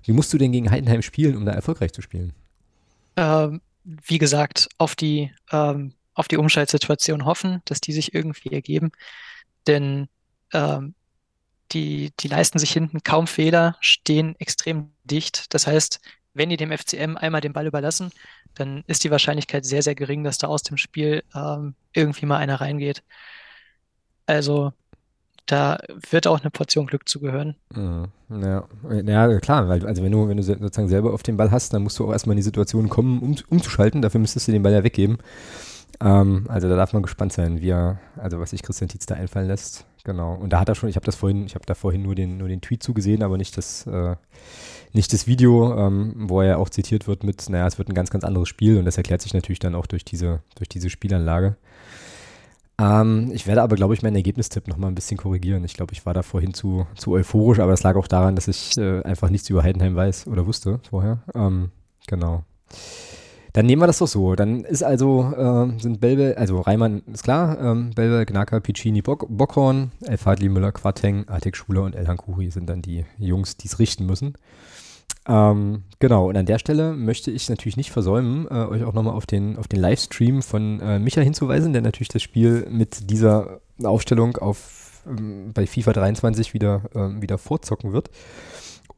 wie 0.02 0.12
musst 0.12 0.32
du 0.32 0.38
denn 0.38 0.50
gegen 0.50 0.70
Heidenheim 0.70 1.02
spielen, 1.02 1.36
um 1.36 1.44
da 1.44 1.52
erfolgreich 1.52 1.92
zu 1.92 2.02
spielen? 2.02 2.32
Ähm, 3.16 3.60
wie 4.06 4.18
gesagt, 4.18 4.68
auf 4.78 4.94
die, 4.96 5.32
ähm, 5.50 5.94
auf 6.14 6.28
die 6.28 6.36
Umschaltsituation 6.36 7.24
hoffen, 7.24 7.62
dass 7.64 7.80
die 7.80 7.92
sich 7.92 8.14
irgendwie 8.14 8.52
ergeben. 8.52 8.92
Denn 9.66 10.08
ähm, 10.52 10.94
die, 11.72 12.12
die 12.20 12.28
leisten 12.28 12.58
sich 12.58 12.72
hinten 12.72 13.02
kaum 13.02 13.26
Fehler, 13.26 13.76
stehen 13.80 14.34
extrem 14.38 14.92
dicht. 15.04 15.54
Das 15.54 15.66
heißt, 15.66 16.00
wenn 16.34 16.50
die 16.50 16.56
dem 16.56 16.72
FCM 16.76 17.16
einmal 17.16 17.40
den 17.40 17.52
Ball 17.52 17.66
überlassen, 17.66 18.10
dann 18.54 18.84
ist 18.86 19.04
die 19.04 19.10
Wahrscheinlichkeit 19.10 19.64
sehr, 19.64 19.82
sehr 19.82 19.94
gering, 19.94 20.24
dass 20.24 20.38
da 20.38 20.48
aus 20.48 20.62
dem 20.62 20.76
Spiel 20.76 21.22
ähm, 21.34 21.74
irgendwie 21.92 22.26
mal 22.26 22.38
einer 22.38 22.60
reingeht. 22.60 23.02
Also 24.26 24.72
da 25.48 25.78
wird 26.10 26.26
auch 26.26 26.40
eine 26.40 26.50
Portion 26.50 26.86
Glück 26.86 27.08
zugehören. 27.08 27.56
Mhm. 27.74 28.08
Ja, 28.30 28.68
ja, 28.90 29.40
klar, 29.40 29.68
weil 29.68 29.84
also 29.86 30.02
wenn 30.02 30.12
du, 30.12 30.28
wenn 30.28 30.36
du 30.36 30.42
sozusagen 30.42 30.88
selber 30.88 31.14
auf 31.14 31.22
den 31.22 31.38
Ball 31.38 31.50
hast, 31.50 31.72
dann 31.72 31.82
musst 31.82 31.98
du 31.98 32.06
auch 32.06 32.12
erstmal 32.12 32.34
in 32.34 32.38
die 32.38 32.42
Situation 32.42 32.90
kommen, 32.90 33.20
um 33.20 33.36
umzuschalten. 33.48 34.02
Dafür 34.02 34.20
müsstest 34.20 34.46
du 34.46 34.52
den 34.52 34.62
Ball 34.62 34.74
ja 34.74 34.84
weggeben. 34.84 35.18
Ähm, 36.00 36.44
also 36.48 36.68
da 36.68 36.76
darf 36.76 36.92
man 36.92 37.02
gespannt 37.02 37.32
sein, 37.32 37.62
wie 37.62 37.70
er, 37.70 37.98
also 38.16 38.38
was 38.38 38.50
sich 38.50 38.62
Christian 38.62 38.88
Tietz 38.88 39.06
da 39.06 39.14
einfallen 39.14 39.48
lässt. 39.48 39.86
Genau. 40.04 40.34
Und 40.34 40.52
da 40.52 40.60
hat 40.60 40.68
er 40.68 40.74
schon, 40.74 40.90
ich 40.90 40.96
habe 40.96 41.06
das 41.06 41.16
vorhin, 41.16 41.46
ich 41.46 41.54
habe 41.54 41.64
da 41.66 41.74
vorhin 41.74 42.02
nur 42.02 42.14
den, 42.14 42.36
nur 42.36 42.48
den 42.48 42.60
Tweet 42.60 42.82
zugesehen, 42.82 43.22
aber 43.22 43.38
nicht 43.38 43.56
das, 43.56 43.86
äh, 43.86 44.16
nicht 44.92 45.12
das 45.14 45.26
Video, 45.26 45.74
ähm, 45.78 46.14
wo 46.28 46.42
er 46.42 46.58
auch 46.58 46.68
zitiert 46.68 47.08
wird 47.08 47.24
mit, 47.24 47.48
naja, 47.48 47.66
es 47.66 47.78
wird 47.78 47.88
ein 47.88 47.94
ganz, 47.94 48.10
ganz 48.10 48.24
anderes 48.24 48.48
Spiel 48.48 48.78
und 48.78 48.84
das 48.84 48.98
erklärt 48.98 49.22
sich 49.22 49.32
natürlich 49.32 49.58
dann 49.58 49.74
auch 49.74 49.86
durch 49.86 50.04
diese, 50.04 50.40
durch 50.56 50.68
diese 50.68 50.90
Spielanlage. 50.90 51.56
Ähm, 52.80 53.30
ich 53.32 53.46
werde 53.46 53.62
aber, 53.62 53.76
glaube 53.76 53.94
ich, 53.94 54.02
meinen 54.02 54.16
Ergebnistipp 54.16 54.68
nochmal 54.68 54.90
ein 54.90 54.94
bisschen 54.94 55.16
korrigieren. 55.16 55.64
Ich 55.64 55.74
glaube, 55.74 55.92
ich 55.92 56.06
war 56.06 56.14
da 56.14 56.22
vorhin 56.22 56.54
zu, 56.54 56.86
zu 56.94 57.12
euphorisch, 57.12 57.58
aber 57.58 57.72
das 57.72 57.82
lag 57.82 57.96
auch 57.96 58.06
daran, 58.06 58.36
dass 58.36 58.48
ich 58.48 58.76
äh, 58.78 59.02
einfach 59.02 59.30
nichts 59.30 59.50
über 59.50 59.62
Heidenheim 59.62 59.96
weiß 59.96 60.28
oder 60.28 60.46
wusste 60.46 60.80
vorher. 60.88 61.22
Ähm, 61.34 61.70
genau. 62.06 62.44
Dann 63.52 63.66
nehmen 63.66 63.82
wir 63.82 63.86
das 63.88 63.98
doch 63.98 64.06
so. 64.06 64.36
Dann 64.36 64.62
ist 64.62 64.84
also, 64.84 65.32
äh, 65.36 65.80
sind 65.80 66.00
Belbel, 66.00 66.34
also 66.36 66.60
Reimann 66.60 67.02
ist 67.12 67.24
klar, 67.24 67.58
ähm, 67.60 67.90
Belbel, 67.94 68.24
Gnaka, 68.24 68.60
Piccini, 68.60 69.02
Bock, 69.02 69.26
Bockhorn, 69.28 69.90
Elfadli, 70.06 70.48
Müller, 70.48 70.70
Quateng, 70.70 71.26
Artek 71.26 71.56
Schuler 71.56 71.82
und 71.82 71.96
Elhan 71.96 72.18
Kuri 72.18 72.50
sind 72.50 72.68
dann 72.68 72.82
die 72.82 73.04
Jungs, 73.18 73.56
die 73.56 73.66
es 73.66 73.80
richten 73.80 74.06
müssen. 74.06 74.34
Ähm, 75.28 75.82
genau, 75.98 76.30
und 76.30 76.36
an 76.36 76.46
der 76.46 76.58
Stelle 76.58 76.94
möchte 76.94 77.30
ich 77.30 77.50
natürlich 77.50 77.76
nicht 77.76 77.90
versäumen, 77.90 78.46
äh, 78.50 78.64
euch 78.64 78.82
auch 78.84 78.94
nochmal 78.94 79.14
auf 79.14 79.26
den, 79.26 79.58
auf 79.58 79.68
den 79.68 79.78
Livestream 79.78 80.40
von 80.40 80.80
äh, 80.80 80.98
Micha 80.98 81.20
hinzuweisen, 81.20 81.74
der 81.74 81.82
natürlich 81.82 82.08
das 82.08 82.22
Spiel 82.22 82.66
mit 82.70 83.10
dieser 83.10 83.60
Aufstellung 83.82 84.38
auf, 84.38 85.02
ähm, 85.06 85.52
bei 85.52 85.66
FIFA 85.66 85.92
23 85.92 86.54
wieder, 86.54 86.82
ähm, 86.94 87.20
wieder 87.20 87.36
vorzocken 87.36 87.92
wird. 87.92 88.10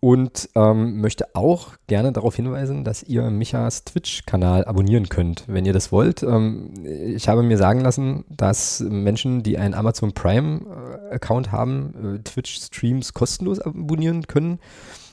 Und 0.03 0.49
ähm, 0.55 1.03
möchte 1.03 1.35
auch 1.35 1.73
gerne 1.87 2.11
darauf 2.13 2.35
hinweisen, 2.35 2.85
dass 2.85 3.03
ihr 3.03 3.29
Michas 3.29 3.85
Twitch-Kanal 3.85 4.65
abonnieren 4.65 5.11
könnt, 5.11 5.45
wenn 5.47 5.67
ihr 5.67 5.75
das 5.75 5.93
wollt. 5.93 6.23
Ähm, 6.23 6.73
ich 6.87 7.29
habe 7.29 7.43
mir 7.43 7.59
sagen 7.59 7.81
lassen, 7.81 8.25
dass 8.31 8.81
Menschen, 8.81 9.43
die 9.43 9.59
einen 9.59 9.75
Amazon 9.75 10.13
Prime-Account 10.13 11.53
haben, 11.53 12.17
äh, 12.17 12.23
Twitch-Streams 12.23 13.13
kostenlos 13.13 13.61
abonnieren 13.61 14.27
können. 14.27 14.59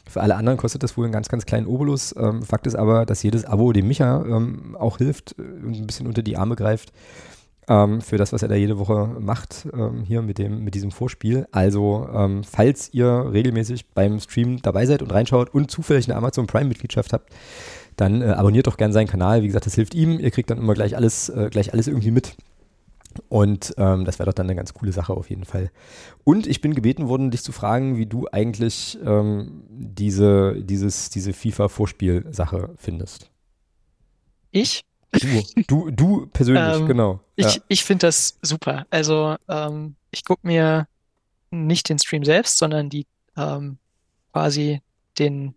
Für 0.10 0.22
alle 0.22 0.36
anderen 0.36 0.58
kostet 0.58 0.84
das 0.84 0.97
wohl 0.97 1.05
einen 1.05 1.14
ganz, 1.14 1.30
ganz 1.30 1.45
kleinen 1.45 1.68
Obolus. 1.68 2.16
Ähm, 2.18 2.43
Fakt 2.43 2.68
ist 2.68 2.76
aber, 2.76 3.05
dass 3.05 3.24
jedes 3.24 3.45
Abo 3.45 3.74
dem 3.74 3.88
Micha 3.88 4.24
ähm, 4.26 4.76
auch 4.80 4.97
hilft 4.97 5.36
äh, 5.38 5.41
und 5.41 5.76
ein 5.76 5.88
bisschen 5.88 6.08
unter 6.08 6.22
die 6.22 6.38
Arme 6.38 6.55
greift 6.55 6.91
ähm, 7.68 8.01
für 8.01 8.18
das, 8.18 8.34
was 8.34 8.41
er 8.41 8.47
da 8.47 8.55
jede 8.55 8.78
Woche 8.80 9.16
macht, 9.20 9.68
ähm, 9.74 10.03
hier 10.03 10.22
mit, 10.22 10.38
dem, 10.38 10.64
mit 10.64 10.76
diesem 10.76 10.91
Vorspiel. 10.91 11.47
Also, 11.51 12.08
ähm, 12.14 12.43
falls 12.43 12.93
ihr 12.93 13.30
regelmäßig 13.32 13.88
beim 13.93 14.20
Stream 14.20 14.62
dabei 14.62 14.86
seid 14.86 15.01
und 15.01 15.12
reinschaut 15.12 15.53
und 15.53 15.70
zufällig 15.70 16.08
eine 16.08 16.18
Amazon 16.18 16.47
Prime-Mitgliedschaft 16.47 17.14
habt, 17.14 17.30
dann 17.97 18.22
äh, 18.22 18.26
abonniert 18.26 18.68
doch 18.68 18.78
gerne 18.78 18.93
seinen 18.93 19.08
Kanal. 19.08 19.41
Wie 19.41 19.47
gesagt, 19.47 19.66
das 19.66 19.76
hilft 19.76 19.95
ihm. 19.95 20.20
Ihr 20.20 20.32
kriegt 20.32 20.49
dann 20.49 20.60
immer 20.60 20.74
gleich 20.74 20.95
alles, 20.95 21.30
äh, 21.30 21.49
gleich 21.51 21.74
alles 21.74 21.88
irgendwie 21.88 22.12
mit. 22.12 22.36
Und 23.30 23.74
ähm, 23.78 24.05
das 24.05 24.20
wäre 24.20 24.28
doch 24.28 24.34
dann 24.34 24.47
eine 24.47 24.55
ganz 24.55 24.74
coole 24.74 24.91
Sache 24.91 25.14
auf 25.14 25.30
jeden 25.30 25.45
Fall. 25.45 25.72
Und 26.24 26.47
ich 26.47 26.62
bin 26.62 26.74
gebeten 26.74 27.08
worden, 27.08 27.32
dich 27.32 27.43
zu 27.43 27.51
fragen, 27.51 27.97
wie 27.97 28.05
du 28.05 28.28
eigentlich 28.32 28.97
ähm, 29.03 29.64
diese, 29.70 30.55
dieses, 30.62 31.10
diese 31.10 31.34
FIFA-Vorspiel-Sache 31.34 32.76
findest. 32.78 33.32
Ich? 34.51 34.84
Du, 35.12 35.43
du, 35.68 35.91
du 35.91 36.28
persönlich, 36.28 36.76
ähm, 36.82 36.88
genau. 36.88 37.20
Ich, 37.36 37.55
ja. 37.55 37.62
ich 37.68 37.84
finde 37.84 38.08
das 38.08 38.38
super. 38.41 38.86
Also 38.89 39.36
ähm, 39.47 39.95
ich 40.12 40.26
gucke 40.26 40.45
mir 40.45 40.88
nicht 41.49 41.89
den 41.89 41.99
Stream 41.99 42.24
selbst, 42.24 42.58
sondern 42.58 42.89
die 42.89 43.08
ähm, 43.36 43.78
quasi 44.32 44.82
den 45.18 45.55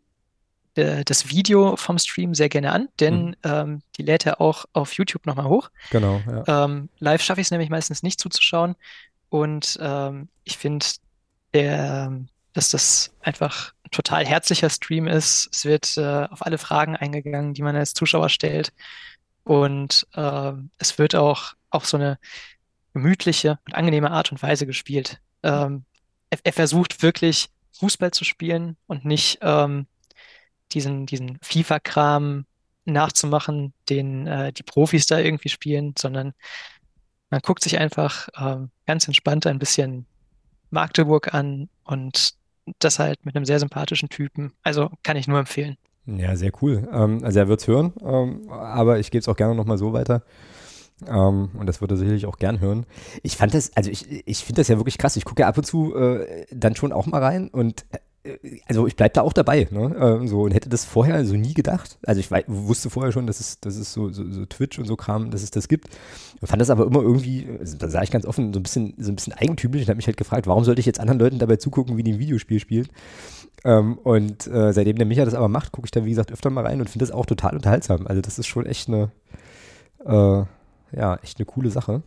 äh, 0.81 1.05
das 1.05 1.31
Video 1.31 1.77
vom 1.77 1.99
Stream 1.99 2.35
sehr 2.35 2.49
gerne 2.49 2.73
an, 2.73 2.89
denn 2.99 3.27
mhm. 3.27 3.35
ähm, 3.45 3.83
die 3.97 4.03
lädt 4.03 4.27
er 4.27 4.41
auch 4.41 4.65
auf 4.73 4.93
YouTube 4.95 5.27
nochmal 5.27 5.47
hoch. 5.47 5.71
Genau. 5.91 6.21
Ja. 6.27 6.65
Ähm, 6.65 6.89
live 6.99 7.23
schaffe 7.23 7.41
ich 7.41 7.47
es 7.47 7.51
nämlich 7.51 7.71
meistens 7.71 8.03
nicht 8.03 8.21
zuzuschauen. 8.21 8.75
Und 9.29 9.79
ähm, 9.81 10.29
ich 10.45 10.59
finde, 10.59 10.85
dass 11.53 12.71
das 12.71 13.13
einfach 13.21 13.73
ein 13.85 13.91
total 13.91 14.27
herzlicher 14.27 14.71
Stream 14.71 15.07
ist. 15.07 15.49
Es 15.53 15.65
wird 15.65 15.97
äh, 15.97 16.27
auf 16.31 16.45
alle 16.45 16.59
Fragen 16.59 16.97
eingegangen, 16.97 17.55
die 17.55 17.63
man 17.63 17.77
als 17.77 17.95
Zuschauer 17.95 18.29
stellt. 18.29 18.73
Und 19.45 20.07
äh, 20.15 20.53
es 20.79 20.99
wird 20.99 21.15
auch 21.15 21.55
auf 21.71 21.87
so 21.87 21.97
eine 21.97 22.19
gemütliche 22.93 23.59
und 23.67 23.75
angenehme 23.75 24.11
Art 24.11 24.33
und 24.33 24.43
Weise 24.43 24.67
gespielt. 24.67 25.21
Ähm, 25.43 25.85
er, 26.29 26.39
er, 26.43 26.53
versucht 26.53 27.03
wirklich 27.03 27.49
Fußball 27.73 28.11
zu 28.11 28.25
spielen 28.25 28.77
und 28.87 29.05
nicht 29.05 29.39
ähm, 29.43 29.87
diesen, 30.73 31.07
diesen 31.07 31.39
FIFA-Kram 31.43 32.45
nachzumachen, 32.85 33.73
den 33.89 34.27
äh, 34.27 34.53
die 34.53 34.63
Profis 34.63 35.07
da 35.07 35.19
irgendwie 35.19 35.49
spielen, 35.49 35.95
sondern 35.99 36.33
man 37.31 37.41
guckt 37.41 37.63
sich 37.63 37.79
einfach 37.79 38.29
ähm, 38.39 38.71
ganz 38.87 39.07
entspannt 39.07 39.47
ein 39.47 39.59
bisschen 39.59 40.07
Magdeburg 40.71 41.33
an 41.35 41.69
und 41.85 42.35
das 42.79 42.99
halt 42.99 43.25
mit 43.25 43.37
einem 43.37 43.45
sehr 43.45 43.59
sympathischen 43.59 44.09
Typen. 44.09 44.53
Also 44.63 44.91
kann 45.03 45.17
ich 45.17 45.29
nur 45.29 45.39
empfehlen. 45.39 45.77
Ja, 46.07 46.37
sehr 46.37 46.53
cool. 46.63 46.89
Ähm, 46.93 47.23
also 47.25 47.39
er 47.39 47.49
wird 47.49 47.61
es 47.61 47.69
hören, 47.69 47.93
ähm, 48.03 48.51
aber 48.51 48.99
ich 48.99 49.11
gebe 49.11 49.21
es 49.21 49.29
auch 49.29 49.37
gerne 49.37 49.55
nochmal 49.55 49.79
so 49.79 49.93
weiter. 49.93 50.23
Ähm, 51.07 51.51
und 51.55 51.67
das 51.67 51.81
würde 51.81 51.95
er 51.95 51.99
sicherlich 51.99 52.27
auch 52.27 52.37
gern 52.37 52.61
hören. 52.61 52.87
Ich 53.23 53.37
fand 53.37 53.55
das, 53.55 53.77
also 53.77 53.91
ich, 53.91 54.27
ich 54.27 54.45
finde 54.45 54.61
das 54.61 54.69
ja 54.69 54.77
wirklich 54.77 54.99
krass. 54.99 55.17
Ich 55.17 55.25
gucke 55.25 55.43
ja 55.43 55.49
ab 55.49 55.57
und 55.57 55.65
zu 55.65 55.95
äh, 55.95 56.47
dann 56.51 56.77
schon 56.77 56.93
auch 56.93 57.07
mal 57.07 57.23
rein 57.23 57.49
und 57.49 57.87
also 58.67 58.87
ich 58.87 58.97
bleibe 58.97 59.15
da 59.15 59.23
auch 59.23 59.33
dabei, 59.33 59.67
ne? 59.71 59.97
Ähm, 59.99 60.29
so, 60.29 60.43
und 60.43 60.53
hätte 60.53 60.69
das 60.69 60.85
vorher 60.85 61.25
so 61.25 61.35
nie 61.35 61.55
gedacht. 61.55 61.99
Also 62.05 62.21
ich 62.21 62.31
wusste 62.49 62.91
vorher 62.91 63.13
schon, 63.13 63.27
dass 63.27 63.41
es, 63.41 63.61
dass 63.61 63.77
es 63.77 63.93
so, 63.93 64.11
so, 64.11 64.31
so 64.31 64.45
Twitch 64.45 64.79
und 64.79 64.85
so 64.85 64.97
Kram, 64.97 65.31
dass 65.31 65.43
es 65.43 65.51
das 65.51 65.69
gibt. 65.69 65.89
Und 66.41 66.49
fand 66.49 66.61
das 66.61 66.69
aber 66.69 66.87
immer 66.87 67.01
irgendwie, 67.01 67.49
also 67.59 67.79
da 67.79 67.89
sage 67.89 68.05
ich 68.05 68.11
ganz 68.11 68.27
offen, 68.27 68.53
so 68.53 68.61
ein 68.61 68.63
bisschen, 68.63 68.95
so 68.99 69.11
ein 69.11 69.17
bisschen 69.17 69.33
eigentümlich 69.33 69.83
und 69.83 69.89
habe 69.89 69.97
mich 69.97 70.07
halt 70.07 70.19
gefragt, 70.19 70.47
warum 70.47 70.65
sollte 70.65 70.81
ich 70.81 70.87
jetzt 70.87 71.01
anderen 71.01 71.19
Leuten 71.19 71.39
dabei 71.39 71.57
zugucken, 71.57 71.97
wie 71.97 72.03
die 72.03 72.13
ein 72.13 72.19
Videospiel 72.19 72.61
spielen? 72.61 72.89
Ähm, 73.65 73.97
und 73.99 74.47
äh, 74.47 74.73
seitdem 74.73 74.97
der 74.97 75.07
Micha 75.07 75.25
das 75.25 75.35
aber 75.35 75.49
macht, 75.49 75.73
gucke 75.73 75.87
ich 75.87 75.91
da, 75.91 76.05
wie 76.05 76.11
gesagt, 76.11 76.31
öfter 76.31 76.51
mal 76.51 76.67
rein 76.67 76.81
und 76.81 76.91
finde 76.91 77.07
das 77.07 77.15
auch 77.15 77.27
total 77.27 77.55
unterhaltsam. 77.55 78.07
Also 78.07 78.21
das 78.21 78.39
ist 78.39 78.47
schon 78.47 78.67
echt 78.67 78.89
eine, 78.89 79.11
äh, 80.05 80.45
ja, 80.97 81.17
echt 81.23 81.39
eine 81.39 81.47
coole 81.47 81.71
Sache. 81.71 82.03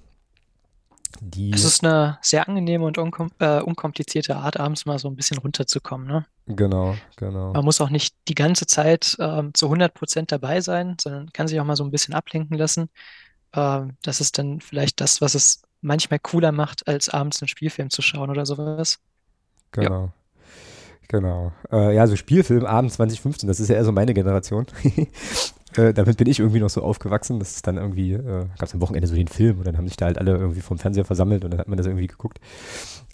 Die, 1.21 1.51
es 1.51 1.63
ist 1.63 1.83
eine 1.83 2.17
sehr 2.21 2.47
angenehme 2.47 2.85
und 2.85 2.97
unkom 2.97 3.31
äh, 3.39 3.59
unkomplizierte 3.61 4.35
Art, 4.35 4.59
abends 4.59 4.85
mal 4.85 4.99
so 4.99 5.07
ein 5.07 5.15
bisschen 5.15 5.37
runterzukommen. 5.37 6.07
Ne? 6.07 6.25
Genau, 6.47 6.95
genau. 7.15 7.53
Man 7.53 7.65
muss 7.65 7.81
auch 7.81 7.89
nicht 7.89 8.15
die 8.27 8.35
ganze 8.35 8.65
Zeit 8.65 9.15
äh, 9.19 9.43
zu 9.53 9.65
100 9.67 9.93
Prozent 9.93 10.31
dabei 10.31 10.61
sein, 10.61 10.97
sondern 10.99 11.31
kann 11.31 11.47
sich 11.47 11.59
auch 11.59 11.65
mal 11.65 11.75
so 11.75 11.83
ein 11.83 11.91
bisschen 11.91 12.13
ablenken 12.13 12.57
lassen. 12.57 12.89
Äh, 13.53 13.81
das 14.03 14.21
ist 14.21 14.37
dann 14.37 14.59
vielleicht 14.59 15.01
das, 15.01 15.21
was 15.21 15.35
es 15.35 15.61
manchmal 15.81 16.19
cooler 16.19 16.51
macht, 16.51 16.87
als 16.87 17.09
abends 17.09 17.41
einen 17.41 17.49
Spielfilm 17.49 17.89
zu 17.89 18.01
schauen 18.01 18.29
oder 18.29 18.45
sowas. 18.45 18.99
Genau. 19.71 20.05
Ja. 20.05 20.13
Genau. 21.09 21.51
Äh, 21.71 21.95
ja, 21.95 22.07
so 22.07 22.15
Spielfilm 22.15 22.65
abends 22.65 22.95
2015, 22.95 23.47
das 23.47 23.59
ist 23.59 23.69
ja 23.69 23.75
eher 23.75 23.85
so 23.85 23.91
meine 23.91 24.13
Generation. 24.13 24.65
Äh, 25.77 25.93
damit 25.93 26.17
bin 26.17 26.27
ich 26.27 26.39
irgendwie 26.39 26.59
noch 26.59 26.69
so 26.69 26.81
aufgewachsen. 26.81 27.39
Das 27.39 27.55
ist 27.55 27.67
dann 27.67 27.77
irgendwie, 27.77 28.13
äh, 28.13 28.45
gab 28.57 28.63
es 28.63 28.73
am 28.73 28.81
Wochenende 28.81 29.07
so 29.07 29.15
den 29.15 29.27
Film 29.27 29.57
und 29.57 29.67
dann 29.67 29.77
haben 29.77 29.87
sich 29.87 29.97
da 29.97 30.05
halt 30.05 30.17
alle 30.17 30.31
irgendwie 30.31 30.61
vom 30.61 30.77
Fernseher 30.77 31.05
versammelt 31.05 31.43
und 31.43 31.51
dann 31.51 31.59
hat 31.59 31.67
man 31.67 31.77
das 31.77 31.87
irgendwie 31.87 32.07
geguckt. 32.07 32.39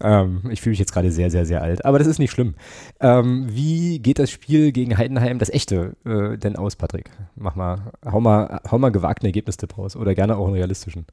Ähm, 0.01 0.41
ich 0.49 0.61
fühle 0.61 0.71
mich 0.71 0.79
jetzt 0.79 0.93
gerade 0.93 1.11
sehr, 1.11 1.31
sehr, 1.31 1.45
sehr 1.45 1.61
alt, 1.61 1.85
aber 1.85 1.99
das 1.99 2.07
ist 2.07 2.19
nicht 2.19 2.31
schlimm. 2.31 2.55
Ähm, 2.99 3.47
wie 3.49 3.99
geht 3.99 4.19
das 4.19 4.31
Spiel 4.31 4.71
gegen 4.71 4.97
Heidenheim, 4.97 5.39
das 5.39 5.49
echte, 5.49 5.95
äh, 6.05 6.37
denn 6.37 6.55
aus, 6.55 6.75
Patrick? 6.75 7.09
Mach 7.35 7.55
mal, 7.55 7.91
hau 8.05 8.19
mal, 8.19 8.61
hau 8.69 8.77
mal 8.77 8.91
gewagten 8.91 9.25
Ergebnistipp 9.25 9.77
raus 9.77 9.95
oder 9.95 10.15
gerne 10.15 10.37
auch 10.37 10.45
einen 10.45 10.55
realistischen 10.55 11.05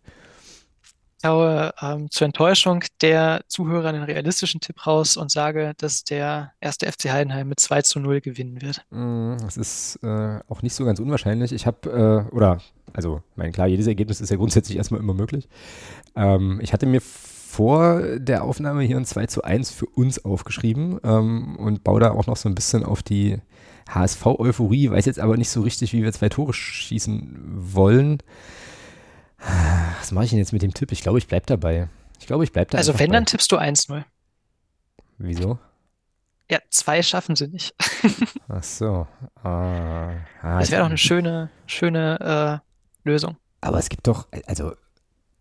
haue 1.27 1.73
ähm, 1.81 2.11
zur 2.11 2.27
Enttäuschung 2.27 2.85
der 3.01 3.43
Zuhörer 3.49 3.89
einen 3.89 4.03
realistischen 4.03 4.61
Tipp 4.61 4.87
raus 4.87 5.17
und 5.17 5.31
sage, 5.31 5.73
dass 5.79 6.05
der 6.05 6.53
erste 6.61 6.91
FC 6.91 7.11
Heidenheim 7.11 7.49
mit 7.49 7.61
2 7.61 7.83
zu 7.83 8.01
0 8.01 8.21
gewinnen 8.21 8.63
wird. 8.63 8.85
Mm, 8.91 9.37
das 9.41 9.57
ist 9.57 9.99
äh, 10.03 10.41
auch 10.49 10.63
nicht 10.63 10.75
so 10.75 10.85
ganz 10.85 11.01
unwahrscheinlich. 11.01 11.53
Ich 11.53 11.67
habe, 11.67 12.27
äh, 12.31 12.35
oder, 12.35 12.59
also, 12.93 13.23
mein 13.35 13.53
klar, 13.53 13.67
jedes 13.67 13.87
Ergebnis 13.87 14.21
ist 14.21 14.31
ja 14.31 14.37
grundsätzlich 14.37 14.77
erstmal 14.77 15.01
immer 15.01 15.15
möglich. 15.15 15.49
Ähm, 16.15 16.61
ich 16.63 16.73
hatte 16.73 16.87
mir 16.87 17.01
vor 17.01 18.03
der 18.19 18.45
Aufnahme 18.45 18.83
hier 18.83 18.97
ein 18.97 19.07
2 19.07 19.27
zu 19.27 19.43
1 19.43 19.71
für 19.71 19.87
uns 19.87 20.25
aufgeschrieben 20.25 20.99
ähm, 21.05 21.57
und 21.57 21.85
baue 21.85 22.01
da 22.01 22.11
auch 22.11 22.27
noch 22.27 22.37
so 22.37 22.49
ein 22.49 22.55
bisschen 22.55 22.85
auf 22.85 23.03
die 23.03 23.39
HSV-Euphorie, 23.89 24.91
weiß 24.91 25.07
jetzt 25.07 25.21
aber 25.21 25.37
nicht 25.37 25.51
so 25.51 25.63
richtig, 25.63 25.93
wie 25.93 26.03
wir 26.03 26.13
zwei 26.13 26.29
Tore 26.29 26.53
schießen 26.53 27.39
wollen. 27.47 28.19
Was 29.99 30.13
mache 30.13 30.25
ich 30.25 30.31
denn 30.31 30.39
jetzt 30.39 30.53
mit 30.53 30.63
dem 30.63 30.75
Tipp? 30.75 30.93
Ich 30.93 31.03
glaube, 31.03 31.19
ich 31.19 31.27
bleibe 31.27 31.47
dabei. 31.47 31.89
Ich 32.21 32.27
glaube, 32.27 32.45
ich 32.45 32.53
bleibe 32.53 32.71
dabei. 32.71 32.79
Also 32.79 32.99
wenn, 32.99 33.11
bei. 33.11 33.17
dann 33.17 33.27
tippst 33.27 33.51
du 33.51 33.59
1-0. 33.59 34.05
Wieso? 35.19 35.59
Ja, 36.51 36.59
zwei 36.71 37.03
schaffen 37.03 37.35
sie 37.35 37.49
nicht. 37.49 37.75
Ach 38.49 38.63
so. 38.63 39.07
Ah, 39.43 40.13
ah, 40.43 40.61
das 40.61 40.71
wäre 40.71 40.83
doch 40.83 40.89
eine 40.89 40.99
schöne, 40.99 41.51
schöne 41.67 42.63
äh, 43.05 43.09
Lösung. 43.09 43.37
Aber 43.61 43.79
es 43.79 43.89
gibt 43.89 44.07
doch, 44.07 44.29
also 44.47 44.73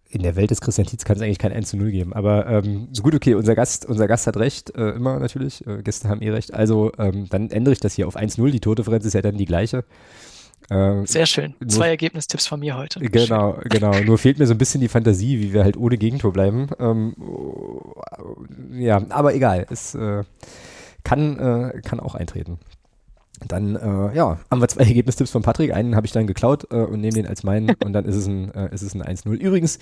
in 0.10 0.24
der 0.24 0.36
Welt 0.36 0.50
des 0.50 0.62
Christian 0.62 0.88
Tietz 0.88 1.04
kann 1.04 1.18
es 1.18 1.22
eigentlich 1.22 1.40
kein 1.40 1.52
1 1.52 1.70
zu 1.70 1.78
0 1.78 1.92
geben. 1.92 2.14
Aber 2.14 2.48
ähm, 2.48 2.88
so 2.92 3.04
gut, 3.04 3.14
okay, 3.14 3.36
unser 3.36 3.54
Gast, 3.54 3.86
unser 3.86 4.08
Gast 4.08 4.26
hat 4.28 4.38
recht, 4.38 4.76
äh, 4.76 4.92
immer 4.92 5.20
natürlich. 5.20 5.66
Äh, 5.68 5.84
Gäste 5.84 6.10
haben 6.10 6.22
eh 6.22 6.32
recht. 6.32 6.54
Also 6.54 6.92
ähm, 6.98 7.28
dann 7.30 7.52
ändere 7.52 7.74
ich 7.74 7.80
das 7.80 7.94
hier 7.94 8.08
auf 8.08 8.16
1-0. 8.16 8.50
Die 8.50 8.60
Tordifferenz 8.60 9.06
ist 9.06 9.14
ja 9.14 9.22
dann 9.22 9.38
die 9.38 9.46
gleiche. 9.46 9.84
Äh, 10.70 11.06
Sehr 11.06 11.26
schön. 11.26 11.54
Zwei 11.68 11.90
Ergebnistipps 11.90 12.48
von 12.48 12.60
mir 12.60 12.78
heute. 12.78 13.00
Genau, 13.00 13.54
schön. 13.54 13.70
genau. 13.70 14.00
Nur 14.00 14.18
fehlt 14.18 14.40
mir 14.40 14.48
so 14.48 14.54
ein 14.54 14.58
bisschen 14.58 14.82
die 14.82 14.88
Fantasie, 14.88 15.40
wie 15.40 15.54
wir 15.54 15.64
halt 15.64 15.78
ohne 15.78 15.98
Gegentor 15.98 16.34
bleiben. 16.34 16.70
Ähm, 16.80 17.16
ja, 18.72 19.02
aber 19.10 19.36
egal. 19.36 19.66
Es 19.70 19.96
äh, 19.96 20.24
kann, 21.04 21.40
äh, 21.40 21.82
kann 21.82 22.00
auch 22.00 22.16
eintreten. 22.16 22.58
Dann 23.48 23.76
äh, 23.76 24.16
ja, 24.16 24.40
haben 24.50 24.62
wir 24.62 24.68
zwei 24.68 24.84
Ergebnistipps 24.86 25.32
von 25.32 25.44
Patrick. 25.44 25.74
Einen 25.74 25.96
habe 25.96 26.08
ich 26.08 26.14
dann 26.14 26.26
geklaut 26.26 26.68
äh, 26.72 26.78
und 26.78 27.02
nehme 27.02 27.14
den 27.14 27.28
als 27.28 27.44
meinen 27.44 27.76
und 27.84 27.94
dann 27.94 28.06
ist 28.06 28.16
es 28.16 28.28
ein, 28.28 28.52
äh, 28.54 28.74
ist 28.74 28.82
es 28.82 28.96
ein 28.96 29.04
1-0. 29.04 29.34
Übrigens 29.34 29.78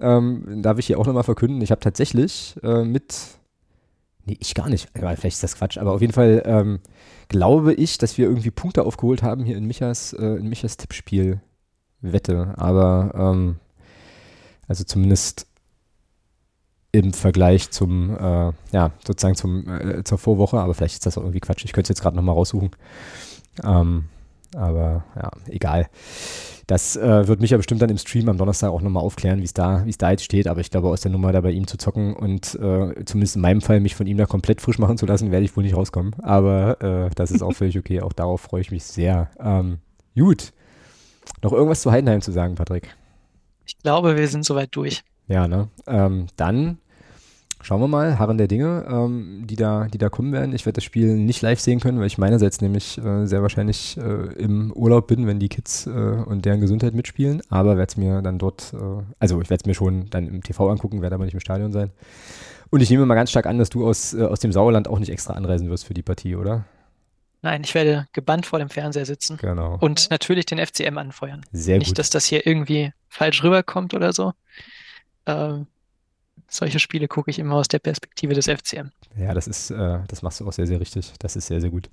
ähm, 0.00 0.62
darf 0.62 0.78
ich 0.78 0.86
hier 0.86 0.98
auch 0.98 1.06
nochmal 1.06 1.24
verkünden, 1.24 1.60
ich 1.62 1.70
habe 1.70 1.80
tatsächlich 1.80 2.56
mit, 2.62 3.14
nee, 4.30 4.36
ich 4.40 4.54
gar 4.54 4.68
nicht, 4.68 4.88
vielleicht 4.94 5.24
ist 5.24 5.42
das 5.42 5.56
Quatsch, 5.56 5.78
aber 5.78 5.92
auf 5.92 6.00
jeden 6.00 6.12
Fall 6.12 6.42
ähm, 6.44 6.80
glaube 7.28 7.74
ich, 7.74 7.98
dass 7.98 8.16
wir 8.18 8.26
irgendwie 8.26 8.50
Punkte 8.50 8.84
aufgeholt 8.84 9.22
haben 9.22 9.44
hier 9.44 9.56
in 9.56 9.66
Michas, 9.66 10.12
äh, 10.12 10.36
in 10.36 10.48
Michas 10.48 10.76
Tippspiel 10.76 11.40
Wette. 12.00 12.54
Aber 12.56 13.12
ähm, 13.14 13.56
also 14.68 14.84
zumindest 14.84 15.46
im 16.92 17.12
Vergleich 17.12 17.70
zum, 17.70 18.16
äh, 18.16 18.52
ja, 18.72 18.90
sozusagen 19.06 19.36
zum, 19.36 19.68
äh, 19.68 20.02
zur 20.04 20.18
Vorwoche, 20.18 20.58
aber 20.58 20.74
vielleicht 20.74 20.94
ist 20.94 21.06
das 21.06 21.18
auch 21.18 21.22
irgendwie 21.22 21.40
Quatsch. 21.40 21.64
Ich 21.64 21.72
könnte 21.72 21.86
es 21.86 21.88
jetzt 21.90 22.02
gerade 22.02 22.16
nochmal 22.16 22.34
raussuchen. 22.34 22.70
Ähm, 23.62 24.06
aber 24.56 25.04
ja, 25.16 25.30
egal. 25.46 25.88
Das 26.70 26.94
äh, 26.94 27.26
wird 27.26 27.40
mich 27.40 27.50
ja 27.50 27.56
bestimmt 27.56 27.82
dann 27.82 27.90
im 27.90 27.98
Stream 27.98 28.28
am 28.28 28.38
Donnerstag 28.38 28.70
auch 28.70 28.80
nochmal 28.80 29.02
aufklären, 29.02 29.40
wie 29.40 29.44
es 29.44 29.52
da, 29.52 29.84
es 29.88 29.98
da 29.98 30.12
jetzt 30.12 30.22
steht. 30.22 30.46
Aber 30.46 30.60
ich 30.60 30.70
glaube, 30.70 30.86
aus 30.86 31.00
der 31.00 31.10
Nummer 31.10 31.32
da 31.32 31.40
bei 31.40 31.50
ihm 31.50 31.66
zu 31.66 31.76
zocken 31.78 32.14
und 32.14 32.54
äh, 32.54 33.04
zumindest 33.06 33.34
in 33.34 33.42
meinem 33.42 33.60
Fall 33.60 33.80
mich 33.80 33.96
von 33.96 34.06
ihm 34.06 34.16
da 34.16 34.24
komplett 34.24 34.60
frisch 34.60 34.78
machen 34.78 34.96
zu 34.96 35.04
lassen, 35.04 35.32
werde 35.32 35.44
ich 35.44 35.56
wohl 35.56 35.64
nicht 35.64 35.74
rauskommen. 35.74 36.14
Aber 36.22 36.80
äh, 36.80 37.10
das 37.16 37.32
ist 37.32 37.42
auch 37.42 37.54
völlig 37.54 37.76
okay. 37.76 38.02
Auch 38.02 38.12
darauf 38.12 38.42
freue 38.42 38.60
ich 38.60 38.70
mich 38.70 38.84
sehr. 38.84 39.30
Ähm, 39.40 39.78
gut. 40.14 40.52
Noch 41.42 41.52
irgendwas 41.52 41.82
zu 41.82 41.90
Heidenheim 41.90 42.20
zu 42.20 42.30
sagen, 42.30 42.54
Patrick? 42.54 42.94
Ich 43.66 43.76
glaube, 43.78 44.16
wir 44.16 44.28
sind 44.28 44.44
soweit 44.44 44.68
durch. 44.70 45.02
Ja, 45.26 45.48
ne? 45.48 45.66
Ähm, 45.88 46.28
dann 46.36 46.78
Schauen 47.62 47.80
wir 47.80 47.88
mal, 47.88 48.18
Harren 48.18 48.38
der 48.38 48.48
Dinge, 48.48 48.86
ähm, 48.88 49.42
die, 49.46 49.56
da, 49.56 49.86
die 49.86 49.98
da 49.98 50.08
kommen 50.08 50.32
werden. 50.32 50.54
Ich 50.54 50.64
werde 50.64 50.76
das 50.76 50.84
Spiel 50.84 51.16
nicht 51.16 51.42
live 51.42 51.60
sehen 51.60 51.78
können, 51.78 51.98
weil 51.98 52.06
ich 52.06 52.16
meinerseits 52.16 52.62
nämlich 52.62 52.96
äh, 52.98 53.26
sehr 53.26 53.42
wahrscheinlich 53.42 53.98
äh, 53.98 54.32
im 54.38 54.72
Urlaub 54.72 55.08
bin, 55.08 55.26
wenn 55.26 55.38
die 55.38 55.50
Kids 55.50 55.86
äh, 55.86 55.90
und 55.90 56.46
deren 56.46 56.60
Gesundheit 56.60 56.94
mitspielen. 56.94 57.42
Aber 57.50 57.76
werde 57.76 57.90
es 57.90 57.96
mir 57.98 58.22
dann 58.22 58.38
dort, 58.38 58.72
äh, 58.72 59.02
also 59.18 59.40
ich 59.42 59.50
werde 59.50 59.62
es 59.62 59.66
mir 59.66 59.74
schon 59.74 60.08
dann 60.08 60.26
im 60.26 60.42
TV 60.42 60.70
angucken, 60.70 61.02
werde 61.02 61.16
aber 61.16 61.24
nicht 61.24 61.34
im 61.34 61.40
Stadion 61.40 61.70
sein. 61.70 61.90
Und 62.70 62.80
ich 62.80 62.88
nehme 62.88 63.04
mal 63.04 63.14
ganz 63.14 63.30
stark 63.30 63.46
an, 63.46 63.58
dass 63.58 63.68
du 63.68 63.86
aus, 63.86 64.14
äh, 64.14 64.22
aus 64.22 64.40
dem 64.40 64.52
Sauerland 64.52 64.88
auch 64.88 64.98
nicht 64.98 65.10
extra 65.10 65.34
anreisen 65.34 65.68
wirst 65.68 65.84
für 65.84 65.94
die 65.94 66.02
Partie, 66.02 66.36
oder? 66.36 66.64
Nein, 67.42 67.62
ich 67.64 67.74
werde 67.74 68.06
gebannt 68.12 68.46
vor 68.46 68.58
dem 68.58 68.70
Fernseher 68.70 69.04
sitzen. 69.06 69.36
Genau. 69.38 69.76
Und 69.80 70.10
natürlich 70.10 70.46
den 70.46 70.58
FCM 70.58 70.96
anfeuern. 70.98 71.42
Sehr 71.52 71.78
nicht, 71.78 71.88
gut. 71.88 71.90
Nicht, 71.90 71.98
dass 71.98 72.10
das 72.10 72.26
hier 72.26 72.46
irgendwie 72.46 72.92
falsch 73.08 73.42
rüberkommt 73.42 73.92
oder 73.92 74.12
so. 74.12 74.32
Ähm, 75.26 75.66
solche 76.50 76.78
Spiele 76.78 77.08
gucke 77.08 77.30
ich 77.30 77.38
immer 77.38 77.54
aus 77.54 77.68
der 77.68 77.78
Perspektive 77.78 78.34
des 78.34 78.46
FCM. 78.46 78.90
Ja, 79.16 79.32
das 79.34 79.46
ist, 79.46 79.70
äh, 79.70 80.00
das 80.08 80.22
machst 80.22 80.40
du 80.40 80.48
auch 80.48 80.52
sehr, 80.52 80.66
sehr 80.66 80.80
richtig. 80.80 81.12
Das 81.18 81.36
ist 81.36 81.46
sehr, 81.46 81.60
sehr 81.60 81.70
gut. 81.70 81.88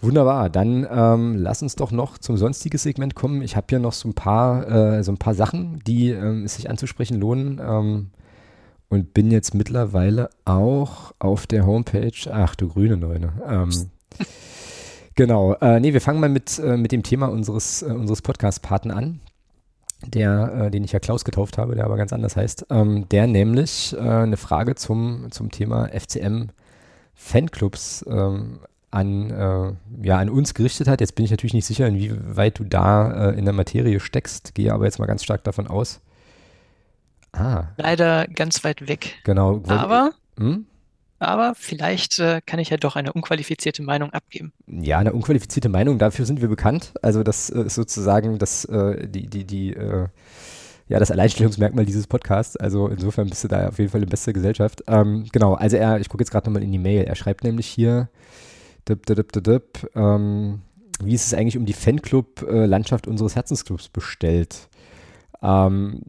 Wunderbar. 0.00 0.50
Dann 0.50 0.86
ähm, 0.90 1.36
lass 1.36 1.62
uns 1.62 1.74
doch 1.74 1.90
noch 1.90 2.18
zum 2.18 2.36
sonstigen 2.36 2.78
Segment 2.78 3.14
kommen. 3.14 3.42
Ich 3.42 3.56
habe 3.56 3.66
hier 3.70 3.78
noch 3.78 3.92
so 3.92 4.08
ein 4.08 4.14
paar, 4.14 4.68
äh, 4.98 5.02
so 5.02 5.12
ein 5.12 5.18
paar 5.18 5.34
Sachen, 5.34 5.80
die 5.86 6.10
ähm, 6.10 6.44
es 6.44 6.56
sich 6.56 6.70
anzusprechen 6.70 7.18
lohnen. 7.18 7.60
Ähm, 7.60 8.10
und 8.88 9.14
bin 9.14 9.30
jetzt 9.30 9.54
mittlerweile 9.54 10.30
auch 10.44 11.12
auf 11.18 11.46
der 11.46 11.66
Homepage. 11.66 12.30
Ach 12.30 12.54
du 12.54 12.68
grüne 12.68 12.96
Neune. 12.96 13.32
Ähm, 13.48 13.70
genau. 15.14 15.54
Äh, 15.54 15.80
nee, 15.80 15.92
wir 15.92 16.00
fangen 16.00 16.20
mal 16.20 16.28
mit, 16.28 16.58
äh, 16.58 16.76
mit 16.76 16.92
dem 16.92 17.02
Thema 17.02 17.26
unseres, 17.26 17.82
äh, 17.82 17.86
unseres 17.86 18.22
Podcast-Paten 18.22 18.90
an 18.90 19.20
der, 20.06 20.66
äh, 20.66 20.70
den 20.70 20.84
ich 20.84 20.92
ja 20.92 20.98
Klaus 20.98 21.24
getauft 21.24 21.58
habe, 21.58 21.74
der 21.74 21.84
aber 21.84 21.96
ganz 21.96 22.12
anders 22.12 22.36
heißt, 22.36 22.66
ähm, 22.70 23.08
der 23.10 23.26
nämlich 23.26 23.94
äh, 23.94 24.00
eine 24.00 24.36
Frage 24.36 24.74
zum, 24.74 25.30
zum 25.30 25.50
Thema 25.50 25.88
FCM 25.88 26.48
Fanclubs 27.14 28.04
ähm, 28.08 28.60
an, 28.90 29.30
äh, 29.30 30.06
ja, 30.06 30.18
an 30.18 30.30
uns 30.30 30.54
gerichtet 30.54 30.88
hat. 30.88 31.00
Jetzt 31.00 31.14
bin 31.14 31.24
ich 31.24 31.30
natürlich 31.30 31.54
nicht 31.54 31.66
sicher, 31.66 31.86
inwieweit 31.86 32.58
du 32.58 32.64
da 32.64 33.30
äh, 33.30 33.38
in 33.38 33.44
der 33.44 33.54
Materie 33.54 34.00
steckst, 34.00 34.54
gehe 34.54 34.72
aber 34.72 34.84
jetzt 34.84 34.98
mal 34.98 35.06
ganz 35.06 35.24
stark 35.24 35.44
davon 35.44 35.66
aus. 35.66 36.00
Ah. 37.32 37.64
Leider 37.76 38.26
ganz 38.28 38.64
weit 38.64 38.88
weg. 38.88 39.16
Genau. 39.24 39.62
Aber 39.66 40.12
hm? 40.38 40.66
Aber 41.18 41.54
vielleicht 41.54 42.18
äh, 42.18 42.40
kann 42.44 42.58
ich 42.58 42.70
ja 42.70 42.76
doch 42.76 42.96
eine 42.96 43.12
unqualifizierte 43.12 43.82
Meinung 43.82 44.10
abgeben. 44.10 44.52
Ja, 44.66 44.98
eine 44.98 45.12
unqualifizierte 45.12 45.68
Meinung, 45.68 45.98
dafür 45.98 46.26
sind 46.26 46.40
wir 46.40 46.48
bekannt. 46.48 46.92
Also 47.02 47.22
das 47.22 47.50
äh, 47.50 47.62
ist 47.62 47.74
sozusagen 47.74 48.38
das, 48.38 48.64
äh, 48.66 49.08
die, 49.08 49.26
die, 49.26 49.44
die, 49.44 49.72
äh, 49.72 50.08
ja, 50.88 50.98
das 50.98 51.10
Alleinstellungsmerkmal 51.10 51.84
dieses 51.84 52.06
Podcasts. 52.06 52.56
Also 52.56 52.88
insofern 52.88 53.28
bist 53.28 53.44
du 53.44 53.48
da 53.48 53.68
auf 53.68 53.78
jeden 53.78 53.90
Fall 53.90 54.02
in 54.02 54.08
bester 54.08 54.32
Gesellschaft. 54.32 54.84
Ähm, 54.86 55.26
genau, 55.32 55.54
also 55.54 55.76
er, 55.76 55.98
ich 56.00 56.08
gucke 56.08 56.22
jetzt 56.22 56.30
gerade 56.30 56.46
nochmal 56.46 56.62
in 56.62 56.72
die 56.72 56.78
Mail, 56.78 57.04
er 57.04 57.14
schreibt 57.14 57.44
nämlich 57.44 57.66
hier, 57.66 58.08
dip, 58.88 59.06
dip, 59.06 59.32
dip, 59.32 59.42
dip, 59.44 59.90
ähm, 59.94 60.60
wie 61.00 61.14
ist 61.14 61.26
es 61.26 61.34
eigentlich 61.34 61.58
um 61.58 61.66
die 61.66 61.74
Fanclub-Landschaft 61.74 63.06
unseres 63.06 63.36
Herzensclubs 63.36 63.88
bestellt? 63.88 64.68
Ähm, 65.42 66.00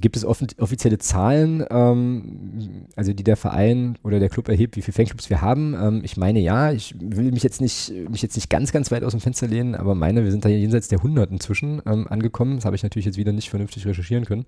gibt 0.00 0.16
es 0.16 0.24
offizielle 0.24 0.98
Zahlen, 0.98 1.64
ähm, 1.70 2.86
also 2.96 3.12
die 3.12 3.24
der 3.24 3.36
Verein 3.36 3.98
oder 4.02 4.18
der 4.20 4.28
Club 4.28 4.48
erhebt, 4.48 4.76
wie 4.76 4.82
viele 4.82 4.94
Fanclubs 4.94 5.30
wir 5.30 5.40
haben? 5.40 5.74
Ähm, 5.74 6.00
ich 6.04 6.16
meine 6.16 6.40
ja, 6.40 6.72
ich 6.72 6.94
will 6.98 7.32
mich 7.32 7.42
jetzt 7.42 7.60
nicht 7.60 7.92
mich 8.10 8.22
jetzt 8.22 8.36
nicht 8.36 8.50
ganz 8.50 8.72
ganz 8.72 8.90
weit 8.90 9.04
aus 9.04 9.12
dem 9.12 9.20
Fenster 9.20 9.46
lehnen, 9.46 9.74
aber 9.74 9.94
meine, 9.94 10.24
wir 10.24 10.30
sind 10.30 10.44
da 10.44 10.48
jenseits 10.48 10.88
der 10.88 10.98
100 10.98 11.30
inzwischen 11.30 11.82
ähm, 11.86 12.06
angekommen. 12.08 12.56
Das 12.56 12.64
habe 12.64 12.76
ich 12.76 12.82
natürlich 12.82 13.06
jetzt 13.06 13.18
wieder 13.18 13.32
nicht 13.32 13.50
vernünftig 13.50 13.86
recherchieren 13.86 14.24
können. 14.24 14.46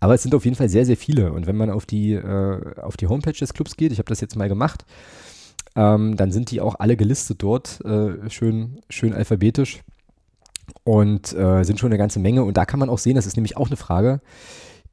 Aber 0.00 0.14
es 0.14 0.22
sind 0.22 0.34
auf 0.34 0.44
jeden 0.44 0.56
Fall 0.56 0.68
sehr 0.68 0.84
sehr 0.86 0.96
viele 0.96 1.32
und 1.32 1.46
wenn 1.46 1.56
man 1.56 1.70
auf 1.70 1.86
die 1.86 2.12
äh, 2.12 2.80
auf 2.80 2.96
die 2.96 3.06
Homepage 3.06 3.32
des 3.32 3.54
Clubs 3.54 3.76
geht, 3.76 3.92
ich 3.92 3.98
habe 3.98 4.08
das 4.08 4.20
jetzt 4.20 4.36
mal 4.36 4.48
gemacht, 4.48 4.84
ähm, 5.76 6.16
dann 6.16 6.32
sind 6.32 6.50
die 6.50 6.60
auch 6.60 6.76
alle 6.78 6.96
gelistet 6.96 7.42
dort, 7.42 7.80
äh, 7.84 8.30
schön 8.30 8.80
schön 8.88 9.12
alphabetisch 9.12 9.82
und 10.84 11.32
äh, 11.32 11.62
sind 11.64 11.78
schon 11.78 11.90
eine 11.90 11.98
ganze 11.98 12.18
Menge. 12.18 12.44
Und 12.44 12.56
da 12.56 12.64
kann 12.64 12.80
man 12.80 12.88
auch 12.88 12.98
sehen, 12.98 13.16
das 13.16 13.26
ist 13.26 13.36
nämlich 13.36 13.56
auch 13.56 13.68
eine 13.68 13.76
Frage, 13.76 14.20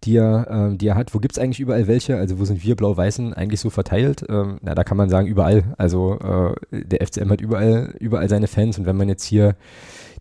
die 0.03 0.17
er, 0.17 0.71
äh, 0.71 0.77
die 0.77 0.87
er 0.87 0.95
hat. 0.95 1.13
Wo 1.13 1.19
gibt 1.19 1.33
es 1.35 1.39
eigentlich 1.39 1.59
überall 1.59 1.87
welche? 1.87 2.17
Also 2.17 2.39
wo 2.39 2.45
sind 2.45 2.63
wir 2.63 2.75
Blau-Weißen 2.75 3.33
eigentlich 3.33 3.59
so 3.59 3.69
verteilt? 3.69 4.25
Ähm, 4.29 4.57
na, 4.61 4.75
da 4.75 4.83
kann 4.83 4.97
man 4.97 5.09
sagen, 5.09 5.27
überall. 5.27 5.63
Also 5.77 6.19
äh, 6.19 6.83
der 6.83 7.05
FCM 7.05 7.29
hat 7.29 7.41
überall, 7.41 7.93
überall 7.99 8.29
seine 8.29 8.47
Fans 8.47 8.77
und 8.79 8.85
wenn 8.85 8.97
man 8.97 9.09
jetzt 9.09 9.23
hier 9.23 9.55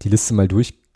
die 0.03 0.09
Liste 0.09 0.35
mal 0.35 0.49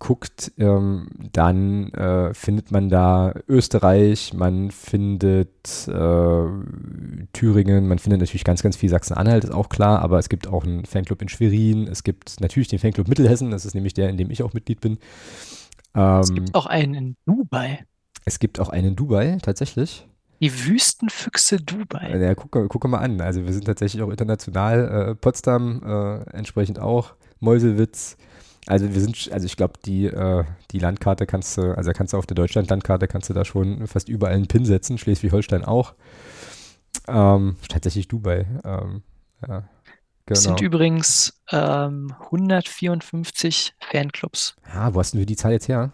durchguckt, 0.05 0.53
ähm, 0.59 1.09
dann 1.33 1.91
äh, 1.93 2.35
findet 2.35 2.71
man 2.71 2.89
da 2.89 3.35
Österreich, 3.49 4.33
man 4.35 4.71
findet 4.71 5.89
äh, 5.89 6.49
Thüringen, 7.33 7.89
man 7.89 7.99
findet 7.99 8.21
natürlich 8.21 8.45
ganz, 8.45 8.63
ganz 8.63 8.77
viel 8.77 8.91
Sachsen-Anhalt, 8.91 9.45
ist 9.45 9.53
auch 9.53 9.69
klar, 9.69 10.01
aber 10.01 10.19
es 10.19 10.29
gibt 10.29 10.47
auch 10.47 10.65
einen 10.65 10.85
Fanclub 10.85 11.23
in 11.23 11.29
Schwerin, 11.29 11.89
es 11.89 12.05
gibt 12.05 12.41
natürlich 12.41 12.69
den 12.69 12.79
Fanclub 12.79 13.09
Mittelhessen, 13.09 13.51
das 13.51 13.65
ist 13.65 13.75
nämlich 13.75 13.95
der, 13.95 14.09
in 14.11 14.17
dem 14.17 14.31
ich 14.31 14.43
auch 14.43 14.53
Mitglied 14.53 14.81
bin. 14.81 14.99
Ähm, 15.95 16.21
es 16.21 16.35
gibt 16.35 16.55
auch 16.55 16.67
einen 16.67 16.95
in 16.95 17.17
Dubai. 17.27 17.85
Es 18.25 18.39
gibt 18.39 18.61
auch 18.61 18.69
einen 18.69 18.89
in 18.89 18.97
Dubai, 18.97 19.39
tatsächlich. 19.43 20.07
Die 20.41 20.67
Wüstenfüchse 20.67 21.59
Dubai. 21.59 22.19
Ja, 22.19 22.35
guck, 22.35 22.51
guck 22.69 22.89
mal 22.89 22.99
an. 22.99 23.21
Also 23.21 23.47
wir 23.47 23.53
sind 23.53 23.65
tatsächlich 23.65 24.03
auch 24.03 24.11
international. 24.11 25.11
Äh, 25.11 25.15
Potsdam 25.15 25.81
äh, 25.83 26.37
entsprechend 26.37 26.79
auch. 26.79 27.15
Meuselwitz. 27.41 28.17
Also 28.66 28.95
wir 28.95 29.01
sind, 29.01 29.31
also 29.32 29.47
ich 29.47 29.57
glaube, 29.57 29.74
die, 29.85 30.07
äh, 30.07 30.45
die 30.70 30.78
Landkarte 30.78 31.27
kannst 31.27 31.59
du, 31.59 31.77
also 31.77 31.93
kannst 31.93 32.12
du 32.12 32.16
auf 32.16 32.27
der 32.27 32.35
Deutschland-Landkarte 32.35 33.09
kannst 33.09 33.28
du 33.28 33.35
da 33.35 33.45
schon 33.45 33.86
fast 33.86 34.09
überall 34.09 34.35
einen 34.35 34.49
Pin 34.49 34.65
setzen, 34.65 34.97
Schleswig-Holstein 34.97 35.65
auch. 35.65 35.95
Ähm, 37.07 37.57
tatsächlich 37.69 38.09
Dubai. 38.09 38.47
Ähm, 38.65 39.03
ja, 39.43 39.49
genau. 39.49 39.69
Es 40.28 40.43
sind 40.43 40.61
übrigens 40.61 41.43
ähm, 41.51 42.15
154 42.20 43.74
Fanclubs. 43.81 44.57
Ja, 44.73 44.95
wo 44.95 45.01
hast 45.01 45.15
du 45.15 45.27
die 45.27 45.36
Zahl 45.36 45.53
jetzt 45.53 45.69
her? 45.69 45.93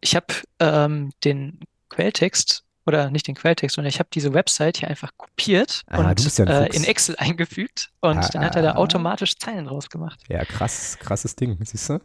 Ich 0.00 0.14
habe 0.14 0.26
ähm, 0.60 1.10
den 1.24 1.58
Quelltext 1.88 2.64
oder 2.88 3.10
nicht 3.10 3.28
den 3.28 3.34
Quelltext, 3.34 3.76
sondern 3.76 3.90
ich 3.90 3.98
habe 3.98 4.08
diese 4.12 4.32
Website 4.32 4.78
hier 4.78 4.88
einfach 4.88 5.12
kopiert 5.16 5.82
ah, 5.88 5.98
und 6.10 6.38
ja 6.38 6.44
äh, 6.44 6.74
in 6.74 6.84
Excel 6.84 7.14
eingefügt 7.18 7.90
und 8.00 8.18
ah, 8.18 8.28
dann 8.32 8.44
hat 8.44 8.56
er 8.56 8.62
da 8.62 8.74
automatisch 8.74 9.36
Zeilen 9.36 9.66
draus 9.66 9.90
gemacht. 9.90 10.20
Ja, 10.28 10.44
krass, 10.44 10.98
krasses 10.98 11.36
Ding, 11.36 11.58
siehst 11.62 11.90
du? 11.90 12.00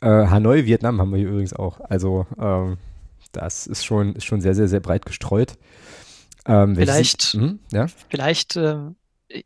Äh, 0.00 0.26
Hanoi, 0.26 0.64
Vietnam 0.64 1.00
haben 1.00 1.10
wir 1.10 1.18
hier 1.18 1.28
übrigens 1.28 1.52
auch. 1.52 1.80
Also 1.80 2.26
ähm, 2.40 2.78
das 3.32 3.66
ist 3.66 3.84
schon, 3.84 4.14
ist 4.14 4.24
schon 4.24 4.40
sehr, 4.40 4.54
sehr, 4.54 4.66
sehr 4.66 4.80
breit 4.80 5.04
gestreut. 5.04 5.58
Ähm, 6.46 6.74
vielleicht, 6.74 7.22
Sie, 7.22 7.38
hm, 7.38 7.60
ja? 7.70 7.86
vielleicht 8.08 8.56
ähm, 8.56 8.96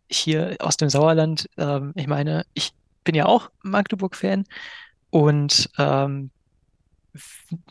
hier 0.09 0.57
aus 0.61 0.77
dem 0.77 0.89
Sauerland, 0.89 1.49
ähm, 1.59 1.93
ich 1.97 2.07
meine, 2.07 2.47
ich 2.55 2.73
bin 3.03 3.17
ja 3.17 3.27
auch 3.27 3.51
Magdeburg-Fan 3.63 4.45
und 5.11 5.69
ähm, 5.79 6.31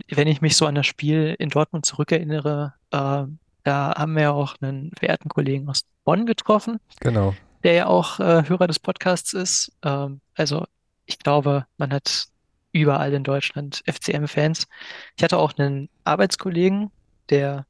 wenn 0.10 0.28
ich 0.28 0.42
mich 0.42 0.56
so 0.56 0.66
an 0.66 0.76
das 0.76 0.88
Spiel 0.88 1.36
in 1.38 1.50
Dortmund 1.50 1.86
zurückerinnere, 1.86 2.74
äh, 2.92 3.24
da 3.64 3.94
haben 3.96 4.16
wir 4.16 4.24
ja 4.24 4.32
auch 4.32 4.56
einen 4.62 4.92
verehrten 4.98 5.30
Kollegen 5.30 5.70
aus 5.70 5.86
Bonn 6.04 6.26
getroffen. 6.26 6.80
Genau. 7.00 7.34
Der 7.64 7.74
ja 7.74 7.86
auch 7.88 8.20
äh, 8.20 8.48
Hörer 8.48 8.68
des 8.68 8.80
Podcasts 8.80 9.34
ist. 9.34 9.72
Ähm, 9.84 10.22
also 10.36 10.66
ich 11.06 11.20
glaube, 11.20 11.66
man 11.78 11.94
hat 11.94 12.28
überall 12.72 13.14
in 13.14 13.24
Deutschland 13.24 13.84
FCM-Fans. 13.86 14.68
Ich 15.16 15.24
hatte 15.24 15.38
auch 15.38 15.54
einen 15.58 15.90
Arbeitskollegen, 16.04 16.92
der 17.30 17.66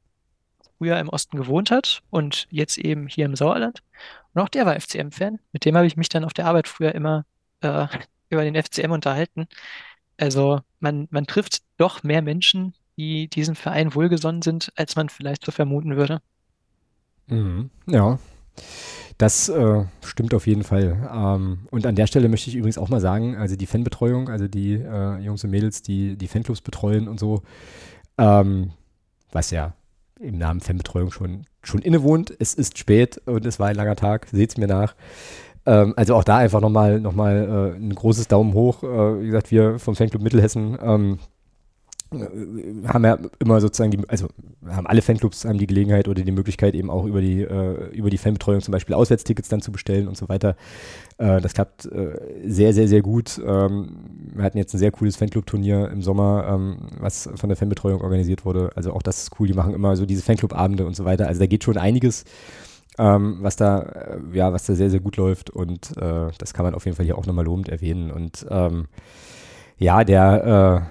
früher 0.77 0.97
im 0.99 1.09
Osten 1.09 1.37
gewohnt 1.37 1.71
hat 1.71 2.01
und 2.09 2.47
jetzt 2.49 2.77
eben 2.77 3.07
hier 3.07 3.25
im 3.25 3.35
Sauerland. 3.35 3.83
Und 4.33 4.41
auch 4.41 4.49
der 4.49 4.65
war 4.65 4.79
FCM-Fan. 4.79 5.39
Mit 5.51 5.65
dem 5.65 5.75
habe 5.75 5.87
ich 5.87 5.97
mich 5.97 6.09
dann 6.09 6.23
auf 6.23 6.33
der 6.33 6.45
Arbeit 6.45 6.67
früher 6.67 6.95
immer 6.95 7.25
äh, 7.61 7.87
über 8.29 8.43
den 8.43 8.61
FCM 8.61 8.91
unterhalten. 8.91 9.47
Also 10.23 10.61
man, 10.79 11.09
man 11.11 11.27
trifft 11.27 11.63
doch 11.75 12.03
mehr 12.03 12.21
Menschen, 12.21 12.73
die 12.95 13.27
diesem 13.27 13.55
Verein 13.55 13.93
wohlgesonnen 13.93 14.41
sind, 14.41 14.71
als 14.77 14.95
man 14.95 15.09
vielleicht 15.09 15.43
so 15.43 15.51
vermuten 15.51 15.97
würde. 15.97 16.21
Mhm. 17.27 17.69
Ja, 17.87 18.19
das 19.17 19.49
äh, 19.49 19.83
stimmt 20.01 20.33
auf 20.33 20.47
jeden 20.47 20.63
Fall. 20.63 21.09
Ähm, 21.13 21.67
und 21.71 21.85
an 21.85 21.95
der 21.95 22.07
Stelle 22.07 22.29
möchte 22.29 22.49
ich 22.49 22.55
übrigens 22.55 22.77
auch 22.77 22.87
mal 22.87 23.01
sagen, 23.01 23.35
also 23.35 23.57
die 23.57 23.65
Fanbetreuung, 23.65 24.29
also 24.29 24.47
die 24.47 24.75
äh, 24.75 25.19
Jungs 25.19 25.43
und 25.43 25.49
Mädels, 25.49 25.81
die 25.81 26.15
die 26.15 26.29
Fanclubs 26.29 26.61
betreuen 26.61 27.09
und 27.09 27.19
so, 27.19 27.41
ähm, 28.17 28.71
was 29.33 29.51
ja 29.51 29.73
im 30.21 30.37
Namen 30.37 30.61
Fanbetreuung 30.61 31.11
schon, 31.11 31.47
schon 31.63 31.81
innewohnt. 31.81 32.33
Es 32.39 32.53
ist 32.53 32.77
spät 32.77 33.17
und 33.25 33.45
es 33.45 33.59
war 33.59 33.67
ein 33.67 33.75
langer 33.75 33.97
Tag, 33.97 34.27
seht 34.31 34.51
es 34.51 34.57
mir 34.57 34.67
nach. 34.67 34.95
Ähm, 35.65 35.93
also 35.95 36.15
auch 36.15 36.23
da 36.23 36.37
einfach 36.37 36.61
nochmal 36.61 36.99
noch 36.99 37.13
mal, 37.13 37.73
äh, 37.73 37.77
ein 37.77 37.93
großes 37.95 38.27
Daumen 38.27 38.53
hoch. 38.53 38.83
Äh, 38.83 39.21
wie 39.21 39.25
gesagt, 39.27 39.51
wir 39.51 39.79
vom 39.79 39.95
Fanclub 39.95 40.21
Mittelhessen 40.21 40.77
ähm, 40.81 41.19
äh, 42.11 42.87
haben 42.87 43.05
ja 43.05 43.17
immer 43.39 43.61
sozusagen 43.61 43.91
die, 43.91 44.09
also 44.09 44.27
haben 44.67 44.87
alle 44.87 45.01
Fanclubs 45.01 45.45
haben 45.45 45.57
die 45.57 45.67
Gelegenheit 45.67 46.07
oder 46.09 46.21
die 46.21 46.31
Möglichkeit 46.31 46.75
eben 46.75 46.89
auch 46.89 47.05
über 47.05 47.21
die 47.21 47.41
äh, 47.41 47.89
über 47.91 48.09
die 48.09 48.17
Fanbetreuung 48.17 48.61
zum 48.61 48.73
Beispiel 48.73 48.93
Auswärtstickets 48.93 49.47
dann 49.47 49.61
zu 49.61 49.71
bestellen 49.71 50.09
und 50.09 50.17
so 50.17 50.27
weiter. 50.27 50.55
Äh, 51.17 51.39
das 51.39 51.53
klappt 51.53 51.85
äh, 51.85 52.19
sehr 52.45 52.73
sehr 52.73 52.89
sehr 52.89 53.01
gut. 53.01 53.41
Ähm, 53.45 54.31
wir 54.33 54.43
hatten 54.43 54.57
jetzt 54.57 54.73
ein 54.73 54.79
sehr 54.79 54.91
cooles 54.91 55.15
Fanclub-Turnier 55.15 55.89
im 55.91 56.01
Sommer, 56.01 56.45
ähm, 56.49 56.77
was 56.99 57.29
von 57.35 57.49
der 57.49 57.55
Fanbetreuung 57.55 58.01
organisiert 58.01 58.43
wurde. 58.43 58.71
Also 58.75 58.91
auch 58.91 59.01
das 59.01 59.23
ist 59.23 59.39
cool. 59.39 59.47
Die 59.47 59.53
machen 59.53 59.73
immer 59.73 59.95
so 59.95 60.05
diese 60.05 60.23
Fanclub-Abende 60.23 60.85
und 60.85 60.95
so 60.95 61.05
weiter. 61.05 61.27
Also 61.27 61.39
da 61.39 61.45
geht 61.45 61.63
schon 61.63 61.77
einiges 61.77 62.25
ähm, 62.97 63.37
was 63.41 63.55
da, 63.55 63.79
äh, 63.79 64.19
ja, 64.33 64.53
was 64.53 64.65
da 64.65 64.75
sehr, 64.75 64.89
sehr 64.89 64.99
gut 64.99 65.17
läuft 65.17 65.49
und 65.49 65.97
äh, 65.97 66.31
das 66.37 66.53
kann 66.53 66.65
man 66.65 66.75
auf 66.75 66.85
jeden 66.85 66.95
Fall 66.95 67.05
hier 67.05 67.17
auch 67.17 67.25
nochmal 67.25 67.45
lobend 67.45 67.69
erwähnen. 67.69 68.11
Und 68.11 68.45
ähm, 68.49 68.87
ja, 69.77 70.03
der 70.03 70.87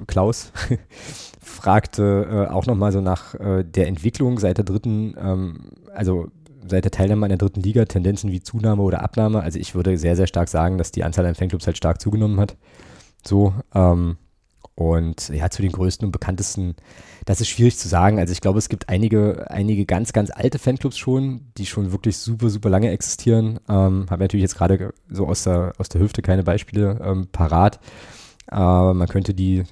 äh, 0.00 0.04
Klaus 0.06 0.52
fragte 1.40 2.46
äh, 2.48 2.52
auch 2.52 2.66
nochmal 2.66 2.92
so 2.92 3.00
nach 3.00 3.34
äh, 3.34 3.64
der 3.64 3.86
Entwicklung 3.86 4.38
seit 4.38 4.58
der 4.58 4.64
dritten, 4.64 5.14
ähm, 5.18 5.70
also 5.94 6.28
seit 6.66 6.84
der 6.84 6.90
Teilnahme 6.90 7.26
an 7.26 7.30
der 7.30 7.38
dritten 7.38 7.62
Liga, 7.62 7.84
Tendenzen 7.84 8.30
wie 8.30 8.42
Zunahme 8.42 8.82
oder 8.82 9.02
Abnahme. 9.02 9.40
Also 9.42 9.58
ich 9.58 9.74
würde 9.74 9.96
sehr, 9.96 10.16
sehr 10.16 10.26
stark 10.26 10.48
sagen, 10.48 10.78
dass 10.78 10.92
die 10.92 11.04
Anzahl 11.04 11.26
an 11.26 11.34
Fanclubs 11.34 11.66
halt 11.66 11.76
stark 11.76 12.00
zugenommen 12.00 12.40
hat. 12.40 12.56
So, 13.24 13.54
ähm, 13.74 14.16
und 14.80 15.28
ja, 15.28 15.50
zu 15.50 15.60
den 15.60 15.72
größten 15.72 16.06
und 16.06 16.10
bekanntesten, 16.10 16.74
das 17.26 17.42
ist 17.42 17.50
schwierig 17.50 17.76
zu 17.76 17.86
sagen. 17.86 18.18
Also 18.18 18.32
ich 18.32 18.40
glaube, 18.40 18.58
es 18.58 18.70
gibt 18.70 18.88
einige, 18.88 19.50
einige 19.50 19.84
ganz, 19.84 20.14
ganz 20.14 20.30
alte 20.30 20.58
Fanclubs 20.58 20.96
schon, 20.96 21.52
die 21.58 21.66
schon 21.66 21.92
wirklich 21.92 22.16
super, 22.16 22.48
super 22.48 22.70
lange 22.70 22.90
existieren. 22.90 23.60
Ähm, 23.68 24.06
Habe 24.08 24.22
natürlich 24.22 24.40
jetzt 24.40 24.56
gerade 24.56 24.94
so 25.10 25.26
aus 25.26 25.44
der, 25.44 25.74
aus 25.76 25.90
der 25.90 26.00
Hüfte 26.00 26.22
keine 26.22 26.44
Beispiele 26.44 26.98
ähm, 27.04 27.28
parat. 27.30 27.78
Aber 28.46 28.94
man 28.94 29.06
könnte 29.06 29.34
die, 29.34 29.64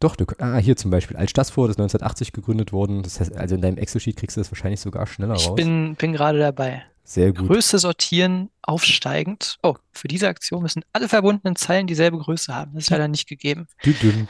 doch, 0.00 0.16
du, 0.16 0.24
ah, 0.38 0.56
hier 0.56 0.76
zum 0.76 0.90
Beispiel, 0.90 1.18
Altstassvor, 1.18 1.68
das 1.68 1.74
ist 1.74 1.80
1980 1.80 2.32
gegründet 2.32 2.72
worden. 2.72 3.02
Das 3.02 3.20
heißt, 3.20 3.36
also 3.36 3.54
in 3.54 3.60
deinem 3.60 3.76
Excel-Sheet 3.76 4.16
kriegst 4.16 4.38
du 4.38 4.40
das 4.40 4.50
wahrscheinlich 4.50 4.80
sogar 4.80 5.06
schneller 5.06 5.34
raus. 5.34 5.46
Ich 5.46 5.54
bin, 5.56 5.94
bin 5.96 6.14
gerade 6.14 6.38
dabei. 6.38 6.84
Sehr 7.10 7.32
gut. 7.32 7.48
Größe 7.48 7.80
sortieren, 7.80 8.50
aufsteigend. 8.62 9.58
Oh, 9.64 9.74
für 9.90 10.06
diese 10.06 10.28
Aktion 10.28 10.62
müssen 10.62 10.84
alle 10.92 11.08
verbundenen 11.08 11.56
Zeilen 11.56 11.88
dieselbe 11.88 12.18
Größe 12.18 12.54
haben. 12.54 12.70
Das 12.74 12.84
ist 12.84 12.90
leider 12.90 13.08
nicht 13.08 13.28
gegeben. 13.28 13.66
Dünn. 13.84 14.28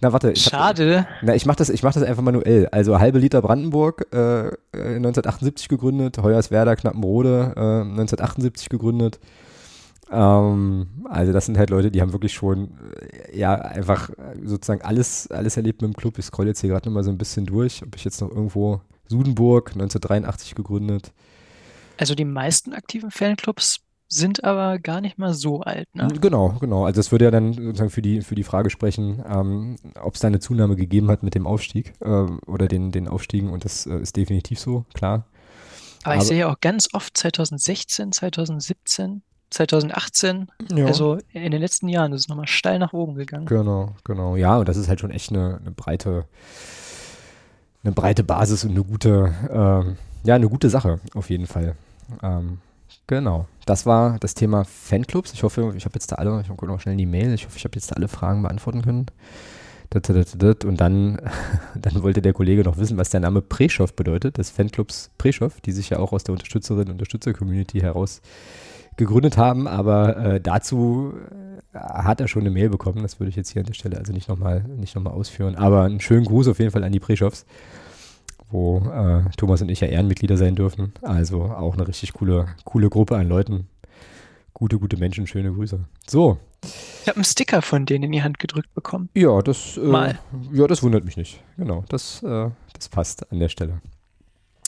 Na, 0.00 0.10
warte. 0.10 0.34
Schade. 0.34 1.00
Hab, 1.00 1.06
na, 1.20 1.34
ich 1.34 1.44
mache 1.44 1.58
das, 1.58 1.82
mach 1.82 1.92
das 1.92 2.02
einfach 2.02 2.22
manuell. 2.22 2.66
Also 2.68 2.98
halbe 2.98 3.18
Liter 3.18 3.42
Brandenburg, 3.42 4.06
äh, 4.10 4.52
1978 4.72 5.68
gegründet. 5.68 6.16
Hoyerswerda, 6.16 6.76
Knappenrode, 6.76 7.52
äh, 7.56 7.84
1978 7.84 8.70
gegründet. 8.70 9.20
Ähm, 10.10 11.04
also 11.10 11.34
das 11.34 11.44
sind 11.44 11.58
halt 11.58 11.68
Leute, 11.68 11.90
die 11.90 12.00
haben 12.00 12.12
wirklich 12.12 12.32
schon, 12.32 12.70
äh, 13.02 13.38
ja, 13.38 13.54
einfach 13.54 14.08
sozusagen 14.42 14.80
alles, 14.80 15.30
alles 15.30 15.58
erlebt 15.58 15.82
mit 15.82 15.92
dem 15.92 15.94
Club. 15.94 16.18
Ich 16.18 16.24
scroll 16.24 16.46
jetzt 16.46 16.62
hier 16.62 16.70
gerade 16.70 16.88
nochmal 16.88 17.04
so 17.04 17.10
ein 17.10 17.18
bisschen 17.18 17.44
durch, 17.44 17.82
ob 17.82 17.94
ich 17.96 18.04
jetzt 18.04 18.22
noch 18.22 18.30
irgendwo 18.30 18.80
Sudenburg, 19.08 19.72
1983 19.72 20.54
gegründet. 20.54 21.12
Also 21.96 22.14
die 22.14 22.24
meisten 22.24 22.72
aktiven 22.72 23.10
Fanclubs 23.10 23.80
sind 24.08 24.44
aber 24.44 24.78
gar 24.78 25.00
nicht 25.00 25.18
mal 25.18 25.34
so 25.34 25.60
alt, 25.60 25.92
ne? 25.94 26.08
Genau, 26.20 26.56
genau. 26.60 26.84
Also 26.84 26.98
das 26.98 27.10
würde 27.10 27.24
ja 27.26 27.30
dann 27.30 27.52
sozusagen 27.52 27.90
für 27.90 28.02
die, 28.02 28.22
für 28.22 28.34
die 28.34 28.44
Frage 28.44 28.70
sprechen, 28.70 29.24
ähm, 29.28 29.76
ob 30.00 30.14
es 30.14 30.20
da 30.20 30.28
eine 30.28 30.40
Zunahme 30.40 30.76
gegeben 30.76 31.10
hat 31.10 31.22
mit 31.22 31.34
dem 31.34 31.46
Aufstieg 31.46 31.94
äh, 32.00 32.06
oder 32.06 32.68
den, 32.68 32.92
den 32.92 33.08
Aufstiegen 33.08 33.50
und 33.50 33.64
das 33.64 33.86
äh, 33.86 33.96
ist 33.98 34.16
definitiv 34.16 34.60
so, 34.60 34.84
klar. 34.94 35.26
Aber, 36.04 36.14
aber 36.14 36.22
ich 36.22 36.28
sehe 36.28 36.38
ja 36.38 36.52
auch 36.52 36.60
ganz 36.60 36.88
oft 36.92 37.16
2016, 37.16 38.12
2017, 38.12 39.22
2018, 39.50 40.48
ja. 40.74 40.86
also 40.86 41.18
in 41.32 41.50
den 41.50 41.60
letzten 41.60 41.88
Jahren, 41.88 42.12
das 42.12 42.22
ist 42.22 42.28
nochmal 42.28 42.46
steil 42.46 42.78
nach 42.78 42.92
oben 42.92 43.14
gegangen. 43.14 43.46
Genau, 43.46 43.94
genau. 44.04 44.36
Ja, 44.36 44.58
und 44.58 44.68
das 44.68 44.76
ist 44.76 44.88
halt 44.88 45.00
schon 45.00 45.10
echt 45.10 45.30
eine, 45.30 45.58
eine 45.60 45.70
breite, 45.70 46.26
eine 47.82 47.92
breite 47.92 48.22
Basis 48.22 48.64
und 48.64 48.72
eine 48.72 48.84
gute, 48.84 49.34
ähm, 49.50 49.96
ja, 50.24 50.34
eine 50.34 50.48
gute 50.48 50.70
Sache, 50.70 51.00
auf 51.14 51.30
jeden 51.30 51.46
Fall. 51.46 51.74
Ähm, 52.22 52.58
genau. 53.06 53.46
Das 53.66 53.86
war 53.86 54.18
das 54.18 54.34
Thema 54.34 54.64
Fanclubs. 54.64 55.32
Ich 55.32 55.42
hoffe, 55.42 55.72
ich 55.76 55.84
habe 55.84 55.94
jetzt 55.94 56.12
da 56.12 56.16
alle, 56.16 56.40
ich 56.40 56.48
gucke 56.48 56.66
noch 56.66 56.80
schnell 56.80 56.92
in 56.92 56.98
die 56.98 57.06
Mail, 57.06 57.32
ich 57.34 57.46
hoffe, 57.46 57.56
ich 57.56 57.64
habe 57.64 57.76
jetzt 57.76 57.90
da 57.90 57.96
alle 57.96 58.08
Fragen 58.08 58.42
beantworten 58.42 58.82
können. 58.82 59.06
Und 59.94 60.80
dann, 60.80 61.20
dann 61.76 62.02
wollte 62.02 62.20
der 62.20 62.32
Kollege 62.32 62.62
noch 62.64 62.78
wissen, 62.78 62.96
was 62.96 63.10
der 63.10 63.20
Name 63.20 63.42
Preschow 63.42 63.92
bedeutet, 63.94 64.38
des 64.38 64.50
Fanclubs 64.50 65.10
Preschow, 65.18 65.60
die 65.60 65.72
sich 65.72 65.90
ja 65.90 65.98
auch 65.98 66.12
aus 66.12 66.24
der 66.24 66.32
Unterstützerinnen 66.32 66.88
und 66.88 66.92
Unterstützer-Community 66.94 67.80
heraus 67.80 68.20
gegründet 68.96 69.36
haben. 69.36 69.68
Aber 69.68 70.16
äh, 70.16 70.40
dazu 70.40 71.14
hat 71.74 72.20
er 72.20 72.28
schon 72.28 72.42
eine 72.42 72.50
Mail 72.50 72.70
bekommen. 72.70 73.02
Das 73.02 73.20
würde 73.20 73.30
ich 73.30 73.36
jetzt 73.36 73.50
hier 73.50 73.60
an 73.60 73.66
der 73.66 73.74
Stelle 73.74 73.98
also 73.98 74.12
nicht 74.12 74.28
nochmal 74.28 74.64
noch 74.94 75.12
ausführen. 75.12 75.56
Aber 75.56 75.82
einen 75.82 76.00
schönen 76.00 76.24
Gruß 76.24 76.48
auf 76.48 76.58
jeden 76.58 76.70
Fall 76.70 76.84
an 76.84 76.92
die 76.92 77.00
Preschows, 77.00 77.46
wo 78.54 78.78
äh, 78.78 79.28
Thomas 79.36 79.60
und 79.62 79.68
ich 79.68 79.80
ja 79.80 79.88
Ehrenmitglieder 79.88 80.36
sein 80.36 80.54
dürfen. 80.54 80.92
Also 81.02 81.42
auch 81.42 81.74
eine 81.74 81.86
richtig 81.88 82.12
coole, 82.12 82.46
coole 82.64 82.88
Gruppe 82.88 83.16
an 83.16 83.28
Leuten. 83.28 83.66
Gute, 84.54 84.78
gute 84.78 84.96
Menschen, 84.96 85.26
schöne 85.26 85.52
Grüße. 85.52 85.80
So. 86.06 86.38
Ich 87.02 87.08
habe 87.08 87.16
einen 87.16 87.24
Sticker 87.24 87.60
von 87.60 87.84
denen 87.84 88.04
in 88.04 88.12
die 88.12 88.22
Hand 88.22 88.38
gedrückt 88.38 88.72
bekommen. 88.72 89.10
Ja, 89.14 89.42
das, 89.42 89.76
äh, 89.76 90.14
ja, 90.52 90.66
das 90.68 90.82
wundert 90.84 91.04
mich 91.04 91.16
nicht. 91.16 91.42
Genau, 91.58 91.84
das, 91.88 92.22
äh, 92.22 92.48
das 92.72 92.88
passt 92.88 93.30
an 93.32 93.40
der 93.40 93.48
Stelle. 93.48 93.80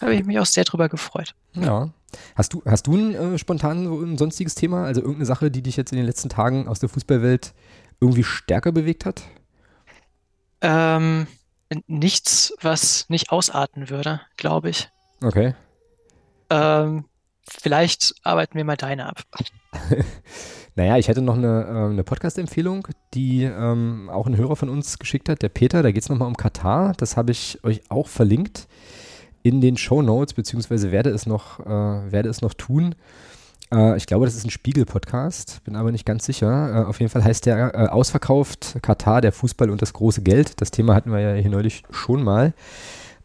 Habe 0.03 0.15
ich 0.15 0.27
mich 0.27 0.39
auch 0.41 0.47
sehr 0.47 0.65
drüber 0.65 0.89
gefreut. 0.89 1.35
Ja. 1.55 1.91
Hast 2.35 2.53
du, 2.53 2.63
hast 2.67 2.89
du 2.89 2.97
ein 2.97 3.15
äh, 3.15 3.39
spontan 3.39 3.85
so 3.85 4.01
ein 4.01 4.19
sonstiges 4.19 4.57
Thema, 4.57 4.85
also 4.85 5.01
irgendeine 5.01 5.27
Sache, 5.27 5.51
die 5.51 5.63
dich 5.63 5.77
jetzt 5.77 5.93
in 5.93 5.97
den 5.97 6.07
letzten 6.07 6.29
Tagen 6.29 6.67
aus 6.67 6.81
der 6.81 6.89
Fußballwelt 6.89 7.55
irgendwie 8.01 8.25
stärker 8.25 8.73
bewegt 8.73 9.07
hat? 9.07 9.23
Ähm, 10.61 11.29
nichts, 11.87 12.55
was 12.61 13.09
nicht 13.09 13.31
ausarten 13.31 13.91
würde, 13.91 14.21
glaube 14.37 14.71
ich. 14.71 14.89
Okay. 15.23 15.55
Ähm, 16.51 17.05
vielleicht 17.49 18.15
arbeiten 18.23 18.57
wir 18.57 18.65
mal 18.65 18.77
deine 18.77 19.07
ab. 19.07 19.23
naja, 20.75 20.97
ich 20.97 21.09
hätte 21.09 21.23
noch 21.23 21.37
eine, 21.37 21.65
äh, 21.65 21.91
eine 21.91 22.05
Podcast-Empfehlung, 22.05 22.89
die 23.15 23.45
ähm, 23.45 24.09
auch 24.11 24.27
ein 24.27 24.37
Hörer 24.37 24.57
von 24.57 24.69
uns 24.69 24.99
geschickt 24.99 25.29
hat, 25.29 25.43
der 25.43 25.49
Peter. 25.49 25.83
Da 25.83 25.91
geht 25.91 26.03
es 26.03 26.09
nochmal 26.09 26.29
um 26.29 26.37
Katar. 26.37 26.93
Das 26.97 27.17
habe 27.17 27.33
ich 27.33 27.63
euch 27.65 27.83
auch 27.89 28.09
verlinkt 28.09 28.69
in 29.43 29.61
den 29.61 29.77
Show 29.77 30.03
Notes, 30.03 30.35
beziehungsweise 30.35 30.93
werde 30.93 31.11
es 31.11 31.27
noch, 31.27 31.61
äh, 31.61 32.13
werde 32.13 32.29
es 32.29 32.43
noch 32.43 32.55
tun. 32.55 32.95
Äh, 33.73 33.97
ich 33.97 34.07
glaube, 34.07 34.27
das 34.27 34.35
ist 34.35 34.45
ein 34.45 34.51
Spiegel-Podcast, 34.51 35.63
bin 35.65 35.77
aber 35.77 35.93
nicht 35.93 36.07
ganz 36.07 36.25
sicher. 36.25 36.83
Äh, 36.83 36.85
auf 36.85 37.01
jeden 37.01 37.11
Fall 37.11 37.25
heißt 37.25 37.47
der 37.47 37.75
äh, 37.75 37.89
Ausverkauft 37.89 38.77
Katar, 38.83 39.21
der 39.21 39.33
Fußball 39.33 39.71
und 39.71 39.83
das 39.83 39.93
große 39.93 40.23
Geld. 40.23 40.61
Das 40.61 40.71
Thema 40.71 40.95
hatten 40.95 41.11
wir 41.11 41.21
ja 41.21 41.35
hier 41.35 41.51
neulich 41.51 41.83
schon 41.91 42.23
mal 42.23 42.53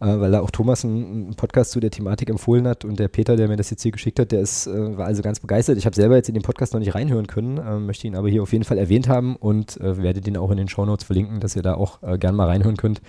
weil 0.06 0.32
da 0.32 0.42
auch 0.42 0.50
Thomas 0.52 0.84
einen, 0.84 1.36
Podcast 1.36 1.72
zu 1.72 1.80
der 1.80 1.92
Thematik 1.92 2.30
empfohlen 2.30 2.68
hat 2.68 2.86
und 2.86 3.00
der 3.00 3.08
Peter, 3.08 3.36
der 3.36 3.48
mir 3.48 3.56
das 3.56 3.70
jetzt 3.70 3.84
hier 3.84 3.92
geschickt 3.92 4.20
hat, 4.20 4.32
der 4.32 4.42
ist, 4.42 4.68
äh, 4.68 4.98
war 4.98 5.06
also 5.06 5.22
ganz 5.22 5.40
begeistert. 5.40 5.78
Ich 5.78 5.86
habe 5.86 5.96
selber 5.96 6.16
jetzt 6.16 6.28
in 6.28 6.34
den 6.34 6.44
Podcast 6.44 6.74
noch 6.74 6.80
nicht 6.80 6.96
reinhören 6.96 7.28
können, 7.28 7.58
äh, 7.58 7.78
möchte 7.78 8.08
ihn 8.08 8.16
aber 8.16 8.28
hier 8.28 8.42
auf 8.42 8.52
jeden 8.52 8.64
Fall 8.64 8.80
erwähnt 8.80 9.08
haben 9.08 9.36
und 9.36 9.80
äh, 9.80 10.02
werde 10.02 10.22
den 10.22 10.38
auch 10.38 10.50
in 10.50 10.58
den 10.58 10.68
Shownotes 10.68 11.06
verlinken, 11.06 11.40
dass 11.40 11.56
ihr 11.56 11.62
da 11.62 11.76
auch 11.76 12.02
äh, 12.02 12.18
gern 12.18 12.36
mal 12.36 12.48
reinhören 12.48 12.78
könnt. 12.78 13.02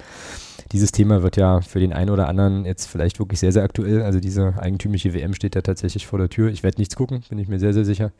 Dieses 0.72 0.92
Thema 0.92 1.22
wird 1.22 1.36
ja 1.36 1.60
für 1.62 1.80
den 1.80 1.92
einen 1.92 2.10
oder 2.10 2.28
anderen 2.28 2.64
jetzt 2.64 2.86
vielleicht 2.86 3.18
wirklich 3.18 3.40
sehr, 3.40 3.52
sehr 3.52 3.62
aktuell. 3.62 4.02
Also 4.02 4.20
diese 4.20 4.54
eigentümliche 4.58 5.14
WM 5.14 5.34
steht 5.34 5.54
ja 5.54 5.62
tatsächlich 5.62 6.06
vor 6.06 6.18
der 6.18 6.28
Tür. 6.28 6.50
Ich 6.50 6.62
werde 6.62 6.78
nichts 6.78 6.96
gucken, 6.96 7.22
bin 7.28 7.38
ich 7.38 7.48
mir 7.48 7.58
sehr, 7.58 7.72
sehr 7.72 7.84
sicher. 7.84 8.12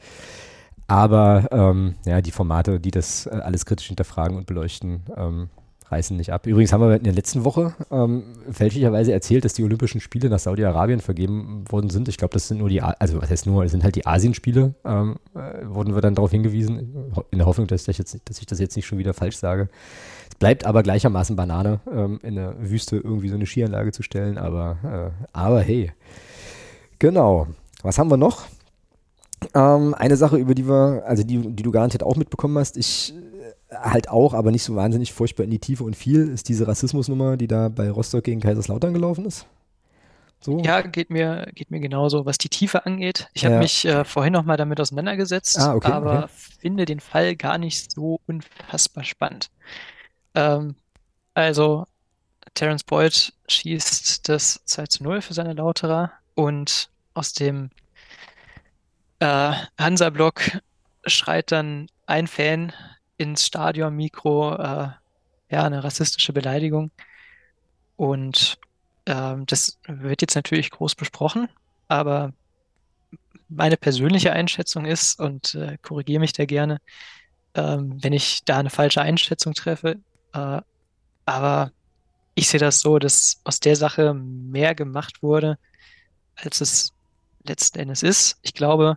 Aber 0.86 1.49
ähm, 1.51 1.94
ja, 2.05 2.20
die 2.20 2.32
Formate, 2.32 2.81
die 2.81 2.90
das 2.90 3.27
äh, 3.27 3.31
alles 3.31 3.65
kritisch 3.65 3.86
hinterfragen 3.86 4.36
und 4.36 4.47
beleuchten, 4.47 5.03
ähm, 5.16 5.49
reißen 5.93 6.16
nicht 6.16 6.32
ab. 6.32 6.47
Übrigens 6.47 6.73
haben 6.73 6.81
wir 6.81 6.97
in 6.97 7.05
der 7.05 7.12
letzten 7.12 7.44
Woche 7.44 7.74
ähm, 7.90 8.24
fälschlicherweise 8.51 9.12
erzählt, 9.12 9.44
dass 9.44 9.52
die 9.52 9.62
Olympischen 9.62 10.01
Spiele 10.01 10.28
nach 10.28 10.39
Saudi-Arabien 10.39 11.01
vergeben 11.01 11.64
worden 11.69 11.90
sind. 11.90 12.09
Ich 12.09 12.16
glaube, 12.16 12.32
das 12.35 12.48
sind 12.48 12.59
nur 12.59 12.69
die, 12.69 12.81
also 12.81 13.20
was 13.20 13.31
heißt 13.31 13.47
nur, 13.47 13.64
es 13.64 13.70
sind 13.70 13.85
halt 13.85 13.94
die 13.94 14.06
Asienspiele, 14.06 14.74
ähm, 14.85 15.16
äh, 15.35 15.66
wurden 15.66 15.94
wir 15.94 16.01
dann 16.01 16.14
darauf 16.14 16.31
hingewiesen, 16.31 17.12
in 17.31 17.39
der 17.39 17.47
Hoffnung, 17.47 17.66
dass 17.66 17.86
ich, 17.86 17.98
jetzt, 17.98 18.19
dass 18.24 18.39
ich 18.40 18.47
das 18.47 18.59
jetzt 18.59 18.74
nicht 18.74 18.86
schon 18.86 18.98
wieder 18.98 19.14
falsch 19.14 19.36
sage. 19.36 19.69
Es 20.31 20.36
bleibt 20.36 20.66
aber 20.66 20.82
gleichermaßen 20.82 21.36
Banane, 21.36 21.81
ähm, 21.93 22.19
in 22.23 22.35
der 22.35 22.55
Wüste 22.59 22.97
irgendwie 22.97 23.28
so 23.28 23.36
eine 23.36 23.47
Skianlage 23.47 23.93
zu 23.93 24.02
stellen, 24.02 24.39
aber, 24.39 25.12
äh, 25.23 25.27
aber 25.32 25.60
hey. 25.60 25.93
Genau. 26.98 27.48
Was 27.82 27.98
haben 27.98 28.10
wir 28.10 28.16
noch? 28.16 28.47
Ähm, 29.55 29.94
eine 29.94 30.16
Sache, 30.16 30.36
über 30.36 30.55
die 30.55 30.69
wir, 30.69 31.02
also 31.06 31.23
die, 31.24 31.39
die 31.39 31.62
du 31.62 31.73
garantiert 31.73 32.02
auch 32.02 32.16
mitbekommen 32.16 32.56
hast, 32.59 32.77
ich 32.77 33.12
halt 33.73 34.09
auch, 34.09 34.35
aber 34.35 34.51
nicht 34.51 34.62
so 34.62 34.74
wahnsinnig 34.77 35.12
furchtbar 35.12 35.44
in 35.44 35.51
die 35.51 35.59
Tiefe 35.59 35.85
und 35.85 35.97
viel, 35.97 36.28
ist 36.28 36.49
diese 36.49 36.69
Rassismusnummer, 36.69 37.36
die 37.36 37.49
da 37.49 37.69
bei 37.69 37.90
Rostock 37.90 38.24
gegen 38.24 38.40
Kaiserslautern 38.40 38.93
gelaufen 38.93 39.24
ist. 39.24 39.47
So. 40.40 40.59
Ja, 40.59 40.81
geht 40.81 41.11
mir, 41.11 41.49
geht 41.55 41.70
mir 41.70 41.78
genauso, 41.78 42.27
was 42.27 42.36
die 42.36 42.49
Tiefe 42.49 42.85
angeht. 42.85 43.28
Ich 43.32 43.44
habe 43.44 43.59
mich 43.59 43.85
äh, 43.85 44.05
vorhin 44.05 44.32
nochmal 44.32 44.57
damit 44.57 44.81
auseinandergesetzt, 44.81 45.57
ah, 45.61 45.74
okay, 45.74 45.93
aber 45.93 46.24
okay. 46.24 46.32
finde 46.59 46.85
den 46.85 46.99
Fall 46.99 47.36
gar 47.36 47.59
nicht 47.59 47.93
so 47.93 48.20
unfassbar 48.27 49.05
spannend. 49.05 49.51
Ähm, 50.35 50.74
also, 51.35 51.86
Terence 52.55 52.82
Boyd 52.82 53.32
schießt 53.47 54.28
das 54.28 54.61
2 54.65 54.86
zu 54.86 55.05
0 55.05 55.23
für 55.23 55.32
seine 55.32 55.53
Lauterer 55.53 56.11
und 56.35 56.90
aus 57.15 57.32
dem 57.35 57.70
äh, 59.20 59.53
Hansa-Block 59.78 60.43
schreit 61.07 61.53
dann 61.53 61.86
ein 62.07 62.27
Fan, 62.27 62.73
ins 63.23 63.47
Stadion-Mikro 63.47 64.55
äh, 64.57 64.89
ja, 65.51 65.65
eine 65.65 65.85
rassistische 65.85 66.32
Beleidigung. 66.32 66.90
Und 67.97 68.59
ähm, 69.07 69.47
das 69.47 69.78
wird 69.86 70.23
jetzt 70.23 70.35
natürlich 70.35 70.70
groß 70.70 70.94
besprochen, 70.94 71.49
aber 71.89 72.32
meine 73.49 73.77
persönliche 73.77 74.32
Einschätzung 74.32 74.86
ist, 74.86 75.20
und 75.20 75.55
äh, 75.55 75.77
korrigiere 75.82 76.20
mich 76.20 76.32
da 76.32 76.47
gerne, 76.47 76.78
ähm, 77.55 78.03
wenn 78.03 78.12
ich 78.12 78.44
da 78.44 78.59
eine 78.59 78.70
falsche 78.70 79.03
Einschätzung 79.03 79.53
treffe, 79.55 79.99
äh, 80.32 80.61
aber 81.27 81.73
ich 82.35 82.49
sehe 82.49 82.61
das 82.61 82.81
so, 82.81 82.99
dass 82.99 83.40
aus 83.44 83.61
der 83.61 83.77
Sache 83.77 84.15
mehr 84.15 84.74
gemacht 84.74 85.23
wurde, 85.23 85.59
als 86.35 86.61
es 86.62 86.93
letzten 87.44 87.81
Endes 87.81 88.03
ist. 88.03 88.39
Ich 88.43 88.55
glaube, 88.55 88.97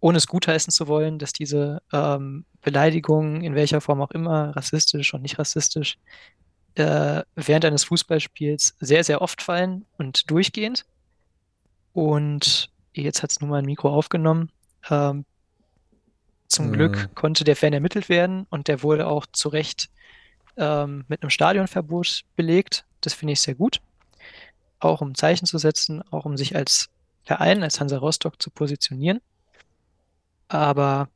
ohne 0.00 0.18
es 0.18 0.26
gutheißen 0.26 0.72
zu 0.72 0.88
wollen, 0.88 1.18
dass 1.18 1.32
diese 1.32 1.82
ähm, 1.92 2.44
Beleidigungen, 2.62 3.42
in 3.42 3.54
welcher 3.54 3.80
Form 3.80 4.00
auch 4.00 4.10
immer, 4.10 4.56
rassistisch 4.56 5.14
und 5.14 5.22
nicht 5.22 5.38
rassistisch, 5.38 5.98
äh, 6.74 7.22
während 7.34 7.64
eines 7.64 7.84
Fußballspiels 7.84 8.76
sehr, 8.80 9.04
sehr 9.04 9.22
oft 9.22 9.42
fallen 9.42 9.84
und 9.98 10.30
durchgehend. 10.30 10.86
Und 11.92 12.70
jetzt 12.94 13.22
hat 13.22 13.30
es 13.30 13.40
nun 13.40 13.50
mal 13.50 13.58
ein 13.58 13.66
Mikro 13.66 13.92
aufgenommen. 13.92 14.50
Ähm, 14.88 15.24
zum 16.48 16.68
mhm. 16.68 16.72
Glück 16.72 17.14
konnte 17.14 17.44
der 17.44 17.56
Fan 17.56 17.72
ermittelt 17.72 18.08
werden 18.08 18.46
und 18.50 18.68
der 18.68 18.82
wurde 18.82 19.06
auch 19.06 19.26
zu 19.32 19.48
Recht 19.48 19.90
ähm, 20.56 21.04
mit 21.08 21.22
einem 21.22 21.30
Stadionverbot 21.30 22.22
belegt. 22.36 22.84
Das 23.00 23.14
finde 23.14 23.32
ich 23.32 23.40
sehr 23.40 23.54
gut. 23.54 23.80
Auch 24.78 25.00
um 25.00 25.14
Zeichen 25.14 25.46
zu 25.46 25.58
setzen, 25.58 26.02
auch 26.10 26.24
um 26.24 26.36
sich 26.36 26.56
als 26.56 26.88
Verein, 27.22 27.62
als 27.62 27.80
Hansa 27.80 27.98
Rostock 27.98 28.40
zu 28.40 28.50
positionieren. 28.50 29.20
Aber 30.50 31.08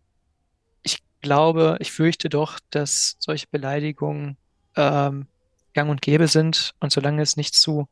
ich 0.85 1.03
glaube, 1.21 1.77
ich 1.81 1.91
fürchte 1.91 2.29
doch, 2.29 2.61
dass 2.71 3.17
solche 3.19 3.49
Beleidigungen 3.51 4.37
ähm, 4.77 5.27
gang 5.75 5.91
und 5.91 6.01
gäbe 6.01 6.29
sind. 6.29 6.73
Und 6.79 6.93
solange 6.93 7.21
es 7.21 7.37
nicht 7.37 7.55
zu 7.55 7.89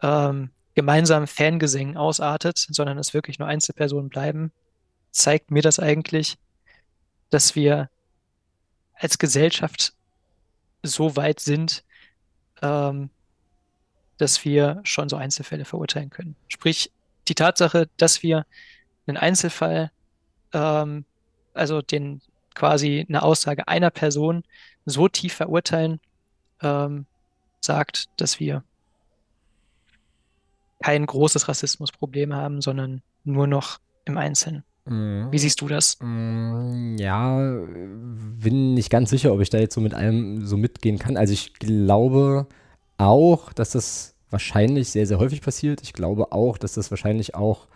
ähm, 0.00 0.50
gemeinsamen 0.74 1.26
Fangesängen 1.26 1.98
ausartet, 1.98 2.56
sondern 2.70 2.96
es 2.96 3.12
wirklich 3.12 3.38
nur 3.38 3.46
Einzelpersonen 3.46 4.08
bleiben, 4.08 4.52
zeigt 5.10 5.50
mir 5.50 5.60
das 5.60 5.78
eigentlich, 5.78 6.38
dass 7.28 7.54
wir 7.54 7.90
als 8.94 9.18
Gesellschaft 9.18 9.92
so 10.82 11.14
weit 11.14 11.40
sind, 11.40 11.84
ähm, 12.62 13.10
dass 14.16 14.46
wir 14.46 14.80
schon 14.84 15.10
so 15.10 15.16
Einzelfälle 15.16 15.66
verurteilen 15.66 16.08
können. 16.08 16.36
Sprich, 16.48 16.90
die 17.28 17.34
Tatsache, 17.34 17.90
dass 17.98 18.22
wir 18.22 18.46
einen 19.06 19.18
Einzelfall 19.18 19.90
ähm, 20.54 21.04
also 21.52 21.82
den 21.82 22.22
quasi 22.54 23.04
eine 23.08 23.22
Aussage 23.22 23.68
einer 23.68 23.90
Person 23.90 24.44
so 24.86 25.08
tief 25.08 25.34
verurteilen, 25.34 26.00
ähm, 26.62 27.06
sagt, 27.60 28.06
dass 28.16 28.40
wir 28.40 28.64
kein 30.82 31.06
großes 31.06 31.48
Rassismusproblem 31.48 32.34
haben, 32.34 32.60
sondern 32.60 33.02
nur 33.24 33.46
noch 33.46 33.80
im 34.04 34.18
Einzelnen. 34.18 34.64
Mhm. 34.84 35.28
Wie 35.30 35.38
siehst 35.38 35.60
du 35.60 35.68
das? 35.68 35.98
Mhm, 36.00 36.96
ja, 36.98 37.38
bin 37.38 38.74
nicht 38.74 38.90
ganz 38.90 39.10
sicher, 39.10 39.32
ob 39.32 39.40
ich 39.40 39.50
da 39.50 39.58
jetzt 39.58 39.74
so 39.74 39.80
mit 39.80 39.94
allem 39.94 40.44
so 40.44 40.56
mitgehen 40.56 40.98
kann. 40.98 41.16
Also 41.16 41.32
ich 41.32 41.54
glaube 41.54 42.46
auch, 42.98 43.52
dass 43.52 43.70
das 43.70 44.14
wahrscheinlich 44.30 44.90
sehr, 44.90 45.06
sehr 45.06 45.18
häufig 45.18 45.40
passiert. 45.40 45.80
Ich 45.82 45.94
glaube 45.94 46.32
auch, 46.32 46.58
dass 46.58 46.74
das 46.74 46.90
wahrscheinlich 46.90 47.34
auch 47.34 47.68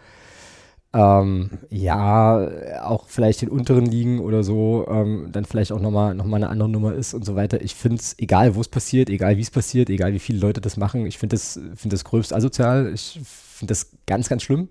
ähm, 0.95 1.51
ja, 1.69 2.83
auch 2.83 3.09
vielleicht 3.09 3.43
in 3.43 3.51
unteren 3.51 3.85
Ligen 3.85 4.21
oder 4.21 4.43
so, 4.43 4.87
ähm, 4.89 5.29
dann 5.33 5.45
vielleicht 5.45 5.71
auch 5.73 5.81
nochmal 5.81 6.15
noch 6.15 6.25
mal 6.25 6.37
eine 6.37 6.49
andere 6.49 6.69
Nummer 6.69 6.95
ist 6.95 7.13
und 7.13 7.25
so 7.25 7.37
weiter. 7.37 7.61
Ich 7.61 7.75
finde 7.75 7.99
es, 7.99 8.19
egal 8.19 8.55
wo 8.55 8.61
es 8.61 8.69
passiert, 8.69 9.11
egal 9.11 9.37
wie 9.37 9.43
es 9.43 9.51
passiert, 9.51 9.91
egal 9.91 10.15
wie 10.15 10.19
viele 10.19 10.39
Leute 10.39 10.61
das 10.61 10.77
machen, 10.77 11.05
ich 11.07 11.19
finde 11.19 11.35
das, 11.35 11.61
find 11.75 11.93
das 11.93 12.05
gröbst 12.05 12.33
asozial. 12.33 12.93
Ich 12.95 13.21
finde 13.23 13.73
das 13.73 13.91
ganz, 14.07 14.29
ganz 14.29 14.43
schlimm 14.43 14.69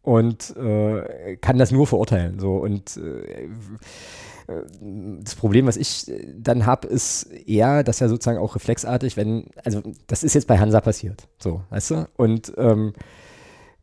und 0.00 0.56
äh, 0.56 1.36
kann 1.36 1.58
das 1.58 1.72
nur 1.72 1.86
verurteilen. 1.86 2.38
So. 2.38 2.56
Und 2.56 2.96
äh, 2.96 3.48
das 5.22 5.34
Problem, 5.34 5.66
was 5.66 5.76
ich 5.76 6.10
dann 6.36 6.66
habe, 6.66 6.88
ist 6.88 7.24
eher, 7.24 7.82
dass 7.82 8.00
ja 8.00 8.08
sozusagen 8.08 8.38
auch 8.38 8.54
reflexartig, 8.54 9.16
wenn, 9.16 9.46
also 9.64 9.82
das 10.06 10.22
ist 10.22 10.34
jetzt 10.34 10.46
bei 10.46 10.58
Hansa 10.58 10.80
passiert, 10.80 11.26
so, 11.38 11.62
weißt 11.70 11.90
du? 11.90 12.08
Und 12.16 12.52
ähm, 12.58 12.92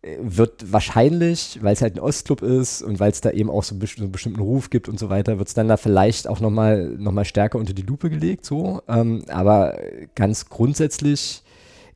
wird 0.03 0.71
wahrscheinlich, 0.71 1.59
weil 1.61 1.73
es 1.73 1.81
halt 1.81 1.95
ein 1.95 1.99
Ostclub 1.99 2.41
ist 2.41 2.81
und 2.81 2.99
weil 2.99 3.11
es 3.11 3.21
da 3.21 3.29
eben 3.31 3.51
auch 3.51 3.63
so, 3.63 3.75
so, 3.75 4.01
einen 4.01 4.11
bestimmten 4.11 4.39
Ruf 4.39 4.71
gibt 4.71 4.89
und 4.89 4.97
so 4.97 5.09
weiter, 5.09 5.37
wird 5.37 5.47
es 5.47 5.53
dann 5.53 5.67
da 5.67 5.77
vielleicht 5.77 6.27
auch 6.27 6.39
nochmal 6.39 6.95
noch 6.97 7.11
mal 7.11 7.25
stärker 7.25 7.59
unter 7.59 7.73
die 7.73 7.83
Lupe 7.83 8.09
gelegt, 8.09 8.45
so. 8.45 8.81
Ähm, 8.87 9.23
aber 9.27 9.77
ganz 10.15 10.49
grundsätzlich 10.49 11.43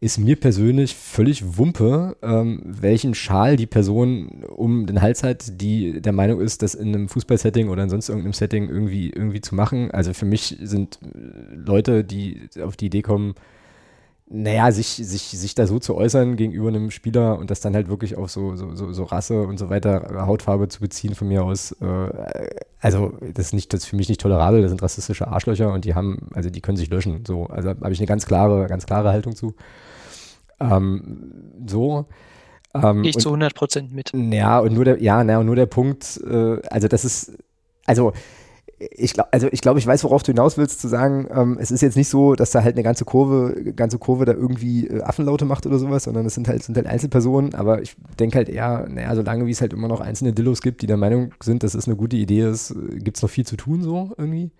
ist 0.02 0.19
mir 0.19 0.36
persönlich 0.36 0.94
völlig 0.94 1.57
Wumpe, 1.57 2.15
ähm, 2.22 2.61
welchen 2.64 3.15
Schal 3.15 3.56
die 3.56 3.65
Person 3.65 4.44
um 4.56 4.86
den 4.86 5.02
Hals 5.02 5.23
hat, 5.23 5.60
die 5.60 5.99
der 5.99 6.14
Meinung 6.14 6.41
ist, 6.41 6.61
das 6.61 6.76
in 6.76 6.90
einem 6.90 7.10
Fußballsetting 7.10 7.69
oder 7.69 7.84
in 7.84 7.90
sonst 7.90 8.10
irgendeinem 8.10 8.34
Setting 8.34 8.69
irgendwie, 8.69 9.10
irgendwie 9.10 9.41
zu 9.41 9.56
machen. 9.56 9.90
Also 9.90 10.14
für 10.14 10.26
mich 10.26 10.57
sind 10.61 10.99
Leute, 11.56 12.03
die 12.03 12.41
auf 12.61 12.77
die 12.77 12.88
Idee 12.88 13.02
kommen, 13.02 13.34
naja, 14.27 14.72
sich, 14.72 14.88
sich, 14.88 15.23
sich 15.23 15.53
da 15.53 15.68
so 15.68 15.77
zu 15.77 15.95
äußern 15.95 16.35
gegenüber 16.35 16.69
einem 16.69 16.89
Spieler 16.89 17.38
und 17.38 17.52
das 17.52 17.61
dann 17.61 17.76
halt 17.76 17.89
wirklich 17.89 18.18
auf 18.18 18.31
so, 18.31 18.56
so, 18.56 18.76
so, 18.76 18.91
so 18.91 19.03
Rasse 19.03 19.43
und 19.43 19.60
so 19.60 19.69
weiter, 19.69 20.26
Hautfarbe 20.26 20.68
zu 20.68 20.80
beziehen 20.80 21.14
von 21.14 21.27
mir 21.27 21.43
aus, 21.43 21.73
äh, 21.73 22.49
also 22.80 23.14
das 23.34 23.47
ist 23.47 23.53
nicht, 23.53 23.72
das 23.72 23.81
ist 23.81 23.85
für 23.85 23.95
mich 23.95 24.10
nicht 24.10 24.22
tolerabel, 24.22 24.64
das 24.64 24.72
sind 24.72 24.81
rassistische 24.81 25.27
Arschlöcher 25.27 25.72
und 25.72 25.85
die 25.85 25.93
haben, 25.93 26.30
also 26.34 26.49
die 26.49 26.61
können 26.61 26.77
sich 26.77 26.89
löschen. 26.89 27.23
So, 27.26 27.45
also 27.45 27.69
habe 27.69 27.91
ich 27.91 27.99
eine 27.99 28.07
ganz 28.07 28.26
klare, 28.26 28.65
ganz 28.68 28.88
klare 28.88 29.10
Haltung 29.10 29.35
zu. 29.35 29.53
Ähm, 30.60 31.61
so. 31.68 32.06
Ähm, 32.73 33.03
ich 33.03 33.18
zu 33.18 33.30
100 33.30 33.53
Prozent 33.53 33.93
mit. 33.93 34.11
Ja, 34.14 34.57
und 34.57 34.73
nur 34.73 34.85
der, 34.85 35.02
ja, 35.03 35.23
na, 35.23 35.38
und 35.38 35.45
nur 35.45 35.56
der 35.56 35.68
Punkt, 35.68 36.19
äh, 36.26 36.61
also 36.69 36.88
das 36.88 37.06
ist, 37.06 37.38
also 37.85 38.14
ich 38.77 39.14
glaube, 39.14 39.31
also 39.31 39.47
ich 39.52 39.61
glaube, 39.61 39.80
ich 39.80 39.88
weiß, 39.88 40.03
worauf 40.03 40.23
du 40.23 40.31
hinaus 40.31 40.57
willst, 40.57 40.81
zu 40.81 40.89
sagen, 40.89 41.27
ähm, 41.34 41.57
es 41.60 41.72
ist 41.72 41.81
jetzt 41.81 41.95
nicht 41.95 42.10
so, 42.10 42.35
dass 42.35 42.52
da 42.52 42.64
halt 42.64 42.76
eine 42.76 42.84
ganze 42.84 43.06
Kurve, 43.06 43.73
ganze 43.73 43.97
Kurve 43.99 44.26
da 44.26 44.34
irgendwie 44.34 44.88
äh, 44.88 45.02
Affenlaute 45.02 45.45
macht 45.45 45.65
oder 45.65 45.80
sowas, 45.80 46.03
sondern 46.03 46.26
es 46.26 46.34
sind 46.34 46.47
halt, 46.49 46.64
sind 46.64 46.76
halt 46.76 46.88
Einzelpersonen, 46.88 47.56
aber 47.56 47.81
ich 47.81 47.95
denke 48.19 48.38
halt 48.38 48.49
eher, 48.49 48.88
naja, 48.89 49.15
solange 49.15 49.45
wie 49.45 49.52
es 49.52 49.61
halt 49.61 49.72
immer 49.72 49.88
noch 49.88 50.02
einzelne 50.02 50.34
Dillos 50.34 50.61
gibt, 50.61 50.81
die 50.81 50.88
der 50.88 50.97
Meinung 50.97 51.34
sind, 51.41 51.64
dass 51.64 51.73
es 51.73 51.88
eine 51.88 51.95
gute 51.95 52.18
Idee 52.18 52.41
ist, 52.41 52.72
äh, 52.72 52.99
gibt 52.99 53.15
es 53.15 53.23
noch 53.23 53.30
viel 53.30 53.45
zu 53.45 53.56
tun, 53.56 53.81
so 53.81 54.11
irgendwie. 54.18 54.52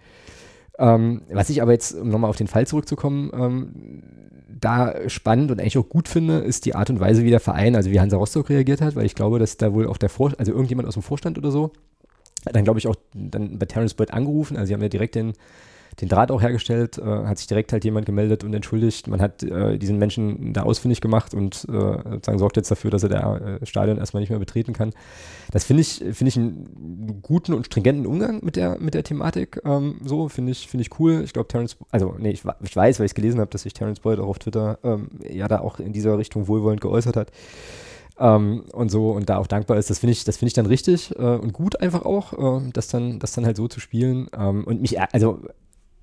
Ähm, 0.78 1.22
was 1.32 1.50
ich 1.50 1.62
aber 1.62 1.74
jetzt, 1.74 1.94
um 1.94 2.10
nochmal 2.10 2.30
auf 2.30 2.38
den 2.38 2.48
Fall 2.48 2.68
zurückzukommen, 2.68 3.32
ähm, 3.34 4.02
da 4.48 5.10
spannend 5.10 5.52
und 5.52 5.60
eigentlich 5.60 5.78
auch 5.78 5.90
gut 5.90 6.08
finde, 6.08 6.40
ist 6.40 6.66
die 6.66 6.76
Art 6.76 6.90
und 6.90 7.00
Weise, 7.02 7.24
wie 7.24 7.30
der 7.30 7.42
Verein, 7.42 7.76
also 7.76 7.92
wie 7.92 8.00
Hansa 8.00 8.16
Rostock 8.16 8.50
reagiert 8.50 8.80
hat, 8.80 8.96
weil 8.96 9.06
ich 9.06 9.16
glaube, 9.16 9.40
dass 9.40 9.58
da 9.58 9.74
wohl 9.74 9.88
auch 9.88 9.98
der 9.98 10.10
Vor 10.10 10.32
also 10.38 10.54
irgendjemand 10.54 10.88
aus 10.88 10.94
dem 10.94 11.04
Vorstand 11.04 11.38
oder 11.38 11.52
so, 11.52 11.72
dann 12.52 12.64
glaube 12.64 12.80
ich 12.80 12.88
auch 12.88 12.96
dann 13.14 13.60
bei 13.60 13.66
Terence 13.66 13.94
Boyd 13.94 14.12
angerufen, 14.12 14.58
also 14.58 14.68
sie 14.68 14.74
haben 14.74 14.82
ja 14.82 14.90
direkt 14.90 15.16
den 15.16 15.34
den 16.02 16.10
Draht 16.10 16.32
auch 16.32 16.42
hergestellt, 16.42 16.98
äh, 16.98 17.04
hat 17.04 17.38
sich 17.38 17.48
direkt 17.48 17.72
halt 17.72 17.86
jemand 17.86 18.06
gemeldet 18.06 18.44
und 18.44 18.54
entschuldigt. 18.54 19.08
Man 19.08 19.22
hat 19.22 19.44
äh, 19.44 19.78
diesen 19.78 19.98
Menschen 19.98 20.54
da 20.54 20.64
ausfindig 20.64 21.00
gemacht 21.00 21.34
und 21.34 21.66
äh, 21.70 21.72
sozusagen 21.72 22.38
sorgt 22.38 22.58
jetzt 22.58 22.70
dafür, 22.70 22.92
dass 22.92 23.04
er 23.04 23.10
der 23.10 23.60
äh, 23.62 23.66
Stadion 23.66 23.98
erstmal 23.98 24.22
nicht 24.22 24.30
mehr 24.30 24.40
betreten 24.40 24.74
kann. 24.74 24.92
Das 25.52 25.64
finde 25.64 25.82
ich, 25.82 26.04
finde 26.12 26.28
ich 26.28 26.38
einen 26.38 27.20
guten 27.22 27.54
und 27.54 27.66
stringenten 27.66 28.06
Umgang 28.06 28.44
mit 28.44 28.56
der, 28.56 28.78
mit 28.80 28.94
der 28.94 29.04
Thematik. 29.04 29.62
Ähm, 29.64 29.96
so, 30.04 30.28
finde 30.28 30.52
ich, 30.52 30.68
finde 30.68 30.82
ich 30.82 31.00
cool. 31.00 31.22
Ich 31.24 31.34
glaube, 31.34 31.48
Terence, 31.48 31.78
also 31.92 32.16
nee, 32.18 32.32
ich, 32.32 32.44
ich 32.62 32.76
weiß, 32.76 33.00
weil 33.00 33.06
ich 33.06 33.12
es 33.12 33.16
gelesen 33.16 33.40
habe, 33.40 33.52
dass 33.52 33.62
sich 33.62 33.74
Terence 33.74 34.02
Boyd 34.02 34.20
auch 34.20 34.28
auf 34.28 34.40
Twitter 34.40 34.80
ähm, 34.84 35.10
ja 35.30 35.48
da 35.48 35.60
auch 35.60 35.80
in 35.80 35.94
dieser 35.94 36.18
Richtung 36.18 36.48
wohlwollend 36.48 36.82
geäußert 36.82 37.16
hat. 37.16 37.32
Ähm, 38.18 38.64
und 38.72 38.90
so 38.90 39.12
und 39.12 39.30
da 39.30 39.38
auch 39.38 39.48
dankbar 39.48 39.78
ist, 39.78 39.90
das 39.90 40.00
finde 40.00 40.14
ich, 40.14 40.24
das 40.24 40.38
finde 40.38 40.48
ich 40.48 40.54
dann 40.54 40.68
richtig 40.68 41.14
äh, 41.18 41.22
und 41.22 41.52
gut 41.52 41.82
einfach 41.82 42.04
auch, 42.04 42.62
äh, 42.62 42.70
das 42.72 42.88
dann, 42.88 43.20
das 43.20 43.34
dann 43.34 43.46
halt 43.46 43.58
so 43.58 43.68
zu 43.68 43.80
spielen. 43.80 44.30
Ähm, 44.38 44.64
und 44.64 44.82
mich, 44.82 45.00
also 45.02 45.42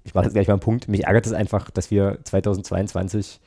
ich 0.04 0.14
mache 0.14 0.24
jetzt 0.24 0.34
gleich 0.34 0.48
mal 0.48 0.54
einen 0.54 0.60
Punkt, 0.60 0.88
mich 0.88 1.04
ärgert 1.04 1.26
es 1.26 1.32
einfach, 1.32 1.70
dass 1.70 1.90
wir 1.90 2.18
2022 2.24 3.40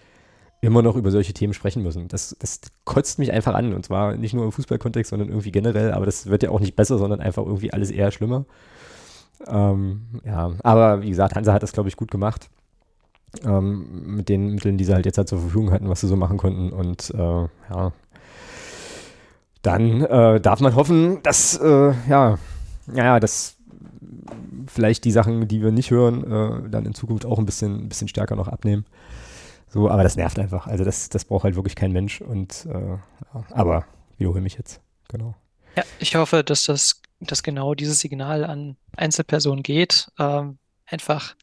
immer 0.62 0.82
noch 0.82 0.96
über 0.96 1.12
solche 1.12 1.34
Themen 1.34 1.54
sprechen 1.54 1.84
müssen. 1.84 2.08
Das, 2.08 2.36
das 2.40 2.62
kotzt 2.84 3.20
mich 3.20 3.32
einfach 3.32 3.54
an. 3.54 3.74
Und 3.74 3.86
zwar 3.86 4.16
nicht 4.16 4.34
nur 4.34 4.46
im 4.46 4.52
Fußballkontext, 4.52 5.10
sondern 5.10 5.30
irgendwie 5.30 5.52
generell. 5.52 5.92
Aber 5.92 6.06
das 6.06 6.28
wird 6.28 6.44
ja 6.44 6.50
auch 6.50 6.60
nicht 6.60 6.76
besser, 6.76 6.98
sondern 6.98 7.22
einfach 7.22 7.46
irgendwie 7.46 7.72
alles 7.72 7.92
eher 7.92 8.12
schlimmer. 8.12 8.46
Ähm, 9.48 10.22
ja, 10.26 10.54
aber 10.64 11.02
wie 11.02 11.10
gesagt, 11.10 11.36
Hansa 11.36 11.54
hat 11.54 11.64
das, 11.64 11.74
glaube 11.74 11.90
ich, 11.90 11.98
gut 11.98 12.10
gemacht. 12.10 12.50
Ähm, 13.44 14.16
mit 14.16 14.30
den 14.30 14.56
Mitteln, 14.56 14.78
die 14.78 14.86
sie 14.86 14.94
halt 14.94 15.06
jetzt 15.06 15.18
halt 15.18 15.28
zur 15.28 15.40
Verfügung 15.40 15.72
hatten, 15.72 15.90
was 15.90 16.02
sie 16.02 16.08
so 16.08 16.16
machen 16.16 16.38
konnten. 16.38 16.72
Und 16.72 17.12
äh, 17.14 17.18
ja, 17.20 17.92
dann 19.66 20.02
äh, 20.04 20.40
darf 20.40 20.60
man 20.60 20.76
hoffen, 20.76 21.22
dass, 21.24 21.58
äh, 21.58 21.94
ja, 22.10 22.38
ja, 22.94 23.20
das 23.20 23.58
vielleicht 24.68 25.06
die 25.06 25.12
Sachen, 25.12 25.48
die 25.48 25.62
wir 25.62 25.72
nicht 25.72 25.92
hören, 25.92 26.24
äh, 26.24 26.70
dann 26.70 26.86
in 26.86 26.94
Zukunft 26.94 27.26
auch 27.26 27.40
ein 27.40 27.46
bisschen, 27.46 27.86
ein 27.86 27.90
bisschen 27.90 28.08
stärker 28.08 28.36
noch 28.36 28.48
abnehmen. 28.48 28.86
So, 29.68 29.90
aber 29.90 30.04
das 30.04 30.16
nervt 30.16 30.40
einfach. 30.40 30.68
Also 30.68 30.84
das, 30.84 31.10
das 31.10 31.26
braucht 31.26 31.44
halt 31.44 31.56
wirklich 31.56 31.76
kein 31.76 31.92
Mensch. 31.92 32.22
Und 32.22 32.68
äh, 32.72 32.98
aber 33.52 33.86
wiederhole 34.18 34.42
mich 34.42 34.58
jetzt. 34.58 34.82
Genau. 35.10 35.36
Ja, 35.76 35.84
ich 36.00 36.16
hoffe, 36.16 36.44
dass 36.44 36.66
das 36.66 37.02
dass 37.20 37.44
genau 37.44 37.74
dieses 37.74 38.00
Signal 38.00 38.44
an 38.44 38.78
Einzelpersonen 38.96 39.64
geht. 39.64 40.10
Ähm, 40.20 40.58
einfach, 40.86 41.36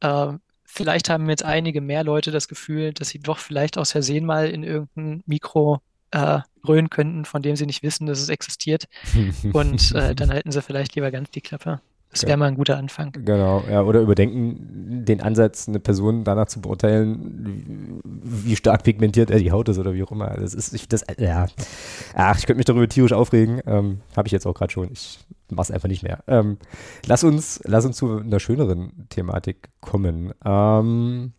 äh, 0.00 0.32
vielleicht 0.64 1.10
haben 1.10 1.28
jetzt 1.28 1.44
einige 1.44 1.80
mehr 1.80 2.04
Leute 2.04 2.30
das 2.30 2.48
Gefühl, 2.48 2.92
dass 2.92 3.08
sie 3.08 3.18
doch 3.18 3.38
vielleicht 3.38 3.78
aus 3.78 3.92
Versehen 3.92 4.24
mal 4.24 4.48
in 4.48 4.64
irgendein 4.64 5.22
Mikro 5.26 5.80
äh, 6.10 6.40
röhren 6.66 6.90
könnten, 6.90 7.24
von 7.24 7.42
dem 7.42 7.56
sie 7.56 7.66
nicht 7.66 7.82
wissen, 7.82 8.06
dass 8.06 8.20
es 8.20 8.28
existiert. 8.28 8.88
Und 9.52 9.92
äh, 9.94 10.14
dann 10.14 10.30
halten 10.30 10.52
sie 10.52 10.62
vielleicht 10.62 10.94
lieber 10.94 11.10
ganz 11.10 11.30
die 11.30 11.40
Klappe. 11.40 11.80
Das 12.12 12.26
wäre 12.26 12.36
mal 12.36 12.48
ein 12.48 12.56
guter 12.56 12.76
Anfang. 12.76 13.12
Genau, 13.24 13.64
ja, 13.70 13.82
oder 13.82 14.00
überdenken 14.00 15.02
den 15.06 15.22
Ansatz, 15.22 15.66
eine 15.66 15.80
Person 15.80 16.24
danach 16.24 16.46
zu 16.46 16.60
beurteilen, 16.60 18.00
wie 18.04 18.54
stark 18.54 18.84
pigmentiert 18.84 19.30
er 19.30 19.38
die 19.38 19.50
Haut 19.50 19.70
ist 19.70 19.78
oder 19.78 19.94
wie 19.94 20.02
auch 20.02 20.12
immer. 20.12 20.28
Das 20.28 20.52
ist, 20.52 20.74
ich, 20.74 20.88
das, 20.88 21.06
ja, 21.18 21.46
ach, 22.14 22.38
ich 22.38 22.44
könnte 22.44 22.58
mich 22.58 22.66
darüber 22.66 22.86
tierisch 22.86 23.14
aufregen. 23.14 23.62
Ähm, 23.66 24.02
Habe 24.14 24.28
ich 24.28 24.32
jetzt 24.32 24.46
auch 24.46 24.52
gerade 24.52 24.70
schon. 24.70 24.92
Ich 24.92 25.20
mache 25.48 25.64
es 25.64 25.70
einfach 25.70 25.88
nicht 25.88 26.02
mehr. 26.02 26.22
Ähm, 26.26 26.58
lass 27.06 27.24
uns, 27.24 27.60
lass 27.64 27.86
uns 27.86 27.96
zu 27.96 28.18
einer 28.18 28.40
schöneren 28.40 29.06
Thematik 29.08 29.70
kommen. 29.80 30.34
Ähm, 30.44 31.32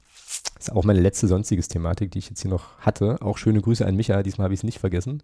ist 0.60 0.72
auch 0.72 0.84
meine 0.84 1.02
letzte 1.02 1.28
sonstiges 1.28 1.68
Thematik, 1.68 2.12
die 2.12 2.20
ich 2.20 2.30
jetzt 2.30 2.42
hier 2.42 2.52
noch 2.52 2.78
hatte. 2.80 3.18
Auch 3.22 3.38
schöne 3.38 3.62
Grüße 3.62 3.86
an 3.86 3.96
Micha, 3.96 4.24
diesmal 4.24 4.46
habe 4.46 4.54
ich 4.54 4.62
es 4.62 4.64
nicht 4.64 4.80
vergessen. 4.80 5.24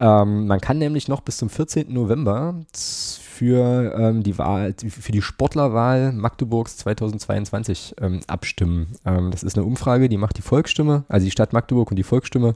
Ähm, 0.00 0.46
man 0.46 0.60
kann 0.60 0.78
nämlich 0.78 1.08
noch 1.08 1.20
bis 1.20 1.36
zum 1.36 1.48
14. 1.48 1.92
November 1.92 2.56
für 2.74 3.94
ähm, 3.96 4.22
die 4.22 4.36
Wahl, 4.38 4.74
für 4.78 5.12
die 5.12 5.22
Sportlerwahl 5.22 6.12
Magdeburgs 6.12 6.76
2022 6.78 7.94
ähm, 8.00 8.20
abstimmen. 8.26 8.96
Ähm, 9.04 9.30
das 9.30 9.42
ist 9.42 9.56
eine 9.56 9.66
Umfrage, 9.66 10.08
die 10.08 10.16
macht 10.16 10.38
die 10.38 10.42
Volksstimme, 10.42 11.04
also 11.08 11.24
die 11.24 11.30
Stadt 11.30 11.52
Magdeburg 11.52 11.90
und 11.90 11.96
die 11.96 12.02
Volksstimme 12.02 12.54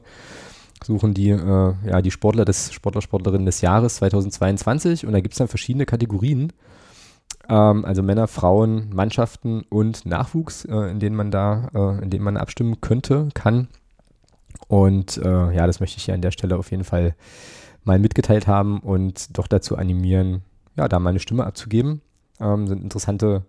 suchen 0.83 1.13
die, 1.13 1.29
äh, 1.29 1.73
ja, 1.85 2.01
die 2.01 2.11
Sportler 2.11 2.45
des 2.45 2.73
Sportler, 2.73 3.01
Sportlerinnen 3.01 3.45
des 3.45 3.61
Jahres 3.61 3.95
2022 3.95 5.05
und 5.05 5.13
da 5.13 5.21
gibt 5.21 5.33
es 5.33 5.39
dann 5.39 5.47
verschiedene 5.47 5.85
Kategorien. 5.85 6.53
Ähm, 7.49 7.85
also 7.85 8.03
Männer, 8.03 8.27
Frauen, 8.27 8.89
Mannschaften 8.93 9.63
und 9.69 10.05
Nachwuchs, 10.05 10.65
äh, 10.65 10.91
in 10.91 10.99
denen 10.99 11.15
man 11.15 11.31
da, 11.31 11.69
äh, 11.73 12.03
in 12.03 12.09
denen 12.09 12.23
man 12.23 12.37
abstimmen 12.37 12.81
könnte, 12.81 13.29
kann. 13.33 13.67
Und 14.67 15.17
äh, 15.17 15.53
ja, 15.53 15.67
das 15.67 15.79
möchte 15.79 15.97
ich 15.97 16.07
ja 16.07 16.13
an 16.13 16.21
der 16.21 16.31
Stelle 16.31 16.57
auf 16.57 16.71
jeden 16.71 16.83
Fall 16.83 17.15
mal 17.83 17.99
mitgeteilt 17.99 18.47
haben 18.47 18.79
und 18.79 19.37
doch 19.37 19.47
dazu 19.47 19.77
animieren, 19.77 20.41
ja, 20.75 20.87
da 20.87 20.99
meine 20.99 21.19
Stimme 21.19 21.45
abzugeben. 21.45 22.01
Ähm, 22.39 22.67
sind 22.67 22.83
interessante 22.83 23.45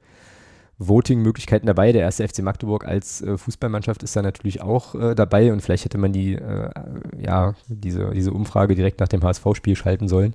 Voting-Möglichkeiten 0.78 1.66
dabei. 1.66 1.92
Der 1.92 2.02
erste 2.02 2.26
FC 2.26 2.40
Magdeburg 2.42 2.86
als 2.86 3.20
äh, 3.20 3.36
Fußballmannschaft 3.36 4.02
ist 4.02 4.14
da 4.14 4.22
natürlich 4.22 4.62
auch 4.62 4.94
äh, 4.94 5.14
dabei 5.14 5.52
und 5.52 5.60
vielleicht 5.60 5.84
hätte 5.84 5.98
man 5.98 6.12
die, 6.12 6.34
äh, 6.34 6.70
ja, 7.18 7.54
diese, 7.66 8.10
diese 8.12 8.32
Umfrage 8.32 8.76
direkt 8.76 9.00
nach 9.00 9.08
dem 9.08 9.22
HSV-Spiel 9.22 9.76
schalten 9.76 10.08
sollen. 10.08 10.34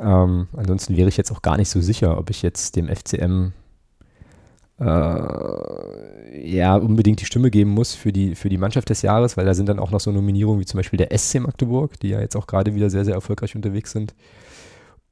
Ähm, 0.00 0.48
ansonsten 0.56 0.96
wäre 0.96 1.08
ich 1.08 1.16
jetzt 1.16 1.30
auch 1.30 1.42
gar 1.42 1.58
nicht 1.58 1.68
so 1.68 1.80
sicher, 1.80 2.16
ob 2.16 2.30
ich 2.30 2.42
jetzt 2.42 2.74
dem 2.76 2.88
FCM 2.88 3.52
äh, 4.80 6.50
ja 6.50 6.76
unbedingt 6.76 7.20
die 7.20 7.26
Stimme 7.26 7.50
geben 7.50 7.70
muss 7.70 7.94
für 7.94 8.12
die, 8.12 8.34
für 8.34 8.48
die 8.48 8.56
Mannschaft 8.56 8.88
des 8.88 9.02
Jahres, 9.02 9.36
weil 9.36 9.44
da 9.44 9.52
sind 9.52 9.68
dann 9.68 9.78
auch 9.78 9.90
noch 9.90 10.00
so 10.00 10.10
Nominierungen 10.10 10.58
wie 10.58 10.64
zum 10.64 10.78
Beispiel 10.78 10.96
der 10.96 11.16
SC 11.16 11.40
Magdeburg, 11.40 12.00
die 12.00 12.08
ja 12.08 12.20
jetzt 12.20 12.34
auch 12.34 12.46
gerade 12.46 12.74
wieder 12.74 12.88
sehr, 12.88 13.04
sehr 13.04 13.14
erfolgreich 13.14 13.54
unterwegs 13.54 13.92
sind 13.92 14.14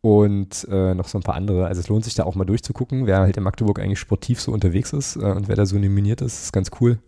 und 0.01 0.67
äh, 0.71 0.95
noch 0.95 1.09
so 1.09 1.19
ein 1.19 1.23
paar 1.23 1.35
andere. 1.35 1.67
Also 1.67 1.81
es 1.81 1.89
lohnt 1.89 2.05
sich 2.05 2.15
da 2.15 2.25
auch 2.25 2.35
mal 2.35 2.47
durchzugucken, 2.47 3.07
wer 3.07 3.19
halt 3.19 3.37
in 3.37 3.43
Magdeburg 3.43 3.81
eigentlich 3.81 3.99
sportiv 3.99 4.41
so 4.41 4.53
unterwegs 4.53 4.95
ist 4.95 5.17
äh, 5.17 5.21
und 5.21 5.49
wer 5.49 5.57
da 5.57 5.67
so 5.67 5.77
nominiert 5.77 6.23
ist, 6.23 6.45
ist 6.45 6.53
ganz 6.53 6.71
cool. 6.81 6.99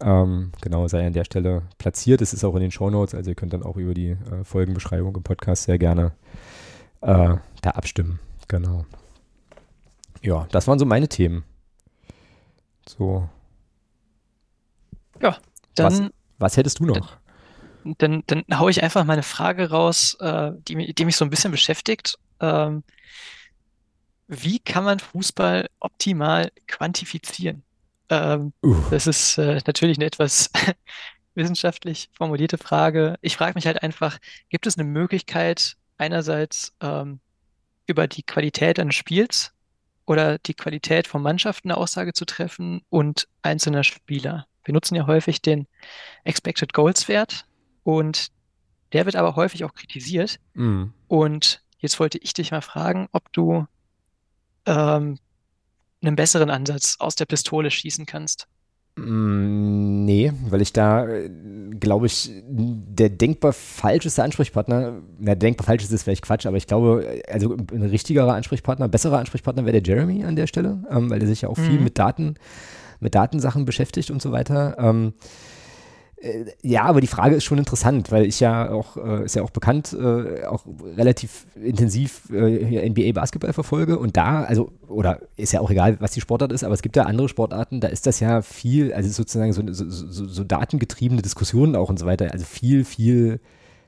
Ähm, 0.00 0.50
genau, 0.60 0.88
sei 0.88 1.06
an 1.06 1.12
der 1.12 1.24
Stelle 1.24 1.62
platziert. 1.78 2.20
Es 2.20 2.34
ist 2.34 2.44
auch 2.44 2.56
in 2.56 2.62
den 2.62 2.72
Shownotes, 2.72 3.14
also 3.14 3.30
ihr 3.30 3.36
könnt 3.36 3.52
dann 3.52 3.62
auch 3.62 3.76
über 3.76 3.94
die 3.94 4.10
äh, 4.10 4.42
Folgenbeschreibung 4.42 5.14
im 5.14 5.22
Podcast 5.22 5.64
sehr 5.64 5.78
gerne 5.78 6.06
äh, 6.06 6.55
da 7.00 7.70
abstimmen. 7.70 8.18
Genau. 8.48 8.84
Ja, 10.22 10.46
das 10.50 10.66
waren 10.66 10.78
so 10.78 10.86
meine 10.86 11.08
Themen. 11.08 11.44
So. 12.88 13.28
Ja, 15.20 15.36
dann. 15.74 15.92
Was, 15.92 16.10
was 16.38 16.56
hättest 16.56 16.78
du 16.80 16.86
noch? 16.86 17.18
dann, 17.98 18.22
dann 18.26 18.44
haue 18.54 18.70
ich 18.70 18.82
einfach 18.82 19.04
meine 19.04 19.22
Frage 19.22 19.70
raus, 19.70 20.16
äh, 20.20 20.52
die, 20.68 20.94
die 20.94 21.04
mich 21.04 21.16
so 21.16 21.24
ein 21.24 21.30
bisschen 21.30 21.50
beschäftigt. 21.50 22.18
Ähm, 22.40 22.82
wie 24.28 24.58
kann 24.58 24.84
man 24.84 24.98
Fußball 24.98 25.68
optimal 25.78 26.50
quantifizieren? 26.66 27.62
Ähm, 28.08 28.52
uh. 28.62 28.76
Das 28.90 29.06
ist 29.06 29.38
äh, 29.38 29.60
natürlich 29.66 29.98
eine 29.98 30.06
etwas 30.06 30.50
wissenschaftlich 31.34 32.10
formulierte 32.12 32.58
Frage. 32.58 33.16
Ich 33.20 33.36
frage 33.36 33.54
mich 33.54 33.66
halt 33.66 33.82
einfach, 33.82 34.18
gibt 34.48 34.66
es 34.66 34.76
eine 34.78 34.88
Möglichkeit, 34.88 35.76
einerseits 35.98 36.74
ähm, 36.80 37.20
über 37.86 38.06
die 38.06 38.22
Qualität 38.22 38.78
eines 38.78 38.94
Spiels 38.94 39.52
oder 40.06 40.38
die 40.38 40.54
Qualität 40.54 41.06
von 41.06 41.22
Mannschaften 41.22 41.70
eine 41.70 41.78
Aussage 41.78 42.12
zu 42.12 42.24
treffen 42.24 42.82
und 42.90 43.28
einzelner 43.42 43.84
Spieler? 43.84 44.46
Wir 44.64 44.74
nutzen 44.74 44.96
ja 44.96 45.06
häufig 45.06 45.42
den 45.42 45.66
Expected 46.24 46.72
Goals 46.72 47.08
Wert 47.08 47.46
und 47.84 48.30
der 48.92 49.04
wird 49.04 49.16
aber 49.16 49.36
häufig 49.36 49.64
auch 49.64 49.74
kritisiert. 49.74 50.40
Mm. 50.54 50.86
Und 51.08 51.62
jetzt 51.78 52.00
wollte 52.00 52.18
ich 52.18 52.34
dich 52.34 52.50
mal 52.50 52.62
fragen, 52.62 53.08
ob 53.12 53.32
du 53.32 53.66
ähm, 54.66 55.18
einen 56.02 56.16
besseren 56.16 56.50
Ansatz 56.50 56.96
aus 56.98 57.14
der 57.14 57.26
Pistole 57.26 57.70
schießen 57.70 58.06
kannst. 58.06 58.48
Mm, 58.98 60.04
nee, 60.04 60.32
weil 60.48 60.62
ich 60.62 60.72
da, 60.72 61.06
glaube 61.78 62.06
ich, 62.06 62.30
der 62.48 63.10
denkbar 63.10 63.52
falscheste 63.52 64.22
Ansprechpartner, 64.22 65.02
na, 65.18 65.34
denkbar 65.34 65.66
falsch 65.66 65.84
ist 65.84 65.92
es 65.92 66.02
vielleicht 66.02 66.22
Quatsch, 66.22 66.46
aber 66.46 66.56
ich 66.56 66.66
glaube, 66.66 67.22
also 67.30 67.56
ein 67.72 67.82
richtigerer 67.82 68.34
Ansprechpartner, 68.34 68.88
besserer 68.88 69.18
Ansprechpartner 69.18 69.66
wäre 69.66 69.80
der 69.80 69.94
Jeremy 69.94 70.24
an 70.24 70.36
der 70.36 70.46
Stelle, 70.46 70.82
ähm, 70.90 71.10
weil 71.10 71.18
der 71.18 71.28
sich 71.28 71.42
ja 71.42 71.50
auch 71.50 71.58
mhm. 71.58 71.64
viel 71.64 71.80
mit 71.80 71.98
Daten, 71.98 72.36
mit 73.00 73.14
Datensachen 73.14 73.66
beschäftigt 73.66 74.10
und 74.10 74.22
so 74.22 74.32
weiter. 74.32 74.76
Ähm, 74.78 75.12
äh, 75.12 75.65
ja, 76.62 76.84
aber 76.84 77.00
die 77.00 77.06
Frage 77.06 77.36
ist 77.36 77.44
schon 77.44 77.58
interessant, 77.58 78.10
weil 78.10 78.24
ich 78.24 78.40
ja 78.40 78.70
auch, 78.70 78.96
äh, 78.96 79.24
ist 79.24 79.36
ja 79.36 79.42
auch 79.42 79.50
bekannt, 79.50 79.92
äh, 79.92 80.44
auch 80.44 80.64
relativ 80.96 81.46
intensiv 81.62 82.22
äh, 82.32 82.88
NBA 82.88 83.12
Basketball 83.12 83.52
verfolge 83.52 83.98
und 83.98 84.16
da, 84.16 84.42
also, 84.44 84.72
oder 84.88 85.20
ist 85.36 85.52
ja 85.52 85.60
auch 85.60 85.70
egal, 85.70 86.00
was 86.00 86.12
die 86.12 86.22
Sportart 86.22 86.52
ist, 86.52 86.64
aber 86.64 86.72
es 86.72 86.80
gibt 86.80 86.96
ja 86.96 87.02
andere 87.04 87.28
Sportarten, 87.28 87.80
da 87.80 87.88
ist 87.88 88.06
das 88.06 88.20
ja 88.20 88.40
viel, 88.40 88.94
also 88.94 89.10
sozusagen 89.10 89.52
so, 89.52 89.62
so, 89.66 89.88
so, 89.88 90.26
so 90.26 90.44
datengetriebene 90.44 91.20
Diskussionen 91.20 91.76
auch 91.76 91.90
und 91.90 91.98
so 91.98 92.06
weiter, 92.06 92.32
also 92.32 92.46
viel, 92.46 92.84
viel 92.84 93.40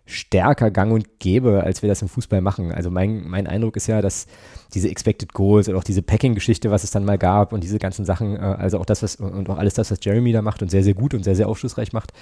stärker 0.08 0.70
gang 0.70 0.90
und 0.90 1.18
gäbe, 1.18 1.62
als 1.62 1.82
wir 1.82 1.88
das 1.88 2.00
im 2.00 2.08
Fußball 2.08 2.40
machen. 2.40 2.72
Also 2.72 2.90
mein, 2.90 3.28
mein 3.28 3.46
Eindruck 3.46 3.76
ist 3.76 3.88
ja, 3.88 4.00
dass 4.00 4.26
diese 4.72 4.88
Expected 4.88 5.34
Goals 5.34 5.68
oder 5.68 5.76
auch 5.76 5.84
diese 5.84 6.00
Packing-Geschichte, 6.00 6.70
was 6.70 6.82
es 6.82 6.90
dann 6.90 7.04
mal 7.04 7.18
gab 7.18 7.52
und 7.52 7.62
diese 7.62 7.78
ganzen 7.78 8.06
Sachen, 8.06 8.36
äh, 8.36 8.40
also 8.40 8.78
auch 8.78 8.86
das, 8.86 9.02
was 9.02 9.16
und 9.16 9.48
auch 9.50 9.58
alles 9.58 9.74
das, 9.74 9.90
was 9.90 9.98
Jeremy 10.02 10.32
da 10.32 10.40
macht 10.40 10.62
und 10.62 10.70
sehr, 10.70 10.82
sehr 10.82 10.94
gut 10.94 11.12
und 11.12 11.24
sehr, 11.24 11.36
sehr 11.36 11.46
aufschlussreich 11.46 11.92
macht, 11.92 12.14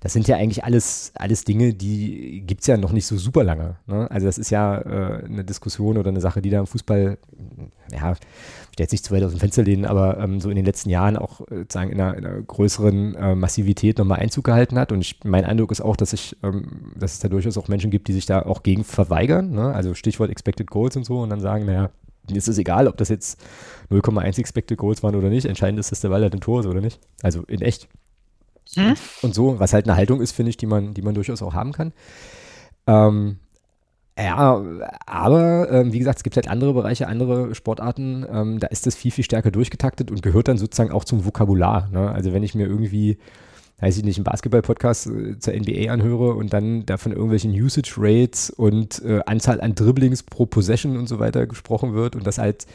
das 0.00 0.12
sind 0.12 0.26
ja 0.26 0.36
eigentlich 0.36 0.64
alles, 0.64 1.12
alles 1.14 1.44
Dinge, 1.44 1.74
die 1.74 2.42
gibt 2.44 2.62
es 2.62 2.66
ja 2.66 2.76
noch 2.76 2.90
nicht 2.90 3.06
so 3.06 3.16
super 3.16 3.44
lange. 3.44 3.76
Ne? 3.86 4.10
Also 4.10 4.26
das 4.26 4.38
ist 4.38 4.50
ja 4.50 4.78
äh, 4.78 5.24
eine 5.24 5.44
Diskussion 5.44 5.96
oder 5.96 6.08
eine 6.08 6.20
Sache, 6.20 6.42
die 6.42 6.50
da 6.50 6.58
im 6.58 6.66
Fußball, 6.66 7.18
ja, 7.92 8.14
ich 8.82 8.84
jetzt 8.84 8.92
nicht 8.92 9.04
zu 9.04 9.14
weit 9.14 9.22
aus 9.22 9.32
dem 9.32 9.40
Fenster 9.40 9.62
lehnen, 9.62 9.84
aber 9.84 10.18
ähm, 10.18 10.40
so 10.40 10.50
in 10.50 10.56
den 10.56 10.64
letzten 10.64 10.90
Jahren 10.90 11.16
auch 11.16 11.40
äh, 11.50 11.56
sozusagen 11.58 11.90
in 11.90 12.00
einer, 12.00 12.16
in 12.16 12.26
einer 12.26 12.42
größeren 12.42 13.14
äh, 13.14 13.34
Massivität 13.34 13.98
nochmal 13.98 14.20
Einzug 14.20 14.44
gehalten 14.44 14.78
hat. 14.78 14.92
Und 14.92 15.00
ich, 15.00 15.20
mein 15.24 15.44
Eindruck 15.44 15.72
ist 15.72 15.80
auch, 15.80 15.96
dass, 15.96 16.12
ich, 16.12 16.36
ähm, 16.42 16.92
dass 16.96 17.14
es 17.14 17.18
da 17.20 17.28
durchaus 17.28 17.58
auch 17.58 17.68
Menschen 17.68 17.90
gibt, 17.90 18.08
die 18.08 18.12
sich 18.12 18.26
da 18.26 18.42
auch 18.42 18.62
gegen 18.62 18.84
verweigern. 18.84 19.50
Ne? 19.50 19.72
Also 19.74 19.94
Stichwort 19.94 20.30
Expected 20.30 20.70
Goals 20.70 20.96
und 20.96 21.04
so 21.04 21.20
und 21.20 21.30
dann 21.30 21.40
sagen, 21.40 21.66
naja, 21.66 21.90
mir 22.30 22.36
ist 22.36 22.48
es 22.48 22.58
egal, 22.58 22.88
ob 22.88 22.96
das 22.96 23.08
jetzt 23.08 23.40
0,1 23.90 24.38
Expected 24.38 24.78
Goals 24.78 25.02
waren 25.02 25.14
oder 25.14 25.28
nicht. 25.28 25.46
Entscheidend 25.46 25.80
ist, 25.80 25.90
dass 25.90 26.00
der 26.00 26.10
Ball 26.10 26.22
halt 26.22 26.34
ein 26.34 26.40
Tor 26.40 26.60
ist 26.60 26.66
oder 26.66 26.80
nicht. 26.80 27.00
Also 27.22 27.42
in 27.44 27.62
echt. 27.62 27.88
Hm? 28.74 28.94
Und 29.22 29.34
so, 29.34 29.58
was 29.58 29.72
halt 29.72 29.88
eine 29.88 29.96
Haltung 29.96 30.20
ist, 30.20 30.32
finde 30.32 30.50
ich, 30.50 30.56
die 30.56 30.66
man, 30.66 30.94
die 30.94 31.02
man 31.02 31.14
durchaus 31.14 31.42
auch 31.42 31.54
haben 31.54 31.72
kann. 31.72 31.92
Ähm, 32.86 33.38
ja, 34.18 34.60
aber 35.06 35.70
ähm, 35.70 35.92
wie 35.92 36.00
gesagt, 36.00 36.18
es 36.18 36.24
gibt 36.24 36.34
halt 36.34 36.48
andere 36.48 36.72
Bereiche, 36.72 37.06
andere 37.06 37.54
Sportarten, 37.54 38.26
ähm, 38.28 38.58
da 38.58 38.66
ist 38.66 38.84
das 38.86 38.96
viel, 38.96 39.12
viel 39.12 39.22
stärker 39.22 39.52
durchgetaktet 39.52 40.10
und 40.10 40.22
gehört 40.22 40.48
dann 40.48 40.58
sozusagen 40.58 40.90
auch 40.90 41.04
zum 41.04 41.24
Vokabular. 41.24 41.88
Ne? 41.92 42.10
Also 42.10 42.32
wenn 42.32 42.42
ich 42.42 42.56
mir 42.56 42.66
irgendwie, 42.66 43.18
weiß 43.78 43.96
ich 43.96 44.02
nicht, 44.02 44.16
einen 44.16 44.24
Basketball-Podcast 44.24 45.06
äh, 45.06 45.38
zur 45.38 45.54
NBA 45.54 45.92
anhöre 45.92 46.34
und 46.34 46.52
dann 46.52 46.84
da 46.84 46.96
von 46.96 47.12
irgendwelchen 47.12 47.52
Usage 47.52 47.94
Rates 47.96 48.50
und 48.50 49.00
äh, 49.04 49.20
Anzahl 49.24 49.60
an 49.60 49.76
Dribblings 49.76 50.24
pro 50.24 50.46
Possession 50.46 50.96
und 50.96 51.08
so 51.08 51.20
weiter 51.20 51.46
gesprochen 51.46 51.94
wird 51.94 52.16
und 52.16 52.26
das 52.26 52.38
halt 52.38 52.66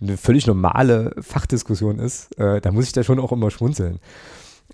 eine 0.00 0.16
völlig 0.16 0.46
normale 0.46 1.14
Fachdiskussion 1.20 1.98
ist, 1.98 2.38
äh, 2.38 2.60
da 2.60 2.70
muss 2.70 2.86
ich 2.86 2.92
da 2.92 3.02
schon 3.02 3.18
auch 3.18 3.32
immer 3.32 3.50
schmunzeln. 3.50 3.98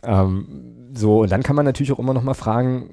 Ähm, 0.02 0.90
so, 0.94 1.22
und 1.22 1.32
dann 1.32 1.42
kann 1.42 1.56
man 1.56 1.64
natürlich 1.64 1.92
auch 1.92 1.98
immer 1.98 2.14
noch 2.14 2.22
mal 2.22 2.34
fragen, 2.34 2.90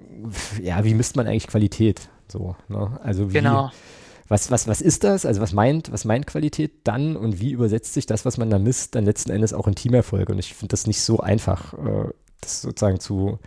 ja, 0.61 0.85
wie 0.85 0.93
misst 0.93 1.17
man 1.17 1.27
eigentlich 1.27 1.47
Qualität? 1.47 2.09
So, 2.27 2.55
ne? 2.67 2.99
Also 3.03 3.29
wie, 3.29 3.33
genau. 3.33 3.71
was, 4.27 4.51
was, 4.51 4.67
was 4.67 4.81
ist 4.81 5.03
das? 5.03 5.25
Also 5.25 5.41
was 5.41 5.53
meint, 5.53 5.91
was 5.91 6.05
meint 6.05 6.27
Qualität 6.27 6.71
dann 6.83 7.15
und 7.15 7.39
wie 7.39 7.51
übersetzt 7.51 7.93
sich 7.93 8.05
das, 8.05 8.25
was 8.25 8.37
man 8.37 8.49
da 8.49 8.59
misst, 8.59 8.95
dann 8.95 9.05
letzten 9.05 9.31
Endes 9.31 9.53
auch 9.53 9.67
in 9.67 9.75
Teamerfolge? 9.75 10.31
Und 10.33 10.39
ich 10.39 10.53
finde 10.53 10.71
das 10.71 10.87
nicht 10.87 11.01
so 11.01 11.19
einfach, 11.19 11.73
äh, 11.73 12.09
das 12.41 12.61
sozusagen 12.61 12.99
zu 12.99 13.39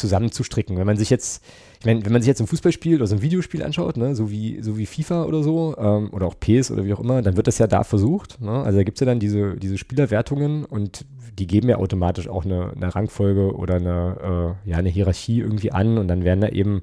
zusammenzustricken. 0.00 0.76
Wenn 0.76 0.86
man 0.86 0.96
sich 0.96 1.10
jetzt, 1.10 1.44
ich 1.78 1.86
meine, 1.86 2.04
wenn 2.04 2.12
man 2.12 2.22
sich 2.22 2.28
jetzt 2.28 2.40
ein 2.40 2.46
Fußballspiel 2.46 2.96
oder 2.96 3.06
so 3.06 3.16
ein 3.16 3.22
Videospiel 3.22 3.62
anschaut, 3.62 3.96
ne, 3.96 4.16
so 4.16 4.30
wie, 4.30 4.62
so 4.62 4.76
wie 4.76 4.86
FIFA 4.86 5.24
oder 5.24 5.42
so, 5.42 5.76
ähm, 5.78 6.08
oder 6.12 6.26
auch 6.26 6.34
PS 6.38 6.70
oder 6.70 6.84
wie 6.84 6.92
auch 6.92 7.00
immer, 7.00 7.22
dann 7.22 7.36
wird 7.36 7.46
das 7.46 7.58
ja 7.58 7.66
da 7.66 7.84
versucht. 7.84 8.40
Ne? 8.40 8.50
Also 8.50 8.78
da 8.78 8.84
gibt 8.84 8.96
es 8.96 9.00
ja 9.00 9.06
dann 9.06 9.20
diese, 9.20 9.56
diese 9.56 9.78
Spielerwertungen 9.78 10.64
und 10.64 11.04
die 11.38 11.46
geben 11.46 11.68
ja 11.68 11.76
automatisch 11.76 12.28
auch 12.28 12.44
eine, 12.44 12.72
eine 12.74 12.94
Rangfolge 12.94 13.54
oder 13.54 13.76
eine, 13.76 14.56
äh, 14.66 14.70
ja, 14.70 14.78
eine 14.78 14.88
Hierarchie 14.88 15.40
irgendwie 15.40 15.72
an 15.72 15.98
und 15.98 16.08
dann 16.08 16.24
werden 16.24 16.40
da 16.40 16.48
eben 16.48 16.82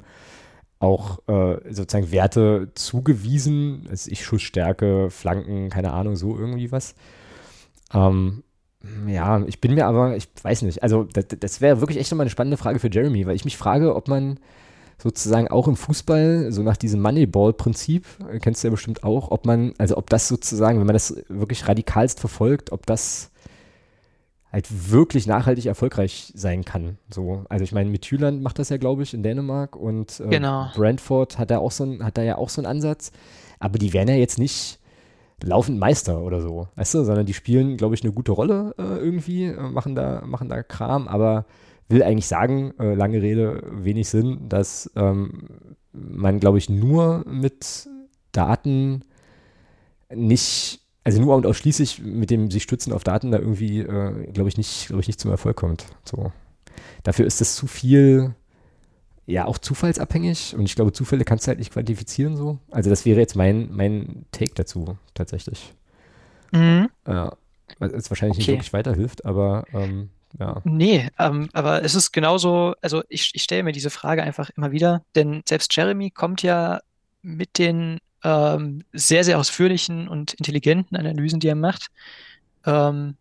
auch 0.80 1.20
äh, 1.28 1.58
sozusagen 1.74 2.12
Werte 2.12 2.70
zugewiesen, 2.76 3.88
also 3.90 4.12
ich 4.12 4.24
Schussstärke, 4.24 5.10
Flanken, 5.10 5.70
keine 5.70 5.94
Ahnung, 5.94 6.16
so 6.16 6.38
irgendwie 6.38 6.72
was. 6.72 6.96
Ähm, 7.94 8.44
ja, 9.08 9.44
ich 9.48 9.60
bin 9.60 9.74
mir 9.74 9.88
aber, 9.88 10.16
ich 10.16 10.30
weiß 10.42 10.62
nicht, 10.62 10.84
also 10.84 11.04
das, 11.04 11.26
das 11.40 11.62
wäre 11.62 11.82
wirklich 11.82 11.98
echt 11.98 12.12
nochmal 12.12 12.26
eine 12.26 12.32
spannende 12.32 12.58
Frage 12.58 12.80
für 12.80 12.92
Jeremy, 12.92 13.26
weil 13.26 13.36
ich 13.36 13.46
mich 13.46 13.58
frage, 13.58 13.96
ob 13.96 14.08
man 14.08 14.40
sozusagen 15.02 15.48
auch 15.48 15.68
im 15.68 15.76
Fußball, 15.76 16.52
so 16.52 16.64
nach 16.64 16.78
diesem 16.78 17.02
Moneyball-Prinzip, 17.02 18.06
äh, 18.32 18.40
kennst 18.40 18.64
du 18.64 18.68
ja 18.68 18.72
bestimmt 18.72 19.04
auch, 19.04 19.32
ob 19.32 19.46
man, 19.46 19.74
also 19.78 19.98
ob 19.98 20.10
das 20.10 20.28
sozusagen, 20.28 20.80
wenn 20.80 20.88
man 20.88 20.96
das 20.96 21.16
wirklich 21.28 21.68
radikalst 21.68 22.20
verfolgt, 22.20 22.72
ob 22.72 22.86
das 22.86 23.32
halt 24.52 24.92
wirklich 24.92 25.28
nachhaltig 25.28 25.66
erfolgreich 25.66 26.32
sein 26.36 26.64
kann. 26.64 26.98
So, 27.14 27.46
also 27.50 27.64
ich 27.64 27.74
meine, 27.74 27.90
Midtjylland 27.90 28.42
macht 28.42 28.60
das 28.60 28.70
ja, 28.70 28.78
glaube 28.78 29.04
ich, 29.04 29.14
in 29.14 29.24
Dänemark 29.24 29.76
und 29.76 30.20
äh, 30.20 30.30
genau. 30.30 30.70
Brentford 30.76 31.38
hat 31.38 31.52
da 31.52 31.60
auch 31.60 31.72
so 31.72 31.84
ein, 31.84 32.04
hat 32.04 32.18
da 32.18 32.24
ja 32.24 32.38
auch 32.38 32.50
so 32.50 32.62
einen 32.62 32.68
Ansatz, 32.68 33.12
aber 33.60 33.78
die 33.78 33.94
werden 33.94 34.10
ja 34.10 34.16
jetzt 34.16 34.40
nicht 34.40 34.80
laufend 35.44 35.80
Meister 35.80 36.22
oder 36.22 36.42
so, 36.42 36.68
weißt 36.76 36.96
du, 36.96 37.04
sondern 37.04 37.26
die 37.26 37.34
spielen, 37.34 37.78
glaube 37.78 37.96
ich, 37.96 38.04
eine 38.04 38.14
gute 38.14 38.32
Rolle 38.32 38.74
äh, 38.78 38.84
irgendwie, 38.84 39.46
äh, 39.46 39.62
machen 39.62 39.96
da, 39.96 40.24
machen 40.26 40.50
da 40.50 40.64
Kram, 40.64 41.08
aber 41.08 41.46
will 41.90 42.04
eigentlich 42.04 42.28
sagen, 42.28 42.74
äh, 42.80 42.94
lange 42.94 43.22
Rede, 43.22 43.64
wenig 43.72 44.10
Sinn, 44.10 44.50
dass 44.50 44.92
ähm, 44.96 45.48
man, 45.94 46.40
glaube 46.40 46.58
ich, 46.58 46.70
nur 46.70 47.24
mit 47.28 47.88
Daten 48.32 49.04
nicht 50.14 50.82
also 51.08 51.22
nur 51.22 51.38
und 51.38 51.46
ausschließlich 51.46 52.02
mit 52.02 52.30
dem 52.30 52.52
sich 52.52 52.64
stützen 52.64 52.92
auf 52.92 53.06
Daten 53.06 53.32
da 53.32 53.40
irgendwie, 53.40 53.80
äh, 53.80 54.30
glaube 54.34 54.50
ich, 54.50 54.58
nicht, 54.58 54.88
glaube 54.88 55.00
ich, 55.00 55.08
nicht 55.08 55.22
zum 55.22 55.32
Erfolg 55.32 55.56
kommt. 55.56 55.86
So. 56.04 56.34
Dafür 57.04 57.26
ist 57.26 57.40
das 57.40 57.56
zu 57.56 57.66
viel, 57.66 58.36
ja, 59.26 59.46
auch 59.46 59.58
zufallsabhängig 59.58 60.54
und 60.58 60.66
ich 60.66 60.76
glaube, 60.76 60.92
Zufälle 60.92 61.24
kannst 61.24 61.46
du 61.46 61.48
halt 61.48 61.60
nicht 61.60 61.72
quantifizieren 61.72 62.36
so. 62.36 62.60
Also 62.72 62.90
das 62.90 63.06
wäre 63.06 63.22
jetzt 63.22 63.38
mein, 63.38 63.70
mein 63.72 64.26
Take 64.34 64.52
dazu, 64.54 64.98
tatsächlich. 65.14 65.74
Mhm. 66.52 66.90
Ja. 67.08 67.38
Was 67.80 67.94
jetzt 67.94 68.12
wahrscheinlich 68.12 68.36
okay. 68.36 68.40
nicht 68.40 68.48
wirklich 68.50 68.74
weiterhilft, 68.74 69.24
aber 69.24 69.64
ähm, 69.72 70.10
ja. 70.38 70.62
Nee, 70.66 71.08
ähm, 71.20 71.48
aber 71.54 71.86
es 71.86 71.96
ist 71.96 72.12
genauso, 72.12 72.74
also 72.82 73.02
ich, 73.08 73.32
ich 73.34 73.44
stelle 73.44 73.64
mir 73.64 73.72
diese 73.72 73.92
Frage 73.92 74.24
einfach 74.24 74.50
immer 74.58 74.74
wieder, 74.74 75.04
denn 75.16 75.42
selbst 75.48 75.74
Jeremy 75.74 76.12
kommt 76.12 76.44
ja 76.44 76.82
mit 77.22 77.60
den 77.60 78.00
ähm, 78.24 78.84
sehr, 78.94 79.24
sehr 79.24 79.40
ausführlichen 79.40 80.08
und 80.08 80.34
intelligenten 80.34 80.98
Analysen, 80.98 81.40
die 81.40 81.48
er 81.48 81.56
macht. 81.56 81.88
Ähm, 82.66 83.16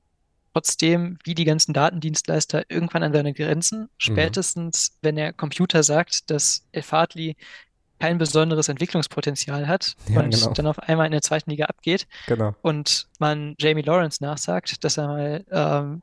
trotzdem, 0.53 1.19
wie 1.25 1.35
die 1.35 1.45
ganzen 1.45 1.75
Datendienstleister, 1.75 2.65
irgendwann 2.71 3.03
an 3.03 3.13
seine 3.13 3.35
Grenzen. 3.35 3.83
Mhm. 3.83 3.89
Spätestens, 3.99 4.91
mhm. 4.91 4.97
wenn 5.03 5.17
der 5.17 5.33
Computer 5.33 5.83
sagt, 5.83 6.31
dass 6.31 6.65
Elfatli 6.73 7.37
kein 7.99 8.19
besonderes 8.19 8.69
Entwicklungspotenzial 8.69 9.69
hat 9.69 9.97
ja, 10.09 10.21
und 10.21 10.31
genau. 10.31 10.53
dann 10.53 10.67
auf 10.67 10.79
einmal 10.79 11.07
in 11.07 11.13
der 11.13 11.23
zweiten 11.23 11.51
Liga 11.51 11.67
abgeht 11.67 12.07
genau. 12.27 12.55
und 12.63 13.07
man 13.19 13.55
Jamie 13.59 13.83
Lawrence 13.83 14.23
nachsagt, 14.23 14.85
dass 14.85 14.99
er 14.99 15.09
mal 15.09 15.45
ähm, 15.51 16.03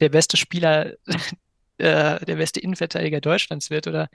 der 0.00 0.08
beste 0.08 0.36
Spieler, 0.36 0.94
äh, 1.78 2.24
der 2.24 2.36
beste 2.36 2.60
Innenverteidiger 2.60 3.20
Deutschlands 3.20 3.68
wird 3.70 3.86
oder 3.86 4.08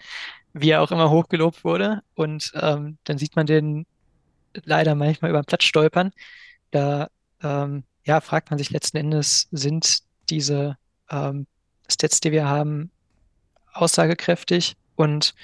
wie 0.53 0.71
er 0.71 0.81
auch 0.81 0.91
immer 0.91 1.11
hochgelobt 1.11 1.63
wurde 1.63 2.01
und 2.15 2.51
ähm, 2.55 2.97
dann 3.03 3.17
sieht 3.17 3.35
man 3.35 3.45
den 3.45 3.85
leider 4.63 4.95
manchmal 4.95 5.31
über 5.31 5.41
den 5.41 5.45
Platz 5.45 5.63
stolpern. 5.63 6.11
Da 6.71 7.09
ähm, 7.43 7.83
ja, 8.05 8.21
fragt 8.21 8.49
man 8.51 8.57
sich 8.57 8.69
letzten 8.69 8.97
Endes, 8.97 9.47
sind 9.51 9.99
diese 10.29 10.77
ähm, 11.09 11.47
Stats, 11.89 12.19
die 12.19 12.31
wir 12.31 12.47
haben, 12.47 12.91
aussagekräftig 13.73 14.75
und 14.95 15.35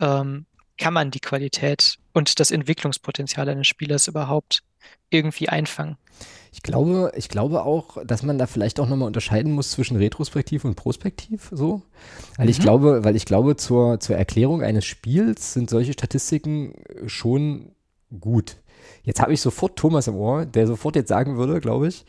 ähm, 0.00 0.46
kann 0.78 0.94
man 0.94 1.10
die 1.10 1.20
Qualität 1.20 1.98
und 2.12 2.40
das 2.40 2.50
Entwicklungspotenzial 2.50 3.48
eines 3.48 3.66
Spielers 3.66 4.08
überhaupt 4.08 4.62
irgendwie 5.10 5.48
einfangen. 5.48 5.96
Ich 6.52 6.62
glaube, 6.62 7.12
ich 7.16 7.28
glaube 7.28 7.64
auch, 7.64 7.98
dass 8.04 8.22
man 8.22 8.38
da 8.38 8.46
vielleicht 8.46 8.78
auch 8.78 8.88
nochmal 8.88 9.08
unterscheiden 9.08 9.52
muss 9.52 9.72
zwischen 9.72 9.96
Retrospektiv 9.96 10.64
und 10.64 10.76
Prospektiv, 10.76 11.48
so. 11.50 11.82
Weil 12.36 12.46
mhm. 12.46 12.50
ich 12.50 12.60
glaube, 12.60 13.04
weil 13.04 13.16
ich 13.16 13.24
glaube, 13.24 13.56
zur, 13.56 13.98
zur 13.98 14.16
Erklärung 14.16 14.62
eines 14.62 14.84
Spiels 14.84 15.52
sind 15.52 15.68
solche 15.68 15.92
Statistiken 15.92 16.74
schon 17.06 17.73
gut. 18.20 18.56
Jetzt 19.02 19.20
habe 19.20 19.32
ich 19.32 19.40
sofort 19.40 19.76
Thomas 19.76 20.08
im 20.08 20.16
Ohr, 20.16 20.46
der 20.46 20.66
sofort 20.66 20.96
jetzt 20.96 21.08
sagen 21.08 21.36
würde, 21.36 21.60
glaube 21.60 21.88
ich, 21.88 22.04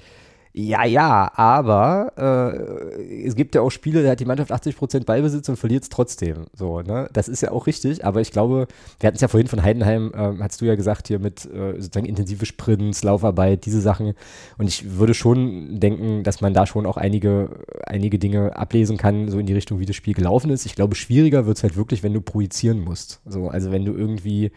ja, 0.57 0.85
ja, 0.85 1.29
aber 1.35 2.13
äh, 2.17 3.25
es 3.25 3.35
gibt 3.35 3.55
ja 3.55 3.61
auch 3.61 3.71
Spiele, 3.71 4.03
da 4.03 4.11
hat 4.11 4.21
die 4.21 4.25
Mannschaft 4.25 4.53
80% 4.53 5.03
Ballbesitz 5.03 5.49
und 5.49 5.57
verliert 5.57 5.83
es 5.83 5.89
trotzdem. 5.89 6.45
So, 6.53 6.79
ne? 6.79 7.09
Das 7.11 7.27
ist 7.27 7.41
ja 7.41 7.51
auch 7.51 7.67
richtig, 7.67 8.05
aber 8.05 8.21
ich 8.21 8.31
glaube, 8.31 8.67
wir 9.01 9.07
hatten 9.07 9.15
es 9.15 9.21
ja 9.21 9.27
vorhin 9.27 9.49
von 9.49 9.61
Heidenheim, 9.61 10.13
äh, 10.15 10.41
hast 10.41 10.61
du 10.61 10.65
ja 10.65 10.75
gesagt, 10.75 11.09
hier 11.09 11.19
mit 11.19 11.43
äh, 11.43 11.73
sozusagen 11.73 12.05
intensive 12.05 12.45
Sprints, 12.45 13.03
Laufarbeit, 13.03 13.65
diese 13.65 13.81
Sachen. 13.81 14.13
Und 14.57 14.67
ich 14.69 14.97
würde 14.97 15.13
schon 15.13 15.77
denken, 15.81 16.23
dass 16.23 16.39
man 16.39 16.53
da 16.53 16.65
schon 16.65 16.85
auch 16.85 16.95
einige, 16.95 17.49
einige 17.85 18.17
Dinge 18.17 18.55
ablesen 18.55 18.95
kann, 18.95 19.27
so 19.27 19.39
in 19.39 19.47
die 19.47 19.53
Richtung, 19.53 19.79
wie 19.79 19.85
das 19.85 19.97
Spiel 19.97 20.13
gelaufen 20.13 20.51
ist. 20.51 20.65
Ich 20.65 20.75
glaube, 20.75 20.95
schwieriger 20.95 21.45
wird 21.45 21.57
es 21.57 21.63
halt 21.63 21.75
wirklich, 21.75 22.01
wenn 22.01 22.13
du 22.13 22.21
projizieren 22.21 22.79
musst. 22.79 23.19
So, 23.25 23.49
also 23.49 23.73
wenn 23.73 23.83
du 23.83 23.93
irgendwie 23.93 24.53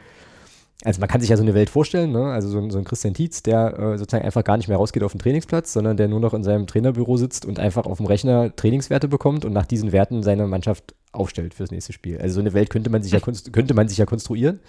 also 0.85 1.01
man 1.01 1.09
kann 1.09 1.21
sich 1.21 1.31
ja 1.31 1.37
so 1.37 1.43
eine 1.43 1.55
Welt 1.55 1.71
vorstellen, 1.71 2.13
ne? 2.13 2.27
also 2.27 2.49
so, 2.49 2.71
so 2.71 2.79
ein 2.79 2.85
Christian 2.85 3.13
Tietz, 3.13 3.43
der 3.43 3.79
äh, 3.79 3.99
sozusagen 3.99 4.25
einfach 4.25 4.45
gar 4.45 4.57
nicht 4.57 4.69
mehr 4.69 4.77
rausgeht 4.77 5.03
auf 5.03 5.11
den 5.11 5.19
Trainingsplatz, 5.19 5.73
sondern 5.73 5.97
der 5.97 6.07
nur 6.07 6.21
noch 6.21 6.35
in 6.35 6.45
seinem 6.45 6.69
Trainerbüro 6.69 7.17
sitzt 7.17 7.45
und 7.47 7.59
einfach 7.59 7.87
auf 7.87 7.97
dem 7.97 8.07
Rechner 8.07 8.55
Trainingswerte 8.55 9.09
bekommt 9.09 9.45
und 9.45 9.53
nach 9.53 9.67
diesen 9.67 9.91
Werten 9.91 10.23
seine 10.23 10.47
Mannschaft 10.47 10.95
aufstellt 11.11 11.55
fürs 11.55 11.73
nächste 11.73 11.93
Spiel. 11.93 12.21
Also 12.21 12.35
so 12.35 12.41
eine 12.41 12.53
Welt 12.53 12.71
könnte 12.71 12.91
man 12.91 13.03
sich 13.03 13.11
ja, 13.11 13.19
könnte 13.19 13.75
man 13.75 13.89
sich 13.89 13.99
ja 13.99 14.07
konstruieren. 14.07 14.61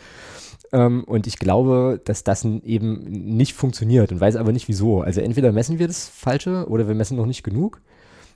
Ähm, 0.71 1.03
und 1.03 1.27
ich 1.27 1.37
glaube, 1.37 2.01
dass 2.03 2.23
das 2.23 2.43
eben 2.43 3.03
nicht 3.03 3.53
funktioniert 3.53 4.11
und 4.11 4.19
weiß 4.19 4.35
aber 4.35 4.51
nicht 4.51 4.67
wieso. 4.67 5.01
Also 5.01 5.21
entweder 5.21 5.51
messen 5.51 5.77
wir 5.77 5.87
das 5.87 6.07
Falsche 6.07 6.67
oder 6.69 6.87
wir 6.87 6.95
messen 6.95 7.17
noch 7.17 7.27
nicht 7.27 7.43
genug. 7.43 7.81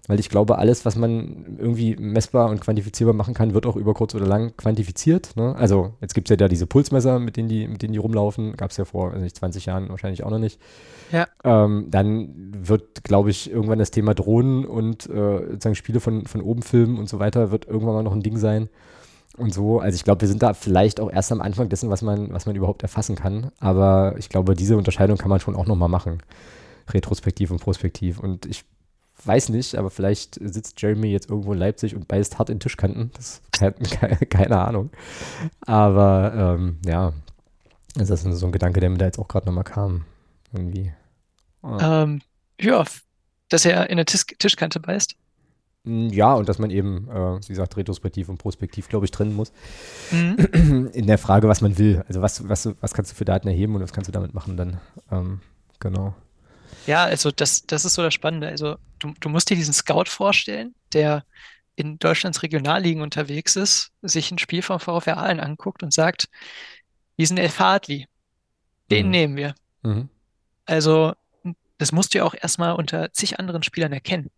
Weil 0.08 0.20
ich 0.20 0.30
glaube, 0.30 0.58
alles, 0.58 0.84
was 0.84 0.98
man 0.98 1.58
irgendwie 1.58 1.96
messbar 1.96 2.50
und 2.50 2.60
quantifizierbar 2.60 3.14
machen 3.14 3.34
kann, 3.34 3.54
wird 3.54 3.66
auch 3.66 3.78
über 3.78 3.94
kurz 3.94 4.14
oder 4.14 4.28
lang 4.28 4.52
quantifiziert. 4.58 5.38
Ne? 5.38 5.56
Also 5.56 5.94
jetzt 6.02 6.14
gibt 6.14 6.28
es 6.28 6.30
ja 6.32 6.36
da 6.36 6.50
diese 6.50 6.68
Pulsmesser, 6.68 7.20
mit 7.20 7.38
denen 7.38 7.48
die, 7.48 7.70
mit 7.70 7.82
denen 7.82 7.94
die 7.94 8.00
rumlaufen. 8.00 8.58
Gab 8.58 8.72
es 8.72 8.78
ja 8.78 8.84
vor 8.84 9.16
nicht, 9.16 9.38
20 9.38 9.66
Jahren 9.66 9.88
wahrscheinlich 9.88 10.26
auch 10.26 10.30
noch 10.30 10.40
nicht. 10.40 10.60
Ja. 11.14 11.28
Ähm, 11.46 11.88
dann 11.90 12.52
wird, 12.68 13.06
glaube 13.06 13.30
ich, 13.30 13.50
irgendwann 13.50 13.80
das 13.80 13.92
Thema 13.92 14.14
Drohnen 14.14 14.66
und 14.66 15.10
äh, 15.10 15.52
sozusagen 15.52 15.76
Spiele 15.76 16.02
von, 16.02 16.26
von 16.26 16.42
oben 16.42 16.64
filmen 16.64 17.00
und 17.00 17.08
so 17.08 17.20
weiter, 17.20 17.52
wird 17.52 17.66
irgendwann 17.66 17.96
mal 17.96 18.04
noch 18.04 18.14
ein 18.14 18.24
Ding 18.24 18.38
sein. 18.38 18.68
Und 19.38 19.54
so, 19.54 19.80
also 19.80 19.96
ich 19.96 20.04
glaube, 20.04 20.22
wir 20.22 20.28
sind 20.28 20.44
da 20.44 20.54
vielleicht 20.54 21.00
auch 21.00 21.10
erst 21.10 21.32
am 21.32 21.42
Anfang 21.42 21.70
dessen, 21.70 21.90
was 21.90 22.02
man, 22.02 22.34
was 22.34 22.46
man 22.46 22.58
überhaupt 22.58 22.84
erfassen 22.84 23.16
kann. 23.16 23.52
Aber 23.60 24.16
ich 24.18 24.28
glaube, 24.28 24.54
diese 24.54 24.76
Unterscheidung 24.76 25.18
kann 25.18 25.30
man 25.30 25.40
schon 25.40 25.56
auch 25.56 25.66
nochmal 25.66 25.90
machen. 25.90 26.22
Retrospektiv 26.90 27.52
und 27.52 27.62
prospektiv. 27.62 28.20
Und 28.20 28.46
ich 28.46 28.66
weiß 29.26 29.50
nicht, 29.50 29.76
aber 29.76 29.90
vielleicht 29.90 30.36
sitzt 30.42 30.82
Jeremy 30.82 31.08
jetzt 31.08 31.30
irgendwo 31.30 31.54
in 31.54 31.60
Leipzig 31.60 31.96
und 31.96 32.08
beißt 32.08 32.40
hart 32.40 32.50
in 32.50 32.60
Tischkanten. 32.60 33.12
Das 33.16 33.42
keine, 33.52 33.76
keine 34.30 34.60
Ahnung. 34.60 34.90
Aber 35.62 36.58
ähm, 36.58 36.78
ja, 36.86 37.14
das 37.96 38.10
ist 38.10 38.24
so 38.24 38.46
ein 38.46 38.52
Gedanke, 38.52 38.80
der 38.80 38.90
mir 38.90 38.98
da 38.98 39.06
jetzt 39.06 39.20
auch 39.20 39.28
gerade 39.28 39.46
nochmal 39.46 39.64
kam. 39.64 40.06
Irgendwie. 40.52 40.92
Oh. 41.62 41.78
Ähm, 41.80 42.22
ja, 42.60 42.84
dass 43.50 43.66
er 43.66 43.90
in 43.90 43.98
der 43.98 44.06
Tis 44.06 44.26
Tischkante 44.26 44.80
beißt. 44.80 45.16
Hm, 45.86 46.10
ja, 46.10 46.34
und 46.34 46.48
dass 46.48 46.60
man 46.60 46.70
eben, 46.72 47.10
äh, 47.10 47.40
wie 47.42 47.48
gesagt, 47.48 47.76
retrospektiv 47.78 48.30
und 48.30 48.38
prospektiv, 48.38 48.88
glaube 48.88 49.06
ich, 49.06 49.12
trennen 49.12 49.36
muss. 49.36 49.52
Mhm. 50.12 50.90
In 50.94 51.08
der 51.08 51.18
Frage, 51.18 51.48
was 51.48 51.62
man 51.62 51.78
will. 51.78 52.04
Also 52.08 52.22
was, 52.22 52.48
was, 52.48 52.70
was 52.80 52.94
kannst 52.94 53.12
du 53.12 53.16
für 53.16 53.26
Daten 53.26 53.48
erheben 53.48 53.76
und 53.76 53.82
was 53.82 53.94
kannst 53.94 54.08
du 54.08 54.12
damit 54.14 54.34
machen 54.34 54.56
dann. 54.56 54.80
Ähm, 55.12 55.42
genau. 55.80 56.14
Ja, 56.88 57.04
also 57.04 57.32
das, 57.32 57.66
das 57.66 57.86
ist 57.86 57.94
so 57.94 58.02
das 58.02 58.14
Spannende. 58.14 58.48
Also 58.48 58.78
du, 59.00 59.14
du 59.20 59.30
musst 59.30 59.50
dir 59.50 59.56
diesen 59.56 59.74
Scout 59.74 60.06
vorstellen, 60.06 60.76
der 60.92 61.24
in 61.76 61.98
Deutschlands 61.98 62.44
Regionalligen 62.44 63.02
unterwegs 63.02 63.56
ist, 63.56 63.92
sich 64.02 64.32
ein 64.32 64.38
Spiel 64.38 64.62
vom 64.62 64.80
VfR 64.80 65.18
Aalen 65.18 65.40
anguckt 65.40 65.82
und 65.82 65.94
sagt, 65.94 66.30
diesen 67.18 67.38
Elf 67.38 67.60
Hartley, 67.60 68.08
den 68.92 69.08
mhm. 69.08 69.12
nehmen 69.12 69.36
wir. 69.36 69.56
Mhm. 69.82 70.10
Also 70.66 71.14
das 71.78 71.92
musst 71.92 72.14
du 72.14 72.20
ja 72.20 72.24
auch 72.24 72.36
erstmal 72.40 72.74
unter 72.74 73.12
zig 73.12 73.40
anderen 73.40 73.64
Spielern 73.64 73.92
erkennen. 73.92 74.30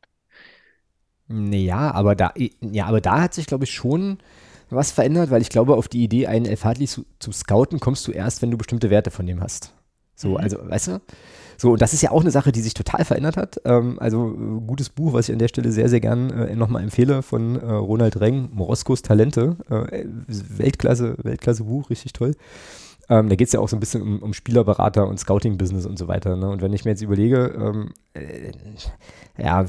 Ja, 1.27 1.91
aber 1.91 2.15
da, 2.15 2.33
ja, 2.61 2.85
aber 2.85 3.01
da 3.01 3.21
hat 3.21 3.33
sich, 3.33 3.47
glaube 3.47 3.65
ich, 3.65 3.71
schon 3.71 4.19
was 4.69 4.91
verändert, 4.91 5.29
weil 5.29 5.41
ich 5.41 5.49
glaube, 5.49 5.75
auf 5.75 5.87
die 5.87 6.03
Idee, 6.03 6.27
einen 6.27 6.45
Elf 6.45 6.63
Hartley 6.63 6.87
zu, 6.87 7.05
zu 7.19 7.31
scouten, 7.31 7.79
kommst 7.79 8.07
du 8.07 8.11
erst, 8.11 8.41
wenn 8.41 8.51
du 8.51 8.57
bestimmte 8.57 8.89
Werte 8.89 9.11
von 9.11 9.25
dem 9.25 9.41
hast. 9.41 9.73
So, 10.15 10.29
mhm. 10.29 10.37
also, 10.37 10.57
weißt 10.61 10.87
du? 10.87 11.01
So, 11.57 11.71
und 11.71 11.81
das 11.81 11.93
ist 11.93 12.01
ja 12.01 12.11
auch 12.11 12.21
eine 12.21 12.31
Sache, 12.31 12.51
die 12.51 12.61
sich 12.61 12.73
total 12.73 13.05
verändert 13.05 13.37
hat. 13.37 13.61
Ähm, 13.65 13.97
also, 13.99 14.31
äh, 14.31 14.61
gutes 14.65 14.89
Buch, 14.89 15.13
was 15.13 15.29
ich 15.29 15.33
an 15.33 15.39
der 15.39 15.47
Stelle 15.47 15.71
sehr, 15.71 15.89
sehr 15.89 16.01
gern 16.01 16.29
äh, 16.29 16.55
nochmal 16.55 16.83
empfehle, 16.83 17.21
von 17.21 17.59
äh, 17.59 17.65
Ronald 17.65 18.19
Reng, 18.19 18.49
Moroskos 18.53 19.01
Talente. 19.01 19.55
Äh, 19.69 20.05
Weltklasse, 20.27 21.15
Weltklasse 21.23 21.63
Buch, 21.63 21.89
richtig 21.89 22.13
toll. 22.13 22.35
Ähm, 23.07 23.29
da 23.29 23.35
geht 23.35 23.47
es 23.47 23.53
ja 23.53 23.59
auch 23.59 23.69
so 23.69 23.75
ein 23.75 23.79
bisschen 23.79 24.01
um, 24.01 24.19
um 24.19 24.33
Spielerberater 24.33 25.07
und 25.07 25.19
Scouting-Business 25.19 25.85
und 25.85 25.97
so 25.97 26.07
weiter. 26.07 26.35
Ne? 26.35 26.49
Und 26.49 26.61
wenn 26.61 26.73
ich 26.73 26.85
mir 26.85 26.91
jetzt 26.91 27.03
überlege, 27.03 27.53
ähm, 27.55 27.93
äh, 28.13 28.51
ja, 29.37 29.65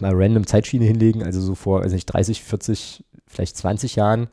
mal 0.00 0.12
random 0.14 0.46
Zeitschiene 0.46 0.84
hinlegen, 0.84 1.22
also 1.22 1.40
so 1.40 1.54
vor, 1.54 1.84
weiß 1.84 1.92
nicht, 1.92 2.06
30, 2.06 2.44
40, 2.44 3.04
vielleicht 3.26 3.56
20 3.56 3.96
Jahren, 3.96 4.28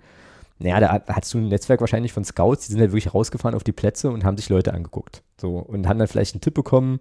naja, 0.63 0.79
da 0.79 1.13
hattest 1.13 1.33
du 1.33 1.39
ein 1.39 1.49
Netzwerk 1.49 1.81
wahrscheinlich 1.81 2.13
von 2.13 2.23
Scouts, 2.23 2.65
die 2.65 2.73
sind 2.73 2.81
halt 2.81 2.91
wirklich 2.91 3.13
rausgefahren 3.13 3.55
auf 3.55 3.63
die 3.63 3.71
Plätze 3.71 4.09
und 4.09 4.23
haben 4.23 4.37
sich 4.37 4.49
Leute 4.49 4.73
angeguckt. 4.73 5.23
So, 5.39 5.57
und 5.57 5.87
haben 5.87 5.99
dann 5.99 6.07
vielleicht 6.07 6.33
einen 6.33 6.41
Tipp 6.41 6.53
bekommen 6.53 6.99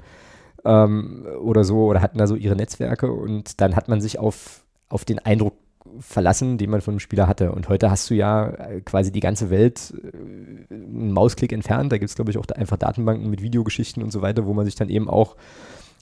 ähm, 0.64 1.26
oder 1.40 1.64
so, 1.64 1.86
oder 1.86 2.02
hatten 2.02 2.18
da 2.18 2.26
so 2.26 2.34
ihre 2.34 2.56
Netzwerke 2.56 3.12
und 3.12 3.60
dann 3.60 3.76
hat 3.76 3.88
man 3.88 4.00
sich 4.00 4.18
auf, 4.18 4.64
auf 4.88 5.04
den 5.04 5.20
Eindruck 5.20 5.54
verlassen, 6.00 6.58
den 6.58 6.70
man 6.70 6.80
von 6.80 6.92
einem 6.92 7.00
Spieler 7.00 7.26
hatte. 7.26 7.52
Und 7.52 7.68
heute 7.68 7.90
hast 7.90 8.08
du 8.10 8.14
ja 8.14 8.50
äh, 8.50 8.80
quasi 8.80 9.12
die 9.12 9.20
ganze 9.20 9.50
Welt 9.50 9.92
äh, 10.02 10.74
einen 10.74 11.12
Mausklick 11.12 11.52
entfernt. 11.52 11.92
Da 11.92 11.98
gibt 11.98 12.08
es, 12.08 12.16
glaube 12.16 12.30
ich, 12.30 12.38
auch 12.38 12.46
einfach 12.54 12.76
Datenbanken 12.76 13.28
mit 13.28 13.42
Videogeschichten 13.42 14.02
und 14.02 14.10
so 14.10 14.22
weiter, 14.22 14.46
wo 14.46 14.54
man 14.54 14.64
sich 14.64 14.74
dann 14.74 14.88
eben 14.88 15.08
auch 15.08 15.36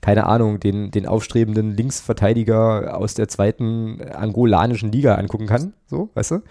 keine 0.01 0.27
Ahnung, 0.27 0.61
den, 0.61 0.91
den 0.91 1.07
aufstrebenden 1.07 1.77
Linksverteidiger 1.77 2.97
aus 2.97 3.15
der 3.15 3.29
zweiten 3.29 4.01
angolanischen 4.01 4.91
Liga 4.91 5.17
angucken 5.17 5.47
kann. 5.47 5.75
So, 5.87 6.09
weißt 6.15 6.31
du? 6.31 6.43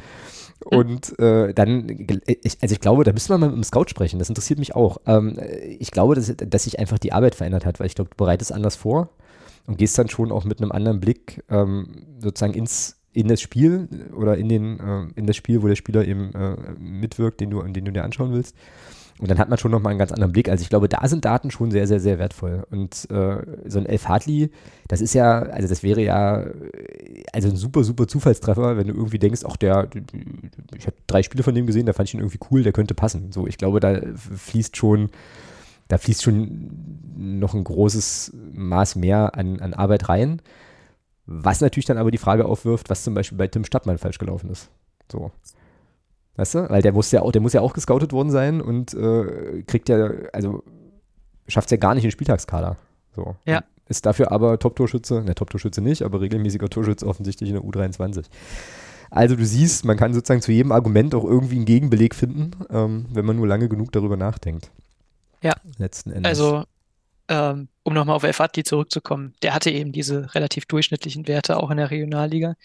Und 0.66 1.18
äh, 1.20 1.54
dann, 1.54 1.88
ich, 2.26 2.58
also 2.62 2.74
ich 2.74 2.82
glaube, 2.82 3.04
da 3.04 3.14
müssen 3.14 3.30
wir 3.30 3.38
mal 3.38 3.48
mit 3.48 3.56
dem 3.56 3.64
Scout 3.64 3.86
sprechen, 3.88 4.20
das 4.20 4.30
interessiert 4.30 4.60
mich 4.60 4.76
auch. 4.76 4.98
Ähm, 5.06 5.38
ich 5.80 5.92
glaube, 5.92 6.16
dass, 6.16 6.34
dass 6.36 6.64
sich 6.66 6.80
einfach 6.80 7.00
die 7.00 7.14
Arbeit 7.14 7.36
verändert 7.36 7.66
hat, 7.66 7.80
weil 7.80 7.88
ich 7.88 7.96
glaube, 7.96 8.10
du 8.10 8.18
bereitest 8.18 8.52
anders 8.52 8.76
vor 8.76 9.10
und 9.68 9.78
gehst 9.78 9.98
dann 9.98 10.10
schon 10.10 10.32
auch 10.32 10.44
mit 10.44 10.62
einem 10.62 10.72
anderen 10.72 11.00
Blick 11.00 11.44
ähm, 11.50 12.08
sozusagen 12.20 12.54
ins, 12.54 12.98
in 13.14 13.28
das 13.28 13.40
Spiel 13.40 13.88
oder 14.16 14.38
in, 14.38 14.50
den, 14.50 14.80
äh, 14.80 15.08
in 15.16 15.28
das 15.28 15.38
Spiel, 15.38 15.64
wo 15.64 15.68
der 15.68 15.76
Spieler 15.76 16.06
eben 16.06 16.34
äh, 16.34 16.56
mitwirkt, 16.78 17.40
den 17.40 17.52
du, 17.52 17.62
den 17.64 17.86
du 17.86 17.92
dir 17.92 18.04
anschauen 18.04 18.34
willst. 18.34 18.56
Und 19.20 19.30
dann 19.30 19.38
hat 19.38 19.50
man 19.50 19.58
schon 19.58 19.72
nochmal 19.72 19.92
einen 19.92 20.00
ganz 20.00 20.14
anderen 20.14 20.32
Blick. 20.32 20.48
Also 20.48 20.62
ich 20.62 20.70
glaube, 20.70 20.88
da 20.88 21.06
sind 21.08 21.26
Daten 21.26 21.52
schon 21.52 21.72
sehr, 21.72 21.88
sehr, 21.88 22.00
sehr 22.00 22.20
wertvoll. 22.20 22.66
Und 22.72 23.10
äh, 23.12 23.42
so 23.68 23.80
ein 23.80 23.86
Elf 23.86 24.08
Hartley, 24.08 24.50
das 24.88 25.02
ist 25.02 25.14
ja, 25.14 25.42
also 25.42 25.68
das 25.68 25.84
wäre 25.84 26.02
ja 26.02 26.46
also 27.34 27.50
ein 27.50 27.58
super, 27.58 27.84
super 27.84 28.08
Zufallstreffer, 28.08 28.78
wenn 28.78 28.88
du 28.88 28.94
irgendwie 28.94 29.20
denkst, 29.20 29.42
ach 29.46 29.58
der, 29.58 29.90
ich 30.78 30.88
habe 30.88 30.96
drei 31.06 31.22
Spiele 31.22 31.44
von 31.44 31.54
dem 31.54 31.68
gesehen, 31.68 31.86
da 31.86 31.92
fand 31.92 32.08
ich 32.08 32.14
ihn 32.14 32.22
irgendwie 32.22 32.40
cool, 32.50 32.64
der 32.64 32.72
könnte 32.72 32.94
passen. 32.96 33.34
So, 33.34 33.46
ich 33.46 33.58
glaube, 33.58 33.82
da 33.82 34.00
fließt 34.16 34.78
schon, 34.78 35.10
da 35.90 35.98
fließt 35.98 36.24
schon 36.24 36.70
noch 37.18 37.54
ein 37.54 37.66
großes 37.66 38.34
Maß 38.54 38.96
mehr 38.96 39.36
an, 39.36 39.60
an 39.60 39.74
Arbeit 39.74 40.08
rein. 40.08 40.42
Was 41.26 41.60
natürlich 41.60 41.86
dann 41.86 41.98
aber 41.98 42.10
die 42.10 42.18
Frage 42.18 42.46
aufwirft, 42.46 42.90
was 42.90 43.04
zum 43.04 43.16
Beispiel 43.16 43.38
bei 43.38 43.48
Tim 43.48 43.66
Stadtmann 43.66 43.98
falsch 43.98 44.18
gelaufen 44.18 44.50
ist. 44.50 44.70
So. 45.12 45.32
Weißt 46.40 46.56
du? 46.56 46.70
Weil 46.70 46.82
der 46.82 46.94
muss 46.94 47.12
ja 47.12 47.22
auch, 47.22 47.34
der 47.34 47.42
muss 47.42 47.52
ja 47.52 47.60
auch 47.60 47.74
gescoutet 47.74 48.14
worden 48.14 48.32
sein 48.32 48.62
und 48.62 48.94
äh, 48.94 49.62
kriegt 49.64 49.90
ja, 49.90 50.10
also 50.32 50.64
schafft 51.50 51.68
es 51.68 51.72
ja 51.72 51.78
gar 51.78 51.96
nicht 51.96 52.06
in 52.06 52.08
den 52.08 52.14
Spieltagskader. 52.14 52.78
So. 53.14 53.36
Ja. 53.46 53.66
Ist 53.90 54.06
dafür 54.06 54.32
aber 54.32 54.58
Top-Torschütze, 54.58 55.22
ne, 55.22 55.36
Top-Torschütze 55.36 55.82
nicht, 55.82 56.02
aber 56.02 56.22
regelmäßiger 56.22 56.70
Torschütze 56.70 57.06
offensichtlich 57.06 57.50
in 57.50 57.56
der 57.56 57.66
U23. 57.66 58.24
Also 59.12 59.36
du 59.36 59.46
siehst, 59.46 59.84
man 59.84 59.98
kann 59.98 60.14
sozusagen 60.14 60.42
zu 60.42 60.54
jedem 60.54 60.72
Argument 60.72 61.14
auch 61.14 61.26
irgendwie 61.26 61.58
einen 61.58 61.66
Gegenbeleg 61.66 62.16
finden, 62.16 62.52
ähm, 62.70 63.08
wenn 63.12 63.26
man 63.26 63.36
nur 63.36 63.48
lange 63.48 63.68
genug 63.68 63.92
darüber 63.92 64.16
nachdenkt. 64.16 64.72
Ja. 65.42 65.56
Letzten 65.78 66.12
Endes. 66.12 66.30
Also, 66.30 66.64
ähm, 67.28 67.68
um 67.84 67.94
nochmal 67.94 68.16
auf 68.16 68.24
Elfadli 68.24 68.64
zurückzukommen, 68.64 69.34
der 69.42 69.54
hatte 69.54 69.72
eben 69.72 69.92
diese 69.92 70.34
relativ 70.36 70.68
durchschnittlichen 70.68 71.28
Werte 71.28 71.58
auch 71.58 71.70
in 71.70 71.78
der 71.78 71.92
Regionalliga. 71.92 72.56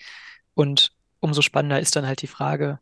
Und 0.54 0.92
umso 1.18 1.42
spannender 1.42 1.80
ist 1.80 1.96
dann 1.96 2.06
halt 2.06 2.22
die 2.22 2.28
Frage, 2.28 2.78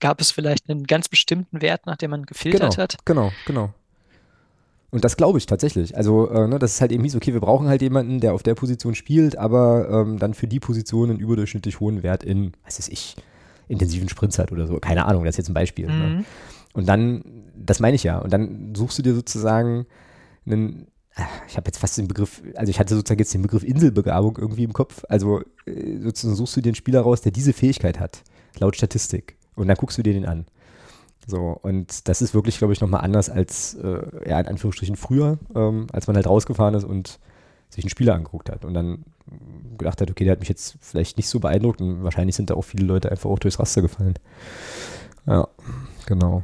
gab 0.00 0.20
es 0.20 0.30
vielleicht 0.30 0.68
einen 0.70 0.84
ganz 0.84 1.08
bestimmten 1.08 1.60
Wert, 1.60 1.86
nach 1.86 1.96
dem 1.96 2.10
man 2.10 2.24
gefiltert 2.24 2.72
genau, 2.72 2.76
hat? 2.76 2.96
Genau, 3.04 3.32
genau. 3.46 3.74
Und 4.94 5.04
das 5.04 5.16
glaube 5.16 5.38
ich 5.38 5.46
tatsächlich. 5.46 5.96
Also, 5.96 6.30
äh, 6.30 6.46
ne, 6.46 6.60
das 6.60 6.74
ist 6.74 6.80
halt 6.80 6.92
eben 6.92 7.08
so, 7.08 7.16
okay, 7.16 7.32
wir 7.32 7.40
brauchen 7.40 7.66
halt 7.66 7.82
jemanden, 7.82 8.20
der 8.20 8.32
auf 8.32 8.44
der 8.44 8.54
Position 8.54 8.94
spielt, 8.94 9.36
aber 9.36 9.88
ähm, 9.90 10.20
dann 10.20 10.34
für 10.34 10.46
die 10.46 10.60
Position 10.60 11.10
einen 11.10 11.18
überdurchschnittlich 11.18 11.80
hohen 11.80 12.04
Wert 12.04 12.22
in, 12.22 12.52
was 12.64 12.78
weiß 12.78 12.88
ich, 12.90 13.16
intensiven 13.66 14.08
Sprints 14.08 14.38
hat 14.38 14.52
oder 14.52 14.68
so. 14.68 14.78
Keine 14.78 15.06
Ahnung, 15.06 15.24
das 15.24 15.34
ist 15.34 15.38
jetzt 15.38 15.48
ein 15.48 15.54
Beispiel. 15.54 15.86
Ne? 15.86 15.92
Mhm. 15.92 16.16
Ne? 16.18 16.24
Und 16.74 16.86
dann, 16.86 17.24
das 17.56 17.80
meine 17.80 17.96
ich 17.96 18.04
ja, 18.04 18.18
und 18.18 18.32
dann 18.32 18.72
suchst 18.76 18.98
du 18.98 19.02
dir 19.02 19.14
sozusagen 19.14 19.86
einen, 20.46 20.86
ich 21.48 21.56
habe 21.56 21.66
jetzt 21.66 21.78
fast 21.78 21.98
den 21.98 22.06
Begriff, 22.06 22.42
also 22.54 22.70
ich 22.70 22.78
hatte 22.78 22.94
sozusagen 22.94 23.18
jetzt 23.18 23.34
den 23.34 23.42
Begriff 23.42 23.64
Inselbegabung 23.64 24.36
irgendwie 24.38 24.62
im 24.62 24.72
Kopf. 24.72 25.04
Also 25.08 25.40
äh, 25.66 25.98
sozusagen 26.02 26.36
suchst 26.36 26.56
du 26.56 26.60
dir 26.60 26.68
einen 26.68 26.76
Spieler 26.76 27.00
raus, 27.00 27.20
der 27.20 27.32
diese 27.32 27.52
Fähigkeit 27.52 27.98
hat, 27.98 28.22
laut 28.60 28.76
Statistik. 28.76 29.36
Und 29.56 29.68
dann 29.68 29.76
guckst 29.76 29.98
du 29.98 30.02
dir 30.02 30.12
den 30.12 30.26
an. 30.26 30.46
So, 31.26 31.58
und 31.62 32.08
das 32.08 32.20
ist 32.20 32.34
wirklich, 32.34 32.58
glaube 32.58 32.72
ich, 32.72 32.80
nochmal 32.80 33.00
anders 33.00 33.30
als, 33.30 33.74
äh, 33.74 34.28
ja, 34.28 34.40
in 34.40 34.46
Anführungsstrichen 34.46 34.96
früher, 34.96 35.38
ähm, 35.54 35.86
als 35.92 36.06
man 36.06 36.16
halt 36.16 36.26
rausgefahren 36.26 36.74
ist 36.74 36.84
und 36.84 37.18
sich 37.70 37.84
einen 37.84 37.90
Spieler 37.90 38.14
angeguckt 38.14 38.50
hat 38.50 38.64
und 38.64 38.74
dann 38.74 39.04
gedacht 39.78 40.00
hat, 40.00 40.10
okay, 40.10 40.24
der 40.24 40.32
hat 40.32 40.40
mich 40.40 40.48
jetzt 40.48 40.76
vielleicht 40.80 41.16
nicht 41.16 41.28
so 41.28 41.40
beeindruckt 41.40 41.80
und 41.80 42.04
wahrscheinlich 42.04 42.36
sind 42.36 42.50
da 42.50 42.54
auch 42.54 42.62
viele 42.62 42.84
Leute 42.84 43.10
einfach 43.10 43.30
auch 43.30 43.38
durchs 43.38 43.58
Raster 43.58 43.82
gefallen. 43.82 44.14
Ja, 45.26 45.48
genau. 46.06 46.42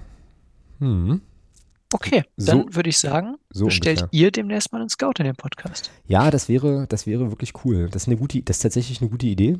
Hm. 0.78 1.20
Okay, 1.92 2.22
dann 2.36 2.66
so, 2.68 2.76
würde 2.76 2.88
ich 2.88 2.98
sagen, 2.98 3.36
so 3.50 3.66
bestellt 3.66 4.02
ungefähr. 4.02 4.20
ihr 4.20 4.30
demnächst 4.30 4.72
mal 4.72 4.80
einen 4.80 4.88
Scout 4.88 5.14
in 5.18 5.24
den 5.24 5.34
Podcast. 5.34 5.90
Ja, 6.06 6.30
das 6.30 6.48
wäre, 6.48 6.86
das 6.88 7.06
wäre 7.06 7.30
wirklich 7.30 7.52
cool. 7.64 7.88
Das 7.90 8.02
ist 8.02 8.08
eine 8.08 8.16
gute, 8.16 8.42
das 8.42 8.58
ist 8.58 8.62
tatsächlich 8.62 9.00
eine 9.00 9.10
gute 9.10 9.26
Idee. 9.26 9.58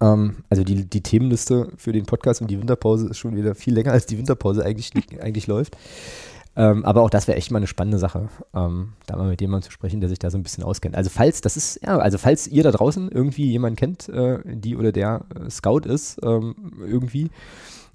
Ähm, 0.00 0.36
also 0.48 0.64
die, 0.64 0.84
die 0.84 1.02
Themenliste 1.02 1.72
für 1.76 1.92
den 1.92 2.06
Podcast 2.06 2.40
und 2.40 2.50
die 2.50 2.58
Winterpause 2.58 3.08
ist 3.08 3.18
schon 3.18 3.36
wieder 3.36 3.54
viel 3.54 3.74
länger, 3.74 3.92
als 3.92 4.06
die 4.06 4.18
Winterpause 4.18 4.64
eigentlich, 4.64 4.92
eigentlich 5.20 5.46
läuft. 5.46 5.76
Ähm, 6.56 6.84
aber 6.84 7.02
auch 7.02 7.10
das 7.10 7.28
wäre 7.28 7.38
echt 7.38 7.50
mal 7.50 7.58
eine 7.58 7.68
spannende 7.68 7.98
Sache, 7.98 8.28
ähm, 8.54 8.94
da 9.06 9.16
mal 9.16 9.28
mit 9.28 9.40
jemandem 9.40 9.66
zu 9.66 9.72
sprechen, 9.72 10.00
der 10.00 10.08
sich 10.08 10.18
da 10.18 10.30
so 10.30 10.38
ein 10.38 10.42
bisschen 10.42 10.64
auskennt. 10.64 10.96
Also 10.96 11.08
falls, 11.08 11.40
das 11.40 11.56
ist, 11.56 11.80
ja, 11.84 11.98
also 11.98 12.18
falls 12.18 12.48
ihr 12.48 12.64
da 12.64 12.72
draußen 12.72 13.08
irgendwie 13.10 13.46
jemanden 13.50 13.76
kennt, 13.76 14.08
äh, 14.08 14.40
die 14.44 14.76
oder 14.76 14.90
der 14.90 15.26
äh, 15.34 15.48
Scout 15.48 15.82
ist, 15.86 16.18
ähm, 16.24 16.54
irgendwie, 16.80 17.30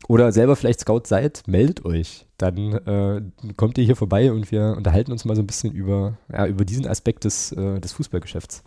oder 0.07 0.31
selber 0.31 0.55
vielleicht 0.55 0.79
Scout 0.79 1.03
seid, 1.05 1.43
meldet 1.47 1.83
euch. 1.83 2.25
Dann 2.37 2.57
äh, 2.57 3.21
kommt 3.57 3.77
ihr 3.77 3.83
hier 3.83 3.95
vorbei 3.95 4.31
und 4.31 4.51
wir 4.51 4.75
unterhalten 4.77 5.11
uns 5.11 5.25
mal 5.25 5.35
so 5.35 5.41
ein 5.41 5.47
bisschen 5.47 5.73
über, 5.73 6.17
ja, 6.31 6.47
über 6.47 6.63
diesen 6.63 6.87
Aspekt 6.87 7.25
des, 7.25 7.51
äh, 7.51 7.79
des 7.79 7.93
Fußballgeschäfts. 7.93 8.63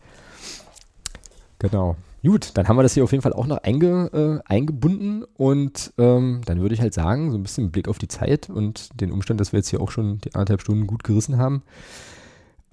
Genau. 1.58 1.96
Gut, 2.22 2.50
dann 2.54 2.66
haben 2.66 2.76
wir 2.76 2.82
das 2.82 2.94
hier 2.94 3.04
auf 3.04 3.12
jeden 3.12 3.22
Fall 3.22 3.32
auch 3.32 3.46
noch 3.46 3.58
einge, 3.58 4.42
äh, 4.46 4.50
eingebunden 4.52 5.24
und 5.34 5.92
ähm, 5.98 6.40
dann 6.44 6.60
würde 6.60 6.74
ich 6.74 6.80
halt 6.80 6.92
sagen, 6.92 7.30
so 7.30 7.38
ein 7.38 7.42
bisschen 7.42 7.70
Blick 7.70 7.86
auf 7.86 7.98
die 7.98 8.08
Zeit 8.08 8.50
und 8.50 9.00
den 9.00 9.12
Umstand, 9.12 9.40
dass 9.40 9.52
wir 9.52 9.58
jetzt 9.58 9.68
hier 9.68 9.80
auch 9.80 9.90
schon 9.90 10.18
die 10.18 10.34
anderthalb 10.34 10.60
Stunden 10.60 10.86
gut 10.88 11.04
gerissen 11.04 11.38
haben, 11.38 11.62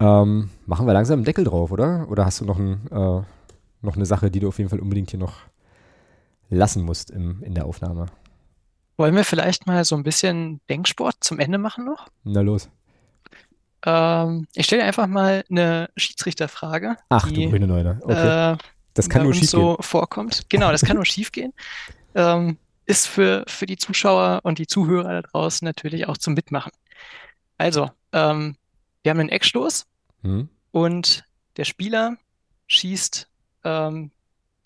ähm, 0.00 0.50
machen 0.66 0.86
wir 0.86 0.94
langsam 0.94 1.18
einen 1.18 1.24
Deckel 1.24 1.44
drauf, 1.44 1.70
oder? 1.70 2.08
Oder 2.10 2.26
hast 2.26 2.40
du 2.40 2.44
noch, 2.44 2.58
ein, 2.58 2.86
äh, 2.90 3.22
noch 3.82 3.96
eine 3.96 4.06
Sache, 4.06 4.30
die 4.30 4.40
du 4.40 4.48
auf 4.48 4.58
jeden 4.58 4.68
Fall 4.68 4.80
unbedingt 4.80 5.10
hier 5.10 5.20
noch 5.20 5.36
lassen 6.50 6.82
musst 6.82 7.10
im, 7.10 7.42
in 7.42 7.54
der 7.54 7.66
Aufnahme? 7.66 8.06
Wollen 8.96 9.14
wir 9.14 9.24
vielleicht 9.24 9.66
mal 9.66 9.84
so 9.84 9.94
ein 9.94 10.02
bisschen 10.02 10.60
Denksport 10.68 11.16
zum 11.20 11.38
Ende 11.38 11.58
machen 11.58 11.84
noch? 11.84 12.08
Na 12.24 12.40
los. 12.40 12.68
Ähm, 13.84 14.48
ich 14.54 14.66
stelle 14.66 14.84
einfach 14.84 15.06
mal 15.06 15.44
eine 15.50 15.88
Schiedsrichterfrage. 15.96 16.96
Ach 17.08 17.28
die, 17.28 17.44
du 17.44 17.50
grüne 17.50 17.66
Neune. 17.66 18.00
Okay. 18.02 18.52
Äh, 18.52 18.56
das 18.96 19.08
kann 19.08 19.22
nur 19.22 19.34
schief 19.34 19.50
so 19.50 19.74
gehen. 19.74 19.82
vorkommt. 19.82 20.46
Genau, 20.48 20.72
das 20.72 20.82
kann 20.82 20.96
nur 20.96 21.06
schief 21.06 21.32
gehen. 21.32 21.52
Ähm, 22.18 22.56
ist 22.86 23.08
für, 23.08 23.44
für 23.46 23.66
die 23.66 23.76
Zuschauer 23.76 24.40
und 24.42 24.58
die 24.58 24.66
Zuhörer 24.66 25.20
da 25.20 25.20
draußen 25.20 25.66
natürlich 25.66 26.08
auch 26.08 26.16
zum 26.16 26.32
Mitmachen. 26.32 26.72
Also, 27.58 27.90
ähm, 28.12 28.56
wir 29.02 29.10
haben 29.10 29.20
einen 29.20 29.28
Eckstoß 29.28 29.86
hm. 30.22 30.48
und 30.70 31.24
der 31.58 31.66
Spieler 31.66 32.16
schießt 32.68 33.28
ähm, 33.64 34.12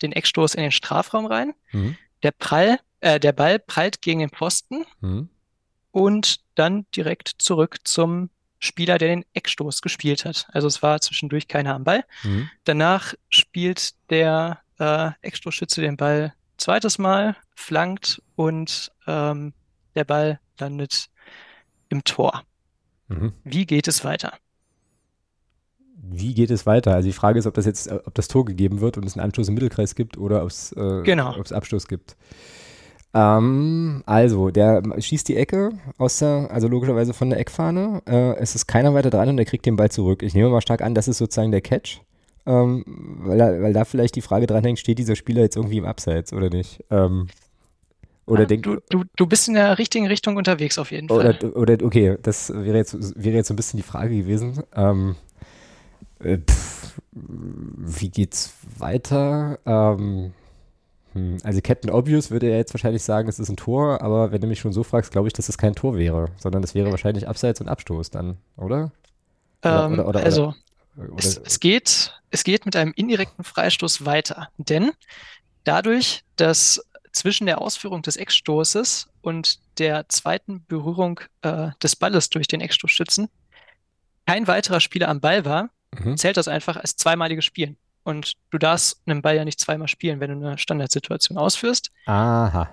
den 0.01 0.13
Eckstoß 0.13 0.55
in 0.55 0.61
den 0.61 0.71
Strafraum 0.71 1.25
rein. 1.25 1.53
Hm. 1.71 1.97
Der 2.23 2.31
Prall, 2.31 2.79
äh, 3.01 3.19
der 3.19 3.33
Ball 3.33 3.59
prallt 3.59 4.01
gegen 4.01 4.21
den 4.21 4.29
Posten 4.29 4.85
hm. 5.01 5.27
und 5.91 6.39
dann 6.55 6.85
direkt 6.95 7.33
zurück 7.39 7.79
zum 7.83 8.29
Spieler, 8.61 8.97
der 8.97 9.09
den 9.09 9.25
Eckstoß 9.33 9.81
gespielt 9.81 10.23
hat. 10.23 10.47
Also 10.53 10.67
es 10.67 10.81
war 10.81 11.01
zwischendurch 11.01 11.47
keiner 11.47 11.73
am 11.73 11.83
Ball. 11.83 12.05
Mhm. 12.23 12.49
Danach 12.63 13.15
spielt 13.29 13.93
der 14.09 14.59
äh, 14.79 15.09
Eckstoßschütze 15.21 15.81
den 15.81 15.97
Ball 15.97 16.33
zweites 16.57 16.99
Mal, 16.99 17.35
flankt 17.55 18.21
und 18.35 18.91
ähm, 19.07 19.53
der 19.95 20.03
Ball 20.03 20.39
landet 20.59 21.09
im 21.89 22.03
Tor. 22.03 22.43
Mhm. 23.07 23.33
Wie 23.43 23.65
geht 23.65 23.87
es 23.87 24.05
weiter? 24.05 24.33
Wie 26.03 26.33
geht 26.33 26.51
es 26.51 26.65
weiter? 26.65 26.93
Also 26.93 27.07
die 27.07 27.13
Frage 27.13 27.39
ist, 27.39 27.47
ob 27.47 27.55
das 27.55 27.65
jetzt, 27.65 27.91
ob 27.91 28.13
das 28.13 28.27
Tor 28.27 28.45
gegeben 28.45 28.79
wird 28.79 28.97
und 28.97 29.05
es 29.05 29.15
einen 29.15 29.25
Anstoß 29.25 29.47
im 29.47 29.55
Mittelkreis 29.55 29.95
gibt 29.95 30.17
oder 30.17 30.43
ob 30.43 30.49
es 30.49 30.71
äh, 30.73 31.01
genau. 31.03 31.35
Abstoß 31.35 31.87
gibt. 31.87 32.15
Ähm, 33.13 34.03
also, 34.05 34.51
der 34.51 34.81
schießt 34.97 35.27
die 35.27 35.35
Ecke 35.35 35.71
aus 35.97 36.19
der, 36.19 36.49
also 36.51 36.67
logischerweise 36.67 37.13
von 37.13 37.29
der 37.29 37.39
Eckfahne. 37.39 38.01
Äh, 38.07 38.35
es 38.37 38.55
ist 38.55 38.67
keiner 38.67 38.93
weiter 38.93 39.09
dran 39.09 39.29
und 39.29 39.37
er 39.37 39.45
kriegt 39.45 39.65
den 39.65 39.75
Ball 39.75 39.91
zurück. 39.91 40.23
Ich 40.23 40.33
nehme 40.33 40.49
mal 40.49 40.61
stark 40.61 40.81
an, 40.81 40.95
das 40.95 41.07
ist 41.07 41.17
sozusagen 41.17 41.51
der 41.51 41.61
Catch. 41.61 42.01
Ähm, 42.45 42.83
weil, 43.19 43.37
da, 43.37 43.61
weil 43.61 43.73
da 43.73 43.85
vielleicht 43.85 44.15
die 44.15 44.21
Frage 44.21 44.47
dranhängt, 44.47 44.79
steht 44.79 44.97
dieser 44.97 45.15
Spieler 45.15 45.41
jetzt 45.41 45.57
irgendwie 45.57 45.77
im 45.77 45.85
Abseits 45.85 46.33
oder 46.33 46.49
nicht? 46.49 46.83
Ähm, 46.89 47.27
oder 48.25 48.43
ah, 48.43 48.45
denk, 48.45 48.63
du, 48.63 48.77
du, 48.89 49.03
du 49.15 49.25
bist 49.25 49.47
in 49.47 49.55
der 49.55 49.77
richtigen 49.77 50.07
Richtung 50.07 50.37
unterwegs 50.37 50.77
auf 50.77 50.91
jeden 50.91 51.09
Fall. 51.09 51.37
Oder, 51.37 51.55
oder 51.55 51.85
okay, 51.85 52.17
das 52.21 52.49
wäre 52.49 52.77
jetzt, 52.77 52.95
wäre 53.21 53.35
jetzt 53.35 53.47
so 53.47 53.53
ein 53.53 53.57
bisschen 53.57 53.77
die 53.77 53.83
Frage 53.83 54.15
gewesen. 54.15 54.63
Ähm, 54.75 55.15
äh, 56.19 56.37
pff, 56.37 57.01
wie 57.11 58.09
geht's 58.09 58.53
weiter? 58.77 59.59
Ähm, 59.65 60.31
hm, 61.13 61.37
also 61.43 61.59
Captain 61.61 61.91
Obvious 61.91 62.31
würde 62.31 62.49
er 62.49 62.57
jetzt 62.57 62.73
wahrscheinlich 62.73 63.03
sagen, 63.03 63.27
es 63.27 63.39
ist 63.39 63.49
ein 63.49 63.57
Tor, 63.57 64.01
aber 64.01 64.31
wenn 64.31 64.41
du 64.41 64.47
mich 64.47 64.59
schon 64.59 64.73
so 64.73 64.83
fragst, 64.83 65.11
glaube 65.11 65.27
ich, 65.27 65.33
dass 65.33 65.49
es 65.49 65.57
kein 65.57 65.75
Tor 65.75 65.97
wäre, 65.97 66.29
sondern 66.37 66.63
es 66.63 66.73
wäre 66.73 66.91
wahrscheinlich 66.91 67.27
Abseits 67.27 67.61
und 67.61 67.67
Abstoß 67.67 68.09
dann, 68.09 68.37
oder? 68.57 68.91
oder, 69.63 69.85
ähm, 69.85 69.93
oder, 69.93 70.07
oder 70.07 70.23
also 70.23 70.53
es, 71.17 71.37
es, 71.37 71.59
geht, 71.59 72.13
es 72.31 72.43
geht 72.43 72.65
mit 72.65 72.75
einem 72.75 72.93
indirekten 72.95 73.43
Freistoß 73.43 74.05
weiter, 74.05 74.49
denn 74.57 74.91
dadurch, 75.63 76.23
dass 76.35 76.81
zwischen 77.11 77.45
der 77.45 77.61
Ausführung 77.61 78.01
des 78.01 78.15
Eckstoßes 78.15 79.09
und 79.21 79.59
der 79.79 80.07
zweiten 80.09 80.65
Berührung 80.65 81.19
äh, 81.41 81.69
des 81.83 81.95
Balles 81.95 82.29
durch 82.29 82.47
den 82.47 82.61
Eckstoßschützen 82.61 83.29
kein 84.25 84.47
weiterer 84.47 84.79
Spieler 84.79 85.09
am 85.09 85.19
Ball 85.19 85.43
war, 85.43 85.69
mhm. 85.97 86.15
zählt 86.15 86.37
das 86.37 86.47
einfach 86.47 86.77
als 86.77 86.95
zweimaliges 86.95 87.43
Spielen. 87.43 87.77
Und 88.03 88.33
du 88.49 88.57
darfst 88.57 89.01
einen 89.05 89.21
Ball 89.21 89.35
ja 89.35 89.45
nicht 89.45 89.59
zweimal 89.59 89.87
spielen, 89.87 90.19
wenn 90.19 90.31
du 90.39 90.47
eine 90.47 90.57
Standardsituation 90.57 91.37
ausführst. 91.37 91.91
Aha. 92.05 92.69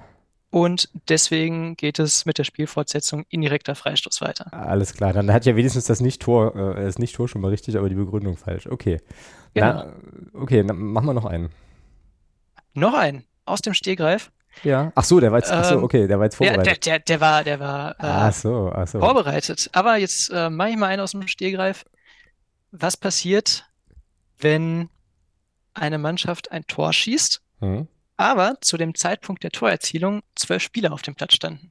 Und 0.51 0.89
deswegen 1.09 1.77
geht 1.77 1.99
es 1.99 2.25
mit 2.25 2.39
der 2.39 2.45
Spielfortsetzung 2.45 3.27
indirekter 3.29 3.75
Freistoß 3.75 4.23
weiter. 4.23 4.51
Alles 4.53 4.95
klar, 4.95 5.13
dann 5.13 5.31
hat 5.31 5.45
ja 5.45 5.57
wenigstens 5.57 5.85
das 5.85 6.01
Nicht-Tor, 6.01 6.77
äh, 6.77 6.85
das 6.85 6.99
Nicht-Tor 6.99 7.29
schon 7.29 7.43
mal 7.43 7.49
richtig, 7.49 7.77
aber 7.77 7.91
die 7.91 7.95
Begründung 7.95 8.39
falsch. 8.39 8.67
Okay. 8.67 8.99
Genau. 9.53 9.67
Na, 9.67 9.93
okay, 10.33 10.65
dann 10.65 10.79
machen 10.79 11.07
wir 11.07 11.15
noch 11.15 11.27
einen. 11.27 11.51
Noch 12.73 12.95
einen 12.95 13.25
aus 13.45 13.61
dem 13.61 13.75
Stehgreif. 13.75 14.31
Ja. 14.65 14.91
Ach 14.95 15.05
so, 15.05 15.21
der 15.21 15.31
war 15.31 15.39
jetzt, 15.39 15.53
ach 15.53 15.65
so, 15.65 15.77
ähm, 15.77 15.85
okay, 15.85 16.07
der 16.07 16.19
war 16.19 16.25
jetzt 16.25 16.37
vorbereitet. 16.37 16.87
Der, 16.87 16.99
der, 16.99 16.99
der 17.01 17.21
war, 17.21 17.45
der 17.45 17.61
war 17.61 17.91
äh, 17.93 17.95
ach 18.01 18.33
so, 18.33 18.73
ach 18.75 18.89
so. 18.89 19.01
vorbereitet. 19.01 19.69
Aber 19.73 19.97
jetzt 19.97 20.31
äh, 20.31 20.49
mache 20.49 20.71
ich 20.71 20.77
mal 20.77 20.87
einen 20.87 21.03
aus 21.03 21.13
dem 21.13 21.27
Stehgreif. 21.29 21.85
Was 22.71 22.97
passiert, 22.97 23.67
wenn 24.39 24.89
eine 25.79 25.99
Mannschaft 25.99 26.53
ein 26.53 26.67
Tor 26.67 26.93
schießt, 26.93 27.43
mhm. 27.61 27.89
aber 28.17 28.59
zu 28.61 28.77
dem 28.77 28.95
Zeitpunkt 28.95 29.43
der 29.43 29.51
Torerzielung 29.51 30.23
zwölf 30.35 30.63
Spieler 30.63 30.93
auf 30.93 31.03
dem 31.03 31.15
Platz 31.15 31.35
standen. 31.35 31.71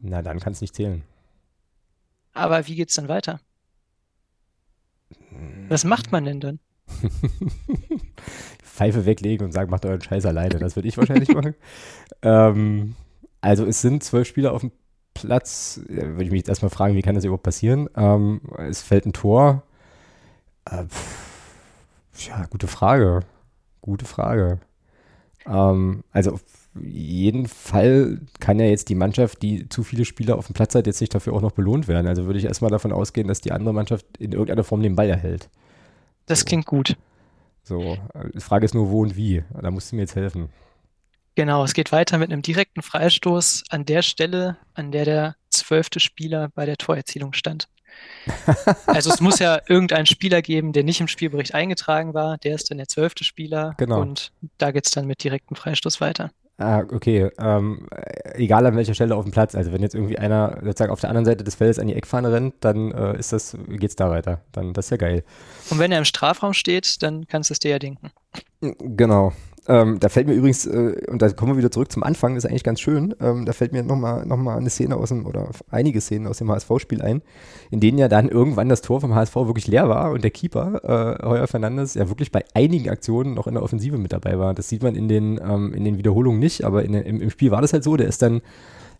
Na, 0.00 0.22
dann 0.22 0.40
kann 0.40 0.52
es 0.52 0.60
nicht 0.60 0.74
zählen. 0.74 1.02
Aber 2.32 2.66
wie 2.66 2.76
geht's 2.76 2.94
dann 2.94 3.08
weiter? 3.08 3.40
Was 5.68 5.84
macht 5.84 6.12
man 6.12 6.24
denn 6.24 6.40
dann? 6.40 6.58
Pfeife 8.62 9.04
weglegen 9.04 9.46
und 9.46 9.52
sagen, 9.52 9.70
macht 9.70 9.84
euren 9.84 10.00
Scheiß 10.00 10.26
alleine. 10.26 10.58
Das 10.58 10.76
würde 10.76 10.88
ich 10.88 10.96
wahrscheinlich 10.96 11.28
machen. 11.28 11.54
Ähm, 12.22 12.96
also 13.40 13.64
es 13.64 13.80
sind 13.80 14.04
zwölf 14.04 14.28
Spieler 14.28 14.52
auf 14.52 14.60
dem 14.60 14.72
Platz. 15.14 15.80
Ja, 15.88 16.02
würde 16.02 16.24
ich 16.24 16.30
mich 16.30 16.40
jetzt 16.40 16.50
erstmal 16.50 16.68
fragen, 16.68 16.94
wie 16.96 17.00
kann 17.00 17.14
das 17.14 17.24
überhaupt 17.24 17.44
passieren? 17.44 17.88
Ähm, 17.96 18.42
es 18.58 18.82
fällt 18.82 19.06
ein 19.06 19.14
Tor. 19.14 19.62
Äh, 20.66 20.84
ja, 22.26 22.46
gute 22.46 22.66
Frage. 22.66 23.20
Gute 23.80 24.04
Frage. 24.04 24.60
Ähm, 25.46 26.04
also 26.12 26.32
auf 26.32 26.42
jeden 26.80 27.48
Fall 27.48 28.20
kann 28.38 28.60
ja 28.60 28.66
jetzt 28.66 28.88
die 28.88 28.94
Mannschaft, 28.94 29.42
die 29.42 29.68
zu 29.68 29.82
viele 29.82 30.04
Spieler 30.04 30.36
auf 30.36 30.46
dem 30.46 30.54
Platz 30.54 30.74
hat, 30.74 30.86
jetzt 30.86 31.00
nicht 31.00 31.14
dafür 31.14 31.32
auch 31.32 31.40
noch 31.40 31.52
belohnt 31.52 31.88
werden. 31.88 32.06
Also 32.06 32.26
würde 32.26 32.38
ich 32.38 32.44
erstmal 32.44 32.70
davon 32.70 32.92
ausgehen, 32.92 33.28
dass 33.28 33.40
die 33.40 33.52
andere 33.52 33.74
Mannschaft 33.74 34.06
in 34.18 34.32
irgendeiner 34.32 34.64
Form 34.64 34.82
den 34.82 34.96
Ball 34.96 35.08
erhält. 35.08 35.48
Das 36.26 36.40
so. 36.40 36.44
klingt 36.44 36.66
gut. 36.66 36.96
So, 37.62 37.98
die 38.34 38.40
Frage 38.40 38.64
ist 38.64 38.74
nur, 38.74 38.90
wo 38.90 39.02
und 39.02 39.16
wie. 39.16 39.42
Da 39.60 39.70
musst 39.70 39.92
du 39.92 39.96
mir 39.96 40.02
jetzt 40.02 40.16
helfen. 40.16 40.48
Genau, 41.34 41.64
es 41.64 41.74
geht 41.74 41.92
weiter 41.92 42.18
mit 42.18 42.32
einem 42.32 42.42
direkten 42.42 42.82
Freistoß 42.82 43.64
an 43.70 43.84
der 43.84 44.02
Stelle, 44.02 44.56
an 44.74 44.92
der 44.92 45.04
der 45.04 45.36
zwölfte 45.50 46.00
Spieler 46.00 46.50
bei 46.54 46.66
der 46.66 46.76
Torerzielung 46.76 47.32
stand. 47.32 47.68
Also 48.86 49.10
es 49.10 49.20
muss 49.20 49.38
ja 49.38 49.60
irgendeinen 49.68 50.06
Spieler 50.06 50.42
geben, 50.42 50.72
der 50.72 50.84
nicht 50.84 51.00
im 51.00 51.08
Spielbericht 51.08 51.54
eingetragen 51.54 52.14
war. 52.14 52.38
Der 52.38 52.54
ist 52.54 52.70
dann 52.70 52.78
der 52.78 52.88
zwölfte 52.88 53.24
Spieler. 53.24 53.74
Genau. 53.78 54.00
Und 54.00 54.32
da 54.58 54.70
geht 54.70 54.86
es 54.86 54.92
dann 54.92 55.06
mit 55.06 55.22
direktem 55.24 55.56
Freistoß 55.56 56.00
weiter. 56.00 56.30
Ah, 56.60 56.80
okay. 56.92 57.30
Ähm, 57.38 57.88
egal 58.34 58.66
an 58.66 58.76
welcher 58.76 58.92
Stelle 58.92 59.16
auf 59.16 59.24
dem 59.24 59.32
Platz. 59.32 59.54
Also 59.54 59.72
wenn 59.72 59.80
jetzt 59.80 59.94
irgendwie 59.94 60.18
einer 60.18 60.58
sozusagen 60.62 60.92
auf 60.92 61.00
der 61.00 61.08
anderen 61.08 61.24
Seite 61.24 61.42
des 61.42 61.54
Feldes 61.54 61.78
an 61.78 61.86
die 61.86 61.94
Eckfahne 61.94 62.30
rennt, 62.30 62.54
dann 62.60 62.92
äh, 62.92 63.18
ist 63.18 63.32
das, 63.32 63.56
geht's 63.66 63.96
da 63.96 64.10
weiter. 64.10 64.42
Dann 64.52 64.74
das 64.74 64.86
ist 64.86 64.90
ja 64.90 64.96
geil. 64.98 65.24
Und 65.70 65.78
wenn 65.78 65.90
er 65.90 65.96
im 65.96 66.04
Strafraum 66.04 66.52
steht, 66.52 67.02
dann 67.02 67.26
kannst 67.26 67.48
du 67.48 67.54
es 67.54 67.60
dir 67.60 67.70
ja 67.70 67.78
denken. 67.78 68.10
Genau. 68.60 69.32
Ähm, 69.70 70.00
da 70.00 70.08
fällt 70.08 70.26
mir 70.26 70.34
übrigens, 70.34 70.66
äh, 70.66 70.96
und 71.06 71.22
da 71.22 71.30
kommen 71.30 71.52
wir 71.52 71.58
wieder 71.58 71.70
zurück 71.70 71.92
zum 71.92 72.02
Anfang, 72.02 72.34
ist 72.34 72.44
eigentlich 72.44 72.64
ganz 72.64 72.80
schön, 72.80 73.14
ähm, 73.20 73.46
da 73.46 73.52
fällt 73.52 73.70
mir 73.72 73.84
nochmal 73.84 74.26
noch 74.26 74.36
mal 74.36 74.56
eine 74.56 74.68
Szene 74.68 74.96
aus 74.96 75.10
dem, 75.10 75.26
oder 75.26 75.48
einige 75.70 76.00
Szenen 76.00 76.26
aus 76.26 76.38
dem 76.38 76.50
HSV-Spiel 76.50 77.00
ein, 77.00 77.22
in 77.70 77.78
denen 77.78 77.96
ja 77.96 78.08
dann 78.08 78.28
irgendwann 78.28 78.68
das 78.68 78.82
Tor 78.82 79.00
vom 79.00 79.14
HSV 79.14 79.36
wirklich 79.36 79.68
leer 79.68 79.88
war 79.88 80.10
und 80.10 80.24
der 80.24 80.32
Keeper, 80.32 81.20
äh, 81.22 81.24
Heuer 81.24 81.46
Fernandes, 81.46 81.94
ja 81.94 82.08
wirklich 82.08 82.32
bei 82.32 82.44
einigen 82.52 82.90
Aktionen 82.90 83.34
noch 83.34 83.46
in 83.46 83.54
der 83.54 83.62
Offensive 83.62 83.96
mit 83.96 84.12
dabei 84.12 84.40
war. 84.40 84.54
Das 84.54 84.68
sieht 84.68 84.82
man 84.82 84.96
in 84.96 85.06
den, 85.06 85.38
ähm, 85.40 85.72
in 85.72 85.84
den 85.84 85.98
Wiederholungen 85.98 86.40
nicht, 86.40 86.64
aber 86.64 86.84
in, 86.84 86.94
im, 86.94 87.20
im 87.20 87.30
Spiel 87.30 87.52
war 87.52 87.62
das 87.62 87.72
halt 87.72 87.84
so, 87.84 87.96
der 87.96 88.08
ist 88.08 88.22
dann 88.22 88.42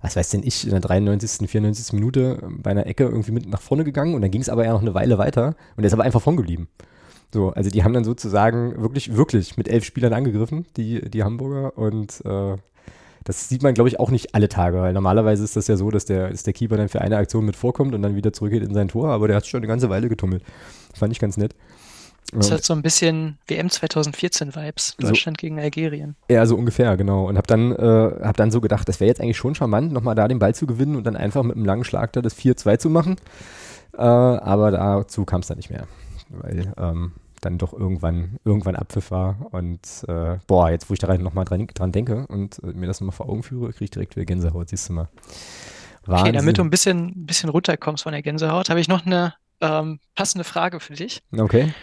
was 0.02 0.16
weiß 0.16 0.30
denn 0.30 0.42
ich, 0.42 0.64
in 0.64 0.70
der 0.70 0.80
93., 0.80 1.50
94. 1.50 1.92
Minute 1.92 2.38
bei 2.62 2.70
einer 2.70 2.86
Ecke 2.86 3.04
irgendwie 3.04 3.32
mit 3.32 3.46
nach 3.50 3.60
vorne 3.60 3.84
gegangen 3.84 4.14
und 4.14 4.22
dann 4.22 4.30
ging 4.30 4.40
es 4.40 4.48
aber 4.48 4.64
ja 4.64 4.72
noch 4.72 4.80
eine 4.80 4.94
Weile 4.94 5.18
weiter 5.18 5.56
und 5.76 5.82
der 5.82 5.88
ist 5.88 5.92
aber 5.92 6.04
einfach 6.04 6.22
vorn 6.22 6.36
geblieben. 6.36 6.68
So, 7.32 7.50
also 7.50 7.70
die 7.70 7.84
haben 7.84 7.92
dann 7.92 8.04
sozusagen 8.04 8.80
wirklich, 8.82 9.16
wirklich 9.16 9.56
mit 9.56 9.68
elf 9.68 9.84
Spielern 9.84 10.12
angegriffen, 10.12 10.66
die, 10.76 11.08
die 11.08 11.22
Hamburger. 11.22 11.78
Und 11.78 12.22
äh, 12.24 12.56
das 13.24 13.48
sieht 13.48 13.62
man, 13.62 13.74
glaube 13.74 13.88
ich, 13.88 14.00
auch 14.00 14.10
nicht 14.10 14.34
alle 14.34 14.48
Tage, 14.48 14.80
weil 14.80 14.92
normalerweise 14.92 15.44
ist 15.44 15.56
das 15.56 15.68
ja 15.68 15.76
so, 15.76 15.90
dass 15.90 16.04
der, 16.04 16.30
dass 16.30 16.42
der 16.42 16.52
Keeper 16.52 16.76
dann 16.76 16.88
für 16.88 17.00
eine 17.00 17.16
Aktion 17.16 17.44
mit 17.44 17.54
vorkommt 17.54 17.94
und 17.94 18.02
dann 18.02 18.16
wieder 18.16 18.32
zurückgeht 18.32 18.64
in 18.64 18.74
sein 18.74 18.88
Tor, 18.88 19.10
aber 19.10 19.28
der 19.28 19.36
hat 19.36 19.46
schon 19.46 19.58
eine 19.58 19.68
ganze 19.68 19.90
Weile 19.90 20.08
getummelt. 20.08 20.42
Fand 20.94 21.12
ich 21.12 21.20
ganz 21.20 21.36
nett. 21.36 21.54
Das 22.32 22.52
hat 22.52 22.62
so 22.62 22.74
ein 22.74 22.82
bisschen 22.82 23.38
WM 23.48 23.70
2014 23.70 24.54
Vibes, 24.54 24.94
Deutschland 24.98 25.38
so, 25.40 25.40
gegen 25.40 25.58
Algerien. 25.58 26.14
Ja, 26.28 26.46
so 26.46 26.54
ungefähr, 26.54 26.96
genau. 26.96 27.28
Und 27.28 27.36
habe 27.36 27.46
dann, 27.46 27.72
äh, 27.72 28.24
hab 28.24 28.36
dann 28.36 28.52
so 28.52 28.60
gedacht, 28.60 28.88
das 28.88 29.00
wäre 29.00 29.08
jetzt 29.08 29.20
eigentlich 29.20 29.36
schon 29.36 29.56
charmant, 29.56 29.92
nochmal 29.92 30.14
da 30.14 30.28
den 30.28 30.38
Ball 30.38 30.54
zu 30.54 30.66
gewinnen 30.66 30.94
und 30.94 31.04
dann 31.04 31.16
einfach 31.16 31.42
mit 31.42 31.56
einem 31.56 31.64
langen 31.64 31.82
Schlag 31.82 32.12
da 32.12 32.22
das 32.22 32.36
4-2 32.36 32.78
zu 32.78 32.90
machen. 32.90 33.16
Äh, 33.96 34.02
aber 34.02 34.70
dazu 34.70 35.24
kam 35.24 35.40
es 35.40 35.48
dann 35.48 35.56
nicht 35.56 35.70
mehr 35.70 35.86
weil 36.30 36.72
ähm, 36.78 37.12
dann 37.40 37.58
doch 37.58 37.72
irgendwann, 37.72 38.38
irgendwann 38.44 38.76
Abpfiff 38.76 39.10
war. 39.10 39.48
Und 39.50 39.80
äh, 40.08 40.38
boah, 40.46 40.70
jetzt 40.70 40.88
wo 40.88 40.94
ich 40.94 41.00
da 41.00 41.16
nochmal 41.18 41.44
dran, 41.44 41.66
dran 41.66 41.92
denke 41.92 42.26
und 42.26 42.62
äh, 42.62 42.66
mir 42.68 42.86
das 42.86 43.00
nochmal 43.00 43.16
vor 43.16 43.28
Augen 43.28 43.42
führe, 43.42 43.72
kriege 43.72 43.84
ich 43.84 43.90
direkt 43.90 44.16
wieder 44.16 44.26
Gänsehaut, 44.26 44.68
siehst 44.68 44.88
du 44.88 44.94
mal. 44.94 45.08
Wahnsinn. 46.04 46.28
Okay, 46.28 46.32
damit 46.32 46.58
du 46.58 46.62
ein 46.62 46.70
bisschen, 46.70 47.08
ein 47.08 47.26
bisschen 47.26 47.50
runterkommst 47.50 48.04
von 48.04 48.12
der 48.12 48.22
Gänsehaut, 48.22 48.70
habe 48.70 48.80
ich 48.80 48.88
noch 48.88 49.04
eine 49.04 49.34
ähm, 49.60 50.00
passende 50.14 50.44
Frage 50.44 50.80
für 50.80 50.94
dich. 50.94 51.22
Okay. 51.36 51.74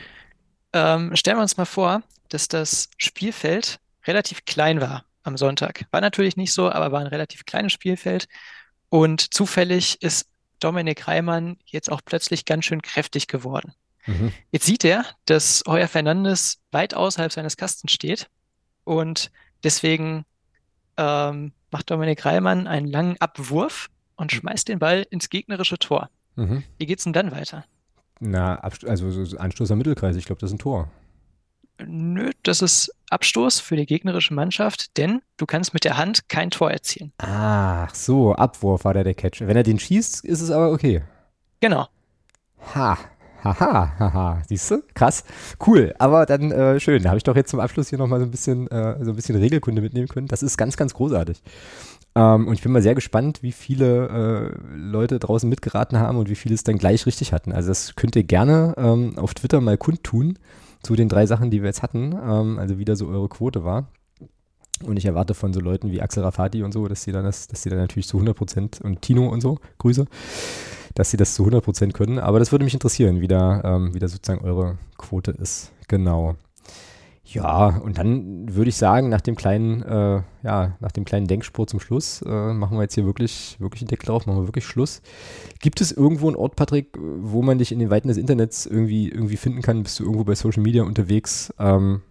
Ähm, 0.74 1.16
stellen 1.16 1.38
wir 1.38 1.42
uns 1.42 1.58
mal 1.58 1.66
vor, 1.66 2.02
dass 2.30 2.48
das 2.48 2.90
Spielfeld 2.98 3.80
relativ 4.06 4.46
klein 4.46 4.82
war 4.82 5.06
am 5.24 5.38
Sonntag. 5.38 5.86
War 5.92 6.02
natürlich 6.02 6.38
nicht 6.38 6.54
so, 6.54 6.70
aber 6.70 6.92
war 6.92 7.02
ein 7.02 7.08
relativ 7.08 7.46
kleines 7.46 7.74
Spielfeld. 7.74 8.28
Und 8.90 9.34
zufällig 9.34 10.02
ist 10.02 10.28
Dominik 10.60 11.08
Reimann 11.08 11.58
jetzt 11.66 11.92
auch 11.92 12.02
plötzlich 12.04 12.46
ganz 12.46 12.66
schön 12.66 12.82
kräftig 12.82 13.28
geworden. 13.28 13.74
Mhm. 14.08 14.32
Jetzt 14.52 14.66
sieht 14.66 14.84
er, 14.84 15.06
dass 15.26 15.64
Heuer 15.68 15.88
Fernandes 15.88 16.60
weit 16.72 16.94
außerhalb 16.94 17.32
seines 17.32 17.58
Kastens 17.58 17.92
steht 17.92 18.30
und 18.84 19.32
deswegen 19.64 20.26
ähm, 20.98 21.52
macht 21.72 21.92
Dominik 21.92 22.26
Reilmann 22.26 22.68
einen 22.68 22.88
langen 22.88 23.18
Abwurf 23.20 23.90
und 24.16 24.34
mhm. 24.34 24.38
schmeißt 24.38 24.68
den 24.68 24.80
Ball 24.80 25.06
ins 25.10 25.30
gegnerische 25.30 25.78
Tor. 25.78 26.10
Mhm. 26.36 26.64
Wie 26.78 26.86
geht's 26.86 27.04
denn 27.04 27.14
dann 27.14 27.32
weiter? 27.32 27.66
Na, 28.20 28.56
also 28.56 29.12
so 29.12 29.38
Anstoß 29.38 29.72
am 29.72 29.78
Mittelkreis, 29.78 30.16
ich 30.16 30.26
glaube, 30.26 30.42
das 30.42 30.50
ist 30.50 30.56
ein 30.56 30.60
Tor. 30.60 30.90
Nö, 31.86 32.32
das 32.42 32.64
ist 32.64 32.92
Abstoß 33.12 33.60
für 33.60 33.76
die 33.76 33.86
gegnerische 33.86 34.34
Mannschaft, 34.34 34.98
denn 34.98 35.22
du 35.38 35.46
kannst 35.46 35.74
mit 35.76 35.84
der 35.84 35.98
Hand 35.98 36.28
kein 36.28 36.50
Tor 36.50 36.72
erzielen. 36.72 37.14
Ach 37.20 37.94
so, 37.94 38.34
Abwurf 38.34 38.84
war 38.84 38.96
da 38.96 39.04
der 39.04 39.14
Catch. 39.14 39.42
Wenn 39.42 39.56
er 39.56 39.64
den 39.64 39.78
schießt, 39.78 40.26
ist 40.26 40.42
es 40.42 40.50
aber 40.50 40.72
okay. 40.72 41.04
Genau. 41.60 41.88
Ha, 42.74 42.98
Haha, 43.60 43.94
haha, 44.00 44.42
siehst 44.48 44.72
du? 44.72 44.84
Krass. 44.94 45.24
Cool, 45.66 45.94
aber 46.00 46.26
dann 46.26 46.52
äh, 46.52 46.80
schön. 46.80 47.04
Da 47.04 47.10
habe 47.10 47.18
ich 47.18 47.24
doch 47.24 47.36
jetzt 47.36 47.50
zum 47.50 47.60
Abschluss 47.60 47.90
hier 47.90 47.98
nochmal 47.98 48.20
so 48.20 48.26
ein 48.26 48.32
bisschen, 48.32 48.68
äh, 48.68 49.04
so 49.04 49.12
ein 49.12 49.16
bisschen 49.16 49.36
Regelkunde 49.36 49.82
mitnehmen 49.82 50.08
können. 50.08 50.28
Das 50.28 50.44
ist 50.44 50.58
ganz, 50.58 50.78
ganz 50.78 50.94
großartig. 50.94 51.42
Ähm, 52.16 52.48
und 52.48 52.54
ich 52.54 52.62
bin 52.62 52.72
mal 52.72 52.82
sehr 52.82 52.96
gespannt, 52.96 53.44
wie 53.44 53.52
viele 53.52 54.08
äh, 54.08 54.76
Leute 54.76 55.20
draußen 55.20 55.48
mitgeraten 55.50 56.00
haben 56.00 56.18
und 56.18 56.30
wie 56.30 56.36
viele 56.36 56.56
es 56.56 56.64
dann 56.64 56.78
gleich 56.78 57.06
richtig 57.06 57.32
hatten. 57.32 57.52
Also 57.52 57.70
das 57.70 57.96
könnt 57.96 58.16
ihr 58.16 58.24
gerne 58.24 58.74
ähm, 58.78 59.18
auf 59.18 59.34
Twitter 59.34 59.62
mal 59.62 59.78
kundtun 59.78 60.40
zu 60.82 60.96
den 60.96 61.10
drei 61.10 61.26
Sachen, 61.26 61.52
die 61.52 61.62
wir 61.62 61.68
jetzt 61.68 61.84
hatten. 61.84 62.14
Ähm, 62.14 62.60
also 62.60 62.80
wie 62.80 62.86
da 62.86 62.96
so 62.96 63.08
eure 63.08 63.30
Quote 63.30 63.64
war. 63.64 63.88
Und 64.84 64.98
ich 64.98 65.06
erwarte 65.06 65.34
von 65.34 65.54
so 65.54 65.60
Leuten 65.60 65.92
wie 65.92 66.02
Axel 66.02 66.24
Rafati 66.24 66.64
und 66.64 66.72
so, 66.72 66.88
dass 66.88 67.04
sie 67.04 67.12
dann 67.12 67.26
das, 67.26 67.48
dass 67.48 67.64
sie 67.64 67.70
dann 67.70 67.80
natürlich 67.80 68.08
zu 68.08 68.18
100 68.18 68.36
Prozent 68.36 68.82
und 68.82 69.02
Tino 69.02 69.28
und 69.28 69.42
so, 69.42 69.60
Grüße, 69.80 70.06
dass 70.98 71.12
sie 71.12 71.18
das 71.18 71.36
zu 71.36 71.44
100 71.44 71.64
Prozent 71.64 71.94
können. 71.94 72.18
Aber 72.18 72.40
das 72.40 72.52
würde 72.52 72.66
mich 72.66 72.74
interessieren, 72.74 73.22
wie 73.22 73.28
da, 73.28 73.62
ähm, 73.64 73.94
wie 73.94 74.00
da 74.00 74.08
sozusagen 74.08 74.44
eure 74.44 74.80
Quote 74.98 75.30
ist. 75.32 75.72
Genau. 75.88 76.36
Ja, 77.24 77.68
und 77.68 78.00
dann 78.00 78.56
würde 78.56 78.70
ich 78.70 78.78
sagen, 78.78 79.10
nach 79.10 79.22
dem 79.22 79.36
kleinen, 79.36 79.84
äh, 79.84 80.22
ja, 80.44 80.76
nach 80.80 80.92
dem 80.92 81.06
kleinen 81.06 81.28
Denkspur 81.28 81.68
zum 81.68 81.80
Schluss, 81.80 82.24
äh, 82.26 82.54
machen 82.54 82.78
wir 82.78 82.82
jetzt 82.82 82.96
hier 82.96 83.06
wirklich, 83.06 83.58
wirklich 83.60 83.84
einen 83.84 83.90
Deckel 83.90 84.08
drauf, 84.08 84.26
machen 84.26 84.40
wir 84.40 84.48
wirklich 84.48 84.66
Schluss. 84.66 85.04
Gibt 85.60 85.82
es 85.82 85.92
irgendwo 85.92 86.28
einen 86.28 86.36
Ort, 86.36 86.56
Patrick, 86.56 86.98
wo 86.98 87.44
man 87.44 87.60
dich 87.60 87.72
in 87.72 87.78
den 87.78 87.92
Weiten 87.92 88.08
des 88.08 88.18
Internets 88.18 88.66
irgendwie, 88.66 89.10
irgendwie 89.10 89.38
finden 89.38 89.62
kann? 89.62 89.84
Bist 89.84 90.00
du 90.00 90.04
irgendwo 90.04 90.24
bei 90.24 90.34
Social 90.34 90.64
Media 90.64 90.84
unterwegs? 90.84 91.54
Ähm, 91.60 92.02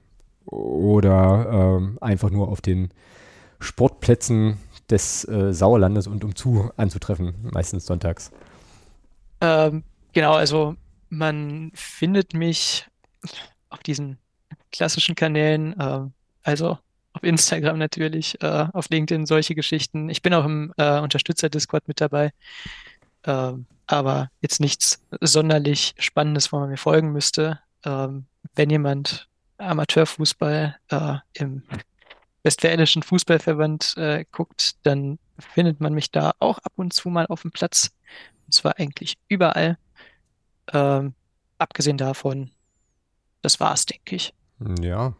oder 0.44 1.78
ähm, 1.80 1.98
einfach 2.00 2.30
nur 2.30 2.48
auf 2.48 2.60
den 2.60 2.90
Sportplätzen 3.58 4.58
des 4.88 5.26
äh, 5.26 5.52
Sauerlandes 5.52 6.06
und 6.06 6.22
umzu 6.22 6.70
anzutreffen, 6.76 7.34
meistens 7.52 7.86
sonntags? 7.86 8.30
Ähm, 9.40 9.84
genau, 10.12 10.34
also 10.34 10.76
man 11.08 11.70
findet 11.74 12.34
mich 12.34 12.86
auf 13.68 13.80
diesen 13.80 14.18
klassischen 14.72 15.14
Kanälen, 15.14 15.78
äh, 15.78 16.00
also 16.42 16.78
auf 17.12 17.22
Instagram 17.22 17.78
natürlich, 17.78 18.40
äh, 18.42 18.66
auf 18.72 18.88
LinkedIn 18.90 19.26
solche 19.26 19.54
Geschichten. 19.54 20.10
Ich 20.10 20.22
bin 20.22 20.34
auch 20.34 20.44
im 20.44 20.72
äh, 20.76 21.00
Unterstützer-Discord 21.00 21.88
mit 21.88 22.00
dabei, 22.00 22.32
ähm, 23.24 23.66
aber 23.86 24.30
jetzt 24.42 24.60
nichts 24.60 25.02
sonderlich 25.20 25.94
Spannendes, 25.98 26.52
wo 26.52 26.58
man 26.58 26.68
mir 26.68 26.76
folgen 26.76 27.12
müsste. 27.12 27.60
Ähm, 27.84 28.26
wenn 28.54 28.70
jemand 28.70 29.28
Amateurfußball 29.58 30.76
äh, 30.88 31.14
im 31.34 31.62
Westfälischen 32.42 33.02
Fußballverband 33.02 33.94
äh, 33.96 34.24
guckt, 34.30 34.76
dann 34.82 35.18
findet 35.38 35.80
man 35.80 35.94
mich 35.94 36.10
da 36.10 36.32
auch 36.38 36.58
ab 36.58 36.72
und 36.76 36.92
zu 36.92 37.08
mal 37.08 37.26
auf 37.26 37.42
dem 37.42 37.50
Platz. 37.50 37.90
Und 38.46 38.52
zwar 38.52 38.78
eigentlich 38.78 39.14
überall. 39.28 39.76
Ähm, 40.72 41.14
abgesehen 41.58 41.98
davon, 41.98 42.50
das 43.42 43.60
war's, 43.60 43.86
denke 43.86 44.16
ich. 44.16 44.34
Ja. 44.80 45.14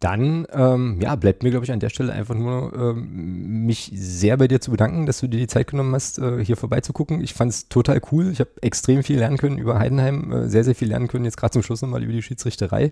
Dann 0.00 0.48
ähm, 0.52 0.98
ja, 1.00 1.14
bleibt 1.14 1.44
mir, 1.44 1.50
glaube 1.50 1.64
ich, 1.64 1.70
an 1.70 1.78
der 1.78 1.88
Stelle 1.88 2.12
einfach 2.12 2.34
nur 2.34 2.72
ähm, 2.74 3.64
mich 3.66 3.92
sehr 3.94 4.36
bei 4.36 4.48
dir 4.48 4.60
zu 4.60 4.72
bedanken, 4.72 5.06
dass 5.06 5.20
du 5.20 5.28
dir 5.28 5.38
die 5.38 5.46
Zeit 5.46 5.68
genommen 5.68 5.94
hast, 5.94 6.18
äh, 6.18 6.44
hier 6.44 6.56
vorbeizugucken. 6.56 7.22
Ich 7.22 7.34
fand 7.34 7.52
es 7.52 7.68
total 7.68 8.00
cool. 8.10 8.32
Ich 8.32 8.40
habe 8.40 8.50
extrem 8.62 9.04
viel 9.04 9.18
lernen 9.18 9.36
können 9.36 9.58
über 9.58 9.78
Heidenheim, 9.78 10.32
äh, 10.32 10.48
sehr, 10.48 10.64
sehr 10.64 10.74
viel 10.74 10.88
lernen 10.88 11.06
können, 11.06 11.24
jetzt 11.24 11.36
gerade 11.36 11.52
zum 11.52 11.62
Schluss 11.62 11.82
nochmal 11.82 12.02
über 12.02 12.12
die 12.12 12.22
Schiedsrichterei. 12.22 12.90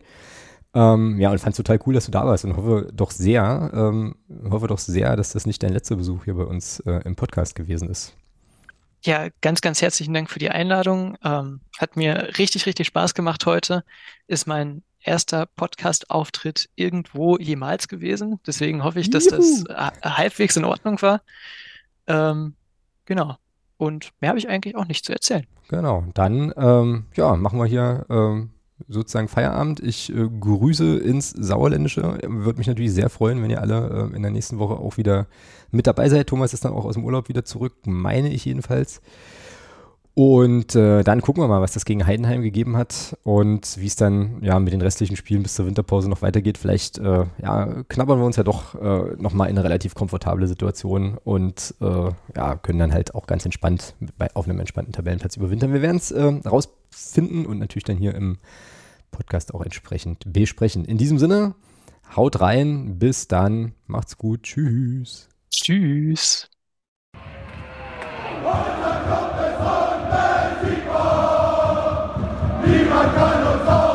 Ähm, 0.72 1.18
ja, 1.18 1.32
und 1.32 1.40
fand 1.40 1.54
es 1.54 1.56
total 1.56 1.80
cool, 1.84 1.94
dass 1.94 2.06
du 2.06 2.12
da 2.12 2.24
warst 2.24 2.44
und 2.44 2.56
hoffe 2.56 2.92
doch 2.94 3.10
sehr, 3.10 3.72
ähm, 3.74 4.14
hoffe 4.48 4.68
doch 4.68 4.78
sehr, 4.78 5.16
dass 5.16 5.32
das 5.32 5.46
nicht 5.46 5.64
dein 5.64 5.72
letzter 5.72 5.96
Besuch 5.96 6.26
hier 6.26 6.34
bei 6.34 6.44
uns 6.44 6.78
äh, 6.80 7.00
im 7.04 7.16
Podcast 7.16 7.56
gewesen 7.56 7.90
ist. 7.90 8.14
Ja, 9.04 9.28
ganz, 9.40 9.60
ganz 9.62 9.80
herzlichen 9.80 10.12
Dank 10.12 10.30
für 10.30 10.38
die 10.38 10.50
Einladung. 10.50 11.16
Ähm, 11.24 11.60
hat 11.78 11.96
mir 11.96 12.36
richtig, 12.38 12.66
richtig 12.66 12.86
Spaß 12.88 13.14
gemacht 13.14 13.46
heute. 13.46 13.82
Ist 14.26 14.46
mein 14.46 14.82
erster 15.02 15.46
Podcast-Auftritt 15.46 16.68
irgendwo 16.74 17.38
jemals 17.38 17.88
gewesen. 17.88 18.40
Deswegen 18.46 18.84
hoffe 18.84 19.00
ich, 19.00 19.08
dass 19.08 19.24
Juhu. 19.26 19.36
das 19.36 19.64
halbwegs 20.02 20.56
in 20.56 20.64
Ordnung 20.64 21.00
war. 21.00 21.22
Ähm, 22.06 22.54
genau. 23.06 23.36
Und 23.78 24.12
mehr 24.20 24.28
habe 24.28 24.38
ich 24.38 24.48
eigentlich 24.48 24.76
auch 24.76 24.86
nicht 24.86 25.06
zu 25.06 25.12
erzählen. 25.12 25.46
Genau. 25.68 26.04
Dann, 26.12 26.52
ähm, 26.56 27.06
ja, 27.14 27.36
machen 27.36 27.58
wir 27.58 27.66
hier 27.66 28.04
ähm, 28.10 28.50
sozusagen 28.88 29.28
Feierabend. 29.28 29.80
Ich 29.80 30.14
äh, 30.14 30.28
grüße 30.28 30.98
ins 30.98 31.30
Sauerländische. 31.30 32.18
Würde 32.22 32.58
mich 32.58 32.66
natürlich 32.66 32.92
sehr 32.92 33.10
freuen, 33.10 33.42
wenn 33.42 33.50
ihr 33.50 33.60
alle 33.60 34.10
äh, 34.12 34.16
in 34.16 34.22
der 34.22 34.30
nächsten 34.30 34.58
Woche 34.58 34.74
auch 34.74 34.96
wieder 34.96 35.26
mit 35.70 35.86
dabei 35.86 36.08
seid. 36.08 36.26
Thomas 36.26 36.52
ist 36.52 36.64
dann 36.64 36.72
auch 36.72 36.84
aus 36.84 36.94
dem 36.94 37.04
Urlaub 37.04 37.28
wieder 37.28 37.44
zurück, 37.44 37.74
meine 37.84 38.30
ich 38.30 38.44
jedenfalls. 38.44 39.00
Und 40.14 40.74
äh, 40.74 41.04
dann 41.04 41.22
gucken 41.22 41.42
wir 41.42 41.48
mal, 41.48 41.62
was 41.62 41.72
das 41.72 41.84
gegen 41.84 42.04
Heidenheim 42.04 42.42
gegeben 42.42 42.76
hat 42.76 43.16
und 43.22 43.78
wie 43.78 43.86
es 43.86 43.94
dann 43.96 44.42
ja 44.42 44.58
mit 44.58 44.72
den 44.72 44.82
restlichen 44.82 45.16
Spielen 45.16 45.42
bis 45.42 45.54
zur 45.54 45.66
Winterpause 45.66 46.10
noch 46.10 46.20
weitergeht. 46.20 46.58
Vielleicht 46.58 46.98
äh, 46.98 47.24
ja, 47.40 47.84
knabbern 47.88 48.18
wir 48.18 48.26
uns 48.26 48.36
ja 48.36 48.42
doch 48.42 48.74
äh, 48.74 49.14
nochmal 49.16 49.48
in 49.48 49.56
eine 49.56 49.64
relativ 49.64 49.94
komfortable 49.94 50.48
Situation 50.48 51.16
und 51.22 51.74
äh, 51.80 52.10
ja, 52.36 52.56
können 52.56 52.80
dann 52.80 52.92
halt 52.92 53.14
auch 53.14 53.26
ganz 53.26 53.44
entspannt 53.44 53.94
bei, 54.18 54.28
auf 54.34 54.46
einem 54.46 54.58
entspannten 54.58 54.92
Tabellenplatz 54.92 55.36
überwintern. 55.36 55.72
Wir 55.72 55.80
werden 55.80 55.96
es 55.96 56.10
äh, 56.10 56.22
rausfinden 56.22 57.46
und 57.46 57.58
natürlich 57.58 57.84
dann 57.84 57.96
hier 57.96 58.14
im 58.14 58.38
Podcast 59.10 59.54
auch 59.54 59.62
entsprechend 59.62 60.24
besprechen. 60.32 60.84
In 60.84 60.98
diesem 60.98 61.18
Sinne, 61.18 61.54
Haut 62.16 62.40
rein, 62.40 62.98
bis 62.98 63.28
dann, 63.28 63.74
macht's 63.86 64.18
gut, 64.18 64.42
tschüss. 64.42 65.28
Tschüss. 65.48 66.50
Niemand 72.66 73.14
kann 73.14 73.46
uns 73.46 73.89